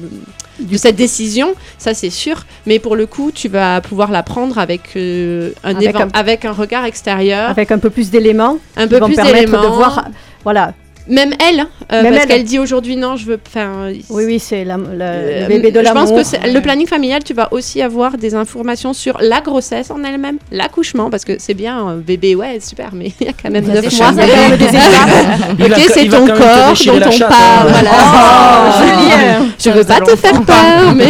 de 0.60 0.78
cette 0.78 0.96
décision, 0.96 1.54
ça 1.78 1.94
c'est 1.94 2.10
sûr. 2.10 2.46
Mais 2.66 2.80
pour 2.80 2.96
le 2.96 3.06
coup, 3.06 3.32
tu 3.34 3.48
vas 3.50 3.82
pouvoir 3.82 4.12
la 4.12 4.24
prendre 4.24 4.58
avec 4.58 4.96
euh, 4.96 5.52
un, 5.64 5.76
Avec 5.76 5.96
un- 5.96 6.08
avec 6.14 6.46
un 6.46 6.52
regard 6.52 6.86
extérieur, 6.86 7.50
Avec 7.50 7.72
un 7.72 7.80
peu 7.80 7.90
plus 7.90 8.10
d'éléments 8.12 8.58
un 8.78 8.88
peu 8.88 9.00
plus 9.00 9.16
d'éléments. 9.16 9.62
de 9.64 9.68
voir. 9.68 10.08
Voilà. 10.44 10.74
Même 11.10 11.34
elle, 11.40 11.66
euh, 11.92 12.04
Même 12.04 12.14
parce 12.14 12.24
elle. 12.26 12.30
qu'elle 12.30 12.44
dit 12.44 12.60
aujourd'hui 12.60 12.96
non, 12.96 13.16
je 13.16 13.26
veux. 13.26 13.40
Enfin, 13.48 13.92
Oui, 14.10 14.24
oui, 14.26 14.40
c'est 14.40 14.64
la- 14.64 14.78
la- 14.78 15.06
euh, 15.06 15.42
le 15.42 15.48
bébé 15.48 15.72
de 15.72 15.80
je 15.80 15.84
l'amour. 15.84 16.14
pense 16.16 16.32
que 16.32 16.48
le 16.54 16.60
planning 16.62 16.86
familial, 16.88 17.24
tu 17.24 17.34
vas 17.34 17.48
aussi 17.52 17.82
avoir 17.82 18.18
des 18.18 18.36
informations 18.36 18.94
sur 18.94 19.18
la 19.20 19.42
grossesse 19.42 19.90
en 19.90 20.04
elle-même, 20.04 20.38
l'accouchement, 20.52 21.10
parce 21.10 21.26
que 21.26 21.34
c'est 21.40 21.56
bien, 21.56 21.78
un 21.80 21.96
bébé, 21.96 22.36
ouais, 22.36 22.60
super, 22.62 22.90
mais 22.94 23.12
il 23.20 23.26
y 23.28 23.30
a 23.30 23.34
quand 23.34 23.50
même 23.50 23.66
Des 23.66 23.72
neuf 23.74 23.86
échanges, 23.86 24.14
mois. 24.16 24.24
ok, 24.24 25.82
c'est 25.94 26.08
ton 26.10 26.28
corps 26.28 26.74
dont 26.86 26.94
on 26.94 27.20
parle. 27.20 27.34
hein. 27.34 27.66
Voilà. 27.70 27.92
Oh, 28.02 28.72
Julien 28.84 29.46
Je 29.64 29.70
veux 29.72 29.84
pas 29.84 30.00
te 30.02 30.16
faire 30.16 30.42
peur, 30.44 30.94
mais, 30.96 31.06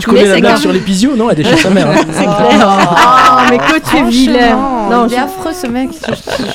Tu 0.00 0.06
connais 0.06 0.22
mais 0.22 0.28
la 0.28 0.34
c'est 0.34 0.40
blague 0.40 0.56
sur 0.58 0.72
l'épisio 0.72 1.16
Non, 1.16 1.30
elle 1.30 1.36
déchire 1.36 1.58
sa 1.58 1.70
mère. 1.70 1.88
hein. 1.88 1.94
c'est 2.12 2.22
clair. 2.24 2.88
Oh, 2.96 3.40
mais 3.50 3.58
que 3.58 3.90
tu 3.90 3.96
es 3.96 4.02
vilain. 4.04 4.58
Non, 4.92 5.06
il 5.06 5.14
est 5.14 5.18
affreux 5.18 5.52
ce 5.52 5.66
mec. 5.66 5.90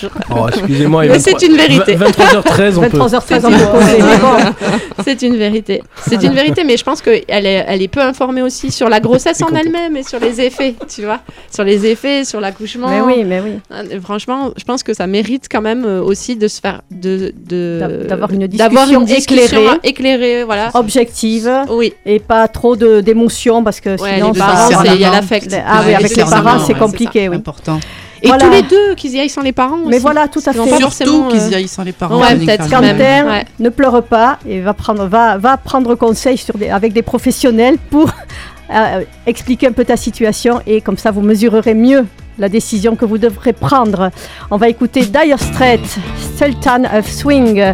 je- 0.02 0.08
Oh, 0.36 0.48
excusez-moi. 0.48 1.06
Mais 1.08 1.20
c'est 1.20 1.32
23 1.32 1.50
une 1.50 1.56
vérité. 1.58 1.96
23h13, 1.96 2.78
on 2.78 2.82
peut. 2.90 2.98
23h13, 2.98 3.42
on 3.46 3.50
peut 3.52 4.54
C'est 5.04 5.22
une 5.22 5.38
vérité. 5.38 5.84
C'est 6.08 6.22
une 6.24 6.34
vérité, 6.34 6.64
mais 6.64 6.78
je 6.78 6.84
pense 6.84 7.02
qu'elle 7.02 7.24
est, 7.28 7.66
elle 7.68 7.82
est 7.82 7.88
peu 7.88 8.02
informée 8.02 8.42
aussi 8.42 8.72
sur 8.72 8.90
la 8.90 9.00
grossesse 9.00 9.42
en 9.42 9.54
elle-même 9.56 9.96
et 9.98 10.04
sur 10.04 10.20
les 10.20 10.42
effets, 10.42 10.76
tu 10.94 11.04
vois. 11.06 11.20
Sur 11.54 11.64
les 11.64 11.86
effets, 11.86 12.24
sur 12.26 12.40
l'accouchement. 12.42 12.88
mais 12.90 13.02
oui, 13.02 13.24
mais 13.26 13.40
oui. 13.42 13.60
Euh, 13.72 14.00
Franchement, 14.02 14.52
je 14.58 14.64
pense 14.64 14.84
que 14.84 14.94
ça 14.94 15.08
mérite 15.08 15.48
quand 15.52 15.62
même 15.62 15.86
euh, 15.86 16.02
aussi 16.02 16.36
de 16.36 16.48
se 16.48 16.60
faire. 16.62 16.82
de- 16.92 17.34
de- 17.48 17.78
D'a- 17.80 17.88
d'avoir 18.10 18.32
une 18.32 18.48
d'avoir 18.48 18.86
discussion 18.86 19.00
une 19.02 19.06
discussion 19.06 19.58
éclairée. 19.60 19.80
éclairée, 19.84 20.44
voilà. 20.44 20.70
Objective 20.74 21.50
Oui, 21.70 21.94
et 22.06 22.20
pas 22.20 22.48
trop 22.48 22.76
de- 22.76 23.02
d'émotions 23.02 23.64
parce 23.64 23.80
que 23.80 23.90
ouais, 24.02 24.16
sinon, 24.16 24.32
il 24.34 25.02
y 25.02 25.06
a 25.06 25.12
l'affect. 25.12 25.56
Ah 25.66 25.82
oui, 25.86 25.94
avec 25.96 26.16
les 26.16 26.24
parents, 26.24 26.54
ouais, 26.54 26.60
c'est 26.60 26.74
c'est 26.74 26.80
compliqué, 26.80 27.30
oui. 27.30 27.36
Important. 27.38 27.80
Et 28.24 28.28
Voilà. 28.28 28.46
tous 28.46 28.52
les 28.52 28.62
deux, 28.64 28.96
qu'ils 28.96 29.12
y 29.16 29.20
aillent 29.20 29.30
sans 29.30 29.42
les 29.42 29.52
parents 29.52 29.78
Mais 29.86 29.96
aussi. 29.98 30.00
voilà, 30.02 30.28
tout 30.28 30.42
à 30.46 30.54
fait. 30.54 30.78
Surtout 30.78 31.28
qu'ils 31.30 31.40
euh, 31.42 31.50
y 31.52 31.56
aillent 31.56 31.68
sans 31.68 31.84
les 31.84 31.92
parents. 31.92 32.20
ouais, 32.20 32.36
peut-être 32.36 32.70
quand 32.70 32.82
même. 32.82 32.98
Quentin, 32.98 33.26
Ouais. 33.32 33.46
ne 33.60 33.70
pleure 33.70 34.04
pas 34.04 34.40
et 34.48 34.60
va 34.62 34.74
prendre, 34.74 35.06
va, 35.06 35.38
va 35.38 35.58
prendre 35.58 35.94
conseil 35.96 36.38
sur 36.38 36.58
des, 36.58 36.70
avec 36.70 36.94
des 36.94 37.02
professionnels 37.04 37.78
pour 37.92 38.10
euh, 38.74 39.04
expliquer 39.26 39.68
un 39.68 39.72
peu 39.72 39.86
ta 39.86 39.98
situation 39.98 40.62
et 40.66 40.82
comme 40.82 40.98
ça 40.98 41.12
vous 41.12 41.22
mesurerez 41.22 41.74
mieux 41.74 42.06
la 42.40 42.50
décision 42.50 42.96
que 42.96 43.06
vous 43.06 43.18
devrez 43.18 43.54
prendre. 43.54 44.12
On 44.52 44.58
va 44.58 44.70
écouter 44.70 45.02
Dire 45.02 45.40
Straits, 45.40 45.98
Sultan 46.38 46.84
of 46.96 47.10
Swing, 47.10 47.74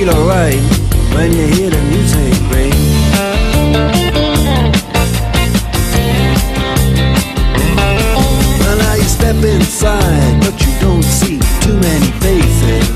feel 0.00 0.16
alright 0.16 0.56
when 1.14 1.30
you 1.30 1.46
hear 1.48 1.68
the 1.68 1.82
music 1.92 2.32
ring. 2.50 2.72
Well, 8.60 8.78
now 8.78 8.94
you 8.94 9.02
step 9.02 9.36
inside, 9.44 10.40
but 10.40 10.58
you 10.64 10.72
don't 10.80 11.02
see 11.02 11.38
too 11.60 11.76
many 11.76 12.10
faces. 12.24 12.88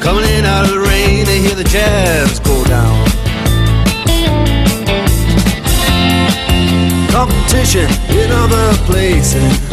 Coming 0.00 0.30
in 0.30 0.44
out 0.44 0.66
of 0.66 0.70
the 0.74 0.80
rain, 0.80 1.24
they 1.26 1.40
hear 1.40 1.56
the 1.56 1.64
jazz 1.64 2.38
go 2.38 2.64
down. 2.66 3.04
Competition 7.10 7.88
in 8.16 8.30
other 8.30 8.76
places. 8.86 9.72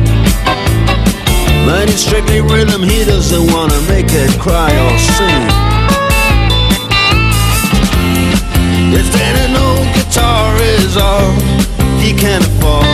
But 1.65 1.89
it's 1.89 2.03
strictly 2.03 2.41
rhythm, 2.41 2.83
he 2.83 3.05
doesn't 3.05 3.51
wanna 3.53 3.79
make 3.87 4.09
it 4.09 4.39
cry 4.39 4.71
or 4.85 4.97
sing. 4.97 5.71
If 8.93 9.11
then 9.13 9.35
an 9.49 9.55
old 9.55 9.87
guitar 9.95 10.55
is 10.57 10.97
all 10.97 11.31
he 12.01 12.13
can 12.13 12.41
afford 12.41 12.85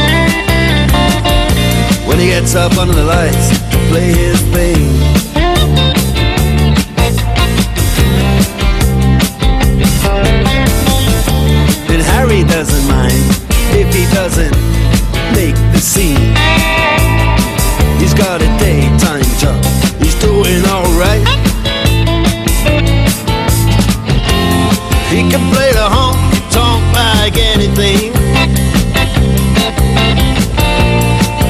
When 2.07 2.19
he 2.19 2.27
gets 2.27 2.55
up 2.55 2.77
under 2.77 2.93
the 2.93 3.03
lights 3.03 3.49
to 3.71 3.77
play 3.89 4.13
his 4.13 4.39
thing 4.53 4.77
And 11.89 12.01
Harry 12.13 12.43
doesn't 12.43 12.87
mind 12.87 13.23
if 13.73 13.93
he 13.95 14.05
doesn't 14.13 14.55
make 15.33 15.55
the 15.73 15.79
scene 15.79 16.35
He's 17.99 18.13
got 18.13 18.41
a 18.41 18.46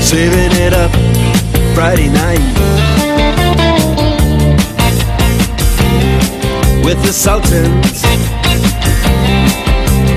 Saving 0.08 0.54
it 0.54 0.72
up 0.74 0.90
Friday 1.76 2.08
night 2.08 2.40
with 6.82 7.04
the 7.04 7.12
Sultans, 7.12 8.02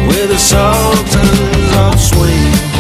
with 0.07 0.29
the 0.29 0.39
Sultans 0.39 1.75
of 1.75 1.99
Swing. 1.99 2.71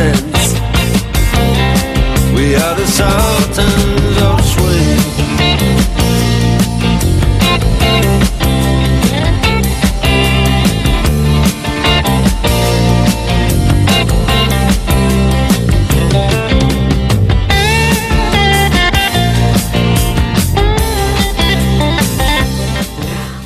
Sultans. 0.00 0.54
We 2.34 2.56
are 2.56 2.74
the 2.74 2.86
Sultans 2.86 4.22
of 4.22 4.40
Swing. 4.46 4.96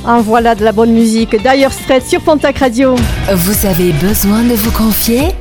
En 0.07 0.21
voilà 0.21 0.55
de 0.55 0.63
la 0.63 0.71
bonne 0.71 0.93
musique. 0.93 1.35
Dire 1.41 1.73
Straits 1.73 2.07
sur 2.07 2.21
Pontac 2.21 2.59
Radio. 2.59 2.95
Vous 3.33 3.65
avez 3.65 3.91
besoin 3.91 4.43
de 4.43 4.53
vous 4.53 4.71
confier? 4.71 5.33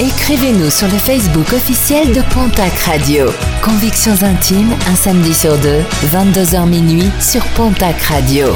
Écrivez-nous 0.00 0.70
sur 0.70 0.86
le 0.86 0.92
Facebook 0.92 1.52
officiel 1.52 2.12
de 2.12 2.20
Pontac 2.32 2.72
Radio. 2.86 3.26
Convictions 3.60 4.22
intimes, 4.22 4.70
un 4.88 4.94
samedi 4.94 5.34
sur 5.34 5.58
deux, 5.58 5.80
22h 6.06 6.68
minuit 6.68 7.10
sur 7.18 7.44
Pontac 7.56 8.00
Radio. 8.02 8.46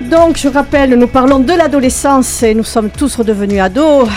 Donc, 0.00 0.38
je 0.38 0.48
rappelle, 0.48 0.94
nous 0.94 1.08
parlons 1.08 1.40
de 1.40 1.52
l'adolescence 1.52 2.42
et 2.42 2.54
nous 2.54 2.64
sommes 2.64 2.88
tous 2.88 3.16
redevenus 3.16 3.60
ados 3.60 4.08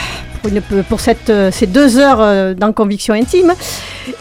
pour, 0.87 1.01
cette, 1.01 1.29
ces 1.51 1.67
deux 1.67 1.97
heures 1.97 2.21
euh, 2.21 2.53
dans 2.53 2.71
Conviction 2.71 3.13
Intime. 3.13 3.53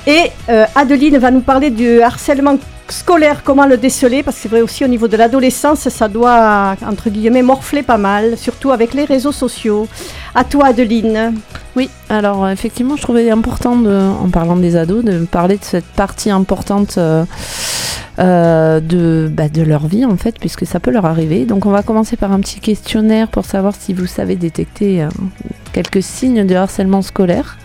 Et 0.05 0.33
euh, 0.49 0.67
Adeline 0.75 1.19
va 1.19 1.31
nous 1.31 1.43
parler 1.43 1.71
du 1.71 2.01
harcèlement 2.01 2.57
scolaire, 2.89 3.43
comment 3.45 3.65
le 3.65 3.77
déceler 3.77 4.25
Parce 4.25 4.39
que 4.39 4.43
c'est 4.43 4.49
vrai 4.49 4.61
aussi 4.61 4.85
au 4.85 4.89
niveau 4.89 5.07
de 5.07 5.17
l'adolescence, 5.17 5.89
ça 5.89 6.09
doit, 6.09 6.75
entre 6.85 7.11
guillemets, 7.11 7.43
morfler 7.43 7.85
pas 7.85 7.97
mal, 7.97 8.37
surtout 8.37 8.73
avec 8.73 8.93
les 8.93 9.05
réseaux 9.05 9.31
sociaux. 9.31 9.87
À 10.35 10.43
toi, 10.43 10.67
Adeline. 10.67 11.35
Oui, 11.77 11.91
alors 12.09 12.45
euh, 12.45 12.51
effectivement, 12.51 12.97
je 12.97 13.03
trouvais 13.03 13.31
important, 13.31 13.77
de, 13.77 13.91
en 13.91 14.29
parlant 14.31 14.57
des 14.57 14.77
ados, 14.77 15.05
de 15.05 15.25
parler 15.25 15.57
de 15.57 15.65
cette 15.65 15.85
partie 15.85 16.31
importante 16.31 16.99
euh, 16.99 17.25
euh, 18.21 18.79
de, 18.79 19.29
bah, 19.33 19.49
de 19.49 19.63
leur 19.63 19.89
vie, 19.89 20.05
en 20.05 20.17
fait, 20.17 20.39
puisque 20.39 20.67
ça 20.67 20.79
peut 20.79 20.93
leur 20.93 21.05
arriver. 21.05 21.47
Donc 21.47 21.67
on 21.67 21.71
va 21.71 21.83
commencer 21.83 22.17
par 22.17 22.31
un 22.31 22.39
petit 22.39 22.61
questionnaire 22.61 23.27
pour 23.27 23.45
savoir 23.45 23.75
si 23.75 23.93
vous 23.93 24.07
savez 24.07 24.37
détecter 24.37 25.03
euh, 25.03 25.09
quelques 25.73 26.03
signes 26.03 26.47
de 26.47 26.55
harcèlement 26.55 27.03
scolaire. 27.03 27.59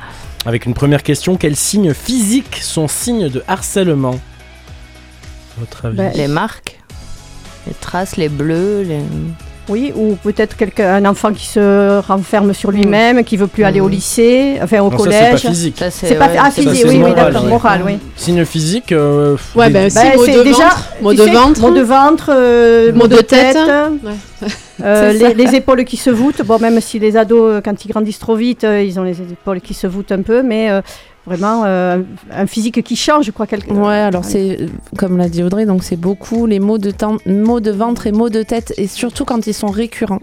Avec 0.48 0.66
une 0.66 0.74
première 0.74 1.04
question, 1.04 1.38
quels 1.38 1.56
signes 1.56 1.94
physiques 1.94 2.58
sont 2.62 2.88
signes 2.88 3.30
de 3.30 3.44
harcèlement? 3.48 4.16
À 4.16 5.60
Votre 5.60 5.86
avis? 5.86 5.98
Ben, 5.98 6.14
Les 6.16 6.28
marques, 6.28 6.80
les 7.68 7.74
traces, 7.74 8.18
les 8.18 8.30
bleus, 8.30 8.82
les... 8.82 9.02
Oui, 9.70 9.94
ou 9.96 10.16
peut-être 10.24 10.56
un 10.82 11.06
enfant 11.06 11.32
qui 11.32 11.46
se 11.46 12.00
renferme 12.00 12.54
sur 12.54 12.72
lui-même, 12.72 13.24
qui 13.24 13.38
veut 13.38 13.48
plus 13.48 13.64
aller 13.64 13.80
au 13.80 13.88
Mm. 13.88 13.92
lycée, 13.92 14.60
enfin 14.64 14.80
au 14.82 14.90
Non, 14.90 14.98
collège. 14.98 15.20
c'est 15.38 15.44
pas 15.44 15.50
physique. 15.50 15.84
C'est 15.92 16.16
pas 16.16 16.28
ouais, 16.28 16.38
ah, 16.42 16.52
physique, 16.52 16.86
oui, 16.88 17.00
d'accord, 17.16 17.44
oui. 17.44 17.50
moral, 17.50 17.82
oui. 17.86 17.98
Signe 18.16 18.44
physique 18.46 18.92
euh, 18.92 19.38
Ouais, 19.56 19.70
ben 19.70 19.90
si, 19.90 19.98
de 19.98 20.44
déjà, 20.44 20.70
tu 21.00 21.16
de 21.16 21.24
ventre. 21.32 21.62
maux 21.62 21.72
de 21.72 21.82
ventre, 21.82 22.32
euh, 22.34 22.92
maux 22.94 23.08
de 23.08 23.16
de 23.18 23.22
tête. 23.22 23.54
tête, 23.54 23.68
Ouais. 24.04 24.48
euh, 24.84 25.14
les, 25.14 25.34
les 25.36 25.56
épaules 25.56 25.86
qui 25.86 25.98
se 25.98 26.10
voûtent. 26.10 26.42
Bon, 26.44 26.58
même 26.60 26.80
si 26.82 26.98
les 27.00 27.16
ados, 27.16 27.40
euh, 27.58 27.62
quand 27.64 27.86
ils 27.86 27.90
grandissent 27.90 28.20
trop 28.20 28.36
vite, 28.36 28.64
euh, 28.64 28.82
ils 28.82 29.00
ont 29.00 29.04
les 29.04 29.20
épaules 29.22 29.62
qui 29.62 29.74
se 29.74 29.86
voûtent 29.88 30.12
un 30.12 30.22
peu, 30.24 30.42
mais 30.42 30.70
euh, 30.72 30.82
vraiment 31.30 31.64
euh, 31.66 32.02
un 32.32 32.48
physique 32.48 32.84
qui 32.84 32.96
change, 32.96 33.26
je 33.26 33.32
crois. 33.32 33.48
Quelque... 33.48 33.72
Ouais, 33.72 33.96
alors 34.10 34.26
c'est, 34.26 34.58
comme 34.98 35.16
l'a 35.18 35.30
dit 35.30 35.44
Audrey, 35.44 35.66
donc 35.66 35.84
c'est 35.84 35.96
beaucoup 35.96 36.46
les 36.48 36.60
maux 36.60 36.80
de, 36.80 36.92
temps- 36.92 37.18
maux 37.26 37.60
de 37.62 37.72
ventre 37.72 38.08
et 38.08 38.12
maux 38.12 38.30
de 38.30 38.44
tête, 38.44 38.74
et 38.78 38.88
surtout 38.88 39.24
quand 39.26 39.46
ils 39.48 39.54
sont 39.54 39.68
récurrents. 39.68 40.20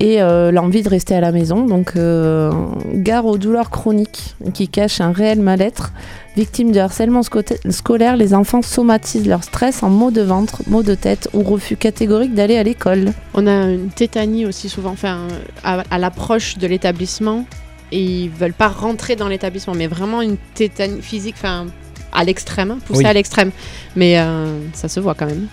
Et 0.00 0.20
euh, 0.22 0.50
l'envie 0.50 0.82
de 0.82 0.88
rester 0.88 1.14
à 1.14 1.20
la 1.20 1.30
maison, 1.30 1.66
donc 1.66 1.92
euh, 1.96 2.50
gare 2.94 3.26
aux 3.26 3.38
douleurs 3.38 3.70
chroniques 3.70 4.34
qui 4.52 4.66
cachent 4.68 5.00
un 5.00 5.12
réel 5.12 5.40
mal-être. 5.40 5.92
Victimes 6.36 6.72
de 6.72 6.80
harcèlement 6.80 7.20
sco- 7.20 7.44
scolaire, 7.70 8.16
les 8.16 8.34
enfants 8.34 8.60
somatisent 8.62 9.28
leur 9.28 9.44
stress 9.44 9.84
en 9.84 9.90
maux 9.90 10.10
de 10.10 10.20
ventre, 10.22 10.62
maux 10.66 10.82
de 10.82 10.96
tête 10.96 11.28
ou 11.32 11.42
refus 11.44 11.76
catégorique 11.76 12.34
d'aller 12.34 12.56
à 12.58 12.64
l'école. 12.64 13.12
On 13.34 13.46
a 13.46 13.70
une 13.70 13.90
tétanie 13.90 14.44
aussi 14.44 14.68
souvent, 14.68 14.90
enfin, 14.90 15.28
à, 15.62 15.84
à 15.92 15.98
l'approche 15.98 16.58
de 16.58 16.66
l'établissement, 16.66 17.44
et 17.92 18.00
ils 18.00 18.30
veulent 18.30 18.52
pas 18.52 18.68
rentrer 18.68 19.16
dans 19.16 19.28
l'établissement, 19.28 19.74
mais 19.74 19.86
vraiment 19.86 20.22
une 20.22 20.36
tétanie 20.54 21.02
physique, 21.02 21.36
enfin, 21.38 21.66
à 22.12 22.24
l'extrême, 22.24 22.70
hein, 22.72 22.78
poussée 22.86 23.00
Oui. 23.00 23.06
à 23.06 23.12
l'extrême. 23.12 23.50
Mais 23.96 24.18
euh, 24.18 24.58
ça 24.72 24.88
se 24.88 25.00
voit 25.00 25.14
quand 25.14 25.26
même. 25.26 25.46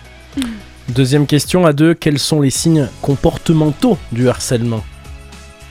Deuxième 0.88 1.26
question 1.26 1.64
à 1.66 1.72
deux, 1.72 1.94
quels 1.94 2.18
sont 2.18 2.40
les 2.40 2.50
signes 2.50 2.88
comportementaux 3.02 3.98
du 4.10 4.28
harcèlement? 4.28 4.82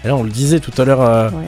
Et 0.04 0.08
là, 0.08 0.16
on 0.16 0.24
le 0.24 0.30
disait 0.30 0.60
tout 0.60 0.72
à 0.82 0.86
l'heure, 0.86 1.02
euh, 1.02 1.30
Ouais. 1.30 1.46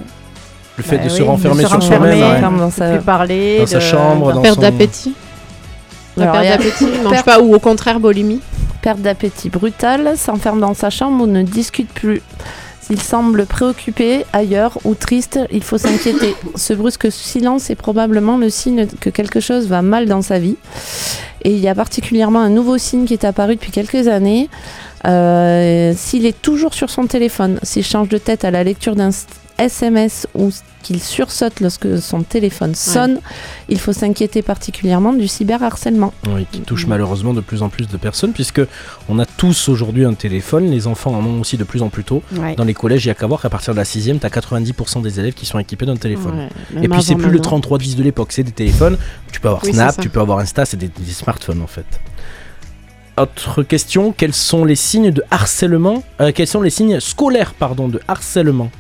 le 0.77 0.84
fait 0.84 0.98
Bah 0.98 1.03
de 1.06 1.10
se 1.10 1.14
oui, 1.15 1.19
de 1.22 1.26
renfermer 1.26 1.64
se 1.64 1.69
sur 1.69 1.81
soi-même, 1.84 2.19
ouais. 2.19 2.41
Dans 2.60 2.69
sa- 2.72 2.91
Plus 2.91 3.03
parler. 3.03 3.60
dans 3.60 3.65
sa 3.68 3.76
de- 3.77 3.84
chambre, 3.84 4.34
dans 4.34 4.41
Perte 4.41 4.56
son... 4.56 4.61
d'appétit. 4.61 5.15
La 6.18 6.27
perte 6.27 6.44
d'appétit, 6.45 6.88
mange 7.03 7.23
pas, 7.23 7.40
ou 7.40 7.56
au 7.56 7.60
contraire, 7.60 7.99
boulimie. 7.99 8.41
Perte 8.81 8.99
d'appétit 8.99 9.49
brutale, 9.49 10.18
s'enferme 10.18 10.60
dans 10.60 10.73
sa 10.73 10.90
chambre 10.90 11.23
ou 11.23 11.27
ne 11.27 11.41
discute 11.41 11.90
plus. 11.90 12.22
S'il 12.85 13.01
semble 13.01 13.45
préoccupé 13.45 14.26
ailleurs 14.34 14.77
ou 14.84 14.93
triste, 14.93 15.39
il 15.53 15.64
faut 15.64 15.77
s'inquiéter. 15.77 16.35
Ce 16.55 16.73
brusque 16.73 17.10
silence 17.10 17.69
est 17.69 17.76
probablement 17.76 18.35
le 18.35 18.49
signe 18.49 18.88
que 18.99 19.10
quelque 19.10 19.39
chose 19.39 19.68
va 19.68 19.81
mal 19.81 20.05
dans 20.05 20.22
sa 20.22 20.38
vie. 20.38 20.57
Et 21.43 21.53
il 21.53 21.60
y 21.60 21.69
a 21.69 21.76
particulièrement 21.76 22.41
un 22.41 22.49
nouveau 22.49 22.77
signe 22.77 23.05
qui 23.05 23.14
est 23.14 23.23
apparu 23.23 23.55
depuis 23.55 23.72
quelques 23.72 24.10
années. 24.10 24.49
Euh, 25.05 25.93
S'il 25.95 26.25
est 26.25 26.41
toujours 26.41 26.73
sur 26.73 26.89
son 26.89 27.07
téléphone, 27.07 27.59
s'il 27.63 27.84
change 27.84 28.09
de 28.09 28.17
tête 28.17 28.45
à 28.45 28.51
la 28.51 28.63
lecture 28.63 28.95
d'un 28.95 29.09
SMS 29.59 30.27
ou 30.34 30.49
qu'il 30.81 31.01
sursaute 31.01 31.59
lorsque 31.61 32.01
son 32.01 32.23
téléphone 32.23 32.75
sonne, 32.75 33.19
il 33.69 33.80
faut 33.80 33.93
s'inquiéter 33.93 34.41
particulièrement 34.41 35.13
du 35.13 35.27
cyberharcèlement. 35.27 36.13
Oui, 36.27 36.45
qui 36.51 36.59
touche 36.61 36.88
malheureusement 36.88 37.34
de 37.34 37.39
plus 37.39 37.61
en 37.61 37.69
plus 37.69 37.88
de 37.88 37.95
personnes, 37.95 38.34
puisque 38.34 38.61
on 39.07 39.19
a 39.19 39.25
tous 39.25 39.69
aujourd'hui 39.69 40.03
un 40.05 40.13
téléphone, 40.13 40.69
les 40.69 40.88
enfants 40.88 41.13
en 41.13 41.23
ont 41.25 41.39
aussi 41.41 41.55
de 41.57 41.63
plus 41.63 41.81
en 41.81 41.89
plus 41.89 42.03
tôt. 42.03 42.21
Ouais. 42.35 42.55
Dans 42.55 42.65
les 42.65 42.73
collèges, 42.73 43.05
il 43.05 43.09
y 43.09 43.11
a 43.11 43.13
qu'à 43.13 43.27
voir 43.27 43.41
qu'à 43.41 43.49
partir 43.49 43.73
de 43.73 43.80
la 43.80 43.85
sixième, 43.85 44.19
tu 44.19 44.25
as 44.25 44.30
90% 44.30 45.01
des 45.01 45.19
élèves 45.19 45.34
qui 45.34 45.45
sont 45.45 45.59
équipés 45.59 45.85
d'un 45.85 45.95
téléphone. 45.97 46.49
Ouais, 46.75 46.84
Et 46.84 46.89
puis 46.89 47.01
c'est 47.03 47.15
plus 47.15 47.25
le 47.27 47.34
maintenant. 47.38 47.43
3310 47.61 47.95
de 47.95 48.03
l'époque, 48.03 48.31
c'est 48.31 48.43
des 48.43 48.51
téléphones. 48.51 48.97
Tu 49.31 49.39
peux 49.39 49.47
avoir 49.49 49.63
Oui, 49.63 49.73
Snap, 49.73 49.97
tu 49.99 50.09
peux 50.09 50.19
avoir 50.19 50.39
Insta, 50.39 50.65
c'est 50.65 50.77
des, 50.77 50.89
des 50.89 51.11
smartphones 51.11 51.61
en 51.61 51.67
fait. 51.67 51.85
Autre 53.15 53.61
question, 53.61 54.11
quels 54.11 54.34
sont 54.34 54.65
les 54.65 54.76
signes 54.76 55.11
de 55.11 55.23
harcèlement 55.30 56.02
euh, 56.19 56.31
Quels 56.34 56.48
sont 56.48 56.61
les 56.61 56.72
signes 56.72 56.99
scolaires 56.99 57.53
pardon 57.53 57.88
de 57.88 57.99
harcèlement 58.07 58.72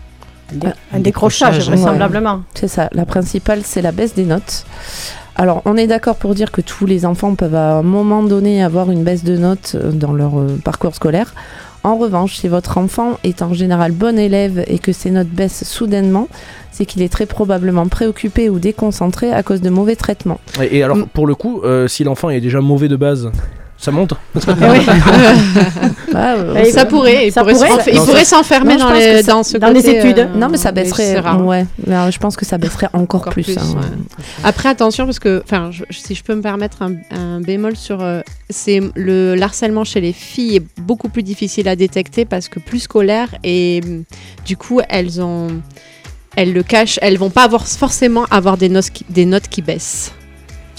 Un 0.51 0.55
décrochage, 0.99 1.01
décrochage, 1.01 1.67
vraisemblablement. 1.67 2.41
C'est 2.55 2.67
ça. 2.67 2.89
La 2.93 3.05
principale, 3.05 3.61
c'est 3.63 3.83
la 3.83 3.91
baisse 3.91 4.15
des 4.15 4.25
notes. 4.25 4.65
Alors, 5.35 5.61
on 5.65 5.77
est 5.77 5.85
d'accord 5.85 6.15
pour 6.15 6.33
dire 6.33 6.51
que 6.51 6.61
tous 6.61 6.87
les 6.87 7.05
enfants 7.05 7.35
peuvent 7.35 7.53
à 7.53 7.75
un 7.75 7.83
moment 7.83 8.23
donné 8.23 8.63
avoir 8.63 8.89
une 8.89 9.03
baisse 9.03 9.23
de 9.23 9.37
notes 9.37 9.73
euh, 9.75 9.91
dans 9.91 10.13
leur 10.13 10.39
euh, 10.39 10.59
parcours 10.63 10.95
scolaire. 10.95 11.35
En 11.83 11.97
revanche, 11.97 12.37
si 12.37 12.47
votre 12.47 12.79
enfant 12.79 13.19
est 13.23 13.43
en 13.43 13.53
général 13.53 13.91
bon 13.91 14.17
élève 14.17 14.63
et 14.67 14.79
que 14.79 14.93
ses 14.93 15.11
notes 15.11 15.27
baissent 15.27 15.63
soudainement, 15.63 16.27
c'est 16.71 16.85
qu'il 16.85 17.03
est 17.03 17.09
très 17.09 17.25
probablement 17.27 17.87
préoccupé 17.87 18.49
ou 18.49 18.57
déconcentré 18.57 19.31
à 19.31 19.43
cause 19.43 19.61
de 19.61 19.69
mauvais 19.69 19.95
traitements. 19.95 20.39
Et, 20.59 20.77
et 20.77 20.83
alors 20.83 20.97
pour 21.13 21.27
le 21.27 21.35
coup, 21.35 21.61
euh, 21.63 21.87
si 21.87 22.03
l'enfant 22.03 22.29
est 22.29 22.39
déjà 22.41 22.61
mauvais 22.61 22.87
de 22.87 22.95
base, 22.95 23.31
ça 23.83 23.91
monte 23.91 24.13
Ah, 26.15 26.35
euh, 26.37 26.65
Ça 26.71 26.85
pourrait, 26.85 27.27
il 27.27 27.31
Ça 27.31 27.41
pourrait, 27.41 27.53
pourrait. 27.55 27.69
s'enfer- 27.69 27.93
il 27.93 27.99
pourrait 27.99 28.23
s'enfermer 28.25 28.77
dans, 28.77 28.91
les, 28.91 29.23
ça- 29.23 29.31
dans 29.33 29.43
ce 29.43 29.57
dans 29.57 29.69
les 29.71 29.89
études. 29.89 30.19
euh, 30.19 30.27
non, 30.35 30.47
mais 30.49 30.57
ça 30.57 30.71
baisserait. 30.71 31.19
Ouais, 31.41 31.65
Mais, 31.85 32.11
je 32.11 32.17
pense 32.19 32.35
que 32.37 32.45
ça 32.45 32.57
baisserait 32.57 32.87
encore, 32.93 33.21
Encore 33.21 33.33
plus. 33.33 33.43
plus, 33.43 33.57
hein. 33.57 33.75
ouais. 33.75 33.87
Après, 34.43 34.69
attention, 34.69 35.05
parce 35.05 35.19
que, 35.19 35.41
enfin, 35.43 35.69
je- 35.71 35.83
si 35.89 36.15
je 36.15 36.23
peux 36.23 36.33
me 36.35 36.41
permettre 36.41 36.81
un, 36.81 36.93
un 37.11 37.41
bémol 37.41 37.75
sur, 37.75 38.01
euh, 38.01 38.21
c'est 38.49 38.79
le 38.95 39.35
l'harcèlement 39.35 39.83
chez 39.83 39.99
les 40.01 40.13
filles 40.13 40.55
est 40.57 40.63
beaucoup 40.81 41.09
plus 41.09 41.23
difficile 41.23 41.67
à 41.67 41.75
détecter 41.75 42.23
parce 42.25 42.47
que 42.47 42.59
plus 42.59 42.79
scolaire 42.79 43.29
et 43.43 43.81
du 44.45 44.55
coup, 44.55 44.79
elles 44.89 45.19
ont, 45.21 45.47
elles 46.35 46.53
le 46.53 46.63
cachent, 46.63 46.99
elles 47.01 47.17
vont 47.17 47.29
pas 47.31 47.43
avoir 47.43 47.67
forcément 47.67 48.25
avoir 48.31 48.57
des 48.57 48.69
notes 48.69 48.91
qui, 48.91 49.05
des 49.09 49.25
notes 49.25 49.47
qui 49.49 49.61
baissent. 49.61 50.13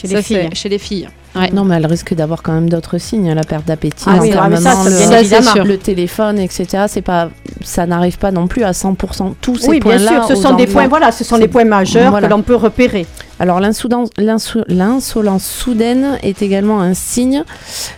Chez 0.01 0.09
Ça, 0.09 0.17
les 0.17 0.23
filles. 0.23 0.49
Chez 0.55 0.69
les 0.69 0.79
filles. 0.79 1.09
Ouais. 1.37 1.51
Non, 1.53 1.65
mais 1.65 1.75
elle 1.77 1.87
risque 1.87 2.15
d'avoir 2.15 2.43
quand 2.43 2.53
même 2.53 2.69
d'autres 2.71 2.99
signes, 2.99 3.33
la 3.33 3.43
perte 3.43 3.67
d'appétit, 3.67 4.05
Ah 4.07 4.19
oui, 4.21 4.33
ah, 4.39 4.49
ça, 4.57 4.61
ça, 4.61 4.85
le- 4.91 5.29
bien 5.29 5.43
ça, 5.43 5.65
le 5.65 5.79
téléphone, 5.79 6.39
etc. 6.39 6.85
C'est 6.89 7.03
pas, 7.03 7.29
ça 7.63 7.87
n'arrive 7.87 8.19
pas 8.19 8.31
non 8.31 8.47
plus 8.47 8.63
à 8.63 8.71
100%. 8.73 9.35
Tous 9.41 9.57
ces 9.57 9.69
Oui, 9.69 9.81
bien 9.81 9.97
points-là. 9.97 10.27
sûr, 10.27 10.29
ce 10.29 10.35
sont 10.37 10.55
des 10.55 10.67
points, 10.69 10.87
voilà, 10.87 11.11
ce 11.11 11.25
sont 11.25 11.37
les 11.37 11.49
points 11.49 11.65
majeurs 11.65 12.11
Voilà. 12.11 12.29
que 12.29 12.33
l'on 12.33 12.43
peut 12.43 12.55
repérer. 12.55 13.07
Alors 13.41 13.59
l'insolence, 13.59 14.11
l'inso- 14.17 14.63
l'insolence 14.69 15.45
soudaine 15.45 16.19
est 16.23 16.41
également 16.41 16.81
un 16.81 16.95
signe, 16.95 17.43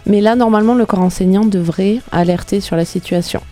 mais 0.06 0.22
là 0.22 0.34
normalement 0.34 0.74
le 0.74 0.86
corps 0.86 1.00
enseignant 1.02 1.44
devrait 1.44 2.00
alerter 2.12 2.62
sur 2.62 2.74
la 2.76 2.86
situation. 2.86 3.42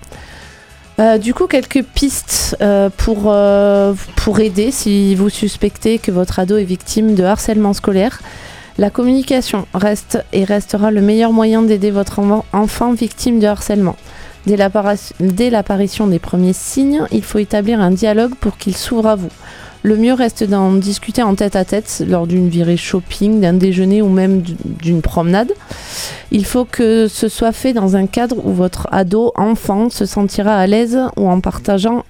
Euh, 1.01 1.19
du 1.19 1.35
coup, 1.35 1.47
quelques 1.49 1.83
pistes 1.83 2.57
euh, 2.63 2.89
pour, 2.97 3.25
euh, 3.27 3.93
pour 4.17 4.39
aider 4.39 4.71
si 4.71 5.15
vous 5.17 5.29
suspectez 5.29 5.99
que 5.99 6.13
votre 6.13 6.39
ado 6.39 6.57
est 6.57 6.63
victime 6.65 7.15
de 7.17 7.25
harcèlement 7.25 7.73
scolaire. 7.73 8.21
La 8.77 8.91
communication 8.91 9.67
reste 9.73 10.25
et 10.33 10.43
restera 10.43 10.91
le 10.91 11.01
meilleur 11.01 11.33
moyen 11.33 11.63
d'aider 11.63 11.93
votre 11.93 12.21
enfant 12.53 12.93
victime 12.93 13.39
de 13.39 13.47
harcèlement. 13.47 13.95
Dès 14.47 14.57
l'apparition 15.51 16.07
des 16.09 16.19
premiers 16.19 16.53
signes, 16.53 17.05
il 17.13 17.23
faut 17.23 17.39
établir 17.39 17.81
un 17.81 17.93
dialogue 17.93 18.35
pour 18.35 18.59
qu'il 18.59 18.77
s'ouvre 18.77 19.07
à 19.07 19.15
vous. 19.15 19.31
Le 19.85 19.97
mieux 19.97 20.13
reste 20.13 20.43
d'en 20.45 20.73
discuter 20.73 21.23
en 21.23 21.35
tête 21.35 21.57
à 21.57 21.65
tête 21.65 22.03
lors 22.09 22.27
d'une 22.27 22.49
virée 22.49 22.77
shopping, 22.77 23.41
d'un 23.41 23.53
déjeuner 23.53 24.03
ou 24.03 24.09
même 24.09 24.43
d'une 24.65 25.03
promenade. 25.03 25.53
Il 26.33 26.45
faut 26.45 26.65
que 26.65 27.07
ce 27.07 27.29
soit 27.29 27.53
fait 27.53 27.75
dans 27.75 27.95
un 27.95 28.07
cadre 28.07 28.45
où 28.45 28.53
votre 28.53 28.89
ado, 28.91 29.33
enfant, 29.37 29.89
se 29.89 30.05
sentira 30.05 30.57
à 30.57 30.67
l'aise 30.67 30.99
ou 31.17 31.29
en 31.29 31.41
partageant, 31.41 32.05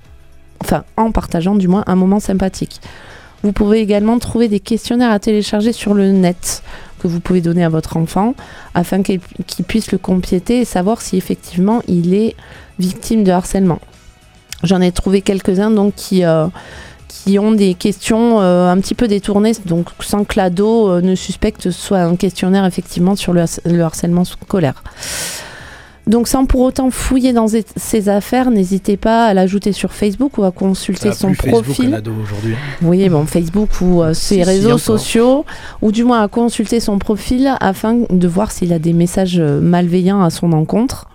en 0.96 1.10
partageant 1.10 1.56
du 1.56 1.68
moins 1.68 1.84
un 1.86 1.96
moment 1.96 2.20
sympathique. 2.20 2.80
Vous 3.44 3.52
pouvez 3.52 3.80
également 3.80 4.18
trouver 4.18 4.48
des 4.48 4.58
questionnaires 4.58 5.10
à 5.10 5.18
télécharger 5.18 5.72
sur 5.72 5.92
le 5.92 6.12
net 6.12 6.62
que 6.98 7.06
vous 7.06 7.20
pouvez 7.20 7.42
donner 7.42 7.62
à 7.62 7.68
votre 7.68 7.98
enfant 7.98 8.34
afin 8.72 9.02
qu'il 9.02 9.20
puisse 9.68 9.92
le 9.92 9.98
compléter 9.98 10.60
et 10.60 10.64
savoir 10.64 11.02
si 11.02 11.18
effectivement 11.18 11.82
il 11.86 12.14
est 12.14 12.36
victime 12.78 13.22
de 13.22 13.30
harcèlement. 13.30 13.80
J'en 14.62 14.80
ai 14.80 14.92
trouvé 14.92 15.20
quelques-uns 15.20 15.70
euh, 15.76 16.46
qui 17.08 17.38
ont 17.38 17.52
des 17.52 17.74
questions 17.74 18.40
euh, 18.40 18.70
un 18.70 18.78
petit 18.78 18.94
peu 18.94 19.08
détournées, 19.08 19.52
donc 19.66 19.88
sans 20.00 20.24
que 20.24 20.38
l'ado 20.38 20.88
euh, 20.88 21.00
ne 21.02 21.14
suspecte 21.14 21.70
soit 21.70 22.00
un 22.00 22.16
questionnaire 22.16 22.64
effectivement 22.64 23.14
sur 23.14 23.34
le 23.34 23.82
harcèlement 23.82 24.24
scolaire. 24.24 24.82
Donc 26.06 26.28
sans 26.28 26.44
pour 26.44 26.60
autant 26.60 26.90
fouiller 26.90 27.32
dans 27.32 27.46
ses- 27.48 28.08
affaires, 28.10 28.50
n'hésitez 28.50 28.98
pas 28.98 29.24
à 29.26 29.32
l'ajouter 29.32 29.72
sur 29.72 29.92
Facebook 29.92 30.36
ou 30.36 30.44
à 30.44 30.50
consulter 30.50 31.08
Ça 31.08 31.08
a 31.08 31.12
son 31.14 31.28
plus 31.28 31.36
Facebook, 31.50 31.64
profil. 31.64 31.94
ado 31.94 32.12
aujourd'hui. 32.22 32.54
Oui, 32.82 33.08
bon, 33.08 33.24
Facebook 33.24 33.70
ou 33.80 34.02
euh, 34.02 34.12
ses 34.12 34.36
Si, 34.36 34.42
réseaux 34.42 34.76
sociaux, 34.76 35.46
ou 35.80 35.92
du 35.92 36.04
moins 36.04 36.20
à 36.22 36.28
consulter 36.28 36.80
son 36.80 36.98
profil 36.98 37.50
afin 37.60 38.00
de 38.10 38.28
voir 38.28 38.50
s'il 38.52 38.72
a 38.74 38.78
des 38.78 38.92
messages 38.92 39.38
euh, 39.38 39.60
malveillants 39.62 40.22
à 40.22 40.28
son 40.28 40.52
encontre. 40.52 41.08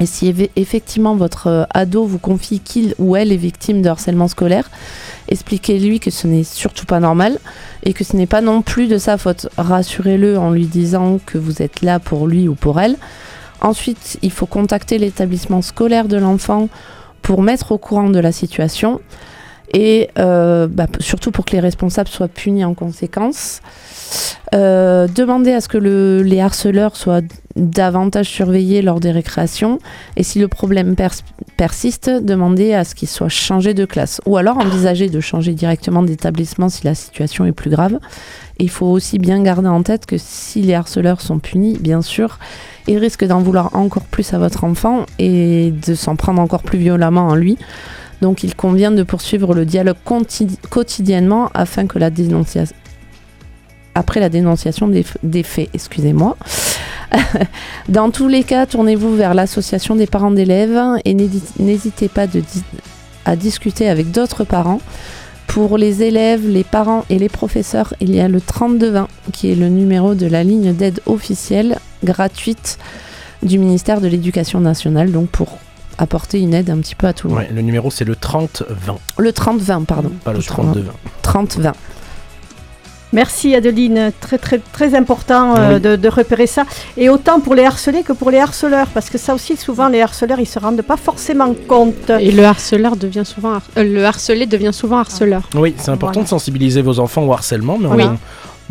Et 0.00 0.06
si 0.06 0.30
eff- 0.32 0.50
effectivement 0.56 1.14
votre 1.14 1.46
euh, 1.46 1.64
ado 1.70 2.04
vous 2.04 2.18
confie 2.18 2.58
qu'il 2.58 2.94
ou 2.98 3.14
elle 3.14 3.30
est 3.30 3.36
victime 3.36 3.82
de 3.82 3.88
harcèlement 3.88 4.26
scolaire, 4.26 4.68
expliquez-lui 5.28 6.00
que 6.00 6.10
ce 6.10 6.26
n'est 6.26 6.44
surtout 6.44 6.86
pas 6.86 6.98
normal 6.98 7.38
et 7.84 7.92
que 7.92 8.02
ce 8.02 8.16
n'est 8.16 8.26
pas 8.26 8.40
non 8.40 8.62
plus 8.62 8.88
de 8.88 8.98
sa 8.98 9.16
faute. 9.16 9.48
Rassurez-le 9.56 10.38
en 10.38 10.50
lui 10.50 10.66
disant 10.66 11.20
que 11.24 11.38
vous 11.38 11.62
êtes 11.62 11.82
là 11.82 12.00
pour 12.00 12.26
lui 12.26 12.48
ou 12.48 12.54
pour 12.56 12.80
elle. 12.80 12.96
Ensuite, 13.60 14.18
il 14.22 14.30
faut 14.30 14.46
contacter 14.46 14.98
l'établissement 14.98 15.62
scolaire 15.62 16.08
de 16.08 16.16
l'enfant 16.16 16.68
pour 17.22 17.42
mettre 17.42 17.72
au 17.72 17.78
courant 17.78 18.10
de 18.10 18.18
la 18.20 18.32
situation 18.32 19.00
et 19.74 20.10
euh, 20.18 20.68
bah, 20.70 20.86
surtout 21.00 21.32
pour 21.32 21.44
que 21.44 21.52
les 21.52 21.60
responsables 21.60 22.08
soient 22.08 22.28
punis 22.28 22.64
en 22.64 22.74
conséquence. 22.74 23.60
Euh, 24.54 25.08
demander 25.08 25.52
à 25.52 25.60
ce 25.60 25.68
que 25.68 25.78
le- 25.78 26.22
les 26.22 26.40
harceleurs 26.40 26.94
soient 26.96 27.22
davantage 27.56 28.28
surveillés 28.28 28.80
lors 28.82 29.00
des 29.00 29.10
récréations 29.10 29.80
et 30.16 30.22
si 30.22 30.38
le 30.38 30.46
problème 30.46 30.94
pers- 30.94 31.24
persiste, 31.56 32.10
demander 32.10 32.74
à 32.74 32.84
ce 32.84 32.94
qu'ils 32.94 33.08
soient 33.08 33.28
changés 33.28 33.74
de 33.74 33.84
classe 33.84 34.20
ou 34.26 34.36
alors 34.36 34.58
envisager 34.58 35.08
de 35.08 35.20
changer 35.20 35.54
directement 35.54 36.02
d'établissement 36.02 36.68
si 36.68 36.84
la 36.84 36.94
situation 36.94 37.44
est 37.44 37.52
plus 37.52 37.70
grave. 37.70 37.98
Il 38.58 38.70
faut 38.70 38.86
aussi 38.86 39.18
bien 39.18 39.42
garder 39.42 39.68
en 39.68 39.82
tête 39.82 40.06
que 40.06 40.16
si 40.18 40.62
les 40.62 40.74
harceleurs 40.74 41.20
sont 41.20 41.38
punis, 41.38 41.76
bien 41.78 42.02
sûr, 42.02 42.38
ils 42.86 42.98
risquent 42.98 43.26
d'en 43.26 43.40
vouloir 43.40 43.74
encore 43.74 44.04
plus 44.04 44.32
à 44.32 44.38
votre 44.38 44.64
enfant 44.64 45.06
et 45.18 45.72
de 45.86 45.94
s'en 45.94 46.16
prendre 46.16 46.40
encore 46.40 46.62
plus 46.62 46.78
violemment 46.78 47.28
en 47.28 47.34
lui. 47.34 47.58
Donc 48.22 48.44
il 48.44 48.54
convient 48.54 48.90
de 48.90 49.02
poursuivre 49.02 49.54
le 49.54 49.66
dialogue 49.66 49.96
quotidiennement 50.70 51.50
afin 51.54 51.86
que 51.86 51.98
la 51.98 52.10
dénonciation 52.10 52.76
après 53.96 54.20
la 54.20 54.28
dénonciation 54.28 54.88
des, 54.88 55.42
faits, 55.42 55.70
excusez-moi. 55.74 56.36
Dans 57.88 58.10
tous 58.10 58.28
les 58.28 58.44
cas, 58.44 58.66
tournez-vous 58.66 59.16
vers 59.16 59.34
l'association 59.34 59.96
des 59.96 60.06
parents 60.06 60.30
d'élèves 60.30 60.78
et 61.04 61.14
n'hési- 61.14 61.42
n'hésitez 61.58 62.08
pas 62.08 62.26
de 62.26 62.40
di- 62.40 62.62
à 63.24 63.36
discuter 63.36 63.88
avec 63.88 64.10
d'autres 64.10 64.44
parents. 64.44 64.80
Pour 65.46 65.78
les 65.78 66.02
élèves, 66.02 66.46
les 66.46 66.64
parents 66.64 67.04
et 67.08 67.18
les 67.18 67.28
professeurs, 67.28 67.94
il 68.00 68.14
y 68.14 68.20
a 68.20 68.28
le 68.28 68.40
3220 68.40 69.08
qui 69.32 69.50
est 69.50 69.54
le 69.54 69.68
numéro 69.68 70.14
de 70.14 70.26
la 70.26 70.44
ligne 70.44 70.74
d'aide 70.74 71.00
officielle 71.06 71.78
gratuite 72.04 72.78
du 73.42 73.58
ministère 73.58 74.00
de 74.00 74.08
l'Éducation 74.08 74.60
nationale, 74.60 75.10
donc 75.12 75.28
pour 75.28 75.58
apporter 75.98 76.40
une 76.40 76.52
aide 76.52 76.68
un 76.68 76.78
petit 76.78 76.94
peu 76.94 77.06
à 77.06 77.12
tout 77.14 77.28
le 77.28 77.34
monde. 77.34 77.42
Ouais, 77.44 77.48
le 77.54 77.62
numéro 77.62 77.90
c'est 77.90 78.04
le 78.04 78.14
30-20, 78.16 78.64
Le 79.18 79.30
30-20, 79.30 79.84
pardon. 79.86 80.10
pas 80.24 80.32
le 80.34 80.40
32-20. 80.40 80.84
30-20. 81.22 81.72
Merci 83.12 83.54
Adeline, 83.54 84.12
très 84.20 84.36
très 84.38 84.58
très 84.58 84.94
important 84.94 85.54
euh, 85.56 85.74
Oui. 85.74 85.80
de, 85.80 85.96
de 85.96 86.08
repérer 86.08 86.46
ça. 86.46 86.64
Et 86.96 87.08
autant 87.08 87.40
pour 87.40 87.54
les 87.54 87.64
harcelés 87.64 88.02
que 88.02 88.12
pour 88.12 88.30
les 88.30 88.38
harceleurs, 88.38 88.88
parce 88.88 89.08
que 89.10 89.16
ça 89.18 89.34
aussi 89.34 89.56
souvent 89.56 89.88
les 89.88 90.00
harceleurs 90.02 90.40
ils 90.40 90.46
se 90.46 90.58
rendent 90.58 90.82
pas 90.82 90.96
forcément 90.96 91.54
compte. 91.68 92.10
Et 92.20 92.32
le 92.32 92.44
harceleur 92.44 92.96
devient 92.96 93.22
souvent 93.24 93.54
har- 93.54 93.62
euh, 93.78 93.84
le 93.84 94.04
harcelé 94.04 94.46
devient 94.46 94.72
souvent 94.72 94.98
harceleur. 94.98 95.48
Oui, 95.54 95.74
c'est 95.78 95.90
important 95.90 96.12
Voilà. 96.14 96.24
de 96.24 96.28
sensibiliser 96.30 96.82
vos 96.82 96.98
enfants 96.98 97.24
au 97.24 97.32
harcèlement, 97.32 97.78
mais 97.78 97.86
Voilà. 97.86 98.16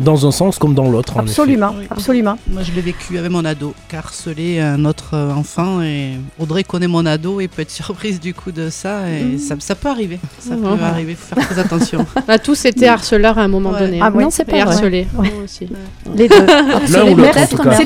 Dans 0.00 0.26
un 0.26 0.30
sens 0.30 0.58
comme 0.58 0.74
dans 0.74 0.88
l'autre. 0.90 1.16
en 1.16 1.20
effet. 1.22 1.30
Absolument, 1.30 1.74
Oui. 1.78 1.86
absolument. 1.90 2.38
Moi, 2.50 2.62
je 2.62 2.72
l'ai 2.72 2.80
vécu 2.82 3.18
avec 3.18 3.30
mon 3.30 3.44
ado, 3.44 3.74
harcelé 3.96 4.60
un 4.60 4.84
autre 4.84 5.10
euh, 5.14 5.32
enfant. 5.32 5.80
Et 5.82 6.12
Audrey 6.38 6.64
connaît 6.64 6.86
mon 6.88 7.06
ado 7.06 7.40
et 7.40 7.48
peut 7.48 7.62
être 7.62 7.70
surprise 7.70 8.20
du 8.20 8.34
coup 8.34 8.52
de 8.52 8.68
ça. 8.70 9.08
Et 9.10 9.38
ça, 9.38 9.54
ça 9.58 9.74
peut 9.74 9.88
arriver. 9.88 10.18
Ça 10.38 10.54
Mhm. 10.54 10.62
peut 10.78 10.84
arriver. 10.84 11.14
faut 11.14 11.34
faire 11.34 11.46
très 11.48 11.58
attention. 11.58 12.06
On 12.28 12.30
a 12.32 12.38
tous 12.38 12.64
été 12.66 12.86
harceleurs 12.88 13.38
à 13.38 13.42
un 13.42 13.48
moment 13.48 13.70
Ouais. 13.70 13.80
donné. 13.80 13.98
Ah 14.02 14.06
hein. 14.06 14.12
oui. 14.14 14.24
Non, 14.24 14.30
c'est 14.30 14.42
Et 14.42 14.52
pas 14.52 14.64
vrai. 14.64 14.74
harcelés. 14.74 15.06
Ouais. 15.16 15.30
Moi 15.34 15.44
aussi. 15.44 15.68
Les 16.14 16.28
deux. 16.28 16.34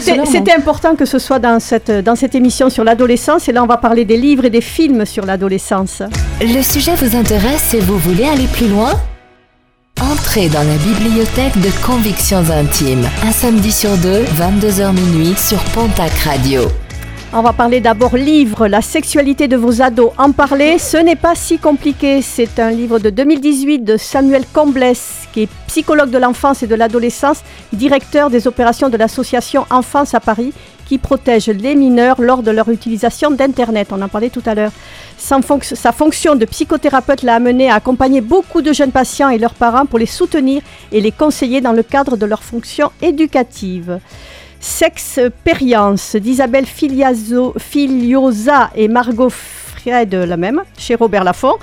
C'était 0.00 0.24
c'était 0.26 0.52
important 0.52 0.94
que 0.96 1.04
ce 1.04 1.18
soit 1.18 1.38
dans 1.38 1.60
cette, 1.60 1.90
dans 1.90 2.16
cette 2.16 2.34
émission 2.34 2.70
sur 2.70 2.84
l'adolescence. 2.84 3.48
Et 3.48 3.52
là, 3.52 3.62
on 3.62 3.66
va 3.66 3.76
parler 3.76 4.04
des 4.04 4.16
livres 4.16 4.44
et 4.44 4.50
des 4.50 4.60
films 4.60 5.04
sur 5.06 5.24
l'adolescence. 5.26 6.02
Le 6.40 6.62
sujet 6.62 6.94
vous 6.96 7.16
intéresse 7.16 7.74
et 7.74 7.80
vous 7.80 7.98
voulez 7.98 8.24
aller 8.24 8.46
plus 8.46 8.68
loin 8.68 8.92
Entrez 10.02 10.48
dans 10.48 10.62
la 10.62 10.78
bibliothèque 10.78 11.60
de 11.60 11.68
Convictions 11.84 12.48
Intimes, 12.50 13.06
un 13.22 13.32
samedi 13.32 13.70
sur 13.70 13.98
deux, 13.98 14.22
22h 14.22 14.94
minuit 14.94 15.34
sur 15.36 15.62
Pontac 15.74 16.10
Radio. 16.24 16.62
On 17.34 17.42
va 17.42 17.52
parler 17.52 17.80
d'abord 17.80 18.16
livre, 18.16 18.66
la 18.66 18.80
sexualité 18.80 19.46
de 19.46 19.58
vos 19.58 19.82
ados. 19.82 20.12
En 20.16 20.32
parler, 20.32 20.78
ce 20.78 20.96
n'est 20.96 21.16
pas 21.16 21.34
si 21.34 21.58
compliqué. 21.58 22.22
C'est 22.22 22.58
un 22.58 22.70
livre 22.70 22.98
de 22.98 23.10
2018 23.10 23.80
de 23.80 23.98
Samuel 23.98 24.44
Comblès, 24.54 25.28
qui 25.34 25.42
est 25.42 25.48
psychologue 25.66 26.10
de 26.10 26.18
l'enfance 26.18 26.62
et 26.62 26.66
de 26.66 26.74
l'adolescence, 26.74 27.42
directeur 27.74 28.30
des 28.30 28.46
opérations 28.46 28.88
de 28.88 28.96
l'association 28.96 29.66
Enfance 29.68 30.14
à 30.14 30.20
Paris, 30.20 30.54
qui 30.90 30.98
protège 30.98 31.46
les 31.46 31.76
mineurs 31.76 32.20
lors 32.20 32.42
de 32.42 32.50
leur 32.50 32.68
utilisation 32.68 33.30
d'Internet. 33.30 33.90
On 33.92 34.02
en 34.02 34.08
parlait 34.08 34.28
tout 34.28 34.42
à 34.44 34.56
l'heure. 34.56 34.72
Sa, 35.16 35.38
fonc- 35.38 35.76
sa 35.76 35.92
fonction 35.92 36.34
de 36.34 36.44
psychothérapeute 36.44 37.22
l'a 37.22 37.36
amené 37.36 37.70
à 37.70 37.76
accompagner 37.76 38.20
beaucoup 38.20 38.60
de 38.60 38.72
jeunes 38.72 38.90
patients 38.90 39.28
et 39.28 39.38
leurs 39.38 39.54
parents 39.54 39.86
pour 39.86 40.00
les 40.00 40.06
soutenir 40.06 40.62
et 40.90 41.00
les 41.00 41.12
conseiller 41.12 41.60
dans 41.60 41.70
le 41.70 41.84
cadre 41.84 42.16
de 42.16 42.26
leur 42.26 42.42
fonction 42.42 42.90
éducative. 43.02 44.00
Sexpérience 44.58 46.16
d'Isabelle 46.16 46.66
Filiosa 46.66 48.70
et 48.74 48.88
Margot 48.88 49.30
Fred, 49.30 50.12
la 50.12 50.36
même, 50.36 50.60
chez 50.76 50.96
Robert 50.96 51.22
Laffont. 51.22 51.54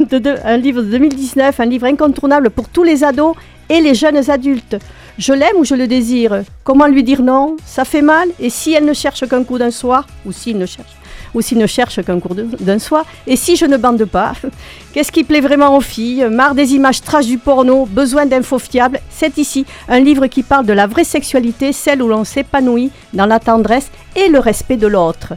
Un 0.44 0.56
livre 0.56 0.82
de 0.82 0.88
2019, 0.90 1.60
un 1.60 1.66
livre 1.66 1.86
incontournable 1.86 2.50
pour 2.50 2.68
tous 2.68 2.82
les 2.82 3.04
ados 3.04 3.36
et 3.68 3.80
les 3.80 3.94
jeunes 3.94 4.28
adultes. 4.28 4.76
Je 5.18 5.32
l'aime 5.32 5.56
ou 5.56 5.64
je 5.64 5.74
le 5.74 5.86
désire. 5.86 6.42
Comment 6.64 6.86
lui 6.86 7.04
dire 7.04 7.22
non? 7.22 7.56
Ça 7.66 7.84
fait 7.84 8.02
mal 8.02 8.28
Et 8.40 8.50
si 8.50 8.72
elle 8.72 8.84
ne 8.84 8.94
cherche 8.94 9.26
qu'un 9.28 9.44
coup 9.44 9.58
d'un 9.58 9.70
soir 9.70 10.06
Ou 10.24 10.32
s'il 10.32 10.56
ne 10.58 10.66
cherche 10.66 10.92
ou 11.34 11.40
s'il 11.40 11.58
ne 11.58 11.66
cherche 11.66 12.02
qu'un 12.02 12.20
cours 12.20 12.34
d'un 12.34 12.78
soir. 12.78 13.04
Et 13.26 13.36
si 13.36 13.56
je 13.56 13.64
ne 13.64 13.76
bande 13.76 14.04
pas 14.04 14.32
Qu'est-ce 14.92 15.10
qui 15.10 15.24
plaît 15.24 15.40
vraiment 15.40 15.74
aux 15.74 15.80
filles? 15.80 16.26
Marre 16.30 16.54
des 16.54 16.74
images 16.74 17.00
trash 17.00 17.24
du 17.24 17.38
porno, 17.38 17.86
besoin 17.86 18.26
d'infos 18.26 18.58
fiables 18.58 19.00
C'est 19.08 19.38
ici 19.38 19.64
un 19.88 20.00
livre 20.00 20.26
qui 20.26 20.42
parle 20.42 20.66
de 20.66 20.74
la 20.74 20.86
vraie 20.86 21.04
sexualité, 21.04 21.72
celle 21.72 22.02
où 22.02 22.08
l'on 22.08 22.24
s'épanouit 22.24 22.90
dans 23.14 23.24
la 23.24 23.40
tendresse 23.40 23.90
et 24.16 24.28
le 24.28 24.38
respect 24.38 24.76
de 24.76 24.86
l'autre. 24.86 25.32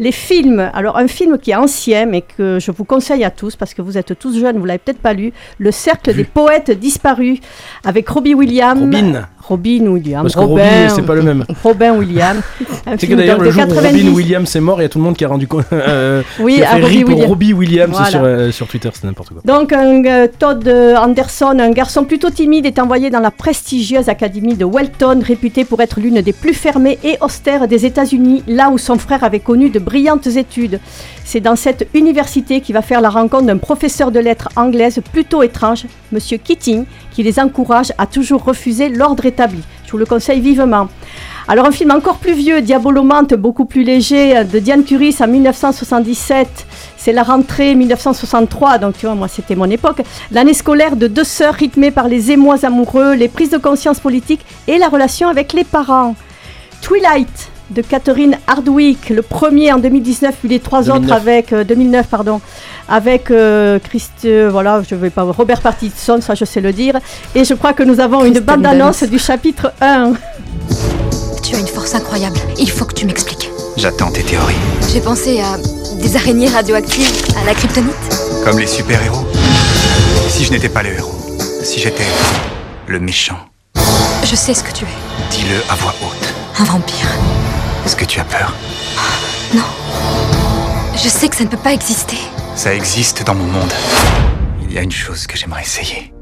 Les 0.00 0.10
films, 0.12 0.70
alors 0.74 0.98
un 0.98 1.06
film 1.06 1.38
qui 1.38 1.52
est 1.52 1.56
ancien 1.56 2.06
mais 2.06 2.22
que 2.22 2.58
je 2.58 2.72
vous 2.72 2.84
conseille 2.84 3.24
à 3.24 3.30
tous 3.30 3.54
parce 3.54 3.74
que 3.74 3.82
vous 3.82 3.96
êtes 3.96 4.18
tous 4.18 4.38
jeunes, 4.38 4.58
vous 4.58 4.64
l'avez 4.64 4.78
peut-être 4.78 4.98
pas 4.98 5.14
lu, 5.14 5.32
Le 5.58 5.70
Cercle 5.70 6.10
Vu. 6.10 6.18
des 6.18 6.24
poètes 6.24 6.72
disparus 6.72 7.38
avec 7.84 8.08
Robbie 8.08 8.34
Williams. 8.34 8.80
Robin, 8.80 9.28
Robin 9.48 9.86
Williams. 9.86 10.22
parce 10.22 10.34
que 10.34 10.40
Robin, 10.40 10.88
c'est 10.88 11.02
pas 11.06 11.14
le 11.14 11.22
même. 11.22 11.44
Robin 11.62 11.92
Williams. 11.96 12.40
C'est 12.98 13.08
que 13.08 13.14
d'ailleurs, 13.14 13.40
le 13.40 13.50
jour 13.50 13.64
où 13.64 13.68
90. 13.68 14.02
Robin 14.02 14.14
Williams 14.14 14.56
est 14.56 14.60
mort, 14.60 14.80
il 14.80 14.82
y 14.82 14.86
a 14.86 14.88
tout 14.88 14.98
le 14.98 15.04
monde 15.04 15.16
qui 15.16 15.24
a 15.24 15.28
rendu 15.28 15.46
compte. 15.48 15.64
euh, 15.72 16.22
Oui, 16.38 16.62
à 16.62 16.76
Robbie 16.76 17.04
Williams. 17.04 17.28
Robbie 17.28 17.52
Williams 17.52 17.90
Voilà. 17.92 18.10
sur, 18.10 18.20
euh, 18.22 18.50
sur 18.52 18.68
Twitter, 18.68 18.88
c'est 18.92 19.04
n'importe 19.04 19.30
quoi. 19.30 19.42
Donc, 19.44 19.72
un, 19.72 20.04
euh, 20.04 20.28
Todd 20.38 20.68
Anderson, 20.68 21.56
un 21.58 21.70
garçon 21.70 22.04
plutôt 22.04 22.30
timide, 22.30 22.66
est 22.66 22.78
envoyé 22.78 23.10
dans 23.10 23.20
la 23.20 23.30
prestigieuse 23.30 24.08
académie 24.08 24.54
de 24.54 24.64
Welton, 24.64 25.20
réputée 25.22 25.64
pour 25.64 25.80
être 25.80 26.00
l'une 26.00 26.20
des 26.20 26.32
plus 26.32 26.54
fermées 26.54 26.98
et 27.02 27.16
austères 27.20 27.66
des 27.66 27.86
États-Unis, 27.86 28.44
là 28.46 28.70
où 28.70 28.78
son 28.78 28.98
frère 28.98 29.24
avait 29.24 29.40
connu 29.40 29.70
de 29.70 29.78
brillantes 29.78 30.26
études. 30.26 30.80
C'est 31.24 31.40
dans 31.40 31.56
cette 31.56 31.88
université 31.94 32.60
qu'il 32.60 32.74
va 32.74 32.82
faire 32.82 33.00
la 33.00 33.10
rencontre 33.10 33.46
d'un 33.46 33.58
professeur 33.58 34.12
de 34.12 34.20
lettres 34.20 34.48
anglaise 34.56 35.00
plutôt 35.12 35.42
étrange, 35.42 35.86
Monsieur 36.12 36.38
Keating, 36.38 36.84
qui 37.16 37.22
les 37.22 37.40
encourage 37.40 37.94
à 37.96 38.06
toujours 38.06 38.44
refuser 38.44 38.90
l'ordre 38.90 39.24
établi. 39.24 39.62
Je 39.86 39.92
vous 39.92 39.96
le 39.96 40.04
conseille 40.04 40.38
vivement. 40.40 40.88
Alors 41.48 41.64
un 41.64 41.70
film 41.70 41.90
encore 41.90 42.18
plus 42.18 42.34
vieux, 42.34 42.60
Diabolomante, 42.60 43.32
beaucoup 43.32 43.64
plus 43.64 43.84
léger, 43.84 44.36
euh, 44.36 44.44
de 44.44 44.58
Diane 44.58 44.84
Curis 44.84 45.16
en 45.20 45.26
1977. 45.26 46.66
C'est 46.98 47.14
la 47.14 47.22
rentrée 47.22 47.74
1963, 47.74 48.76
donc 48.76 48.98
tu 48.98 49.06
vois, 49.06 49.14
moi 49.14 49.28
c'était 49.28 49.54
mon 49.54 49.70
époque. 49.70 50.02
L'année 50.30 50.52
scolaire 50.52 50.94
de 50.94 51.06
deux 51.06 51.24
sœurs 51.24 51.54
rythmée 51.54 51.90
par 51.90 52.08
les 52.08 52.32
émois 52.32 52.66
amoureux, 52.66 53.14
les 53.14 53.28
prises 53.28 53.50
de 53.50 53.56
conscience 53.58 53.98
politiques 53.98 54.44
et 54.68 54.76
la 54.76 54.88
relation 54.88 55.28
avec 55.28 55.54
les 55.54 55.64
parents. 55.64 56.16
Twilight 56.82 57.50
de 57.70 57.82
Catherine 57.82 58.38
Hardwick, 58.46 59.08
le 59.10 59.22
premier 59.22 59.72
en 59.72 59.78
2019, 59.78 60.34
puis 60.40 60.48
les 60.48 60.60
trois 60.60 60.82
2009. 60.82 61.02
autres 61.04 61.12
avec 61.14 61.52
euh, 61.52 61.64
2009, 61.64 62.06
pardon, 62.06 62.40
avec 62.88 63.30
euh, 63.30 63.78
Christ, 63.80 64.12
euh, 64.24 64.48
voilà, 64.50 64.82
je 64.88 64.94
vais 64.94 65.10
pas 65.10 65.22
Robert 65.24 65.60
Pattinson, 65.60 66.20
ça 66.20 66.34
je 66.34 66.44
sais 66.44 66.60
le 66.60 66.72
dire. 66.72 66.96
Et 67.34 67.44
je 67.44 67.54
crois 67.54 67.72
que 67.72 67.82
nous 67.82 67.98
avons 68.00 68.24
une 68.24 68.34
Kristen 68.34 68.44
bande-annonce 68.56 69.00
Dunst. 69.00 69.10
du 69.10 69.18
chapitre 69.18 69.72
1. 69.80 70.12
Tu 71.42 71.54
as 71.56 71.58
une 71.58 71.66
force 71.66 71.94
incroyable. 71.94 72.38
Il 72.58 72.70
faut 72.70 72.84
que 72.84 72.94
tu 72.94 73.06
m'expliques. 73.06 73.50
J'attends 73.76 74.10
tes 74.10 74.22
théories. 74.22 74.54
J'ai 74.92 75.00
pensé 75.00 75.40
à 75.40 75.56
des 76.00 76.16
araignées 76.16 76.48
radioactives, 76.48 77.10
à 77.40 77.44
la 77.44 77.54
kryptonite. 77.54 77.94
Comme 78.44 78.58
les 78.58 78.66
super-héros. 78.66 79.26
Si 80.28 80.44
je 80.44 80.52
n'étais 80.52 80.68
pas 80.68 80.82
le 80.82 80.90
héros, 80.92 81.14
si 81.62 81.80
j'étais 81.80 82.04
le 82.86 83.00
méchant, 83.00 83.38
Je 84.24 84.34
sais 84.36 84.54
ce 84.54 84.62
que 84.64 84.72
tu 84.72 84.84
es. 84.84 84.88
dis-le 85.30 85.56
à 85.70 85.74
voix 85.76 85.94
haute. 86.02 86.34
Un 86.58 86.64
vampire. 86.64 87.06
Est-ce 87.86 87.94
que 87.94 88.04
tu 88.04 88.18
as 88.18 88.24
peur? 88.24 88.52
Non. 89.54 89.62
Je 90.96 91.08
sais 91.08 91.28
que 91.28 91.36
ça 91.36 91.44
ne 91.44 91.48
peut 91.48 91.56
pas 91.56 91.72
exister. 91.72 92.16
Ça 92.56 92.74
existe 92.74 93.24
dans 93.24 93.36
mon 93.36 93.44
monde. 93.44 93.72
Il 94.60 94.74
y 94.74 94.78
a 94.78 94.82
une 94.82 94.90
chose 94.90 95.28
que 95.28 95.36
j'aimerais 95.36 95.62
essayer. 95.62 96.12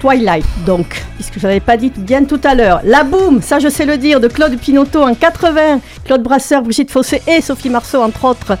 Twilight, 0.00 0.46
donc, 0.64 1.02
puisque 1.16 1.40
je 1.40 1.48
l'avais 1.48 1.58
pas 1.58 1.76
dit 1.76 1.90
bien 1.96 2.22
tout 2.22 2.40
à 2.44 2.54
l'heure. 2.54 2.80
La 2.84 3.02
Boum, 3.02 3.42
ça 3.42 3.58
je 3.58 3.68
sais 3.68 3.86
le 3.86 3.98
dire, 3.98 4.20
de 4.20 4.28
Claude 4.28 4.56
Pinoteau 4.56 5.02
en 5.02 5.16
80. 5.16 5.80
Claude 6.04 6.22
Brasseur, 6.22 6.62
Brigitte 6.62 6.92
Fossé 6.92 7.22
et 7.26 7.40
Sophie 7.40 7.70
Marceau, 7.70 8.00
entre 8.00 8.26
autres. 8.26 8.56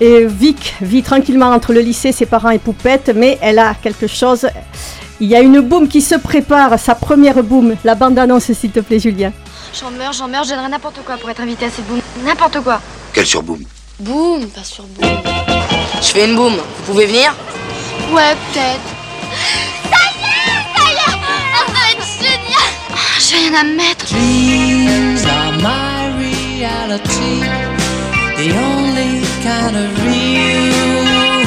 Et 0.00 0.26
Vic 0.26 0.76
vit 0.80 1.02
tranquillement 1.02 1.50
entre 1.50 1.72
le 1.72 1.80
lycée, 1.80 2.12
ses 2.12 2.26
parents 2.26 2.50
et 2.50 2.60
Poupette, 2.60 3.10
mais 3.12 3.38
elle 3.42 3.58
a 3.58 3.74
quelque 3.74 4.06
chose. 4.06 4.46
Il 5.18 5.26
y 5.26 5.34
a 5.34 5.40
une 5.40 5.62
boum 5.62 5.88
qui 5.88 6.00
se 6.00 6.14
prépare, 6.14 6.78
sa 6.78 6.94
première 6.94 7.42
boum. 7.42 7.74
La 7.82 7.96
bande-annonce, 7.96 8.52
s'il 8.52 8.70
te 8.70 8.78
plaît, 8.78 9.00
Julien. 9.00 9.32
J'en 9.78 9.90
meurs, 9.90 10.12
j'en 10.12 10.28
meurs, 10.28 10.44
je 10.44 10.50
donnerais 10.50 10.68
n'importe 10.68 11.00
quoi 11.04 11.16
pour 11.16 11.30
être 11.30 11.40
invité 11.40 11.66
à 11.66 11.70
cette 11.70 11.86
boum. 11.86 12.00
N'importe 12.24 12.60
quoi. 12.62 12.80
Quel 13.12 13.26
surboom 13.26 13.62
Boum, 14.00 14.48
pas 14.48 14.64
sur 14.64 14.84
boum. 14.84 15.08
Je 16.00 16.06
fais 16.08 16.24
une 16.26 16.36
boum. 16.36 16.54
Vous 16.54 16.92
pouvez 16.92 17.06
venir 17.06 17.32
Ouais, 18.12 18.34
peut-être. 18.52 18.80
Ça 19.90 19.96
y 19.96 20.18
est, 20.18 20.34
ça 20.74 20.82
y 20.90 20.94
est 20.94 21.18
Ah, 21.54 21.64
Ça 21.66 21.72
va 21.72 21.82
être 21.92 22.06
génial 22.18 22.70
Ah, 22.92 22.96
J'ai 23.20 23.36
rien 23.36 23.54
à 23.60 23.64
mettre. 23.64 24.06
Dreams 24.06 25.24
are 25.26 25.52
my 25.58 26.10
reality, 26.18 27.34
the 28.36 28.52
only 28.52 29.10
kind 29.42 29.76
of 29.76 29.88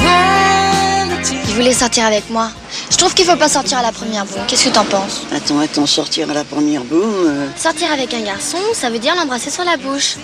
reality. 0.04 1.36
Il 1.48 1.54
voulait 1.54 1.72
sortir 1.74 2.06
avec 2.06 2.28
moi? 2.30 2.48
Je 2.94 2.98
trouve 2.98 3.12
qu'il 3.12 3.24
faut 3.26 3.34
pas 3.36 3.48
sortir 3.48 3.78
à 3.78 3.82
la 3.82 3.90
première 3.90 4.24
boum. 4.24 4.40
Qu'est-ce 4.46 4.66
que 4.66 4.70
t'en 4.74 4.84
penses 4.84 5.22
Attends, 5.34 5.58
attends, 5.58 5.84
sortir 5.84 6.30
à 6.30 6.34
la 6.34 6.44
première 6.44 6.84
boum. 6.84 7.00
euh, 7.26 7.48
Sortir 7.56 7.90
avec 7.92 8.14
un 8.14 8.20
garçon, 8.20 8.56
ça 8.72 8.88
veut 8.88 9.00
dire 9.00 9.16
l'embrasser 9.16 9.50
sur 9.50 9.64
la 9.64 9.76
bouche. 9.76 10.16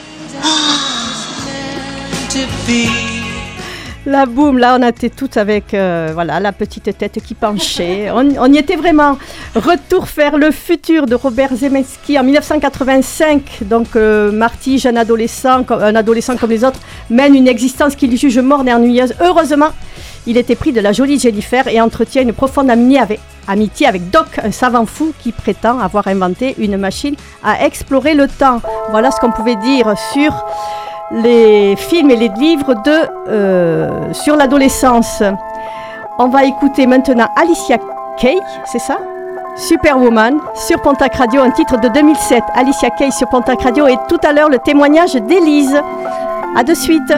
to 2.30 2.38
be. 2.64 3.29
La 4.06 4.24
boum, 4.24 4.56
là 4.56 4.78
on 4.80 4.86
était 4.86 5.10
toutes 5.10 5.36
avec 5.36 5.74
euh, 5.74 6.10
voilà, 6.14 6.40
la 6.40 6.52
petite 6.52 6.96
tête 6.96 7.20
qui 7.22 7.34
penchait. 7.34 8.10
On, 8.14 8.26
on 8.38 8.50
y 8.50 8.56
était 8.56 8.76
vraiment. 8.76 9.18
Retour 9.54 10.06
vers 10.16 10.38
le 10.38 10.50
futur 10.50 11.04
de 11.04 11.14
Robert 11.14 11.54
Zemeckis 11.54 12.18
en 12.18 12.24
1985. 12.24 13.58
Donc 13.62 13.96
euh, 13.96 14.32
Marty, 14.32 14.78
jeune 14.78 14.96
adolescent, 14.96 15.66
un 15.68 15.94
adolescent 15.94 16.36
comme 16.38 16.48
les 16.48 16.64
autres, 16.64 16.80
mène 17.10 17.34
une 17.34 17.46
existence 17.46 17.94
qu'il 17.94 18.16
juge 18.16 18.38
morne 18.38 18.68
et 18.68 18.72
ennuyeuse. 18.72 19.14
Heureusement, 19.20 19.68
il 20.26 20.38
était 20.38 20.56
pris 20.56 20.72
de 20.72 20.80
la 20.80 20.92
jolie 20.92 21.18
Jennifer 21.18 21.68
et 21.68 21.78
entretient 21.80 22.22
une 22.22 22.32
profonde 22.32 22.70
amitié 22.70 23.00
avec, 23.00 23.20
amitié 23.48 23.86
avec 23.86 24.08
Doc, 24.10 24.26
un 24.42 24.50
savant 24.50 24.86
fou 24.86 25.12
qui 25.18 25.32
prétend 25.32 25.78
avoir 25.78 26.08
inventé 26.08 26.54
une 26.56 26.78
machine 26.78 27.16
à 27.44 27.66
explorer 27.66 28.14
le 28.14 28.28
temps. 28.28 28.62
Voilà 28.92 29.10
ce 29.10 29.20
qu'on 29.20 29.32
pouvait 29.32 29.56
dire 29.56 29.92
sur 30.14 30.32
les 31.10 31.76
films 31.76 32.10
et 32.10 32.16
les 32.16 32.28
livres 32.28 32.74
de, 32.74 33.08
euh, 33.28 34.12
sur 34.12 34.36
l'adolescence. 34.36 35.22
On 36.18 36.28
va 36.28 36.44
écouter 36.44 36.86
maintenant 36.86 37.28
Alicia 37.36 37.78
Kay, 38.18 38.38
c'est 38.64 38.78
ça? 38.78 38.98
Superwoman 39.56 40.38
sur 40.54 40.80
Pontac 40.80 41.14
Radio, 41.16 41.42
un 41.42 41.50
titre 41.50 41.78
de 41.80 41.88
2007. 41.88 42.42
Alicia 42.54 42.90
Kay 42.90 43.10
sur 43.10 43.28
Pontac 43.28 43.62
Radio 43.62 43.86
et 43.86 43.96
tout 44.08 44.18
à 44.22 44.32
l'heure 44.32 44.48
le 44.48 44.58
témoignage 44.58 45.14
d'Élise. 45.14 45.80
A 46.56 46.62
de 46.62 46.74
suite. 46.74 47.12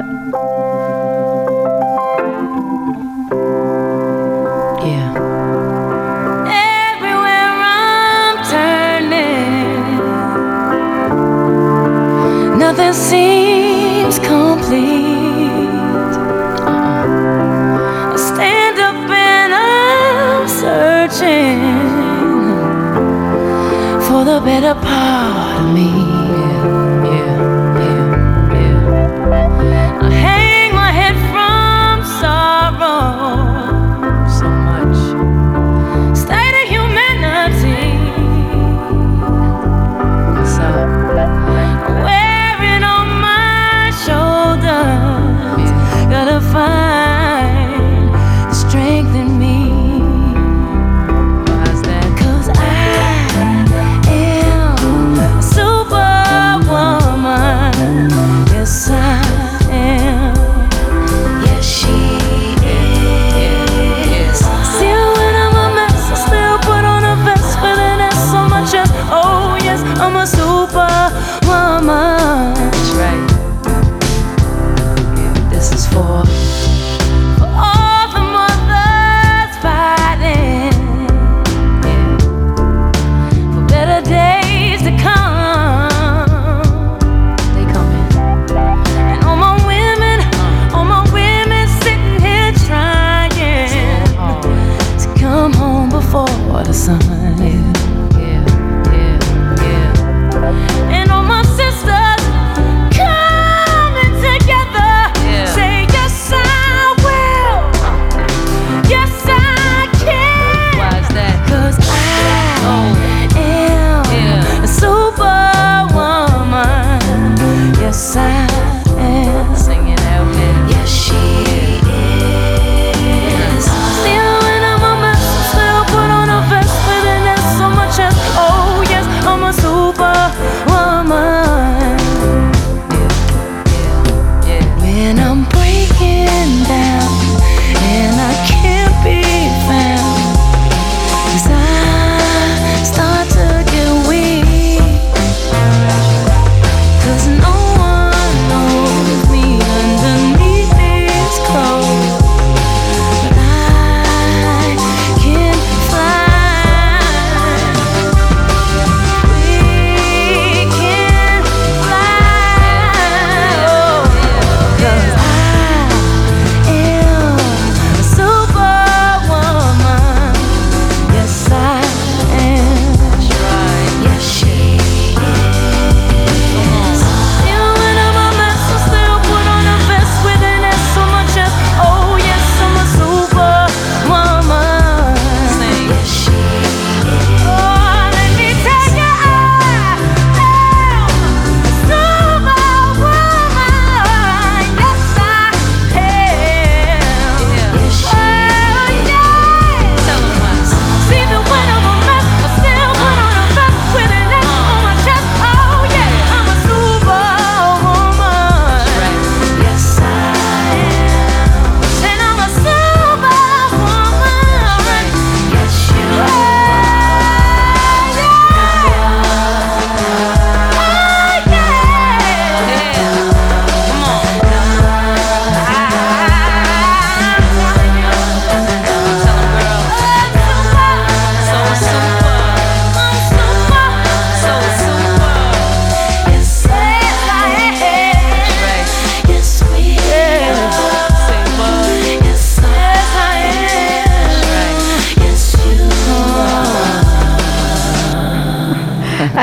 Nothing 12.59 13.42
for 24.53 24.61
the 24.61 24.75
better 24.75 25.52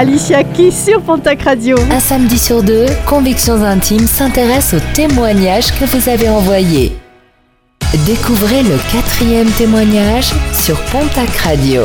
Alicia 0.09 0.43
Keys 0.43 0.71
sur 0.71 1.01
Pontac 1.01 1.43
Radio. 1.43 1.77
Un 1.91 1.99
samedi 1.99 2.39
sur 2.39 2.63
deux, 2.63 2.87
Convictions 3.05 3.61
Intimes 3.61 4.07
s'intéresse 4.07 4.73
aux 4.73 4.95
témoignages 4.95 5.71
que 5.79 5.85
vous 5.85 6.09
avez 6.09 6.27
envoyés. 6.27 6.97
Découvrez 8.07 8.63
le 8.63 8.77
quatrième 8.91 9.49
témoignage 9.51 10.31
sur 10.53 10.79
Pontac 10.85 11.29
Radio. 11.43 11.83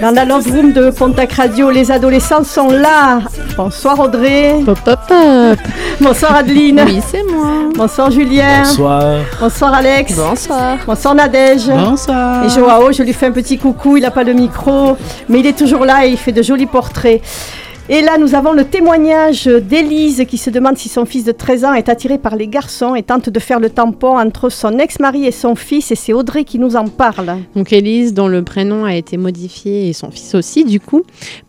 Dans 0.00 0.10
la 0.10 0.24
Love 0.24 0.50
Room 0.50 0.72
de 0.72 0.90
Pontac 0.90 1.32
Radio, 1.32 1.70
les 1.70 1.92
adolescents 1.92 2.42
sont 2.42 2.70
là. 2.70 3.20
Bonsoir 3.56 4.00
Audrey. 4.00 4.54
Pop, 4.64 4.78
pop, 4.84 4.98
pop. 5.06 5.58
Bonsoir 6.00 6.36
Adeline. 6.36 6.82
Oui, 6.86 7.00
c'est 7.08 7.22
moi. 7.24 7.68
Bonsoir 7.74 8.10
Julien. 8.10 8.62
Bonsoir. 8.64 9.18
Bonsoir 9.40 9.74
Alex. 9.74 10.14
Bonsoir. 10.14 10.78
Bonsoir 10.86 11.14
Nadège. 11.14 11.68
Bonsoir. 11.68 12.44
Et 12.44 12.48
Joao, 12.48 12.92
je 12.92 13.02
lui 13.02 13.12
fais 13.12 13.26
un 13.26 13.32
petit 13.32 13.58
coucou, 13.58 13.96
il 13.96 14.02
n'a 14.02 14.10
pas 14.10 14.24
le 14.24 14.32
micro, 14.32 14.96
mais 15.28 15.40
il 15.40 15.46
est 15.46 15.58
toujours 15.58 15.84
là 15.84 16.06
et 16.06 16.10
il 16.10 16.16
fait 16.16 16.32
de 16.32 16.42
jolis 16.42 16.66
portraits. 16.66 17.20
Et 17.92 18.02
là, 18.02 18.18
nous 18.18 18.36
avons 18.36 18.52
le 18.52 18.62
témoignage 18.62 19.46
d'Élise 19.46 20.24
qui 20.28 20.38
se 20.38 20.48
demande 20.48 20.78
si 20.78 20.88
son 20.88 21.04
fils 21.04 21.24
de 21.24 21.32
13 21.32 21.64
ans 21.64 21.74
est 21.74 21.88
attiré 21.88 22.18
par 22.18 22.36
les 22.36 22.46
garçons 22.46 22.94
et 22.94 23.02
tente 23.02 23.28
de 23.28 23.40
faire 23.40 23.58
le 23.58 23.68
tampon 23.68 24.16
entre 24.16 24.48
son 24.48 24.78
ex-mari 24.78 25.26
et 25.26 25.32
son 25.32 25.56
fils. 25.56 25.90
Et 25.90 25.96
c'est 25.96 26.12
Audrey 26.12 26.44
qui 26.44 26.60
nous 26.60 26.76
en 26.76 26.86
parle. 26.86 27.38
Donc 27.56 27.72
Élise, 27.72 28.14
dont 28.14 28.28
le 28.28 28.44
prénom 28.44 28.84
a 28.84 28.94
été 28.94 29.16
modifié 29.16 29.88
et 29.88 29.92
son 29.92 30.12
fils 30.12 30.36
aussi 30.36 30.64
du 30.64 30.78
coup. 30.78 31.02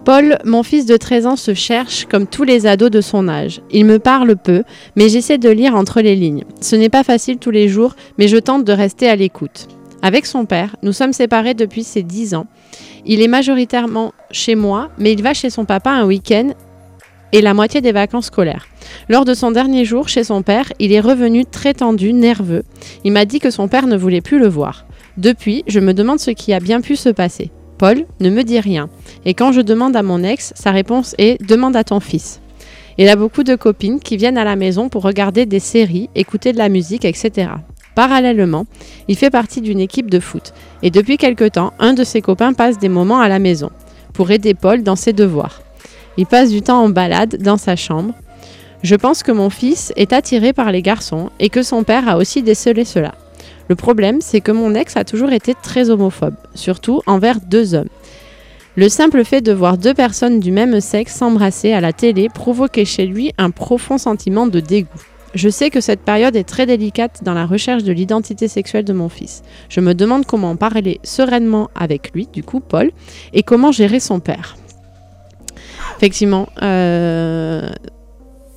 Paul, 0.04 0.40
mon 0.44 0.64
fils 0.64 0.88
de 0.88 0.98
13 0.98 1.28
ans 1.28 1.36
se 1.36 1.54
cherche 1.54 2.08
comme 2.10 2.26
tous 2.26 2.44
les 2.44 2.66
ados 2.66 2.90
de 2.90 3.02
son 3.02 3.28
âge. 3.28 3.62
Il 3.70 3.86
me 3.86 4.00
parle 4.00 4.36
peu, 4.36 4.64
mais 4.96 5.10
j'essaie 5.10 5.38
de 5.38 5.50
lire 5.50 5.76
entre 5.76 6.02
les 6.02 6.16
lignes. 6.16 6.46
Ce 6.60 6.76
n'est 6.76 6.90
pas 6.90 7.04
facile 7.04 7.38
tous 7.38 7.52
les 7.52 7.70
jours, 7.70 7.96
mais 8.18 8.28
je 8.28 8.38
tente 8.38 8.66
de 8.66 8.74
rester 8.74 9.08
à 9.08 9.16
l'écoute. 9.16 9.68
Avec 10.02 10.26
son 10.26 10.46
père, 10.46 10.76
nous 10.82 10.92
sommes 10.92 11.14
séparés 11.14 11.54
depuis 11.54 11.84
ses 11.84 12.02
10 12.02 12.34
ans. 12.34 12.48
Il 13.06 13.22
est 13.22 13.28
majoritairement 13.28 14.14
chez 14.32 14.56
moi, 14.56 14.90
mais 14.98 15.14
il 15.14 15.24
va 15.24 15.34
chez 15.34 15.50
son 15.50 15.66
papa 15.66 15.92
un 15.92 16.06
week-end 16.06 16.52
et 17.32 17.42
la 17.42 17.54
moitié 17.54 17.82
des 17.82 17.92
vacances 17.92 18.26
scolaires. 18.28 18.68
Lors 19.10 19.26
de 19.26 19.34
son 19.34 19.52
dernier 19.52 19.86
jour 19.86 20.08
chez 20.08 20.24
son 20.24 20.42
père, 20.42 20.72
il 20.80 20.92
est 20.92 21.00
revenu 21.00 21.46
très 21.46 21.74
tendu, 21.74 22.14
nerveux. 22.14 22.64
Il 23.04 23.12
m'a 23.12 23.26
dit 23.26 23.40
que 23.40 23.52
son 23.52 23.68
père 23.68 23.88
ne 23.88 23.98
voulait 23.98 24.22
plus 24.22 24.40
le 24.40 24.48
voir. 24.48 24.86
Depuis, 25.18 25.64
je 25.68 25.80
me 25.80 25.94
demande 25.94 26.20
ce 26.20 26.32
qui 26.32 26.54
a 26.54 26.60
bien 26.60 26.82
pu 26.82 26.96
se 26.96 27.10
passer. 27.10 27.52
Paul 27.78 28.06
ne 28.20 28.30
me 28.30 28.44
dit 28.44 28.60
rien. 28.60 28.90
Et 29.26 29.34
quand 29.34 29.52
je 29.52 29.62
demande 29.62 29.96
à 29.96 30.04
mon 30.04 30.24
ex, 30.24 30.54
sa 30.56 30.72
réponse 30.72 31.16
est 31.18 31.42
Demande 31.44 31.76
à 31.76 31.84
ton 31.84 32.00
fils. 32.00 32.42
Il 32.98 33.08
a 33.10 33.16
beaucoup 33.16 33.44
de 33.44 33.56
copines 33.56 34.00
qui 34.00 34.18
viennent 34.18 34.38
à 34.38 34.44
la 34.44 34.56
maison 34.56 34.90
pour 34.90 35.04
regarder 35.04 35.46
des 35.46 35.60
séries, 35.60 36.10
écouter 36.14 36.54
de 36.54 36.58
la 36.58 36.70
musique, 36.70 37.06
etc. 37.06 37.50
Parallèlement, 37.96 38.66
il 39.08 39.18
fait 39.18 39.30
partie 39.30 39.62
d'une 39.62 39.80
équipe 39.80 40.10
de 40.10 40.20
foot. 40.20 40.54
Et 40.84 40.92
depuis 40.92 41.18
quelque 41.18 41.48
temps, 41.48 41.74
un 41.80 41.94
de 41.94 42.04
ses 42.04 42.22
copains 42.22 42.54
passe 42.54 42.78
des 42.78 42.90
moments 42.90 43.20
à 43.20 43.28
la 43.28 43.40
maison 43.40 43.72
pour 44.14 44.32
aider 44.32 44.54
Paul 44.54 44.84
dans 44.84 44.96
ses 44.96 45.14
devoirs. 45.14 45.62
Il 46.18 46.26
passe 46.26 46.50
du 46.50 46.62
temps 46.62 46.84
en 46.84 46.90
balade 46.90 47.38
dans 47.42 47.58
sa 47.58 47.76
chambre. 47.76 48.14
Je 48.84 48.96
pense 48.96 49.24
que 49.24 49.32
mon 49.32 49.50
fils 49.50 49.94
est 49.96 50.14
attiré 50.14 50.54
par 50.54 50.72
les 50.72 50.82
garçons 50.82 51.30
et 51.40 51.50
que 51.50 51.64
son 51.64 51.84
père 51.84 52.10
a 52.10 52.18
aussi 52.18 52.42
décelé 52.42 52.84
cela. 52.86 53.14
Le 53.70 53.76
problème, 53.76 54.20
c'est 54.22 54.42
que 54.42 54.52
mon 54.52 54.76
ex 54.76 54.98
a 54.98 55.04
toujours 55.04 55.32
été 55.32 55.54
très 55.62 55.90
homophobe, 55.90 56.36
surtout 56.56 57.02
envers 57.06 57.40
deux 57.40 57.74
hommes. 57.74 57.90
Le 58.76 58.90
simple 58.90 59.24
fait 59.24 59.42
de 59.42 59.52
voir 59.52 59.78
deux 59.78 59.94
personnes 59.94 60.40
du 60.40 60.52
même 60.52 60.80
sexe 60.80 61.16
s'embrasser 61.16 61.74
à 61.74 61.82
la 61.82 61.94
télé 61.94 62.30
provoquait 62.34 62.86
chez 62.86 63.06
lui 63.06 63.34
un 63.38 63.52
profond 63.52 63.98
sentiment 63.98 64.48
de 64.48 64.60
dégoût. 64.60 65.11
Je 65.34 65.48
sais 65.48 65.70
que 65.70 65.80
cette 65.80 66.02
période 66.02 66.36
est 66.36 66.44
très 66.44 66.66
délicate 66.66 67.24
dans 67.24 67.34
la 67.34 67.46
recherche 67.46 67.84
de 67.84 67.94
l'identité 67.94 68.48
sexuelle 68.48 68.84
de 68.84 68.94
mon 68.94 69.08
fils. 69.08 69.44
Je 69.70 69.80
me 69.80 69.94
demande 69.94 70.26
comment 70.26 70.56
parler 70.58 71.00
sereinement 71.04 71.70
avec 71.74 72.12
lui, 72.14 72.28
du 72.28 72.44
coup 72.44 72.60
Paul, 72.60 72.92
et 73.34 73.44
comment 73.44 73.72
gérer 73.72 74.02
son 74.02 74.20
père. 74.20 74.58
Effectivement, 75.98 76.50
euh, 76.62 77.70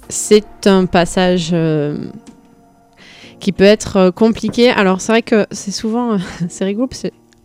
c'est 0.09 0.67
un 0.67 0.87
passage 0.87 1.51
euh, 1.53 2.07
qui 3.39 3.53
peut 3.53 3.65
être 3.65 3.97
euh, 3.97 4.11
compliqué. 4.11 4.71
Alors 4.71 5.01
c'est 5.01 5.13
vrai 5.13 5.23
que 5.23 5.47
c'est 5.53 5.71
souvent, 5.71 6.17
c'est 6.49 6.65
rigolo, 6.65 6.89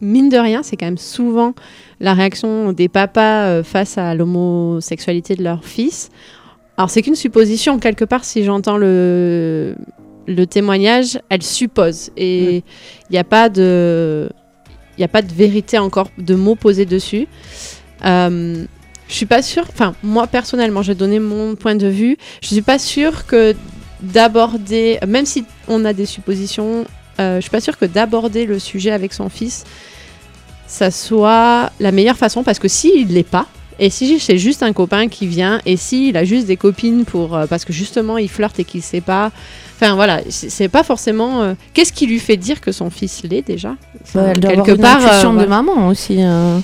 mine 0.02 0.30
de 0.30 0.38
rien, 0.38 0.64
c'est 0.64 0.76
quand 0.78 0.86
même 0.86 0.98
souvent 0.98 1.54
la 2.00 2.14
réaction 2.14 2.72
des 2.72 2.88
papas 2.88 3.62
face 3.64 3.98
à 3.98 4.16
l'homosexualité 4.16 5.36
de 5.36 5.44
leur 5.44 5.66
fils. 5.66 6.10
Alors 6.80 6.90
c'est 6.90 7.02
qu'une 7.02 7.16
supposition, 7.16 7.78
quelque 7.78 8.06
part, 8.06 8.24
si 8.24 8.46
j'entends 8.46 8.78
le, 8.78 9.76
le 10.28 10.48
témoignage, 10.48 11.20
elle 11.28 11.44
suppose. 11.44 12.10
Et 12.16 12.56
il 12.56 13.12
n'y 13.12 13.18
a 13.18 13.26
pas 13.26 13.50
de... 13.50 14.30
Il 14.98 15.04
a 15.04 15.10
pas 15.10 15.22
de 15.22 15.34
vérité 15.34 15.78
encore, 15.78 16.10
de 16.18 16.36
mots 16.36 16.56
posés 16.56 16.86
dessus. 16.86 17.28
Euh, 18.06 18.64
je 19.10 19.14
suis 19.14 19.26
pas 19.26 19.42
sûre, 19.42 19.66
enfin 19.68 19.94
moi 20.04 20.28
personnellement, 20.28 20.82
je 20.82 20.94
vais 20.94 20.96
donner 20.96 21.20
mon 21.20 21.56
point 21.56 21.76
de 21.76 21.88
vue. 21.88 22.18
Je 22.42 22.48
suis 22.48 22.62
pas 22.62 22.80
sûre 22.80 23.26
que 23.26 23.56
d'aborder, 24.00 25.00
même 25.06 25.26
si 25.26 25.44
on 25.68 25.84
a 25.84 25.92
des 25.92 26.06
suppositions, 26.06 26.86
euh, 27.20 27.38
je 27.38 27.42
suis 27.42 27.50
pas 27.50 27.60
sûre 27.60 27.78
que 27.78 27.86
d'aborder 27.86 28.46
le 28.46 28.58
sujet 28.58 28.92
avec 28.92 29.12
son 29.12 29.28
fils, 29.28 29.66
ça 30.66 30.92
soit 30.92 31.72
la 31.82 31.92
meilleure 31.92 32.18
façon 32.18 32.44
parce 32.44 32.60
que 32.60 32.70
s'il 32.70 33.10
l'est 33.10 33.24
pas, 33.24 33.48
et 33.80 33.90
si 33.90 34.20
c'est 34.20 34.38
juste 34.38 34.62
un 34.64 34.74
copain 34.74 35.08
qui 35.08 35.26
vient, 35.28 35.60
et 35.66 35.78
s'il 35.78 36.16
a 36.18 36.24
juste 36.24 36.48
des 36.48 36.58
copines 36.58 37.06
pour 37.06 37.36
euh, 37.36 37.46
parce 37.48 37.66
que 37.66 37.74
justement 37.74 38.18
il 38.18 38.30
flirte 38.30 38.60
et 38.60 38.64
qu'il 38.66 38.82
sait 38.82 39.02
pas, 39.02 39.32
enfin 39.76 39.96
voilà, 39.96 40.22
c'est 40.30 40.68
pas 40.70 40.84
forcément. 40.84 41.42
euh, 41.42 41.54
Qu'est-ce 41.74 41.94
qui 41.94 42.06
lui 42.06 42.20
fait 42.20 42.38
dire 42.38 42.62
que 42.62 42.72
son 42.72 42.90
fils 42.90 43.24
l'est 43.24 43.42
déjà? 43.42 43.76
Enfin, 44.04 44.22
Bah, 44.24 44.28
elle 44.34 44.40
doit 44.40 44.52
avoir 44.52 44.66
Quelque 44.66 44.78
une 44.78 44.82
part, 44.82 45.02
euh, 45.02 45.22
de 45.24 45.28
voilà. 45.34 45.48
maman 45.48 45.88
aussi. 45.88 46.22
hein. 46.22 46.62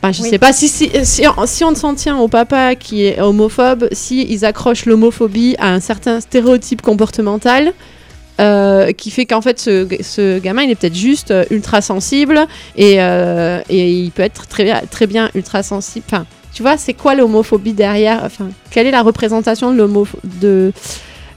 Enfin, 0.00 0.12
je 0.12 0.22
Oui. 0.22 0.30
sais 0.30 0.38
pas 0.38 0.52
si, 0.52 0.68
si, 0.68 0.90
si, 1.02 1.22
on- 1.26 1.44
si 1.46 1.64
on 1.64 1.74
s'en 1.74 1.94
tient 1.94 2.16
au 2.18 2.28
papa 2.28 2.76
qui 2.76 3.04
est 3.04 3.20
homophobe, 3.20 3.88
si 3.90 4.22
ils 4.30 4.44
accrochent 4.44 4.86
l'homophobie 4.86 5.56
à 5.58 5.72
un 5.72 5.80
certain 5.80 6.20
stéréotype 6.20 6.82
comportemental. 6.82 7.72
Euh, 8.40 8.92
qui 8.92 9.10
fait 9.10 9.26
qu'en 9.26 9.40
fait 9.40 9.58
ce, 9.58 10.38
gamin 10.38 10.62
il 10.62 10.70
est 10.70 10.74
peut-être 10.76 10.94
juste 10.94 11.32
euh, 11.32 11.44
ultra 11.50 11.80
sensible 11.80 12.46
et, 12.76 13.02
euh, 13.02 13.60
et 13.68 13.90
il 13.92 14.10
peut 14.12 14.22
être 14.22 14.46
très, 14.46 14.64
bien- 15.06 15.30
ultra 15.34 15.62
sensible. 15.62 16.04
Enfin, 16.08 16.24
tu 16.52 16.62
vois, 16.62 16.76
c'est 16.76 16.94
quoi 16.94 17.14
l'homophobie 17.14 17.72
derrière? 17.72 18.20
Enfin, 18.24 18.48
quelle 18.70 18.86
est 18.86 18.92
la 18.92 19.02
représentation 19.02 19.72
de 19.72 19.76
l'homo- 19.76 20.06
de, 20.40 20.72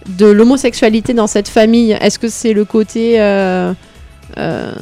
de 0.08 0.26
l'homosexualité 0.26 1.14
dans 1.14 1.28
cette 1.28 1.48
famille? 1.48 1.92
Est-ce 2.02 2.18
que 2.20 2.28
c'est 2.28 2.54
le 2.54 2.66
côté 2.66 3.20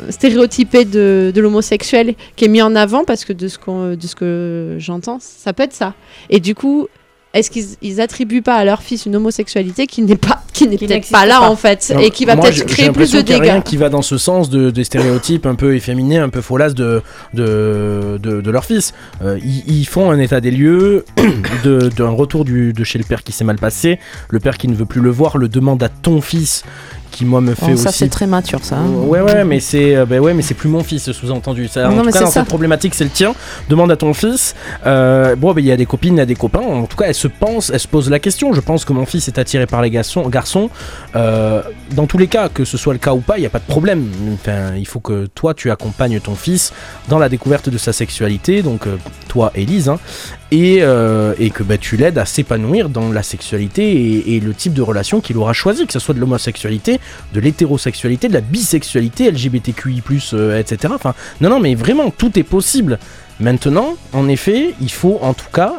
stéréotypé 0.09 0.85
de, 0.85 1.33
l'homosexuel 1.35 2.15
qui 2.35 2.45
est 2.45 2.49
mis 2.49 2.61
en 2.61 2.75
avant? 2.75 3.03
Parce 3.03 3.25
que 3.25 3.33
de 3.33 3.47
ce, 3.47 3.95
de 3.95 4.07
ce 4.07 4.15
que 4.15 4.75
j'entends, 4.77 5.17
ça 5.19 5.51
peut 5.51 5.63
être 5.63 5.73
ça. 5.73 5.93
Et 6.29 6.39
du 6.39 6.55
coup, 6.55 6.87
est-ce 7.33 7.51
qu'ils 7.51 7.75
ils 7.81 8.01
attribuent 8.01 8.41
pas 8.41 8.55
à 8.55 8.63
leur 8.63 8.81
fils 8.81 9.05
une 9.05 9.15
homosexualité 9.15 9.87
qui 9.87 10.01
n'est 10.01 10.15
pas 10.15 10.41
qui 10.59 10.67
n'est 10.67 10.77
peut-être 10.77 11.09
pas 11.09 11.25
là 11.25 11.39
pas. 11.39 11.49
en 11.49 11.55
fait 11.55 11.91
Non, 11.93 11.99
et 12.01 12.09
qui 12.11 12.25
va 12.25 12.35
peut-être 12.35 12.65
créer 12.65 12.91
plus 12.91 13.11
de 13.11 13.19
a 13.19 13.21
rien 13.37 13.39
dégâts. 13.55 13.63
qui 13.63 13.77
va 13.77 13.89
dans 13.89 14.01
ce 14.01 14.17
sens 14.17 14.49
de, 14.49 14.69
des 14.69 14.83
stéréotypes 14.83 15.45
un 15.45 15.55
peu 15.55 15.75
efféminés, 15.75 16.17
un 16.17 16.29
peu 16.29 16.41
fausses 16.41 16.73
de, 16.75 17.01
de, 17.33 18.19
de, 18.21 18.41
de 18.41 18.51
leur 18.51 18.65
fils. 18.65 18.93
Euh, 19.23 19.37
ils, 19.43 19.63
ils 19.79 19.85
font 19.85 20.11
un 20.11 20.19
état 20.19 20.41
des 20.41 20.51
lieux 20.51 21.05
de- 21.63 21.89
d'un 21.95 22.09
retour 22.09 22.45
du, 22.45 22.73
de 22.73 22.83
chez 22.83 22.97
le 22.97 23.03
père 23.05 23.23
qui 23.23 23.31
s'est 23.31 23.43
mal 23.43 23.57
passé. 23.57 23.99
Le 24.29 24.39
père 24.39 24.57
qui 24.57 24.67
ne 24.67 24.75
veut 24.75 24.85
plus 24.85 25.01
le 25.01 25.09
voir 25.11 25.37
le 25.37 25.47
demande 25.47 25.81
à 25.83 25.89
ton 25.89 26.21
fils 26.21 26.63
qui 27.11 27.25
moi 27.25 27.41
me 27.41 27.55
fait 27.55 27.65
Bon, 27.71 27.75
ça, 27.75 27.89
aussi 27.89 27.97
c'est 27.97 28.07
très 28.09 28.27
mature, 28.27 28.59
ça. 28.61 28.75
hein. 28.77 28.85
Ouais 29.07 29.19
ouais 29.21 29.43
mais 29.43 29.59
c'est 29.59 30.05
ben 30.05 30.19
ouais 30.19 30.35
mais 30.35 30.43
c'est 30.43 30.53
plus 30.53 30.69
mon 30.69 30.83
fils 30.83 31.11
sous-entendu. 31.11 31.67
Ça, 31.67 31.87
en 31.87 31.91
Non, 31.91 31.97
tout 32.01 32.05
mais 32.05 32.11
cas 32.11 32.19
c'est 32.19 32.23
dans 32.25 32.29
ça. 32.29 32.39
cette 32.41 32.49
problématique 32.49 32.93
c'est 32.93 33.03
le 33.03 33.09
tien. 33.09 33.33
Demande 33.67 33.91
à 33.91 33.95
ton 33.95 34.13
fils. 34.13 34.53
Euh, 34.85 35.35
bon 35.35 35.53
ben 35.53 35.61
il 35.61 35.67
y 35.67 35.71
a 35.71 35.77
des 35.77 35.87
copines, 35.87 36.13
il 36.13 36.19
y 36.19 36.21
a 36.21 36.25
des 36.27 36.35
copains. 36.35 36.59
En 36.59 36.83
tout 36.85 36.95
cas 36.97 37.05
elle 37.07 37.15
se 37.15 37.27
pense, 37.27 37.71
elle 37.71 37.79
se 37.79 37.87
pose 37.87 38.11
la 38.11 38.19
question. 38.19 38.53
Je 38.53 38.61
pense 38.61 38.85
que 38.85 38.93
mon 38.93 39.07
fils 39.07 39.27
est 39.27 39.39
attiré 39.39 39.65
par 39.65 39.81
les 39.81 39.89
garçons. 39.89 40.29
garçons. 40.29 40.48
Euh, 41.15 41.61
dans 41.95 42.05
tous 42.05 42.17
les 42.17 42.27
cas 42.27 42.49
que 42.49 42.63
ce 42.65 42.77
soit 42.77 42.93
le 42.93 42.99
cas 42.99 43.13
ou 43.13 43.19
pas 43.19 43.37
il 43.37 43.43
y 43.43 43.45
a 43.45 43.49
pas 43.49 43.59
de 43.59 43.65
problème. 43.65 44.09
Enfin 44.33 44.75
il 44.75 44.87
faut 44.87 44.99
que 44.99 45.27
toi 45.33 45.53
tu 45.53 45.71
accompagnes 45.71 46.19
ton 46.19 46.35
fils 46.35 46.73
dans 47.07 47.19
la 47.19 47.29
découverte 47.29 47.69
de 47.69 47.77
sa 47.77 47.93
sexualité. 47.93 48.61
Donc 48.61 48.87
euh, 48.87 48.97
toi 49.27 49.51
Élise 49.55 49.89
hein, 49.89 49.99
et, 50.51 50.79
euh, 50.81 51.33
que 51.53 51.63
bah, 51.63 51.77
tu 51.77 51.97
l'aides 51.97 52.17
à 52.17 52.25
s'épanouir 52.25 52.89
dans 52.89 53.11
la 53.11 53.23
sexualité 53.23 54.35
et, 54.35 54.39
le 54.39 54.53
type 54.53 54.73
de 54.73 54.81
relation 54.81 55.21
qu'il 55.21 55.37
aura 55.37 55.53
choisi, 55.53 55.85
que 55.85 55.93
ce 55.93 55.99
soit 55.99 56.13
de 56.13 56.19
l'homosexualité, 56.19 56.99
de 57.33 57.39
l'hétérosexualité, 57.39 58.27
de 58.27 58.33
la 58.33 58.41
bisexualité, 58.41 59.29
LGBTQI+, 59.29 60.01
etc. 60.57 60.93
Enfin, 60.95 61.13
non, 61.41 61.49
non, 61.49 61.59
mais 61.59 61.75
vraiment, 61.75 62.09
tout 62.09 62.39
est 62.39 62.43
possible. 62.43 62.99
Maintenant, 63.39 63.95
en 64.13 64.27
effet, 64.27 64.73
il 64.81 64.91
faut 64.91 65.19
en 65.21 65.33
tout 65.33 65.49
cas 65.51 65.73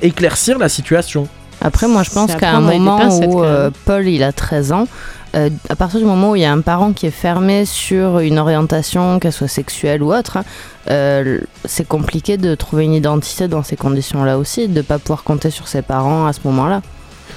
éclaircir 0.00 0.58
la 0.58 0.68
situation. 0.68 1.28
Après, 1.60 1.88
moi, 1.88 2.02
je 2.02 2.10
pense 2.10 2.34
qu'à 2.34 2.52
un 2.52 2.60
moment 2.60 2.98
pincettes, 2.98 3.30
où 3.30 3.42
euh, 3.42 3.70
Paul, 3.84 4.06
il 4.06 4.22
a 4.22 4.32
13 4.32 4.72
ans, 4.72 4.86
euh, 5.34 5.50
à 5.68 5.76
partir 5.76 5.98
du 5.98 6.06
moment 6.06 6.30
où 6.30 6.36
il 6.36 6.42
y 6.42 6.44
a 6.44 6.52
un 6.52 6.60
parent 6.60 6.92
qui 6.92 7.06
est 7.06 7.10
fermé 7.10 7.64
sur 7.64 8.20
une 8.20 8.38
orientation, 8.38 9.18
qu'elle 9.18 9.32
soit 9.32 9.48
sexuelle 9.48 10.02
ou 10.02 10.14
autre, 10.14 10.36
hein, 10.36 10.44
euh, 10.90 11.40
c'est 11.64 11.88
compliqué 11.88 12.36
de 12.36 12.54
trouver 12.54 12.84
une 12.84 12.94
identité 12.94 13.48
dans 13.48 13.62
ces 13.62 13.76
conditions-là 13.76 14.38
aussi, 14.38 14.68
de 14.68 14.76
ne 14.76 14.82
pas 14.82 14.98
pouvoir 14.98 15.24
compter 15.24 15.50
sur 15.50 15.66
ses 15.66 15.82
parents 15.82 16.26
à 16.26 16.32
ce 16.32 16.40
moment-là. 16.44 16.82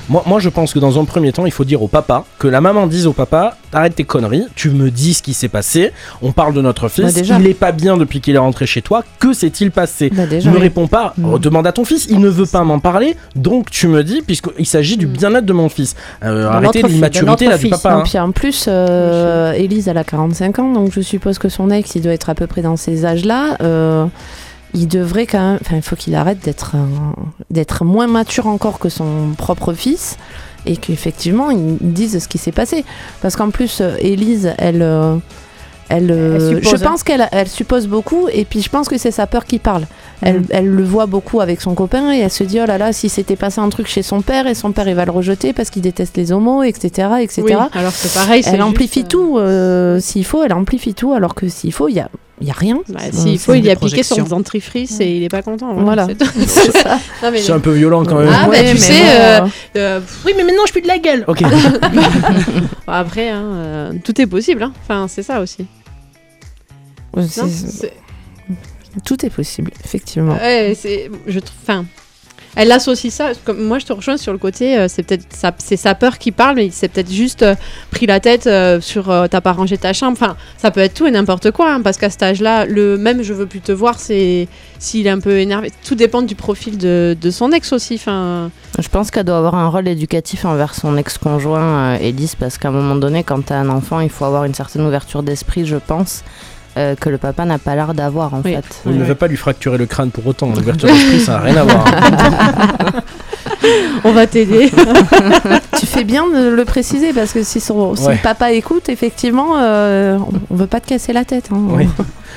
Moi, 0.10 0.24
moi, 0.26 0.40
je 0.40 0.50
pense 0.50 0.74
que 0.74 0.80
dans 0.80 1.00
un 1.00 1.06
premier 1.06 1.32
temps, 1.34 1.46
il 1.46 1.52
faut 1.52 1.66
dire 1.66 1.82
au 1.84 1.88
papa 1.88 2.24
que 2.40 2.48
la 2.48 2.62
maman 2.62 2.88
dise 2.88 3.08
au 3.08 3.14
papa 3.14 3.58
arrête 3.74 3.96
tes 3.96 4.06
conneries, 4.06 4.46
tu 4.56 4.70
me 4.70 4.90
dis 4.90 5.14
ce 5.14 5.22
qui 5.22 5.34
s'est 5.34 5.50
passé, 5.50 5.92
on 6.22 6.32
parle 6.32 6.54
de 6.54 6.62
notre 6.62 6.88
fils, 6.88 7.14
Bah, 7.14 7.36
il 7.40 7.48
est 7.48 7.54
pas 7.54 7.72
bien 7.74 7.98
depuis 7.98 8.22
qu'il 8.22 8.34
est 8.36 8.40
rentré 8.40 8.66
chez 8.66 8.82
toi, 8.82 9.04
que 9.20 9.34
s'est-il 9.34 9.72
passé 9.72 10.10
Bah, 10.10 10.26
déjà, 10.26 10.50
Ne 10.50 10.56
oui. 10.56 10.62
réponds 10.62 10.88
pas, 10.88 11.14
Mm. 11.18 11.38
demande 11.40 11.68
à 11.68 11.72
ton 11.74 11.84
fils, 11.84 12.08
il 12.10 12.20
ne 12.20 12.30
veut 12.30 12.46
pas 12.46 12.64
m'en 12.64 12.80
parler, 12.80 13.18
donc 13.36 13.70
tu 13.70 13.88
me 13.88 14.04
dis, 14.04 14.22
puisqu'il 14.22 14.66
s'agit 14.66 14.96
du 14.98 15.08
bien-être 15.08 15.46
de 15.46 15.54
mon 15.54 15.68
fils. 15.70 15.96
Euh, 16.24 16.48
arrêtez 16.48 16.82
l'immaturité 16.84 17.48
là 17.48 17.58
du 17.58 17.68
papa. 17.70 17.92
Non, 17.92 17.98
hein. 18.00 18.04
puis 18.06 18.18
en 18.20 18.32
plus, 18.32 18.66
euh, 18.70 19.52
Élise, 19.54 19.88
elle 19.90 19.98
a 19.98 20.04
45 20.06 20.60
ans, 20.60 20.72
donc 20.74 20.92
je 20.94 21.02
suppose 21.02 21.38
que 21.38 21.50
son 21.50 21.70
ex, 21.70 21.96
il 21.96 22.02
doit 22.02 22.14
être 22.14 22.30
à 22.30 22.36
peu 22.36 22.48
près 22.48 22.62
dans 22.62 22.78
ces 22.78 23.06
âges-là. 23.06 23.58
Euh, 23.62 24.06
il 24.74 24.88
devrait 24.88 25.26
quand 25.26 25.40
même. 25.40 25.60
Enfin, 25.62 25.76
il 25.78 25.82
faut 25.82 25.96
qu'il 25.96 26.16
arrête 26.16 26.44
d'être 26.44 26.76
d'être 27.50 27.84
moins 27.86 28.08
mature 28.08 28.48
encore 28.48 28.80
que 28.80 28.90
son 28.90 29.32
propre 29.38 29.74
fils 29.74 30.18
et 30.66 30.78
qu'effectivement, 30.78 31.50
il 31.52 31.78
il 31.82 31.94
dise 31.94 32.22
ce 32.22 32.28
qui 32.28 32.38
s'est 32.38 32.52
passé. 32.52 32.84
Parce 33.22 33.36
qu'en 33.36 33.50
plus, 33.50 33.80
euh, 33.82 33.96
Élise, 34.00 34.54
elle. 34.58 34.82
euh, 34.82 35.16
elle, 35.90 36.12
euh, 36.12 36.60
je 36.62 36.76
pense 36.76 37.02
qu'elle 37.02 37.30
elle 37.32 37.48
suppose 37.48 37.88
beaucoup 37.88 38.28
et 38.28 38.44
puis 38.44 38.62
je 38.62 38.70
pense 38.70 38.90
que 38.90 38.98
c'est 38.98 39.10
sa 39.12 39.26
peur 39.26 39.46
qui 39.46 39.58
parle. 39.58 39.86
Elle, 40.22 40.40
Mhm. 40.42 40.46
elle 40.50 40.68
le 40.68 40.84
voit 40.84 41.06
beaucoup 41.06 41.40
avec 41.40 41.62
son 41.62 41.76
copain 41.76 42.12
et 42.12 42.18
elle 42.20 42.30
se 42.30 42.44
dit 42.44 42.60
oh 42.62 42.66
là 42.66 42.78
là 42.78 42.92
si 42.92 43.08
c'était 43.08 43.38
passé 43.38 43.62
un 43.62 43.70
truc 43.70 43.88
chez 43.88 44.04
son 44.04 44.22
père 44.22 44.48
et 44.48 44.54
son 44.54 44.74
père 44.74 44.90
il 44.90 44.96
va 44.96 45.06
le 45.06 45.12
rejeter 45.14 45.54
parce 45.54 45.70
qu'il 45.70 45.82
déteste 45.84 46.18
les 46.18 46.34
homos 46.34 46.62
etc 46.64 47.10
etc. 47.22 47.42
Oui, 47.46 47.54
alors 47.72 47.94
que 47.94 48.14
pareil, 48.14 48.44
c'est 48.44 48.50
Elle 48.56 48.64
amplifie 48.64 49.04
euh, 49.04 49.08
tout, 49.08 49.38
euh, 49.38 50.02
s'il 50.02 50.26
faut, 50.26 50.44
elle 50.44 50.52
amplifie 50.52 50.94
tout, 50.94 51.14
alors 51.14 51.34
que 51.36 51.48
s'il 51.48 51.72
faut, 51.72 51.88
il 51.88 51.94
n'y 51.94 52.02
a, 52.02 52.10
il 52.40 52.48
y 52.48 52.52
a 52.52 52.54
rien. 52.54 52.80
Bah, 52.90 53.00
S'il 53.12 53.40
faut, 53.40 53.54
il 53.56 53.66
y 53.66 53.72
a 53.72 53.76
piqué 53.76 54.04
son 54.04 54.22
dentifrice 54.24 55.00
et 55.00 55.10
il 55.18 55.24
est 55.24 55.30
pas 55.30 55.42
content. 55.42 55.72
hein, 55.72 55.84
Voilà. 55.84 56.08
c'est 56.46 57.32
mais- 57.32 57.50
un 57.52 57.60
peu 57.60 57.72
violent 57.72 58.06
quand 58.06 58.20
même. 58.20 58.30
Ah, 58.32 58.44
bah, 58.44 58.50
Ouais, 58.50 58.66
tu 58.68 58.74
mais 58.74 58.78
sais, 58.80 59.02
euh, 59.10 59.48
euh, 59.76 60.00
Oui, 60.26 60.34
mais 60.38 60.44
maintenant 60.44 60.66
je 60.68 60.72
plus 60.72 60.82
de 60.82 60.88
la 60.88 61.00
gueule. 61.00 61.24
Ok. 61.28 61.42
Après, 62.88 63.30
hein, 63.30 63.44
euh, 63.44 63.94
tout 64.04 64.20
est 64.22 64.28
possible. 64.28 64.64
hein. 64.64 64.74
Enfin, 64.84 65.08
c'est 65.08 65.24
ça 65.24 65.42
aussi. 65.42 65.66
Non, 67.16 67.26
Tout 69.06 69.26
est 69.26 69.30
possible, 69.30 69.72
effectivement. 69.84 70.34
Ouais, 70.34 70.76
c'est, 70.80 71.10
je 71.28 71.40
trouve, 71.40 71.58
enfin, 71.64 71.86
elle 72.58 72.72
associe 72.72 73.14
ça. 73.14 73.34
Moi, 73.56 73.78
je 73.78 73.86
te 73.86 73.94
rejoins 73.94 74.18
sur 74.18 74.34
le 74.34 74.40
côté. 74.40 74.78
euh, 74.78 74.88
c'est 74.90 75.04
peut-être, 75.04 75.28
sa, 75.32 75.96
peur 75.96 76.18
qui 76.18 76.32
parle, 76.32 76.56
mais 76.56 76.66
il 76.66 76.72
s'est 76.72 76.88
peut-être 76.88 77.12
juste 77.12 77.44
euh, 77.44 77.54
pris 77.92 78.08
la 78.08 78.20
tête 78.20 78.48
euh, 78.48 78.82
sur 78.82 79.06
t'as 79.30 79.42
pas 79.42 79.52
rangé 79.52 79.78
ta 79.78 79.94
chambre. 79.94 80.18
Enfin, 80.20 80.36
ça 80.58 80.72
peut 80.72 80.80
être 80.80 80.96
tout 80.96 81.06
et 81.06 81.12
n'importe 81.12 81.52
quoi, 81.52 81.72
hein, 81.72 81.82
parce 81.82 81.98
qu'à 81.98 82.10
cet 82.10 82.24
âge-là, 82.24 82.66
le 82.66 82.98
même 82.98 83.22
je 83.22 83.32
veux 83.32 83.46
plus 83.46 83.62
te 83.62 83.72
voir, 83.72 84.00
c'est 84.00 84.48
s'il 84.80 85.06
est 85.06 85.12
un 85.12 85.20
peu 85.20 85.38
énervé. 85.38 85.72
Tout 85.86 85.94
dépend 85.94 86.24
du 86.24 86.34
profil 86.34 86.80
de, 86.80 87.16
son 87.30 87.52
ex 87.52 87.72
aussi. 87.74 88.02
Je 88.04 88.90
pense 88.90 89.12
qu'elle 89.12 89.26
doit 89.26 89.38
avoir 89.38 89.54
un 89.54 89.68
rôle 89.68 89.88
éducatif 89.88 90.44
envers 90.44 90.74
son 90.74 90.98
ex-conjoint, 90.98 91.96
Élise, 91.96 92.34
parce 92.34 92.58
qu'à 92.58 92.70
un 92.70 92.72
moment 92.72 92.96
donné, 92.96 93.24
quand 93.24 93.46
tu 93.46 93.54
as 93.54 93.60
un 93.60 93.70
enfant, 93.70 94.00
il 94.00 94.10
faut 94.10 94.26
avoir 94.26 94.46
une 94.46 94.56
certaine 94.56 94.82
ouverture 94.82 95.22
d'esprit, 95.22 95.68
je 95.68 95.76
pense, 95.76 96.24
euh, 96.78 96.96
que 96.96 97.10
le 97.10 97.18
papa 97.18 97.44
n'a 97.46 97.58
pas 97.58 97.76
l'air 97.76 97.94
d'avoir, 97.94 98.34
en 98.34 98.42
Oui. 98.46 98.54
fait. 98.54 98.64
On 98.86 98.92
ne 98.92 99.04
va 99.04 99.16
pas 99.16 99.28
lui 99.28 99.36
fracturer 99.38 99.78
le 99.78 99.86
crâne 99.86 100.12
pour 100.12 100.26
autant. 100.28 100.48
L'ouverture 100.56 100.88
d'esprit, 100.88 101.20
ça 101.20 101.34
n'a 101.34 101.40
rien 101.40 101.58
à 101.58 101.64
voir. 101.64 101.86
on 104.04 104.12
va 104.12 104.28
t'aider. 104.28 104.72
tu 105.80 105.86
fais 105.86 106.04
bien 106.04 106.26
de 106.30 106.50
le 106.50 106.66
préciser, 106.66 107.14
parce 107.14 107.34
que 107.34 107.44
si, 107.44 107.60
son, 107.60 107.96
si 107.96 108.06
Ouais. 108.08 108.14
le 108.16 108.22
papa 108.22 108.52
écoute, 108.52 108.90
effectivement, 108.90 109.58
euh, 109.58 110.18
on 110.50 110.54
ne 110.54 110.60
veut 110.60 110.68
pas 110.68 110.80
te 110.80 110.88
casser 110.88 111.14
la 111.14 111.26
tête. 111.26 111.50
hein. 111.52 111.58
Oui. 111.70 111.88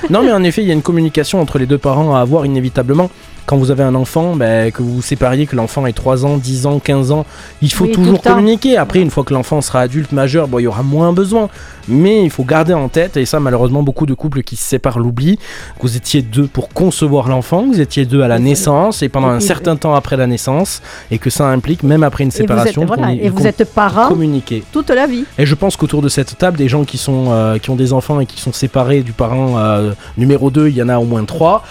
Non, 0.09 0.23
mais 0.23 0.31
en 0.31 0.43
effet, 0.43 0.61
il 0.63 0.67
y 0.67 0.71
a 0.71 0.73
une 0.73 0.81
communication 0.81 1.39
entre 1.39 1.59
les 1.59 1.65
deux 1.67 1.77
parents 1.77 2.15
à 2.15 2.21
avoir 2.21 2.45
inévitablement. 2.45 3.09
Quand 3.45 3.57
vous 3.57 3.71
avez 3.71 3.83
un 3.83 3.95
enfant, 3.95 4.35
ben, 4.35 4.71
que 4.71 4.81
vous 4.81 4.95
vous 4.95 5.01
sépariez, 5.01 5.45
que 5.45 5.55
l'enfant 5.55 5.85
ait 5.85 5.93
3 5.93 6.25
ans, 6.25 6.37
10 6.37 6.65
ans, 6.65 6.79
15 6.79 7.11
ans, 7.11 7.25
il 7.61 7.71
faut 7.71 7.85
Oui, 7.85 7.91
toujours 7.91 8.21
communiquer. 8.21 8.77
Après, 8.77 8.99
une 8.99 9.09
fois 9.09 9.23
que 9.23 9.33
l'enfant 9.33 9.61
sera 9.61 9.81
adulte, 9.81 10.11
majeur, 10.11 10.47
bon, 10.47 10.59
il 10.59 10.63
y 10.63 10.67
aura 10.67 10.83
moins 10.83 11.11
besoin. 11.13 11.49
Mais 11.87 12.23
il 12.23 12.29
faut 12.29 12.43
garder 12.43 12.73
en 12.73 12.87
tête, 12.89 13.17
et 13.17 13.25
ça, 13.25 13.39
malheureusement, 13.39 13.83
beaucoup 13.83 14.05
de 14.05 14.13
couples 14.13 14.43
qui 14.43 14.55
se 14.55 14.63
séparent 14.63 14.99
l'oublient, 14.99 15.37
que 15.37 15.81
vous 15.81 15.97
étiez 15.97 16.21
deux 16.21 16.47
pour 16.47 16.69
concevoir 16.69 17.27
l'enfant, 17.27 17.63
que 17.63 17.67
vous 17.73 17.81
étiez 17.81 18.05
deux 18.05 18.21
à 18.21 18.27
la 18.27 18.39
naissance 18.39 19.01
et 19.01 19.09
pendant 19.09 19.29
un 19.29 19.39
Et 19.39 19.41
certain 19.41 19.75
temps 19.75 19.95
après 19.95 20.15
la 20.15 20.27
naissance, 20.27 20.81
et 21.09 21.17
que 21.17 21.29
ça 21.29 21.47
implique, 21.47 21.83
même 21.83 22.03
après 22.03 22.23
une 22.23 22.29
Et 22.29 22.31
vous 22.31 22.37
êtes, 22.37 22.47
séparation, 22.47 22.85
voilà, 22.85 23.13
et 23.13 23.29
vous 23.29 23.47
êtes 23.47 23.63
parents 23.73 24.07
communiquer. 24.07 24.63
toute 24.71 24.89
la 24.89 25.07
vie. 25.07 25.25
Et 25.37 25.45
je 25.45 25.55
pense 25.55 25.75
qu'autour 25.75 26.01
de 26.01 26.09
cette 26.09 26.37
table, 26.37 26.57
des 26.57 26.67
gens 26.69 26.83
qui, 26.85 26.97
sont, 26.97 27.25
euh, 27.29 27.57
qui 27.57 27.69
ont 27.71 27.75
des 27.75 27.93
enfants 27.93 28.19
et 28.19 28.25
qui 28.25 28.39
sont 28.39 28.53
séparés 28.53 29.01
du 29.01 29.11
parent 29.11 29.57
euh, 29.57 29.91
numéro 30.17 30.51
2, 30.51 30.69
il 30.69 30.75
y 30.75 30.83
en 30.83 30.89
a 30.89 30.97
au 30.99 31.05
moins 31.05 31.25
3. 31.25 31.63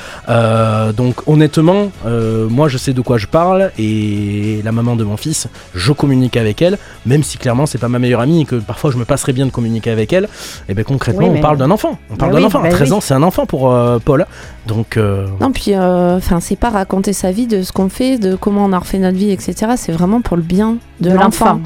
donc 0.97 1.17
honnêtement, 1.29 1.70
euh, 2.07 2.49
moi 2.49 2.69
je 2.69 2.79
sais 2.79 2.93
de 2.93 3.01
quoi 3.01 3.19
je 3.19 3.27
parle 3.27 3.71
et 3.79 4.61
la 4.65 4.73
maman 4.73 4.97
de 4.97 5.05
mon 5.05 5.17
fils, 5.17 5.49
je 5.75 5.93
communique 5.93 6.37
avec 6.37 6.63
elle, 6.63 6.79
même 7.07 7.23
si 7.23 7.39
clairement 7.39 7.67
c'est 7.67 7.79
pas 7.79 7.89
ma 7.89 7.99
meilleure 7.99 8.21
amie 8.21 8.43
et 8.43 8.45
que 8.45 8.57
parfois 8.57 8.91
je 8.91 8.97
me 8.99 9.05
passerais 9.05 9.33
bien 9.33 9.47
de 9.47 9.51
communiquer 9.51 9.91
avec 9.91 10.13
elle. 10.13 10.29
Et 10.69 10.75
bien 10.75 10.85
concrètement, 10.85 11.29
Oui, 11.29 11.35
on 11.39 11.41
parle 11.41 11.59
d'un 11.59 11.71
enfant. 11.71 11.99
On 12.11 12.17
parle 12.17 12.33
Bah 12.33 12.37
d'un 12.37 12.43
oui, 12.43 12.47
enfant. 12.47 12.63
bah 12.63 12.69
13 12.71 12.89
oui. 12.91 12.97
ans, 12.97 13.01
c'est 13.01 13.15
un 13.15 13.23
enfant 13.23 13.47
pour 13.47 13.73
euh, 13.73 13.99
Paul. 14.05 14.27
Donc 14.67 14.97
euh, 14.97 15.27
Non, 15.41 15.53
puis, 15.53 15.75
euh, 15.75 16.17
enfin, 16.17 16.41
c'est 16.41 16.57
pas 16.57 16.71
raconter 16.71 17.13
sa 17.13 17.33
vie, 17.33 17.47
de 17.47 17.63
ce 17.63 17.73
qu'on 17.73 17.89
fait, 17.89 18.19
de 18.19 18.37
comment 18.37 18.65
on 18.65 18.73
a 18.73 18.79
refait 18.79 18.99
notre 18.99 19.17
vie, 19.17 19.31
etc. 19.31 19.73
C'est 19.77 19.93
vraiment 19.93 20.21
pour 20.21 20.37
le 20.37 20.43
bien 20.43 20.77
de, 21.01 21.11
De 21.11 21.15
l'enfant. 21.15 21.61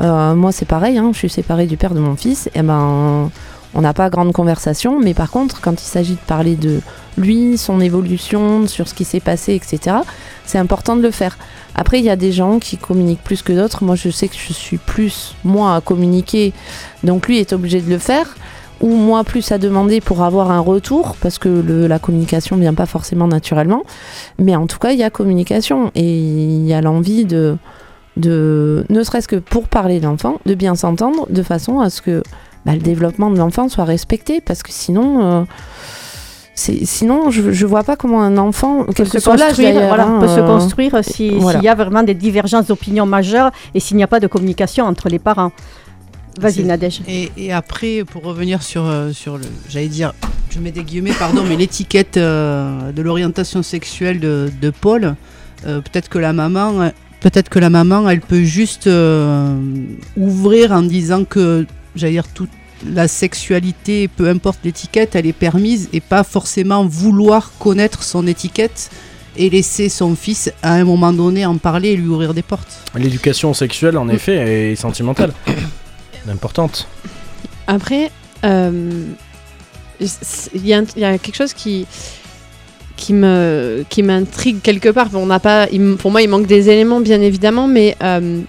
Euh, 0.00 0.34
moi, 0.34 0.50
c'est 0.52 0.64
pareil, 0.66 0.98
hein, 0.98 1.10
je 1.12 1.18
suis 1.18 1.28
séparée 1.28 1.66
du 1.66 1.76
père 1.76 1.94
de 1.94 2.00
mon 2.00 2.16
fils. 2.16 2.48
Et 2.54 2.62
ben, 2.62 3.30
on 3.74 3.80
n'a 3.80 3.94
pas 3.94 4.10
grande 4.10 4.32
conversation, 4.32 5.00
mais 5.00 5.14
par 5.14 5.30
contre, 5.30 5.60
quand 5.60 5.80
il 5.80 5.86
s'agit 5.86 6.14
de 6.14 6.26
parler 6.26 6.56
de 6.56 6.80
lui, 7.16 7.56
son 7.58 7.80
évolution, 7.80 8.66
sur 8.66 8.88
ce 8.88 8.94
qui 8.94 9.04
s'est 9.04 9.20
passé, 9.20 9.54
etc., 9.54 9.96
c'est 10.44 10.58
important 10.58 10.96
de 10.96 11.02
le 11.02 11.10
faire. 11.10 11.38
Après, 11.74 11.98
il 11.98 12.04
y 12.04 12.10
a 12.10 12.16
des 12.16 12.32
gens 12.32 12.58
qui 12.58 12.76
communiquent 12.76 13.22
plus 13.22 13.42
que 13.42 13.52
d'autres. 13.52 13.84
Moi, 13.84 13.94
je 13.94 14.10
sais 14.10 14.28
que 14.28 14.36
je 14.36 14.52
suis 14.52 14.78
plus, 14.78 15.34
moi, 15.44 15.76
à 15.76 15.80
communiquer, 15.80 16.52
donc 17.02 17.28
lui 17.28 17.38
est 17.38 17.52
obligé 17.52 17.80
de 17.80 17.88
le 17.88 17.98
faire. 17.98 18.36
Ou 18.80 18.88
moi, 18.88 19.22
plus 19.22 19.52
à 19.52 19.58
demander 19.58 20.00
pour 20.00 20.22
avoir 20.22 20.50
un 20.50 20.58
retour, 20.58 21.16
parce 21.20 21.38
que 21.38 21.48
la 21.86 21.98
communication 21.98 22.56
vient 22.56 22.74
pas 22.74 22.86
forcément 22.86 23.28
naturellement. 23.28 23.84
Mais 24.38 24.56
en 24.56 24.66
tout 24.66 24.78
cas, 24.78 24.90
il 24.90 24.98
y 24.98 25.04
a 25.04 25.10
communication 25.10 25.92
et 25.94 26.18
il 26.18 26.66
y 26.66 26.74
a 26.74 26.80
l'envie 26.80 27.24
de, 27.24 27.56
de, 28.16 28.84
ne 28.90 29.02
serait-ce 29.04 29.28
que 29.28 29.36
pour 29.36 29.68
parler 29.68 30.00
de 30.00 30.04
l'enfant, 30.06 30.40
de 30.46 30.54
bien 30.54 30.74
s'entendre, 30.74 31.26
de 31.30 31.42
façon 31.42 31.80
à 31.80 31.90
ce 31.90 32.02
que 32.02 32.22
bah, 32.64 32.72
le 32.74 32.80
développement 32.80 33.30
de 33.30 33.38
l'enfant 33.38 33.68
soit 33.68 33.84
respecté, 33.84 34.40
parce 34.40 34.62
que 34.62 34.70
sinon, 34.72 35.24
euh, 35.24 35.44
sinon 36.54 37.30
je, 37.30 37.52
je 37.52 37.66
vois 37.66 37.82
pas 37.82 37.96
comment 37.96 38.22
un 38.22 38.38
enfant, 38.38 38.84
quel 38.94 38.94
peut 38.94 39.04
que 39.04 39.10
se 39.10 39.18
soit 39.20 39.36
l'âge 39.36 39.48
construire, 39.48 39.74
d'ailleurs, 39.74 39.88
voilà, 39.88 40.06
hein, 40.06 40.20
peut 40.20 40.28
se 40.28 40.40
euh, 40.40 40.46
construire 40.46 40.98
si- 41.02 41.12
s'il 41.12 41.34
voilà. 41.38 41.60
y 41.60 41.68
a 41.68 41.74
vraiment 41.74 42.02
des 42.02 42.14
divergences 42.14 42.66
d'opinion 42.66 43.06
majeures 43.06 43.50
et 43.74 43.80
s'il 43.80 43.96
n'y 43.96 44.02
a 44.02 44.06
pas 44.06 44.20
de 44.20 44.26
communication 44.26 44.84
entre 44.86 45.08
les 45.08 45.18
parents. 45.18 45.52
Vas-y 46.40 46.64
Nadège. 46.64 47.02
Et, 47.08 47.30
et 47.36 47.52
après, 47.52 48.04
pour 48.10 48.22
revenir 48.22 48.62
sur, 48.62 48.86
euh, 48.86 49.12
sur 49.12 49.36
le, 49.36 49.44
j'allais 49.68 49.88
dire, 49.88 50.14
je 50.50 50.60
mets 50.60 50.70
des 50.70 50.82
guillemets, 50.82 51.12
pardon, 51.18 51.42
mais 51.46 51.56
l'étiquette 51.56 52.16
euh, 52.16 52.90
de 52.92 53.02
l'orientation 53.02 53.62
sexuelle 53.62 54.18
de, 54.18 54.50
de 54.60 54.70
Paul, 54.70 55.14
euh, 55.66 55.80
peut-être 55.80 56.08
que 56.08 56.18
la 56.18 56.32
maman, 56.32 56.90
peut-être 57.20 57.50
que 57.50 57.58
la 57.58 57.68
maman, 57.68 58.08
elle 58.08 58.22
peut 58.22 58.44
juste 58.44 58.86
euh, 58.86 59.54
ouvrir 60.16 60.72
en 60.72 60.80
disant 60.82 61.24
que, 61.24 61.66
j'allais 61.94 62.12
dire, 62.12 62.28
toute 62.28 62.50
la 62.86 63.08
sexualité, 63.08 64.08
peu 64.08 64.28
importe 64.28 64.60
l'étiquette, 64.64 65.14
elle 65.14 65.26
est 65.26 65.32
permise 65.32 65.88
et 65.92 66.00
pas 66.00 66.24
forcément 66.24 66.84
vouloir 66.84 67.52
connaître 67.58 68.02
son 68.02 68.26
étiquette 68.26 68.90
et 69.36 69.48
laisser 69.50 69.88
son 69.88 70.14
fils 70.14 70.52
à 70.62 70.74
un 70.74 70.84
moment 70.84 71.12
donné 71.12 71.46
en 71.46 71.56
parler 71.56 71.90
et 71.90 71.96
lui 71.96 72.08
ouvrir 72.08 72.34
des 72.34 72.42
portes. 72.42 72.82
l'éducation 72.94 73.54
sexuelle, 73.54 73.96
en 73.96 74.08
effet, 74.08 74.72
est 74.72 74.76
sentimentale. 74.76 75.32
Importante. 76.28 76.88
Après, 77.66 78.10
euh, 78.44 79.04
il 80.00 80.66
y, 80.66 80.74
a 80.74 80.82
y 80.82 81.18
quelque 81.18 81.34
chose 81.34 81.52
qui 81.52 81.86
qui 82.96 83.12
me 83.12 83.84
qui 83.88 84.02
m'intrigue 84.02 84.60
quelque 84.62 84.88
part. 84.88 85.08
On 85.14 85.26
n'a 85.26 85.40
pas, 85.40 85.66
il 85.72 85.96
pour 85.96 86.10
moi, 86.10 86.22
il 86.22 86.28
manque 86.28 86.46
des 86.46 86.70
éléments, 86.70 87.00
bien 87.00 87.20
évidemment, 87.20 87.66
mais 87.66 87.96
euh, 88.02 88.40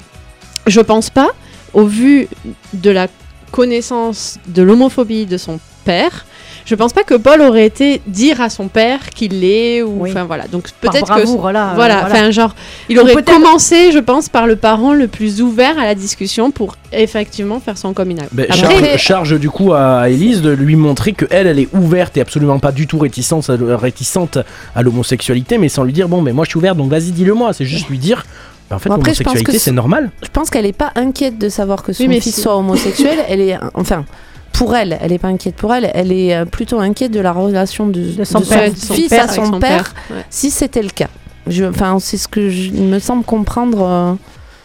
je 0.68 0.82
pense 0.82 1.10
pas, 1.10 1.30
au 1.74 1.86
vu 1.86 2.28
de 2.74 2.92
la 2.92 3.08
connaissance 3.54 4.40
de 4.48 4.64
l'homophobie 4.64 5.26
de 5.28 5.38
son 5.38 5.60
père. 5.86 6.26
Je 6.66 6.76
pense 6.76 6.94
pas 6.94 7.04
que 7.04 7.14
Paul 7.16 7.42
aurait 7.42 7.66
été 7.66 8.02
dire 8.08 8.40
à 8.42 8.50
son 8.50 8.68
père 8.70 9.10
qu'il 9.10 9.42
l'est 9.42 9.84
ou 9.84 10.06
enfin 10.08 10.24
voilà. 10.24 10.48
Donc 10.48 10.70
peut-être 10.82 11.14
que 11.14 11.20
euh, 11.22 11.36
voilà, 11.38 11.74
voilà. 11.76 12.04
enfin 12.06 12.32
genre 12.32 12.56
il 12.90 12.98
aurait 13.00 13.22
commencé, 13.22 13.92
je 13.92 14.00
pense, 14.00 14.28
par 14.30 14.48
le 14.48 14.56
parent 14.56 14.94
le 14.94 15.08
plus 15.10 15.42
ouvert 15.42 15.78
à 15.78 15.84
la 15.84 15.94
discussion 15.94 16.52
pour 16.52 16.78
effectivement 16.94 17.60
faire 17.60 17.78
son 17.78 17.94
coming 17.94 18.18
out. 18.22 18.30
Après- 18.50 18.98
charge, 18.98 18.98
charge 18.98 19.40
du 19.40 19.50
coup 19.50 19.74
à 19.74 20.10
Elise 20.10 20.42
de 20.42 20.52
lui 20.52 20.76
montrer 20.78 21.12
que 21.12 21.26
elle, 21.30 21.48
elle 21.48 21.60
est 21.60 21.68
ouverte 21.74 22.16
et 22.18 22.22
absolument 22.22 22.60
pas 22.60 22.72
du 22.72 22.88
tout 22.88 22.98
réticente, 22.98 23.50
à- 23.50 23.58
réticente 23.78 24.38
à 24.74 24.82
l'homosexualité, 24.82 25.58
mais 25.60 25.68
sans 25.70 25.84
lui 25.84 25.94
dire 25.94 26.08
bon, 26.08 26.22
mais 26.22 26.32
moi 26.32 26.46
je 26.46 26.52
suis 26.52 26.58
ouverte, 26.58 26.78
donc 26.78 26.90
vas-y 26.90 27.12
dis-le-moi. 27.12 27.52
C'est 27.54 27.66
juste 27.66 27.90
lui 27.90 28.00
dire, 28.00 28.26
en 28.74 28.80
fait 28.80 28.90
Bon, 28.90 28.96
après, 28.96 29.14
je 29.14 29.24
pense 29.24 29.34
l'homosexualité 29.34 29.58
que 29.58 29.64
c'est 29.64 29.72
normal. 29.72 30.12
Je 30.24 30.30
pense 30.30 30.50
qu'elle 30.50 30.66
est 30.66 30.74
pas 30.78 30.92
inquiète 30.96 31.38
de 31.38 31.50
savoir 31.50 31.84
que 31.84 31.94
son 31.94 32.06
Oui, 32.06 32.20
fils 32.22 32.42
soit 32.42 32.56
homosexuel. 32.58 33.20
elle 33.28 33.42
est, 33.42 33.58
enfin, 33.74 34.06
pour 34.52 34.76
elle, 34.76 34.98
elle 35.02 35.12
est 35.12 35.18
pas 35.20 35.30
inquiète 35.30 35.56
pour 35.56 35.74
elle. 35.74 35.90
Elle 35.94 36.12
est 36.12 36.36
euh, 36.36 36.46
plutôt 36.46 36.80
inquiète 36.80 37.12
de 37.12 37.20
la 37.20 37.32
relation 37.32 37.88
de, 37.88 38.24
son 38.24 38.40
de 38.40 38.46
père, 38.46 38.72
de 38.72 38.78
son 38.78 38.94
fils 38.94 39.10
père 39.10 39.24
à 39.26 39.28
son, 39.28 39.46
son 39.46 39.60
père, 39.60 39.94
père, 39.94 40.18
ouais. 40.18 40.26
si 40.30 40.52
c'était 40.52 40.84
le 40.84 40.90
cas. 40.90 41.08
Enfin, 41.70 41.98
c'est 42.00 42.18
ce 42.18 42.28
que 42.28 42.50
je, 42.50 42.70
il 42.70 42.84
me 42.84 43.00
semble 43.00 43.24
comprendre. 43.24 43.82
euh, 43.84 44.14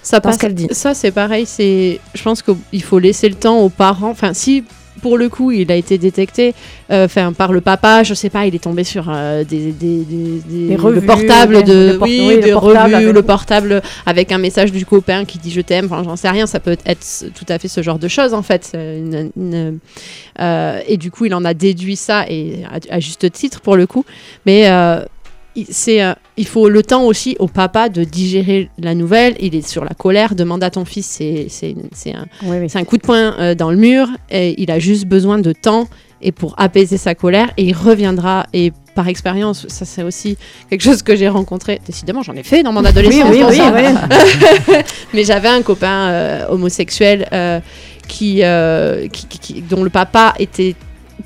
ça 0.02 0.20
dans 0.20 0.32
ce 0.32 0.38
qu'elle 0.38 0.54
dit. 0.54 0.68
Ça, 0.70 0.94
c'est 0.94 1.10
pareil. 1.10 1.44
C'est, 1.46 2.00
je 2.14 2.22
pense 2.22 2.42
qu'il 2.42 2.82
faut 2.82 2.98
laisser 2.98 3.28
le 3.28 3.34
temps 3.34 3.58
aux 3.58 3.68
parents. 3.68 4.10
Enfin, 4.10 4.32
si 4.32 4.64
pour 5.00 5.16
le 5.18 5.28
coup, 5.28 5.50
il 5.50 5.70
a 5.72 5.74
été 5.76 5.98
détecté, 5.98 6.54
euh, 6.90 7.06
enfin 7.06 7.32
par 7.32 7.52
le 7.52 7.60
papa, 7.60 8.02
je 8.02 8.14
sais 8.14 8.30
pas, 8.30 8.46
il 8.46 8.54
est 8.54 8.58
tombé 8.62 8.84
sur 8.84 9.06
euh, 9.08 9.44
des, 9.44 9.72
des, 9.72 9.98
des- 10.04 10.40
des- 10.46 10.68
Des 10.68 10.76
le 10.76 11.00
portable 11.00 11.62
de, 11.64 11.90
le 11.92 11.98
por- 11.98 12.08
oui, 12.08 12.24
oui, 12.28 12.34
le 12.36 12.40
des 12.42 12.52
portable 12.52 12.78
revues, 12.94 12.94
avec- 12.96 13.14
le 13.14 13.22
portable 13.22 13.82
avec 14.06 14.32
un 14.32 14.38
message 14.38 14.72
du 14.72 14.84
copain 14.86 15.24
qui 15.24 15.38
dit 15.38 15.50
je 15.50 15.60
t'aime. 15.60 15.86
Enfin, 15.86 16.02
j'en 16.04 16.16
sais 16.16 16.28
rien. 16.28 16.46
Ça 16.46 16.60
peut 16.60 16.76
être 16.86 17.24
tout 17.34 17.46
à 17.48 17.58
fait 17.58 17.68
ce 17.68 17.82
genre 17.82 17.98
de 17.98 18.08
choses 18.08 18.34
en 18.34 18.42
fait. 18.42 18.64
C'est 18.70 18.98
une- 18.98 19.30
une- 19.36 19.78
euh, 20.40 20.80
et 20.86 20.96
du 20.96 21.10
coup, 21.10 21.24
il 21.26 21.34
en 21.34 21.44
a 21.44 21.54
déduit 21.54 21.96
ça 21.96 22.24
et 22.28 22.64
à, 22.70 22.94
à 22.96 23.00
juste 23.00 23.30
titre 23.32 23.60
pour 23.60 23.76
le 23.76 23.86
coup. 23.86 24.04
Mais 24.46 24.68
c'est, 25.70 26.02
euh, 26.02 26.12
il 26.36 26.46
faut 26.46 26.68
le 26.68 26.82
temps 26.82 27.04
aussi 27.04 27.36
au 27.38 27.46
papa 27.48 27.88
de 27.88 28.04
digérer 28.04 28.70
la 28.78 28.94
nouvelle. 28.94 29.34
Il 29.40 29.54
est 29.54 29.66
sur 29.66 29.84
la 29.84 29.94
colère. 29.94 30.34
Demande 30.34 30.62
à 30.62 30.70
ton 30.70 30.84
fils, 30.84 31.06
c'est, 31.06 31.46
c'est, 31.48 31.74
c'est 31.92 32.14
un, 32.14 32.26
Oui, 32.44 32.56
un 32.74 32.84
coup 32.84 32.96
de 32.96 33.02
poing 33.02 33.34
euh, 33.38 33.54
dans 33.54 33.70
le 33.70 33.76
mur. 33.76 34.08
Et 34.30 34.54
il 34.60 34.70
a 34.70 34.78
juste 34.78 35.06
besoin 35.06 35.38
de 35.38 35.52
temps 35.52 35.88
et 36.20 36.32
pour 36.32 36.54
apaiser 36.58 36.96
sa 36.96 37.14
colère. 37.14 37.50
Et 37.56 37.64
il 37.64 37.72
reviendra. 37.74 38.46
Et 38.52 38.72
par 38.94 39.06
expérience, 39.08 39.66
ça 39.68 39.84
c'est 39.84 40.02
aussi 40.02 40.36
quelque 40.68 40.82
chose 40.82 41.02
que 41.02 41.14
j'ai 41.14 41.28
rencontré. 41.28 41.80
Décidément, 41.86 42.22
j'en 42.22 42.34
ai 42.34 42.42
fait 42.42 42.62
dans 42.62 42.72
mon 42.72 42.84
adolescence. 42.84 43.30
oui, 43.30 43.42
oui, 43.48 43.60
oui. 43.74 44.74
Mais 45.14 45.24
j'avais 45.24 45.48
un 45.48 45.62
copain 45.62 46.08
euh, 46.08 46.46
homosexuel 46.48 47.28
qui- 48.08 48.42
qui- 49.40 49.62
dont 49.62 49.84
le 49.84 49.90
papa 49.90 50.34
était 50.38 50.74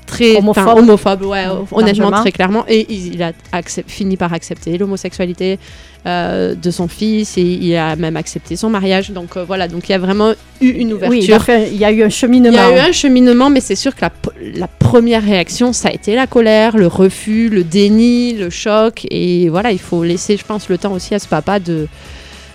très 0.05 0.35
Homophobe. 0.37 1.23
ouais, 1.23 1.45
honnêtement 1.71 2.11
très 2.11 2.31
clairement, 2.31 2.65
et 2.67 2.85
il, 2.89 3.15
il 3.15 3.23
a 3.23 3.31
fini 3.87 4.17
par 4.17 4.33
accepter 4.33 4.77
l'homosexualité 4.77 5.59
euh, 6.05 6.55
de 6.55 6.71
son 6.71 6.87
fils 6.87 7.37
et 7.37 7.41
il 7.41 7.75
a 7.75 7.95
même 7.95 8.17
accepté 8.17 8.55
son 8.55 8.69
mariage. 8.69 9.11
Donc 9.11 9.37
euh, 9.37 9.43
voilà, 9.45 9.67
donc 9.67 9.87
il 9.87 9.91
y 9.91 9.95
a 9.95 9.99
vraiment 9.99 10.33
eu 10.61 10.69
une 10.69 10.93
ouverture. 10.93 11.17
Oui, 11.19 11.25
il, 11.27 11.39
fait- 11.39 11.69
il 11.71 11.77
y 11.77 11.85
a 11.85 11.91
eu 11.91 12.03
un 12.03 12.07
Il 12.07 12.11
cheminement. 12.11 12.51
y 12.51 12.57
a 12.57 12.75
eu 12.75 12.89
un 12.89 12.91
cheminement, 12.91 13.49
mais 13.49 13.61
c'est 13.61 13.75
sûr 13.75 13.95
que 13.95 14.01
la, 14.01 14.11
la 14.55 14.67
première 14.67 15.23
réaction, 15.23 15.71
ça 15.73 15.89
a 15.89 15.91
été 15.93 16.15
la 16.15 16.27
colère, 16.27 16.75
le 16.77 16.87
refus, 16.87 17.49
le 17.49 17.63
déni, 17.63 18.33
le 18.33 18.49
choc. 18.49 19.05
Et 19.11 19.47
voilà, 19.49 19.71
il 19.71 19.79
faut 19.79 20.03
laisser, 20.03 20.35
je 20.37 20.43
pense, 20.43 20.67
le 20.69 20.77
temps 20.77 20.91
aussi 20.91 21.15
à 21.15 21.19
ce 21.19 21.27
papa 21.27 21.59
de, 21.59 21.87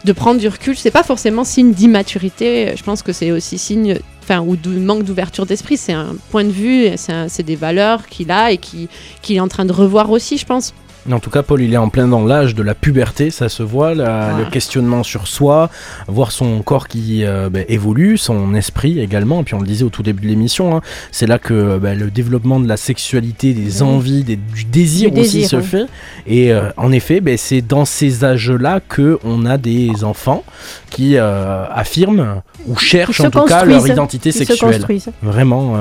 de 0.05 0.13
prendre 0.13 0.39
du 0.41 0.49
recul. 0.49 0.77
C'est 0.77 0.91
pas 0.91 1.03
forcément 1.03 1.45
signe 1.45 1.73
d'immaturité. 1.73 2.73
Je 2.77 2.83
pense 2.83 3.03
que 3.03 3.13
c'est 3.13 3.31
aussi 3.31 3.57
signe, 3.59 3.99
ou 4.37 4.57
de 4.57 4.71
manque 4.79 5.05
d'ouverture 5.05 5.47
d'esprit. 5.47 5.77
C'est 5.77 5.93
un 5.93 6.17
point 6.31 6.45
de 6.45 6.51
vue, 6.51 6.87
c'est 6.97 7.43
des 7.43 7.57
valeurs 7.57 8.07
qu'il 8.07 8.31
a 8.31 8.53
et 8.53 8.59
qui- 8.59 8.89
qu'il 9.23 9.37
est 9.37 9.41
en 9.41 9.49
train 9.49 9.65
de 9.65 9.73
revoir 9.73 10.11
aussi, 10.11 10.37
je 10.39 10.47
pense. 10.47 10.75
En 11.11 11.21
tout 11.21 11.31
cas, 11.31 11.43
Paul, 11.43 11.63
il 11.63 11.73
est 11.73 11.77
en 11.79 11.89
plein 11.89 12.07
dans 12.09 12.25
l'âge 12.25 12.55
de 12.55 12.63
la 12.63 12.75
puberté, 12.75 13.31
ça 13.31 13.49
se 13.49 13.63
voit, 13.63 13.95
la- 13.95 14.35
Ouais. 14.35 14.45
le 14.45 14.51
questionnement 14.51 15.03
sur 15.03 15.27
soi, 15.27 15.71
voir 16.07 16.33
son 16.33 16.61
corps 16.63 16.87
qui 16.89 17.25
euh, 17.25 17.49
ben, 17.51 17.65
évolue, 17.69 18.19
son 18.19 18.55
esprit 18.55 19.01
également. 19.01 19.41
Et 19.41 19.45
puis 19.45 19.55
on 19.55 19.61
le 19.61 19.67
disait 19.67 19.85
au 19.85 19.89
tout 19.91 20.03
début 20.03 20.23
de 20.25 20.29
l'émission, 20.29 20.77
hein, 20.77 20.81
c'est 21.13 21.27
là 21.27 21.39
que 21.39 21.79
ben, 21.79 21.99
le 21.99 22.11
développement 22.11 22.61
de 22.61 22.69
la 22.69 22.77
sexualité, 22.77 23.55
des 23.55 23.83
Oui. 23.83 23.89
envies, 23.89 24.25
des- 24.25 24.37
du 24.37 24.65
désir 24.65 25.11
Du 25.11 25.21
aussi 25.21 25.39
désir, 25.39 25.49
se 25.51 25.57
oui. 25.57 25.63
fait. 25.63 25.87
Et 26.27 26.53
euh, 26.53 26.71
en 26.77 26.93
effet, 26.93 27.21
ben, 27.21 27.37
c'est 27.39 27.63
dans 27.63 27.85
ces 27.85 28.25
âges-là 28.25 28.81
que 28.87 29.19
on 29.25 29.47
a 29.47 29.57
des 29.57 30.05
enfants 30.05 30.45
qui 30.91 31.17
euh, 31.17 31.65
affirment 31.73 32.43
ou 32.67 32.77
cherchent 32.77 33.19
se 33.19 33.23
en 33.27 33.31
tout 33.31 33.45
cas 33.45 33.65
leur 33.65 33.87
identité 33.87 34.31
se 34.33 34.45
sexuelle. 34.45 34.73
construisent. 34.73 35.09
Vraiment, 35.23 35.75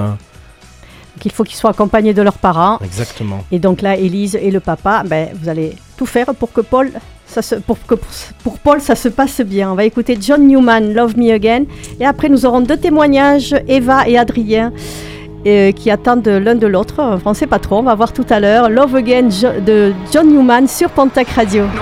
qu'il 1.20 1.32
faut 1.32 1.44
qu'ils 1.44 1.56
soient 1.58 1.72
accompagnés 1.72 2.14
de 2.14 2.22
leurs 2.22 2.38
parents. 2.38 2.80
exactement. 2.84 3.44
Et 3.52 3.60
donc 3.60 3.82
là, 3.82 3.96
Élise 3.96 4.36
et 4.36 4.52
le 4.52 4.60
papa, 4.60 5.04
ben, 5.06 5.30
vous 5.40 5.50
allez 5.50 5.76
tout 5.98 6.06
faire 6.06 6.28
pour 6.36 6.52
que 6.54 6.62
Paul, 6.62 6.92
ça 7.26 7.42
se, 7.42 7.56
pour 7.56 7.78
que 7.86 7.96
pour 8.44 8.60
Paul, 8.60 8.80
ça 8.82 8.96
se 8.96 9.10
passe 9.10 9.42
bien. 9.42 9.72
On 9.72 9.76
va 9.76 9.84
écouter 9.86 10.18
John 10.20 10.48
Newman, 10.48 10.94
Love 10.94 11.18
Me 11.18 11.32
Again, 11.34 11.64
et 12.00 12.06
après 12.06 12.30
nous 12.30 12.46
aurons 12.46 12.62
deux 12.62 12.78
témoignages, 12.78 13.56
Eva 13.68 14.08
et 14.08 14.18
Adrien, 14.18 14.72
euh, 15.46 15.72
qui 15.72 15.90
attendent 15.92 16.28
l'un 16.28 16.56
de 16.56 16.68
l'autre. 16.68 16.96
Enfin, 17.00 17.32
on 17.32 17.34
sait 17.34 17.48
pas 17.48 17.60
trop. 17.60 17.78
On 17.80 17.84
va 17.84 17.96
voir 17.96 18.12
tout 18.14 18.26
à 18.30 18.40
l'heure. 18.40 18.70
Love 18.70 18.96
Again 18.96 19.30
Jo- 19.30 19.60
de 19.66 19.94
John 20.12 20.28
Newman 20.30 20.68
sur 20.68 20.90
Pontac 20.90 21.30
Radio. 21.30 21.64
No, 21.64 21.82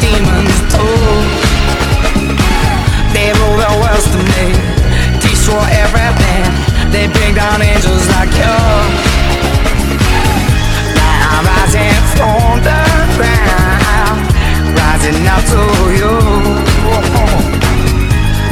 demons 0.00 0.56
too 0.72 0.96
They 3.14 3.32
rule 3.38 3.58
the 3.64 3.72
world 3.80 4.04
to 4.14 4.20
me 4.34 4.46
Destroy 5.20 5.66
everything 5.84 6.44
They 6.92 7.06
bring 7.08 7.34
down 7.34 7.62
angels 7.62 8.06
like 8.16 8.32
you. 8.34 8.56
Now 10.98 11.34
I'm 11.34 11.44
rising 11.46 12.00
from 12.16 12.62
the 12.68 12.82
ground 13.16 14.18
Rising 14.78 15.26
up 15.34 15.42
to 15.52 15.62
you. 16.00 16.14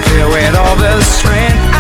Filled 0.09 0.33
with 0.33 0.55
all 0.57 0.77
the 0.77 1.03
strength. 1.03 1.74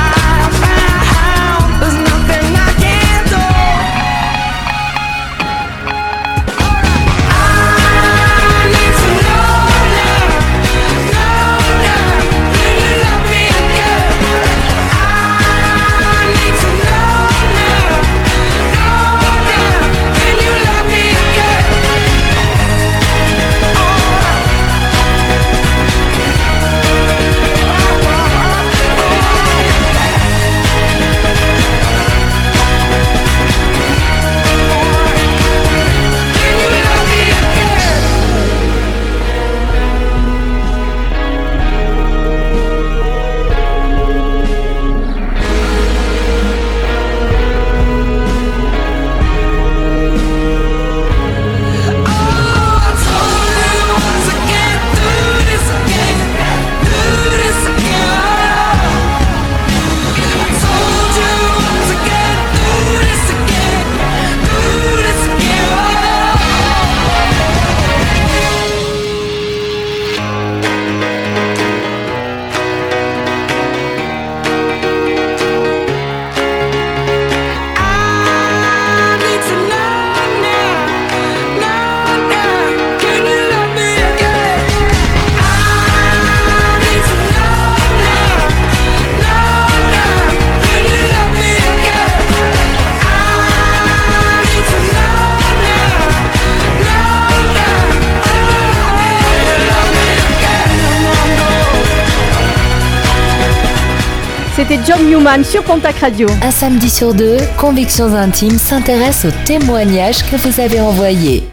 Sur 105.43 105.65
Pontac 105.65 105.97
Radio. 106.01 106.29
Un 106.43 106.51
samedi 106.51 106.91
sur 106.91 107.15
deux, 107.15 107.39
Convictions 107.59 108.13
Intimes 108.15 108.59
s'intéresse 108.59 109.25
aux 109.25 109.47
témoignages 109.47 110.23
que 110.31 110.37
vous 110.37 110.61
avez 110.61 110.81
envoyés. 110.81 111.45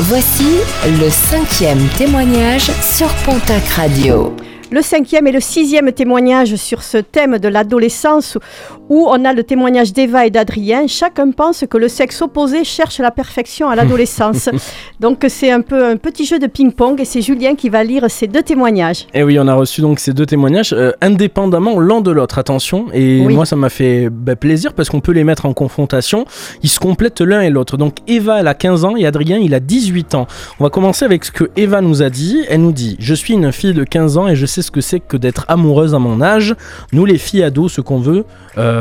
Voici 0.00 0.58
le 0.84 1.08
cinquième 1.08 1.88
témoignage 1.96 2.70
sur 2.82 3.08
Pontac 3.24 3.66
Radio. 3.68 4.36
Le 4.70 4.82
cinquième 4.82 5.26
et 5.26 5.32
le 5.32 5.40
sixième 5.40 5.90
témoignage 5.90 6.56
sur 6.56 6.82
ce 6.82 6.98
thème 6.98 7.38
de 7.38 7.48
l'adolescence 7.48 8.36
où 8.88 9.06
on 9.08 9.24
a 9.24 9.32
le 9.32 9.42
témoignage 9.42 9.92
d'Eva 9.92 10.26
et 10.26 10.30
d'Adrien. 10.30 10.86
Chacun 10.86 11.30
pense 11.30 11.64
que 11.68 11.78
le 11.78 11.88
sexe 11.88 12.22
opposé 12.22 12.64
cherche 12.64 12.98
la 12.98 13.10
perfection 13.10 13.68
à 13.68 13.76
l'adolescence. 13.76 14.48
Donc 15.00 15.24
c'est 15.28 15.50
un 15.50 15.60
peu 15.60 15.84
un 15.84 15.96
petit 15.96 16.24
jeu 16.24 16.38
de 16.38 16.46
ping-pong 16.46 17.00
et 17.00 17.04
c'est 17.04 17.20
Julien 17.22 17.54
qui 17.54 17.68
va 17.68 17.82
lire 17.84 18.04
ces 18.08 18.26
deux 18.26 18.42
témoignages. 18.42 19.06
Et 19.14 19.22
oui, 19.22 19.38
on 19.38 19.48
a 19.48 19.54
reçu 19.54 19.80
donc 19.80 19.98
ces 19.98 20.12
deux 20.12 20.26
témoignages 20.26 20.72
euh, 20.72 20.92
indépendamment 21.00 21.80
l'un 21.80 22.00
de 22.00 22.10
l'autre, 22.10 22.38
attention. 22.38 22.86
Et 22.92 23.22
Oui. 23.26 23.34
moi, 23.34 23.46
ça 23.46 23.56
m'a 23.56 23.68
fait 23.68 24.08
bah, 24.10 24.36
plaisir 24.36 24.72
parce 24.72 24.88
qu'on 24.88 25.00
peut 25.00 25.12
les 25.12 25.24
mettre 25.24 25.46
en 25.46 25.52
confrontation. 25.52 26.24
Ils 26.62 26.68
se 26.68 26.78
complètent 26.78 27.20
l'un 27.20 27.40
et 27.40 27.50
l'autre. 27.50 27.76
Donc 27.76 27.96
Eva, 28.06 28.40
elle 28.40 28.48
a 28.48 28.54
15 28.54 28.84
ans 28.84 28.96
et 28.96 29.06
Adrien, 29.06 29.38
il 29.38 29.54
a 29.54 29.60
18 29.60 30.14
ans. 30.14 30.26
On 30.60 30.64
va 30.64 30.70
commencer 30.70 31.04
avec 31.04 31.24
ce 31.24 31.32
que 31.32 31.50
Eva 31.56 31.80
nous 31.80 32.02
a 32.02 32.10
dit. 32.10 32.44
Elle 32.48 32.62
nous 32.62 32.72
dit 32.72 32.96
Je 33.00 33.14
suis 33.14 33.34
une 33.34 33.50
fille 33.52 33.74
de 33.74 33.84
15 33.84 34.18
ans 34.18 34.28
et 34.28 34.36
je 34.36 34.46
sais 34.46 34.62
ce 34.62 34.70
que 34.70 34.80
c'est 34.80 35.00
que 35.00 35.16
d'être 35.16 35.44
amoureuse 35.48 35.94
à 35.94 35.98
mon 35.98 36.20
âge. 36.20 36.54
Nous, 36.92 37.04
les 37.04 37.18
filles 37.18 37.42
ados, 37.42 37.72
ce 37.72 37.80
qu'on 37.80 37.98
veut, 37.98 38.24
euh, 38.58 38.75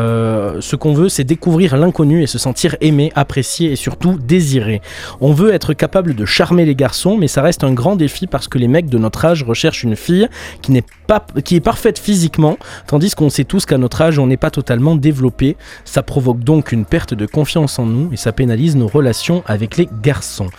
ce 0.60 0.76
qu'on 0.76 0.94
veut, 0.94 1.10
c'est 1.10 1.24
découvrir 1.24 1.78
l'inconnu 1.78 2.24
et 2.24 2.28
se 2.28 2.38
sentir 2.38 2.76
aimé, 2.82 3.12
apprécié 3.16 3.72
et 3.72 3.76
surtout 3.76 4.18
désiré. 4.18 4.82
On 5.22 5.34
veut 5.34 5.54
être 5.54 5.74
capable 5.74 6.16
de 6.16 6.26
charmer 6.26 6.66
les 6.66 6.76
garçons, 6.76 7.18
mais 7.18 7.28
ça 7.28 7.42
reste 7.42 7.64
un 7.64 7.74
grand 7.74 7.96
défi 7.96 8.28
parce 8.28 8.48
que 8.48 8.58
les 8.58 8.68
mecs 8.68 8.88
de 8.88 8.98
notre 8.98 9.26
âge 9.26 9.44
recherchent 9.44 9.84
une 9.84 9.96
fille 9.96 10.28
qui 10.62 10.72
n'est 10.72 10.84
pas, 11.08 11.26
qui 11.44 11.56
est 11.56 11.62
parfaite 11.62 12.00
physiquement, 12.00 12.58
tandis 12.88 13.14
qu'on 13.14 13.30
sait 13.30 13.44
tous 13.44 13.66
qu'à 13.66 13.78
notre 13.78 14.02
âge, 14.02 14.20
on 14.20 14.28
n'est 14.28 14.38
pas 14.38 14.52
totalement 14.52 14.96
développé. 14.96 15.56
Ça 15.84 16.04
provoque 16.04 16.40
donc 16.40 16.72
une 16.72 16.86
perte 16.86 17.14
de 17.14 17.26
confiance 17.26 17.80
en 17.80 17.86
nous 17.86 18.10
et 18.12 18.18
ça 18.18 18.32
pénalise 18.32 18.76
nos 18.76 18.88
relations 18.88 19.44
avec 19.46 19.78
les 19.78 19.88
garçons. 20.02 20.50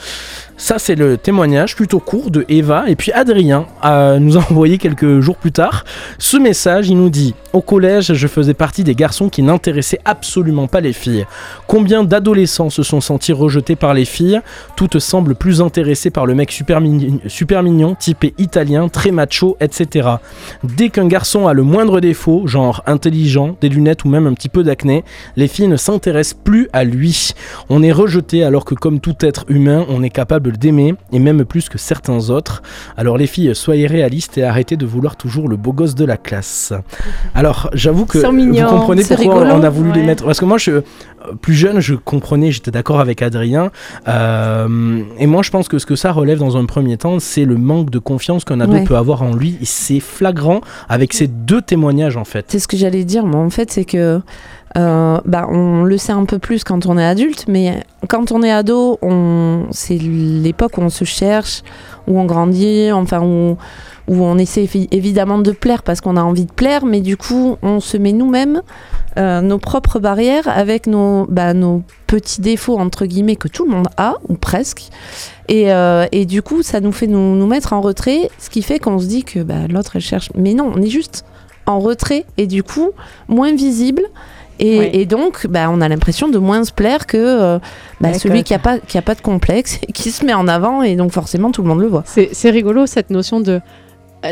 Ça, 0.58 0.78
c'est 0.78 0.94
le 0.94 1.18
témoignage 1.18 1.76
plutôt 1.76 2.00
court 2.00 2.30
de 2.30 2.46
Eva. 2.48 2.84
Et 2.88 2.96
puis 2.96 3.12
Adrien 3.12 3.66
euh, 3.84 4.18
nous 4.18 4.38
a 4.38 4.40
envoyé 4.50 4.78
quelques 4.78 5.20
jours 5.20 5.36
plus 5.36 5.52
tard 5.52 5.84
ce 6.18 6.38
message. 6.38 6.88
Il 6.88 6.96
nous 6.96 7.10
dit 7.10 7.34
Au 7.52 7.60
collège, 7.60 8.14
je 8.14 8.26
faisais 8.26 8.54
partie 8.54 8.82
des 8.82 8.94
garçons 8.94 9.25
qui 9.28 9.42
n'intéressaient 9.42 10.00
absolument 10.04 10.66
pas 10.66 10.80
les 10.80 10.92
filles. 10.92 11.26
Combien 11.66 12.04
d'adolescents 12.04 12.70
se 12.70 12.82
sont 12.82 13.00
sentis 13.00 13.32
rejetés 13.32 13.76
par 13.76 13.94
les 13.94 14.04
filles? 14.04 14.40
Toutes 14.76 14.98
semblent 14.98 15.34
plus 15.34 15.60
intéressées 15.60 16.10
par 16.10 16.26
le 16.26 16.34
mec 16.34 16.50
super, 16.52 16.80
mignon- 16.80 17.20
super 17.26 17.62
mignon, 17.62 17.94
typé 17.94 18.34
italien, 18.38 18.88
très 18.88 19.10
macho, 19.10 19.56
etc. 19.60 20.08
Dès 20.64 20.88
qu'un 20.90 21.06
garçon 21.06 21.46
a 21.46 21.52
le 21.54 21.62
moindre 21.62 22.00
défaut, 22.00 22.46
genre 22.46 22.82
intelligent, 22.86 23.56
des 23.60 23.68
lunettes 23.68 24.04
ou 24.04 24.08
même 24.08 24.26
un 24.26 24.34
petit 24.34 24.48
peu 24.48 24.62
d'acné, 24.62 25.04
les 25.36 25.48
filles 25.48 25.68
ne 25.68 25.76
s'intéressent 25.76 26.38
plus 26.44 26.68
à 26.72 26.84
lui. 26.84 27.32
On 27.68 27.82
est 27.82 27.92
rejeté 27.92 28.44
alors 28.44 28.64
que 28.64 28.74
comme 28.74 29.00
tout 29.00 29.16
être 29.20 29.44
humain, 29.48 29.84
on 29.88 30.02
est 30.02 30.10
capable 30.10 30.56
d'aimer, 30.56 30.94
et 31.12 31.18
même 31.18 31.44
plus 31.44 31.68
que 31.68 31.78
certains 31.78 32.30
autres. 32.30 32.62
Alors 32.96 33.18
les 33.18 33.26
filles, 33.26 33.54
soyez 33.54 33.86
réalistes 33.86 34.38
et 34.38 34.44
arrêtez 34.44 34.76
de 34.76 34.86
vouloir 34.86 35.16
toujours 35.16 35.48
le 35.48 35.56
beau 35.56 35.72
gosse 35.72 35.94
de 35.94 36.04
la 36.04 36.16
classe. 36.16 36.72
Alors 37.34 37.70
j'avoue 37.72 38.06
que 38.06 38.18
vous 38.18 38.68
comprenez 38.68 39.02
pourquoi 39.16 39.42
rigolo. 39.42 39.60
on 39.60 39.62
a 39.64 39.70
voulu 39.70 39.92
les 39.92 40.02
mettre. 40.02 40.24
Parce 40.24 40.38
que 40.40 40.44
moi, 40.44 40.58
je, 40.58 40.70
euh, 40.70 40.82
plus 41.40 41.54
jeune, 41.54 41.80
je 41.80 41.94
comprenais, 41.94 42.50
j'étais 42.52 42.70
d'accord 42.70 43.00
avec 43.00 43.22
Adrien. 43.22 43.70
Euh, 44.08 45.02
et 45.18 45.26
moi, 45.26 45.42
je 45.42 45.50
pense 45.50 45.68
que 45.68 45.78
ce 45.78 45.86
que 45.86 45.96
ça 45.96 46.12
relève 46.12 46.38
dans 46.38 46.56
un 46.56 46.64
premier 46.64 46.96
temps, 46.96 47.18
c'est 47.18 47.44
le 47.44 47.56
manque 47.56 47.90
de 47.90 47.98
confiance 47.98 48.44
qu'un 48.44 48.60
ado 48.60 48.72
Ouais. 48.72 48.84
peut 48.84 48.96
avoir 48.96 49.22
en 49.22 49.34
lui. 49.34 49.56
Et 49.60 49.64
c'est 49.64 50.00
flagrant 50.00 50.60
avec 50.88 51.12
ces 51.12 51.26
deux 51.26 51.62
témoignages 51.62 52.16
en 52.16 52.24
fait. 52.24 52.46
C'est 52.48 52.58
ce 52.58 52.68
que 52.68 52.76
j'allais 52.76 53.04
dire, 53.04 53.24
moi, 53.26 53.40
en 53.40 53.50
fait, 53.50 53.70
c'est 53.72 53.84
que 53.84 54.20
euh, 54.76 55.18
bah, 55.24 55.46
on 55.50 55.84
le 55.84 55.96
sait 55.96 56.12
un 56.12 56.24
peu 56.26 56.38
plus 56.38 56.62
quand 56.62 56.84
on 56.86 56.98
est 56.98 57.04
adulte, 57.04 57.46
mais 57.48 57.82
quand 58.08 58.30
on 58.32 58.42
est 58.42 58.50
ado, 58.50 58.98
on... 59.00 59.62
c'est 59.70 59.96
l'époque 59.96 60.76
où 60.76 60.82
on 60.82 60.90
se 60.90 61.04
cherche, 61.04 61.62
où 62.06 62.20
on 62.20 62.24
grandit, 62.26 62.90
enfin, 62.92 63.22
où, 63.22 63.56
où 64.08 64.22
on 64.22 64.38
essaie 64.38 64.64
évi- 64.64 64.88
évidemment 64.90 65.38
de 65.38 65.50
plaire 65.52 65.82
parce 65.82 66.00
qu'on 66.00 66.16
a 66.16 66.22
envie 66.22 66.44
de 66.44 66.52
plaire, 66.52 66.84
mais 66.86 67.00
du 67.00 67.16
coup, 67.16 67.56
on 67.62 67.80
se 67.80 67.96
met 67.96 68.12
nous-mêmes 68.12 68.62
euh, 69.18 69.40
nos 69.40 69.58
propres 69.58 69.98
barrières 69.98 70.46
avec 70.48 70.86
nos, 70.86 71.26
bah, 71.28 71.54
nos 71.54 71.82
petits 72.06 72.40
défauts, 72.40 72.78
entre 72.78 73.06
guillemets, 73.06 73.36
que 73.36 73.48
tout 73.48 73.64
le 73.64 73.70
monde 73.70 73.88
a, 73.96 74.14
ou 74.28 74.34
presque. 74.34 74.88
Et, 75.48 75.72
euh, 75.72 76.06
et 76.12 76.24
du 76.26 76.42
coup, 76.42 76.62
ça 76.62 76.80
nous 76.80 76.92
fait 76.92 77.06
nous, 77.06 77.34
nous 77.34 77.46
mettre 77.46 77.72
en 77.72 77.80
retrait, 77.80 78.30
ce 78.38 78.50
qui 78.50 78.62
fait 78.62 78.78
qu'on 78.78 78.98
se 78.98 79.06
dit 79.06 79.24
que 79.24 79.40
bah, 79.40 79.66
l'autre, 79.68 79.92
elle 79.96 80.02
cherche. 80.02 80.30
Mais 80.36 80.54
non, 80.54 80.70
on 80.74 80.82
est 80.82 80.88
juste 80.88 81.24
en 81.66 81.80
retrait 81.80 82.24
et 82.36 82.46
du 82.46 82.62
coup, 82.62 82.90
moins 83.28 83.54
visible. 83.54 84.02
Et, 84.58 85.04
donc, 85.04 85.46
bah, 85.48 85.68
on 85.70 85.82
a 85.82 85.88
l'impression 85.88 86.28
de 86.28 86.38
moins 86.38 86.64
se 86.64 86.72
plaire 86.72 87.06
que 87.06 87.18
euh, 87.18 87.58
bah, 88.00 88.14
celui 88.14 88.42
qui 88.42 88.54
a 88.54 88.58
pas 88.58 88.78
qui 88.78 88.96
a 88.96 89.02
pas 89.02 89.14
de 89.14 89.20
complexe, 89.20 89.78
qui 89.94 90.10
se 90.10 90.24
met 90.24 90.32
en 90.32 90.48
avant 90.48 90.82
et 90.82 90.96
donc 90.96 91.12
forcément 91.12 91.50
tout 91.50 91.60
le 91.60 91.68
monde 91.68 91.80
le 91.80 91.88
voit. 91.88 92.04
C'est 92.06 92.50
rigolo 92.50 92.86
cette 92.86 93.10
notion 93.10 93.40
de 93.40 93.60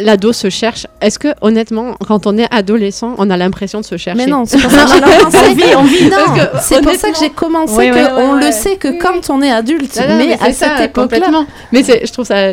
l'ado 0.00 0.32
se 0.32 0.50
cherche. 0.50 0.86
Est-ce 1.00 1.18
que 1.18 1.28
honnêtement, 1.40 1.94
quand 2.06 2.26
on 2.26 2.36
est 2.38 2.46
adolescent, 2.52 3.14
on 3.18 3.30
a 3.30 3.36
l'impression 3.36 3.80
de 3.80 3.84
se 3.84 3.96
chercher 3.96 4.18
Mais 4.24 4.26
non, 4.30 4.44
c'est 4.44 4.58
pour 4.58 4.70
ça 4.70 4.84
que 4.84 4.90
j'ai 4.92 5.00
commencé. 5.00 5.38
On 5.48 5.54
vit, 5.54 5.64
on 5.76 5.82
vit. 5.84 6.04
Non, 6.04 6.10
Parce 6.26 6.38
que, 6.40 6.74
c'est 6.74 6.82
pour 6.82 6.92
ça 6.94 7.10
que 7.10 7.18
j'ai 7.18 7.30
commencé 7.30 7.74
Ouais, 7.76 7.90
que 7.90 7.94
ouais, 7.94 8.02
ouais, 8.04 8.10
on 8.22 8.34
ouais. 8.36 8.46
le 8.46 8.52
sait 8.52 8.76
que 8.76 8.98
quand 9.00 9.30
on 9.30 9.42
est 9.42 9.50
adulte, 9.50 9.96
Non, 9.96 10.08
non, 10.08 10.16
mais, 10.18 10.36
c'est 10.40 10.44
à 10.48 10.52
ça, 10.52 10.76
cette 10.78 10.90
époque-là. 10.90 11.44
Mais 11.72 11.82
c'est- 11.82 12.06
je 12.06 12.12
trouve 12.12 12.24
ça, 12.26 12.52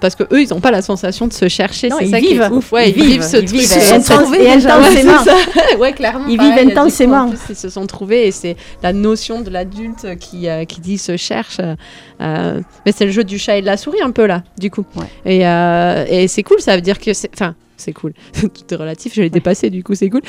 parce 0.00 0.14
que 0.14 0.24
eux, 0.32 0.42
ils 0.42 0.48
n'ont 0.50 0.60
pas 0.60 0.70
la 0.70 0.82
sensation 0.82 1.26
de 1.26 1.32
se 1.32 1.48
chercher. 1.48 1.88
Non, 1.88 1.96
C'est 1.98 2.06
ils 2.06 2.10
ça 2.10 2.20
qui 2.20 2.28
vivent. 2.28 2.42
est 2.42 2.48
ouf. 2.50 2.72
Ouais, 2.72 2.90
Ils 2.90 2.98
ils, 2.98 3.04
vivent. 3.06 3.22
ce 3.22 3.36
Ils 3.38 3.44
truc. 3.46 3.60
Ils 3.60 3.66
se 3.66 3.80
sont 3.80 4.00
trouvés 4.00 4.50
intensément. 4.50 5.12
Ouais, 5.78 5.92
clairement. 5.92 6.26
Ils 6.28 6.40
vivent 6.40 6.58
intensément. 6.70 7.30
ils 7.48 7.56
se 7.56 7.68
sont 7.68 7.86
trouvés 7.86 8.26
et 8.26 8.30
c'est 8.30 8.56
la 8.82 8.92
notion 8.92 9.40
de 9.40 9.50
l'adulte 9.50 10.16
qui, 10.18 10.48
euh, 10.48 10.64
qui 10.64 10.80
dit 10.80 10.98
se 10.98 11.16
cherche. 11.16 11.58
euh, 12.20 12.60
mais 12.86 12.92
c'est 12.92 13.04
le 13.04 13.10
jeu 13.10 13.24
du 13.24 13.38
chat 13.38 13.56
et 13.56 13.60
de 13.62 13.66
la 13.66 13.76
souris 13.76 14.00
un 14.02 14.10
peu 14.10 14.26
là, 14.26 14.42
du 14.58 14.70
coup. 14.70 14.84
Et, 15.24 15.46
euh, 15.46 16.04
et 16.08 16.28
c'est 16.28 16.42
cool, 16.42 16.60
ça 16.60 16.76
dire 16.82 16.98
que 16.98 17.12
c'est. 17.14 17.30
Enfin, 17.32 17.54
c'est 17.76 17.92
cool. 17.92 18.12
Tout 18.40 18.50
est 18.70 18.76
relatif, 18.76 19.14
je 19.14 19.22
l'ai 19.22 19.30
dépassé, 19.30 19.70
du 19.70 19.82
coup, 19.82 19.94
c'est 19.94 20.10
cool. 20.10 20.22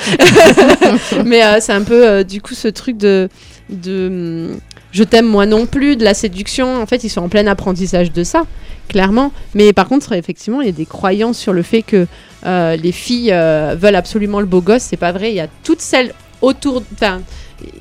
mais 1.24 1.44
euh, 1.44 1.58
c'est 1.60 1.72
un 1.72 1.82
peu, 1.82 2.06
euh, 2.06 2.24
du 2.24 2.40
coup, 2.40 2.54
ce 2.54 2.68
truc 2.68 2.96
de. 2.96 3.28
de 3.70 4.50
je 4.92 5.02
t'aime 5.02 5.26
moi 5.26 5.46
non 5.46 5.66
plus, 5.66 5.96
de 5.96 6.04
la 6.04 6.14
séduction. 6.14 6.80
En 6.80 6.86
fait, 6.86 7.02
ils 7.04 7.08
sont 7.08 7.22
en 7.22 7.28
plein 7.28 7.46
apprentissage 7.46 8.12
de 8.12 8.22
ça, 8.22 8.44
clairement. 8.88 9.32
Mais 9.54 9.72
par 9.72 9.88
contre, 9.88 10.12
effectivement, 10.12 10.60
il 10.60 10.66
y 10.66 10.70
a 10.70 10.72
des 10.72 10.86
croyances 10.86 11.38
sur 11.38 11.52
le 11.52 11.62
fait 11.62 11.82
que 11.82 12.06
euh, 12.46 12.76
les 12.76 12.92
filles 12.92 13.30
veulent 13.30 13.96
absolument 13.96 14.38
le 14.38 14.46
beau 14.46 14.60
gosse. 14.60 14.82
C'est 14.82 14.96
pas 14.96 15.10
vrai. 15.10 15.30
Il 15.30 15.34
y 15.34 15.40
a 15.40 15.48
toutes 15.64 15.80
celles 15.80 16.14
autour. 16.42 16.84
Enfin, 16.92 17.22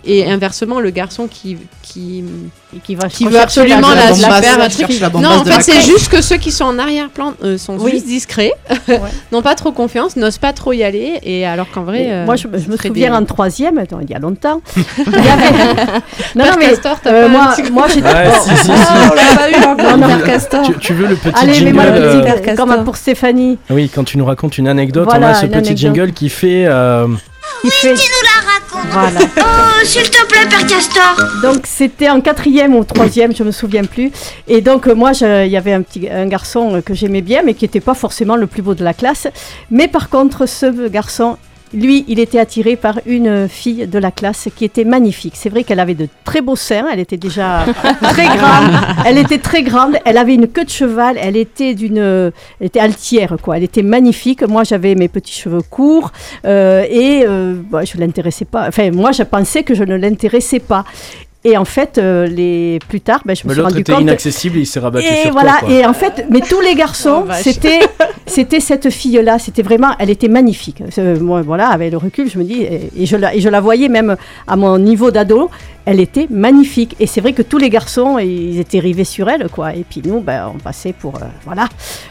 et 0.06 0.30
inversement, 0.30 0.80
le 0.80 0.90
garçon 0.92 1.28
qui. 1.28 1.58
qui 1.82 2.24
qui 2.84 2.96
va 2.96 3.08
qui 3.08 3.26
veut 3.28 3.40
absolument 3.40 3.90
la 3.90 3.96
la, 3.96 4.12
bombasse, 4.14 4.58
la 4.58 4.64
un 4.64 4.68
truc. 4.68 4.88
cherche 4.88 5.00
la 5.00 5.10
Non, 5.10 5.30
en 5.42 5.46
fait, 5.46 5.62
c'est 5.62 5.82
juste 5.82 6.10
que 6.10 6.24
ceux 6.24 6.38
qui 6.38 6.52
sont 6.52 6.64
en 6.66 6.80
arrière-plan 6.80 7.34
euh, 7.44 7.60
sont 7.60 7.78
Oui. 7.78 7.92
juste 7.92 8.08
discrets, 8.08 8.52
n'ont 9.32 9.44
pas 9.44 9.54
trop 9.54 9.72
confiance, 9.72 10.16
n'osent 10.16 10.40
pas 10.40 10.54
trop 10.54 10.74
y 10.74 10.84
aller, 10.84 11.20
et 11.22 11.46
alors 11.46 11.70
qu'en 11.70 11.84
vrai. 11.84 12.08
Euh, 12.10 12.26
moi, 12.26 12.36
je, 12.36 12.48
je 12.52 12.70
me 12.72 12.76
souviens 12.78 13.12
des- 13.12 13.16
en 13.16 13.26
troisième, 13.26 13.78
attends, 13.78 14.00
il 14.02 14.10
y 14.10 14.16
a 14.16 14.20
longtemps. 14.20 14.62
il 14.76 15.14
y 15.14 15.16
avait... 15.30 15.86
non, 16.36 16.46
non, 16.46 16.52
mais 16.58 16.70
Castor, 16.70 16.98
t'as 17.04 17.12
euh, 17.14 17.22
pas 17.26 17.30
moi, 17.30 17.44
un 17.52 17.56
petit- 17.62 17.72
moi 17.72 17.88
j'étais. 17.88 18.08
Ouais, 18.08 18.26
bon. 18.26 18.42
si, 18.44 18.50
si, 18.58 18.66
si. 18.66 18.72
Ah, 18.72 19.10
on 19.12 19.16
l'a 19.16 19.36
pas 19.36 19.52
eu 19.52 19.64
encore, 19.64 19.98
Non, 19.98 20.08
non. 20.08 20.20
Castor. 20.26 20.64
Tu, 20.66 20.74
tu 20.80 20.94
veux 20.94 21.08
le 21.08 21.16
petit 21.16 21.36
Allez, 21.40 21.54
jingle 21.54 21.66
mets-moi 21.76 21.86
le 21.86 21.92
euh, 21.92 22.22
petit 22.24 22.44
Castor. 22.44 22.66
comme 22.68 22.84
pour 22.84 22.98
Stéphanie. 22.98 23.60
Oui, 23.70 23.90
quand 23.94 24.04
tu 24.04 24.18
nous 24.18 24.26
racontes 24.26 24.58
une 24.58 24.68
anecdote, 24.68 25.08
on 25.12 25.22
a 25.22 25.36
ce 25.36 25.46
petit 25.46 25.78
jingle 25.78 26.12
qui 26.14 26.30
fait. 26.30 26.66
Euh, 27.64 27.68
Il 27.68 27.72
fait... 27.72 27.96
Voilà. 28.92 29.20
Oh, 29.40 29.86
s'il 29.86 30.10
te 30.10 30.26
plaît, 30.26 30.48
Père 30.50 30.66
Castor. 30.68 31.16
Donc 31.42 31.66
c'était 31.66 32.10
en 32.10 32.22
quatrième 32.22 32.76
ou 32.76 32.84
troisième, 32.84 33.36
je 33.36 33.44
me 33.44 33.52
souviens 33.52 33.84
plus. 33.84 34.12
Et 34.48 34.62
donc 34.62 34.88
euh, 34.88 34.96
moi, 34.96 35.12
il 35.22 35.52
y 35.52 35.58
avait 35.58 35.74
un 35.74 35.82
petit 35.82 36.10
un 36.10 36.28
garçon 36.28 36.76
euh, 36.76 36.82
que 36.82 36.94
j'aimais 36.94 37.22
bien, 37.22 37.42
mais 37.44 37.54
qui 37.54 37.66
n'était 37.66 37.80
pas 37.80 37.94
forcément 37.94 38.36
le 38.36 38.48
plus 38.48 38.62
beau 38.62 38.76
de 38.76 38.84
la 38.84 38.94
classe. 38.94 39.28
Mais 39.72 39.88
par 39.88 40.10
contre, 40.10 40.46
ce 40.46 40.88
garçon, 40.88 41.38
lui, 41.74 42.06
il 42.08 42.20
était 42.20 42.40
attiré 42.40 42.76
par 42.76 43.00
une 43.06 43.48
fille 43.48 43.88
de 43.88 44.00
la 44.00 44.12
classe 44.12 44.50
qui 44.56 44.66
était 44.66 44.84
magnifique. 44.84 45.34
C'est 45.36 45.50
vrai 45.50 45.64
qu'elle 45.64 45.80
avait 45.80 45.96
de 45.96 46.08
très 46.24 46.42
beaux 46.42 46.56
seins. 46.56 46.86
Elle 46.92 47.00
était 47.00 47.18
déjà 47.18 47.66
très 48.02 48.26
grande. 48.26 48.74
Elle 49.06 49.18
était 49.18 49.40
très 49.40 49.64
grande. 49.64 49.98
Elle 50.06 50.18
avait 50.18 50.36
une 50.36 50.48
queue 50.48 50.66
de 50.66 50.70
cheval. 50.70 51.18
Elle 51.20 51.38
était 51.38 51.74
d'une, 51.74 52.32
était 52.62 52.80
altière 52.80 53.38
quoi. 53.42 53.58
Elle 53.58 53.64
était 53.64 53.84
magnifique. 53.84 54.44
Moi, 54.48 54.64
j'avais 54.64 54.96
mes 54.96 55.08
petits 55.08 55.34
cheveux 55.34 55.62
courts 55.62 56.12
euh, 56.46 56.86
et 56.90 57.24
euh, 57.28 57.56
bah, 57.70 57.84
je 57.84 57.98
l'intéressais 57.98 58.46
pas. 58.46 58.68
Enfin, 58.68 58.92
moi, 58.92 59.12
je 59.12 59.24
pensais 59.24 59.64
que 59.64 59.74
je 59.74 59.84
ne 59.84 59.96
l'intéressais 59.96 60.60
pas. 60.60 60.86
Et 61.46 61.58
en 61.58 61.66
fait, 61.66 61.98
euh, 61.98 62.26
les 62.26 62.80
plus 62.88 63.02
tard, 63.02 63.22
ben, 63.26 63.36
je 63.36 63.44
me 63.44 63.50
mais 63.50 63.54
suis 63.54 63.58
L'autre 63.62 63.70
rendu 63.72 63.82
était 63.82 63.92
compte. 63.92 64.02
inaccessible 64.02 64.58
et 64.58 64.62
il 64.62 64.66
s'est 64.66 64.80
rabattu 64.80 65.06
Et 65.08 65.24
sur 65.24 65.32
voilà, 65.34 65.58
toi. 65.60 65.68
quoi. 65.68 65.72
et 65.74 65.86
en 65.86 65.92
fait, 65.94 66.26
mais 66.30 66.40
tous 66.40 66.62
les 66.62 66.74
garçons, 66.74 67.26
Oh, 67.28 67.32
c'était, 67.42 67.80
c'était 68.26 68.62
cette 68.62 68.90
fille-là, 68.90 69.40
c'était 69.40 69.62
vraiment, 69.62 69.90
elle 70.00 70.10
était 70.10 70.30
magnifique. 70.30 70.82
C'est- 70.90 71.20
Moi, 71.20 71.42
voilà, 71.42 71.68
avec 71.68 71.92
le 71.92 71.98
recul, 71.98 72.30
je 72.30 72.38
me 72.40 72.46
dis, 72.46 72.62
et, 72.62 72.90
et 72.98 73.06
je 73.06 73.18
la, 73.18 73.36
et 73.36 73.42
je 73.42 73.50
la 73.50 73.60
voyais 73.60 73.90
même 73.90 74.16
à 74.48 74.56
mon 74.56 74.78
niveau 74.80 75.12
d'ado, 75.12 75.50
elle 75.86 76.00
était 76.00 76.28
magnifique. 76.30 76.96
Et 77.00 77.08
c'est 77.08 77.22
vrai 77.22 77.34
que 77.34 77.42
tous 77.42 77.58
les 77.58 77.70
garçons, 77.70 78.18
ils 78.20 78.60
étaient 78.60 78.80
rivés 78.80 79.04
sur 79.04 79.30
elle, 79.30 79.50
quoi. 79.50 79.74
Et 79.76 79.84
puis 79.88 80.02
nous, 80.06 80.22
ben, 80.22 80.52
on 80.54 80.58
passait 80.58 80.94
pour. 80.94 81.16
euh, 81.16 81.26
voilà. 81.46 81.68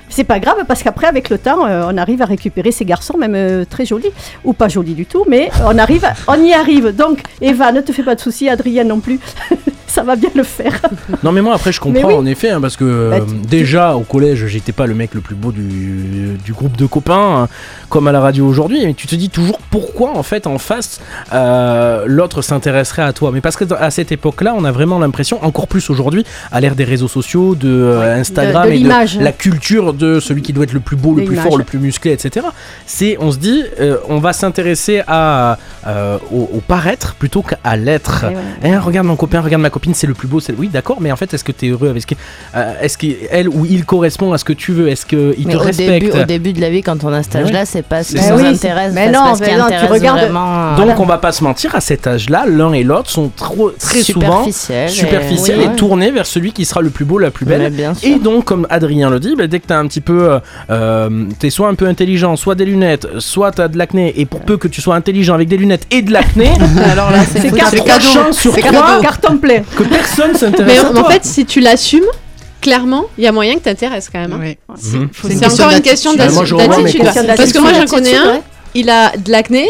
C'est 0.09 0.25
pas 0.25 0.39
grave 0.41 0.65
parce 0.69 0.83
qu'après, 0.83 1.07
avec 1.07 1.31
le 1.31 1.39
temps, 1.39 1.67
euh, 1.67 1.89
on 1.91 1.97
arrive 1.97 2.23
à 2.23 2.27
récupérer 2.27 2.71
ces 2.73 2.85
garçons, 2.85 3.17
même 3.17 3.35
euh, 3.35 3.65
très 3.65 3.87
jolis, 3.87 4.11
ou 4.45 4.53
pas 4.53 4.69
jolis 4.69 4.95
du 4.95 5.07
tout, 5.07 5.25
mais 5.29 5.51
on 5.65 5.79
arrive, 5.79 6.07
on 6.29 6.43
y 6.43 6.53
arrive. 6.53 6.95
Donc, 6.95 7.21
Eva, 7.41 7.73
ne 7.73 7.81
te 7.81 7.93
fais 7.93 8.03
pas 8.03 8.15
de 8.15 8.21
soucis, 8.21 8.49
Adrien 8.49 8.85
non 8.85 9.01
plus. 9.01 9.19
Ça 9.95 10.03
va 10.03 10.17
bien 10.17 10.31
le 10.35 10.43
faire. 10.43 10.81
Non 11.23 11.33
mais 11.33 11.43
moi 11.43 11.55
après 11.55 11.71
je 11.73 11.81
comprends 11.81 12.09
oui. 12.09 12.15
en 12.15 12.25
effet 12.27 12.51
hein, 12.51 12.61
parce 12.61 12.77
que 12.77 13.11
Bah, 13.11 13.17
euh, 13.17 13.21
tu- 13.27 13.47
déjà 13.47 13.95
au 13.95 14.01
collège 14.01 14.47
j'étais 14.47 14.73
pas 14.73 14.87
le 14.87 14.95
mec 14.95 15.13
le 15.15 15.21
plus 15.21 15.35
beau 15.35 15.53
du, 15.53 16.39
du 16.45 16.53
groupe 16.53 16.77
de 16.77 16.87
copains 16.87 17.43
hein, 17.43 17.49
comme 17.91 18.09
à 18.09 18.13
la 18.13 18.21
radio 18.21 18.47
aujourd'hui 18.47 18.81
mais 18.87 18.95
tu 18.95 19.07
te 19.07 19.15
dis 19.15 19.29
toujours 19.29 19.59
pourquoi 19.71 20.17
en 20.17 20.23
fait 20.23 20.47
en 20.47 20.59
face 20.59 21.01
euh, 21.33 22.05
l'autre 22.07 22.43
s'intéresserait 22.43 23.03
à 23.03 23.13
toi 23.13 23.31
mais 23.33 23.41
parce 23.41 23.57
que 23.57 23.65
à 23.75 23.91
cette 23.91 24.13
époque 24.13 24.41
là 24.43 24.55
on 24.57 24.65
a 24.65 24.73
vraiment 24.73 24.99
l'impression 24.99 25.45
encore 25.45 25.69
plus 25.69 25.91
aujourd'hui 25.91 26.25
à 26.51 26.61
l'ère 26.61 26.75
des 26.75 26.85
réseaux 26.85 27.09
sociaux 27.09 27.55
de 27.55 27.69
euh, 27.69 28.19
Instagram 28.21 28.69
de 28.69 28.73
et 28.75 28.81
de 28.81 29.25
la 29.25 29.33
culture 29.33 29.93
de 29.93 30.21
celui 30.21 30.43
qui 30.43 30.53
doit 30.53 30.65
être 30.65 30.73
le 30.73 30.81
plus 30.81 30.97
beau 30.97 31.15
le 31.15 31.25
plus 31.25 31.37
fort 31.37 31.59
le 31.59 31.65
plus 31.65 31.79
musclé 31.79 32.13
etc 32.13 32.47
c'est 32.87 33.17
on 33.21 33.31
se 33.31 33.39
dit 33.39 33.63
euh, 33.81 33.97
on 34.09 34.19
va 34.19 34.33
s'intéresser 34.33 35.03
à 35.07 35.59
au, 36.33 36.49
au 36.55 36.61
paraître 36.67 37.15
plutôt 37.15 37.43
qu'à 37.43 37.77
l'être 37.77 38.25
Eh 38.31 38.35
ouais. 38.69 38.75
eh, 38.75 38.77
regarde 38.79 39.07
mon 39.07 39.17
copain, 39.17 39.41
regarde 39.41 39.63
ma 39.63 39.71
copine, 39.71 39.82
c'est 39.95 40.07
le 40.07 40.15
plus 40.15 40.29
beau. 40.29 40.41
c'est- 40.41 40.55
Oui, 40.57 40.69
d'accord, 40.69 40.99
mais 41.01 41.11
en 41.13 41.17
fait, 41.17 41.33
est-ce 41.35 41.45
que 41.45 41.53
tu 41.53 41.67
es 41.67 41.69
heureux 41.71 41.89
avec 41.89 42.03
ce 42.03 42.07
que. 42.07 42.15
euh, 42.55 42.75
est-ce 42.81 42.97
qu'elle 42.99 43.49
ou 43.49 43.67
il 43.69 43.85
correspond 43.85 44.33
à 44.33 44.39
ce 44.39 44.45
que 44.45 44.53
tu 44.53 44.73
veux? 44.73 44.89
Est-ce 44.89 45.05
qu'il 45.07 45.47
te 45.47 45.57
au 45.57 45.61
respecte? 45.61 46.05
début, 46.05 46.11
au 46.21 46.25
début 46.25 46.53
de 46.53 46.61
la 46.61 46.71
vie, 46.71 46.83
quand 46.83 47.03
on 47.05 47.13
a 47.13 47.23
cet 47.23 47.37
âge-là, 47.37 47.61
ouais. 47.61 47.65
c'est 47.67 47.83
pas 47.83 48.03
ce 48.05 48.13
qui 48.15 48.19
ça. 48.23 48.33
nous 48.35 48.45
intéresse. 48.45 48.93
mais 48.95 49.07
c'est 49.07 49.13
non, 49.13 49.21
pas 49.25 49.35
ce 49.37 49.43
qui 49.43 49.51
mais 49.51 49.59
non, 49.59 49.65
tu 49.69 49.87
regardes- 49.93 50.19
vraiment. 50.21 50.77
Donc, 50.77 51.01
on 51.01 51.05
va 51.07 51.19
pas 51.19 51.33
se 51.33 51.43
mentir, 51.45 51.75
à 51.75 51.81
cet 51.81 52.07
âge-là, 52.07 52.45
l'un 52.47 52.73
et 52.73 52.83
l'autre 52.85 53.11
sont 53.11 53.31
trop, 53.35 53.71
très 53.71 54.03
souvent 54.03 54.45
Superficiels 54.45 54.89
et- 54.89 54.93
superficiels 54.93 55.59
oui, 55.59 55.65
et, 55.65 55.69
ouais. 55.69 55.77
tournés 55.77 56.11
vers 56.11 56.27
celui 56.27 56.53
qui 56.53 56.65
sera 56.65 56.81
le 56.81 56.91
plus 56.91 57.05
beau, 57.05 57.19
la 57.19 57.31
plus 57.31 57.47
belle. 57.47 57.63
Mais 57.63 57.71
bien 57.71 57.95
sûr. 57.95 58.09
Et 58.09 58.19
donc, 58.19 58.45
comme 58.45 58.67
Adrien 58.71 59.11
le 59.11 59.19
dit, 59.21 59.35
bah, 59.37 59.47
dès 59.47 59.59
que 59.61 59.67
tu 59.67 59.73
as 59.73 59.79
un 59.79 59.87
petit 59.87 60.01
peu. 60.01 60.31
euh, 60.33 60.39
euh, 60.71 61.25
t'es 61.39 61.51
soit 61.51 61.69
un 61.69 61.75
peu 61.75 61.87
intelligent, 61.87 62.37
soit 62.37 62.55
des 62.55 62.65
lunettes, 62.65 63.07
soit 63.19 63.51
t'as 63.53 63.69
de 63.69 63.79
l'acné, 63.79 64.13
et 64.21 64.27
pour 64.27 64.41
peu 64.41 64.57
que 64.57 64.69
tu 64.69 64.81
sois 64.81 64.95
intelligent 64.95 65.35
avec 65.35 65.49
des 65.49 65.57
lunettes 65.57 65.87
et 65.91 66.03
de 66.03 66.13
l'acné, 66.13 66.51
alors 66.93 67.11
là, 67.11 67.19
c'est 67.25 67.41
C'est 67.41 67.51
c'est 67.51 67.57
carton- 67.57 67.77
trois 67.79 67.99
chances 68.01 68.39
sur 68.39 68.55
carton 68.57 69.39
plein. 69.39 69.63
Que 69.77 69.83
personne 69.85 70.31
Mais 70.33 70.39
s'intéresse 70.39 70.79
à 70.81 70.91
en, 70.91 70.93
toi. 70.95 71.07
en 71.07 71.11
fait, 71.11 71.25
si 71.25 71.45
tu 71.45 71.61
l'assumes, 71.61 72.05
clairement, 72.61 73.05
il 73.19 73.25
y 73.25 73.27
a 73.27 73.33
moyen 73.33 73.55
que 73.55 73.61
t'intéresses 73.61 74.09
quand 74.13 74.21
même. 74.21 74.33
hein. 74.33 74.39
Ouais. 74.41 74.59
Mhm. 74.69 75.09
C'est 75.29 75.47
encore 75.47 75.71
une 75.71 75.81
question 75.83 76.15
d'attitude. 76.15 76.57
Parce 77.37 77.53
que 77.53 77.59
moi, 77.59 77.73
j'en 77.75 77.87
connais 77.87 78.15
un, 78.17 78.41
il 78.75 78.89
a 78.91 79.17
de 79.17 79.31
l'acné, 79.31 79.69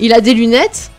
il 0.00 0.12
a 0.12 0.20
des 0.20 0.34
lunettes. 0.34 0.90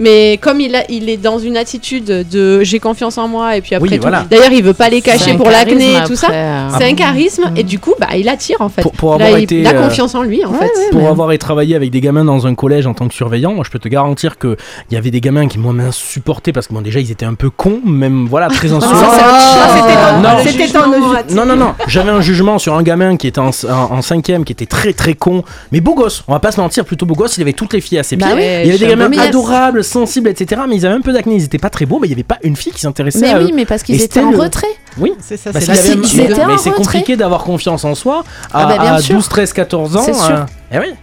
Mais 0.00 0.38
comme 0.40 0.60
il, 0.60 0.74
a, 0.76 0.84
il 0.90 1.08
est 1.08 1.16
dans 1.16 1.38
une 1.38 1.56
attitude 1.56 2.04
de 2.04 2.62
j'ai 2.62 2.78
confiance 2.78 3.18
en 3.18 3.26
moi 3.26 3.56
et 3.56 3.60
puis 3.60 3.74
après 3.74 3.88
Oui, 3.88 3.96
tout. 3.96 4.02
voilà. 4.02 4.24
D'ailleurs, 4.30 4.52
il 4.52 4.62
veut 4.62 4.72
pas 4.74 4.88
les 4.88 5.00
cacher 5.00 5.34
pour 5.34 5.50
l'acné 5.50 5.90
et 5.90 5.92
charisme 5.94 6.06
tout 6.06 6.16
ça. 6.16 6.26
après, 6.28 6.38
euh. 6.38 6.68
C'est 6.78 6.84
un 6.90 6.94
charisme 6.94 7.44
et 7.56 7.62
du 7.64 7.78
coup, 7.78 7.94
bah, 7.98 8.08
il 8.16 8.28
attire 8.28 8.56
en 8.60 8.68
fait. 8.68 8.82
Pour- 8.82 9.14
avoir 9.14 9.30
il, 9.38 9.42
été, 9.44 9.60
il 9.60 9.66
a 9.66 9.70
euh, 9.74 9.82
confiance 9.88 10.14
en 10.14 10.22
lui 10.22 10.44
en 10.44 10.52
fait. 10.52 10.70
pour 10.92 11.08
avoir 11.08 11.32
et 11.32 11.38
travaillé 11.38 11.74
avec 11.74 11.90
des 11.90 12.00
gamins 12.00 12.24
dans 12.24 12.46
un 12.46 12.54
collège 12.54 12.86
en 12.86 12.94
tant 12.94 13.08
que 13.08 13.14
surveillant, 13.14 13.54
moi 13.54 13.64
je 13.66 13.70
peux 13.70 13.78
te 13.78 13.88
garantir 13.88 14.38
que 14.38 14.56
il 14.90 14.94
y 14.94 14.96
avait 14.96 15.10
des 15.10 15.20
gamins 15.20 15.48
qui 15.48 15.58
moi 15.58 15.72
m'insupportaient 15.72 16.52
parce 16.52 16.66
que 16.68 16.74
bon 16.74 16.80
déjà 16.80 17.00
ils 17.00 17.10
étaient 17.10 17.26
un 17.26 17.34
peu 17.34 17.50
cons, 17.50 17.80
même 17.84 18.26
voilà 18.28 18.48
très 18.48 18.72
insolents. 18.72 18.92
Ah, 18.94 20.38
C'était 20.44 20.68
ton- 20.68 20.88
non, 20.88 21.00
non 21.34 21.46
non 21.46 21.56
non, 21.56 21.74
j'avais 21.86 22.10
un 22.10 22.20
jugement 22.20 22.58
sur 22.58 22.74
un 22.74 22.82
gamin 22.82 23.16
qui 23.16 23.26
était 23.26 23.40
en, 23.40 23.50
en, 23.68 23.72
en 23.96 24.02
cinquième, 24.02 24.44
qui 24.44 24.52
était 24.52 24.66
très 24.66 24.92
très 24.92 25.14
con, 25.14 25.42
mais 25.72 25.80
beau 25.80 25.94
gosse. 25.94 26.22
On 26.28 26.32
va 26.32 26.40
pas 26.40 26.52
se 26.52 26.60
mentir, 26.60 26.84
plutôt 26.84 27.06
beau 27.06 27.14
gosse. 27.14 27.36
Il 27.36 27.42
avait 27.42 27.52
toutes 27.52 27.72
les 27.72 27.80
filles 27.80 27.98
à 27.98 28.02
ses 28.02 28.16
Bah 28.16 28.28
pieds. 28.34 28.62
il 28.62 28.66
y 28.66 28.70
avait 28.70 28.78
des 28.78 28.84
un 28.86 28.96
gamins 28.96 29.18
adorables, 29.18 29.84
sensibles, 29.88 30.28
etc. 30.28 30.62
Mais 30.68 30.76
ils 30.76 30.86
avaient 30.86 30.94
un 30.94 31.00
peu 31.00 31.12
d'acné, 31.12 31.34
ils 31.36 31.44
étaient 31.44 31.58
pas 31.58 31.70
très 31.70 31.86
beaux, 31.86 31.98
mais 31.98 32.06
il 32.06 32.10
y 32.10 32.14
avait 32.14 32.22
pas 32.22 32.38
une 32.44 32.54
fille 32.56 32.72
qui 32.72 32.80
s'intéressait 32.80 33.20
Mais 33.20 33.30
à 33.32 33.38
oui, 33.38 33.50
eux. 33.50 33.54
mais 33.54 33.64
parce 33.66 33.82
Et 33.82 33.86
qu'ils 33.86 34.02
étaient 34.02 34.20
en 34.20 34.30
le- 34.30 34.38
retrait. 34.38 34.66
Oui, 34.98 35.12
C'est 35.20 35.36
ça, 35.36 35.52
Parce 35.52 35.64
c'est 35.64 35.96
mais 35.96 36.56
c'est 36.58 36.70
compliqué 36.70 37.16
d'avoir 37.16 37.42
confiance 37.44 37.84
en 37.84 37.94
soi 37.94 38.24
à, 38.52 38.62
Ah 38.62 38.66
bah, 38.66 38.78
bien 38.82 38.94
à 38.94 38.98
sûr. 39.00 39.16
12, 39.16 39.28
13, 39.28 39.52
14 39.52 39.96
ans. 39.96 40.02
C'est 40.04 40.14
sûr. 40.14 40.30
euh, 40.30 40.44
eh 40.72 40.78
oui. 40.78 40.94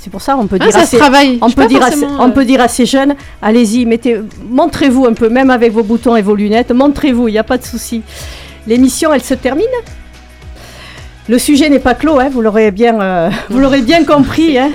C'est 0.00 0.10
pour 0.10 0.22
ça 0.22 0.34
qu'on 0.34 0.46
peut 0.46 0.56
Ah, 0.60 0.64
dire 0.64 0.72
ça 0.72 0.80
à 0.80 0.86
ces- 0.86 0.96
travaille. 0.96 1.38
on 1.42 1.50
peut 1.50 1.66
dire 1.66 1.82
à 1.82 1.88
on 2.18 2.28
euh, 2.28 2.32
peut 2.32 2.44
dire 2.46 2.60
à 2.62 2.68
ces 2.68 2.86
jeunes, 2.86 3.14
allez-y, 3.42 3.84
mettez, 3.84 4.20
montrez-vous 4.50 5.06
un 5.06 5.12
peu, 5.12 5.28
même 5.28 5.50
avec 5.50 5.72
vos 5.72 5.82
boutons 5.82 6.16
et 6.16 6.22
vos 6.22 6.34
lunettes, 6.34 6.70
montrez-vous, 6.72 7.28
il 7.28 7.32
n'y 7.32 7.38
a 7.38 7.44
pas 7.44 7.58
de 7.58 7.64
souci. 7.64 8.02
L'émission, 8.66 9.12
elle 9.12 9.22
se 9.22 9.34
termine. 9.34 9.66
Le 11.28 11.38
sujet 11.38 11.68
n'est 11.68 11.78
pas 11.80 11.94
clos, 11.94 12.18
hein, 12.20 12.28
vous 12.32 12.40
l'aurez 12.40 12.70
bien, 12.70 13.00
euh, 13.00 13.30
vous 13.50 13.58
l'aurez 13.58 13.82
bien 13.82 14.04
compris. 14.04 14.58
hein. 14.58 14.70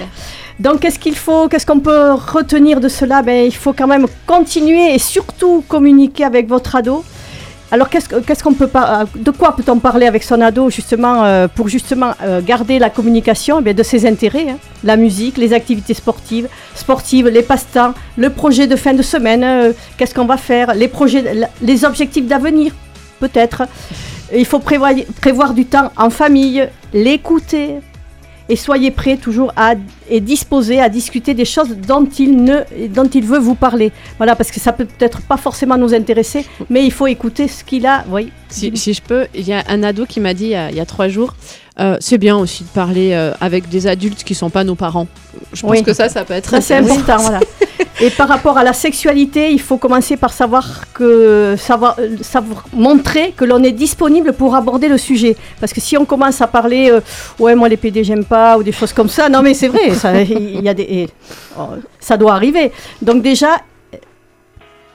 Donc, 0.62 0.82
qu'est-ce 0.82 1.00
qu'il 1.00 1.16
faut, 1.16 1.48
qu'est-ce 1.48 1.66
qu'on 1.66 1.80
peut 1.80 2.12
retenir 2.12 2.80
de 2.80 2.88
cela? 2.88 3.24
Ben, 3.24 3.46
Il 3.48 3.56
faut 3.56 3.74
quand 3.74 3.88
même 3.88 4.06
continuer 4.28 4.94
et 4.94 5.00
surtout 5.00 5.64
communiquer 5.68 6.24
avec 6.24 6.48
votre 6.48 6.76
ado. 6.76 7.04
Alors, 7.72 7.90
qu'est-ce 7.90 8.08
que- 8.08 8.18
qu'est-ce 8.20 8.44
qu'on 8.44 8.54
peut 8.54 8.68
pas, 8.68 9.06
de 9.16 9.32
quoi 9.32 9.56
peut-on 9.56 9.80
parler 9.80 10.06
avec 10.06 10.22
son 10.24 10.40
ado 10.40 10.70
justement 10.70 11.24
euh, 11.24 11.48
pour 11.48 11.68
justement 11.68 12.12
euh, 12.22 12.42
garder 12.42 12.78
la 12.78 12.92
communication 12.92 13.64
eh 13.66 13.74
de 13.74 13.82
ses 13.82 14.06
intérêts, 14.06 14.50
hein? 14.52 14.58
la 14.84 14.98
musique, 14.98 15.38
les 15.38 15.52
activités 15.52 15.96
sportives, 15.96 16.48
sportives, 16.76 17.28
les 17.30 17.42
passe-temps, 17.42 17.94
le 18.18 18.30
projet 18.30 18.68
de 18.68 18.76
fin 18.76 18.94
de 18.94 19.02
semaine, 19.02 19.44
euh, 19.44 19.72
qu'est-ce 19.98 20.14
qu'on 20.14 20.26
va 20.26 20.38
faire, 20.38 20.76
les 20.76 20.90
projets, 20.90 21.24
les 21.62 21.86
objectifs 21.86 22.28
d'avenir, 22.28 22.72
peut-être. 23.20 23.64
Il 24.36 24.46
faut 24.46 24.60
prévoir 24.60 25.54
du 25.54 25.66
temps 25.66 25.92
en 25.98 26.10
famille, 26.12 26.68
l'écouter. 26.94 27.78
Et 28.50 28.56
soyez 28.56 28.92
prêts 28.92 29.18
toujours 29.18 29.54
à, 29.56 29.76
et 30.10 30.20
disposés 30.20 30.82
à 30.82 30.90
discuter 30.90 31.34
des 31.34 31.46
choses 31.46 31.70
dont 31.78 32.06
il, 32.06 32.44
ne, 32.44 32.60
dont 32.88 33.08
il 33.08 33.26
veut 33.26 33.40
vous 33.40 33.56
parler. 33.56 33.92
Voilà, 34.18 34.36
parce 34.36 34.52
que 34.52 34.60
ça 34.60 34.74
peut 34.74 34.86
peut-être 34.86 35.22
pas 35.22 35.38
forcément 35.38 35.78
nous 35.78 35.94
intéresser, 35.94 36.46
mais 36.70 36.84
il 36.84 36.92
faut 36.92 37.08
écouter 37.08 37.48
ce 37.48 37.64
qu'il 37.64 37.86
a. 37.86 38.04
Oui. 38.10 38.32
Si, 38.50 38.94
je 38.94 39.02
peux, 39.02 39.28
il 39.34 39.48
y 39.48 39.54
a 39.54 39.64
un 39.70 39.84
ado 39.84 40.06
qui 40.06 40.20
m'a 40.20 40.34
dit 40.34 40.48
il 40.48 40.76
y 40.76 40.80
a 40.80 40.86
trois 40.86 41.08
jours, 41.08 41.36
euh, 41.82 41.98
c'est 42.00 42.18
bien 42.18 42.38
aussi 42.38 42.64
de 42.64 42.70
parler 42.70 43.12
euh, 43.14 43.34
avec 43.42 43.68
des 43.70 43.88
adultes 43.88 44.24
qui 44.24 44.36
sont 44.36 44.50
pas 44.50 44.64
nos 44.64 44.76
parents. 44.76 45.08
Je 45.54 45.62
pense 45.62 45.72
Oui. 45.72 45.84
que 45.84 45.94
ça, 45.94 46.10
ça 46.10 46.24
peut 46.24 46.34
être 46.34 46.50
Ça, 46.50 46.62
c'est 46.62 46.76
intéressant. 46.76 47.02
important, 47.02 47.18
voilà. 47.30 47.40
Et 48.00 48.10
par 48.12 48.28
rapport 48.28 48.58
à 48.58 48.64
la 48.64 48.74
sexualité, 48.74 49.52
il 49.52 49.60
faut 49.62 49.78
commencer 49.78 50.18
par 50.18 50.34
savoir 50.34 50.92
que 50.94 51.56
savoir, 51.58 51.98
savoir 52.22 52.66
montrer 52.74 53.32
que 53.36 53.46
l'on 53.46 53.62
est 53.64 53.72
disponible 53.72 54.34
pour 54.34 54.56
aborder 54.56 54.88
le 54.88 54.98
sujet. 54.98 55.36
Parce 55.60 55.74
que 55.74 55.82
si 55.82 55.98
on 55.98 56.06
commence 56.06 56.42
à 56.42 56.48
parler, 56.48 56.90
euh, 56.90 57.00
ouais, 57.40 57.56
moi 57.56 57.68
les 57.70 57.78
PD 57.78 58.04
j'aime 58.04 58.26
pas 58.26 58.58
ou 58.58 58.64
des 58.64 58.72
choses 58.72 58.94
comme 58.94 59.10
ça, 59.10 59.30
non 59.30 59.42
mais 59.42 59.54
c'est 59.54 59.68
vrai, 59.68 59.92
ça, 59.94 60.22
y 60.24 60.68
a 60.70 60.74
des, 60.74 60.84
et, 60.84 61.10
oh, 61.60 61.70
ça 62.00 62.18
doit 62.18 62.34
arriver. 62.34 62.72
Donc 63.02 63.22
déjà 63.22 63.58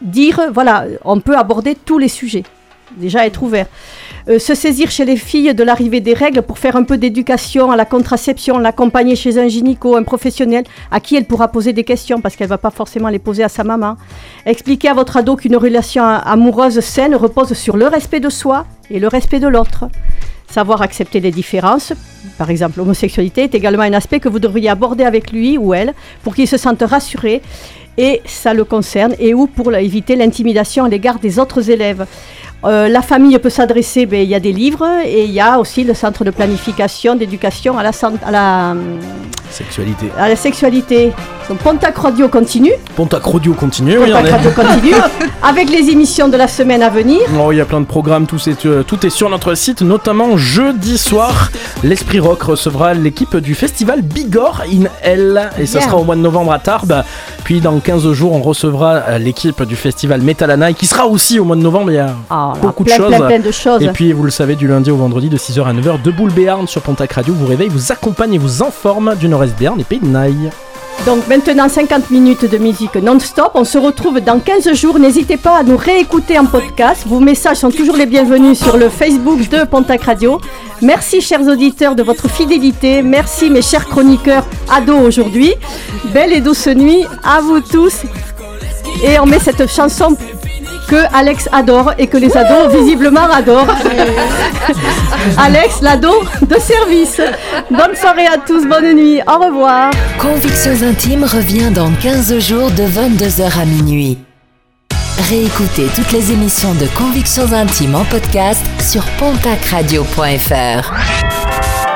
dire, 0.02 0.40
voilà, 0.52 0.84
on 1.04 1.20
peut 1.20 1.36
aborder 1.36 1.74
tous 1.74 1.98
les 1.98 2.08
sujets. 2.08 2.44
Déjà 2.96 3.26
être 3.26 3.42
ouvert. 3.42 3.66
Euh, 4.28 4.40
se 4.40 4.56
saisir 4.56 4.90
chez 4.90 5.04
les 5.04 5.16
filles 5.16 5.54
de 5.54 5.62
l'arrivée 5.62 6.00
des 6.00 6.12
règles 6.12 6.42
pour 6.42 6.58
faire 6.58 6.74
un 6.74 6.82
peu 6.82 6.98
d'éducation 6.98 7.70
à 7.70 7.76
la 7.76 7.84
contraception, 7.84 8.58
l'accompagner 8.58 9.14
chez 9.14 9.38
un 9.38 9.46
gynéco, 9.46 9.94
un 9.94 10.02
professionnel 10.02 10.64
à 10.90 10.98
qui 10.98 11.14
elle 11.14 11.26
pourra 11.26 11.46
poser 11.46 11.72
des 11.72 11.84
questions 11.84 12.20
parce 12.20 12.34
qu'elle 12.34 12.48
va 12.48 12.58
pas 12.58 12.70
forcément 12.72 13.08
les 13.08 13.20
poser 13.20 13.44
à 13.44 13.48
sa 13.48 13.62
maman. 13.62 13.96
Expliquer 14.44 14.88
à 14.88 14.94
votre 14.94 15.16
ado 15.16 15.36
qu'une 15.36 15.56
relation 15.56 16.02
a- 16.02 16.16
amoureuse 16.16 16.80
saine 16.80 17.14
repose 17.14 17.52
sur 17.52 17.76
le 17.76 17.86
respect 17.86 18.18
de 18.18 18.28
soi 18.28 18.66
et 18.90 18.98
le 18.98 19.06
respect 19.06 19.38
de 19.38 19.46
l'autre. 19.46 19.84
Savoir 20.50 20.82
accepter 20.82 21.20
les 21.20 21.30
différences, 21.30 21.92
par 22.36 22.50
exemple 22.50 22.78
l'homosexualité, 22.78 23.44
est 23.44 23.54
également 23.54 23.82
un 23.84 23.92
aspect 23.92 24.18
que 24.18 24.28
vous 24.28 24.40
devriez 24.40 24.70
aborder 24.70 25.04
avec 25.04 25.30
lui 25.30 25.56
ou 25.56 25.72
elle 25.72 25.94
pour 26.24 26.34
qu'il 26.34 26.48
se 26.48 26.56
sente 26.56 26.82
rassuré 26.82 27.42
et 27.98 28.20
ça 28.26 28.54
le 28.54 28.64
concerne 28.64 29.14
et 29.20 29.34
ou 29.34 29.46
pour 29.46 29.72
éviter 29.74 30.16
l'intimidation 30.16 30.84
à 30.84 30.88
l'égard 30.88 31.18
des 31.18 31.38
autres 31.38 31.70
élèves. 31.70 32.06
Euh, 32.64 32.88
la 32.88 33.02
famille 33.02 33.38
peut 33.38 33.50
s'adresser, 33.50 34.06
ben, 34.06 34.22
il 34.22 34.28
y 34.28 34.34
a 34.34 34.40
des 34.40 34.52
livres 34.52 34.86
et 35.04 35.24
il 35.24 35.30
y 35.30 35.40
a 35.40 35.58
aussi 35.58 35.84
le 35.84 35.94
centre 35.94 36.24
de 36.24 36.30
planification, 36.30 37.14
d'éducation 37.14 37.78
à 37.78 37.82
la, 37.82 37.92
san- 37.92 38.18
à 38.26 38.30
la, 38.30 38.74
Sexualité. 39.50 40.06
à 40.18 40.28
la 40.28 40.36
sexualité. 40.36 41.12
Donc 41.48 41.58
Pontac 41.58 41.96
Radio 41.98 42.26
continue, 42.26 42.72
Pontac 42.96 43.22
Radio 43.24 43.52
continue. 43.54 43.96
oui, 43.98 44.10
on 44.12 44.16
Pontac 44.16 44.26
est- 44.26 44.32
Radio 44.32 44.50
continue, 44.50 44.94
avec 45.44 45.70
les 45.70 45.90
émissions 45.90 46.26
de 46.28 46.36
la 46.36 46.48
semaine 46.48 46.82
à 46.82 46.88
venir. 46.88 47.20
Oh, 47.40 47.52
il 47.52 47.58
y 47.58 47.60
a 47.60 47.64
plein 47.64 47.80
de 47.80 47.86
programmes, 47.86 48.26
tout 48.26 48.36
est, 48.48 48.66
euh, 48.66 48.82
tout 48.82 49.06
est 49.06 49.10
sur 49.10 49.30
notre 49.30 49.54
site, 49.54 49.82
notamment 49.82 50.36
jeudi 50.36 50.98
soir. 50.98 51.50
L'Esprit 51.84 52.18
Rock 52.18 52.42
recevra 52.42 52.94
l'équipe 52.94 53.36
du 53.36 53.54
festival 53.54 54.02
Bigorre 54.02 54.62
in 54.72 54.86
L 55.02 55.50
et 55.60 55.66
ça 55.66 55.80
sera 55.80 55.96
au 55.98 56.04
mois 56.04 56.16
de 56.16 56.20
novembre 56.22 56.52
à 56.52 56.58
Tarbes. 56.58 57.04
Puis 57.44 57.60
dans 57.60 57.78
15 57.78 58.10
jours, 58.12 58.32
on 58.32 58.42
recevra 58.42 58.94
euh, 59.08 59.18
l'équipe 59.18 59.62
du 59.62 59.76
festival 59.76 60.20
Metalana 60.22 60.72
qui 60.72 60.86
sera 60.86 61.06
aussi 61.06 61.38
au 61.38 61.44
mois 61.44 61.54
de 61.54 61.62
novembre. 61.62 61.92
Il 61.92 61.94
y 61.94 61.98
a 61.98 62.10
Ah, 62.28 62.45
là, 62.54 62.60
beaucoup 62.60 62.84
plein, 62.84 62.96
de 62.96 63.02
choses. 63.02 63.08
plein, 63.16 63.26
plein 63.26 63.38
de 63.38 63.50
choses. 63.50 63.82
Et 63.82 63.88
puis, 63.88 64.12
vous 64.12 64.22
le 64.22 64.30
savez, 64.30 64.56
du 64.56 64.66
lundi 64.68 64.90
au 64.90 64.96
vendredi 64.96 65.28
de 65.28 65.36
6h 65.36 65.64
à 65.64 65.72
9h, 65.72 66.02
de 66.02 66.10
Boule 66.10 66.32
Béarn 66.32 66.66
sur 66.66 66.82
Pontac 66.82 67.12
Radio 67.12 67.34
vous 67.34 67.46
réveille, 67.46 67.68
vous 67.68 67.92
accompagne 67.92 68.34
et 68.34 68.38
vous 68.38 68.62
informe 68.62 69.14
du 69.16 69.28
Nord-Est 69.28 69.58
Béarn 69.58 69.80
et 69.80 69.84
Pays 69.84 70.00
de 70.00 70.06
Naï. 70.06 70.50
Donc 71.04 71.28
maintenant 71.28 71.68
50 71.68 72.10
minutes 72.10 72.50
de 72.50 72.58
musique 72.58 72.96
non-stop. 72.96 73.52
On 73.54 73.64
se 73.64 73.78
retrouve 73.78 74.20
dans 74.20 74.40
15 74.40 74.72
jours. 74.72 74.98
N'hésitez 74.98 75.36
pas 75.36 75.58
à 75.58 75.62
nous 75.62 75.76
réécouter 75.76 76.38
en 76.38 76.46
podcast. 76.46 77.04
Vos 77.06 77.20
messages 77.20 77.58
sont 77.58 77.70
toujours 77.70 77.96
les 77.96 78.06
bienvenus 78.06 78.58
sur 78.58 78.76
le 78.76 78.88
Facebook 78.88 79.48
de 79.48 79.64
Pontac 79.64 80.02
Radio. 80.02 80.40
Merci 80.82 81.20
chers 81.20 81.42
auditeurs 81.42 81.94
de 81.94 82.02
votre 82.02 82.28
fidélité. 82.28 83.02
Merci 83.02 83.50
mes 83.50 83.62
chers 83.62 83.86
chroniqueurs 83.86 84.46
ados 84.68 85.00
aujourd'hui. 85.00 85.54
Belle 86.12 86.32
et 86.32 86.40
douce 86.40 86.66
nuit 86.66 87.04
à 87.22 87.40
vous 87.40 87.60
tous. 87.60 88.02
Et 89.04 89.20
on 89.20 89.26
met 89.26 89.38
cette 89.38 89.68
chanson 89.70 90.16
que 90.86 90.96
Alex 91.14 91.48
adore 91.52 91.92
et 91.98 92.06
que 92.06 92.16
les 92.16 92.36
ados 92.36 92.72
visiblement 92.72 93.28
adorent. 93.30 93.66
Alex, 95.38 95.80
l'ado 95.82 96.12
de 96.42 96.56
service. 96.60 97.20
Bonne 97.70 97.94
soirée 97.94 98.26
à 98.26 98.38
tous, 98.38 98.66
bonne 98.66 98.94
nuit, 98.94 99.20
au 99.26 99.38
revoir. 99.44 99.90
Convictions 100.18 100.82
intimes 100.82 101.24
revient 101.24 101.70
dans 101.70 101.90
15 101.90 102.38
jours 102.38 102.70
de 102.70 102.84
22h 102.84 103.60
à 103.60 103.64
minuit. 103.64 104.18
Réécoutez 105.28 105.86
toutes 105.94 106.12
les 106.12 106.30
émissions 106.32 106.74
de 106.74 106.86
Convictions 106.96 107.52
intimes 107.52 107.94
en 107.94 108.04
podcast 108.04 108.62
sur 108.80 109.02
pontacradio.fr. 109.18 110.92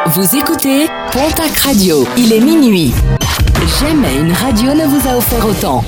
Vous 0.07 0.37
écoutez 0.37 0.87
Pontac 1.13 1.57
Radio. 1.59 2.09
Il 2.17 2.33
est 2.33 2.41
minuit. 2.41 2.93
Jamais 3.81 4.17
une 4.17 4.33
radio 4.33 4.75
ne 4.75 4.87
vous 4.87 5.07
a 5.09 5.17
offert 5.17 5.47
autant. 5.47 5.85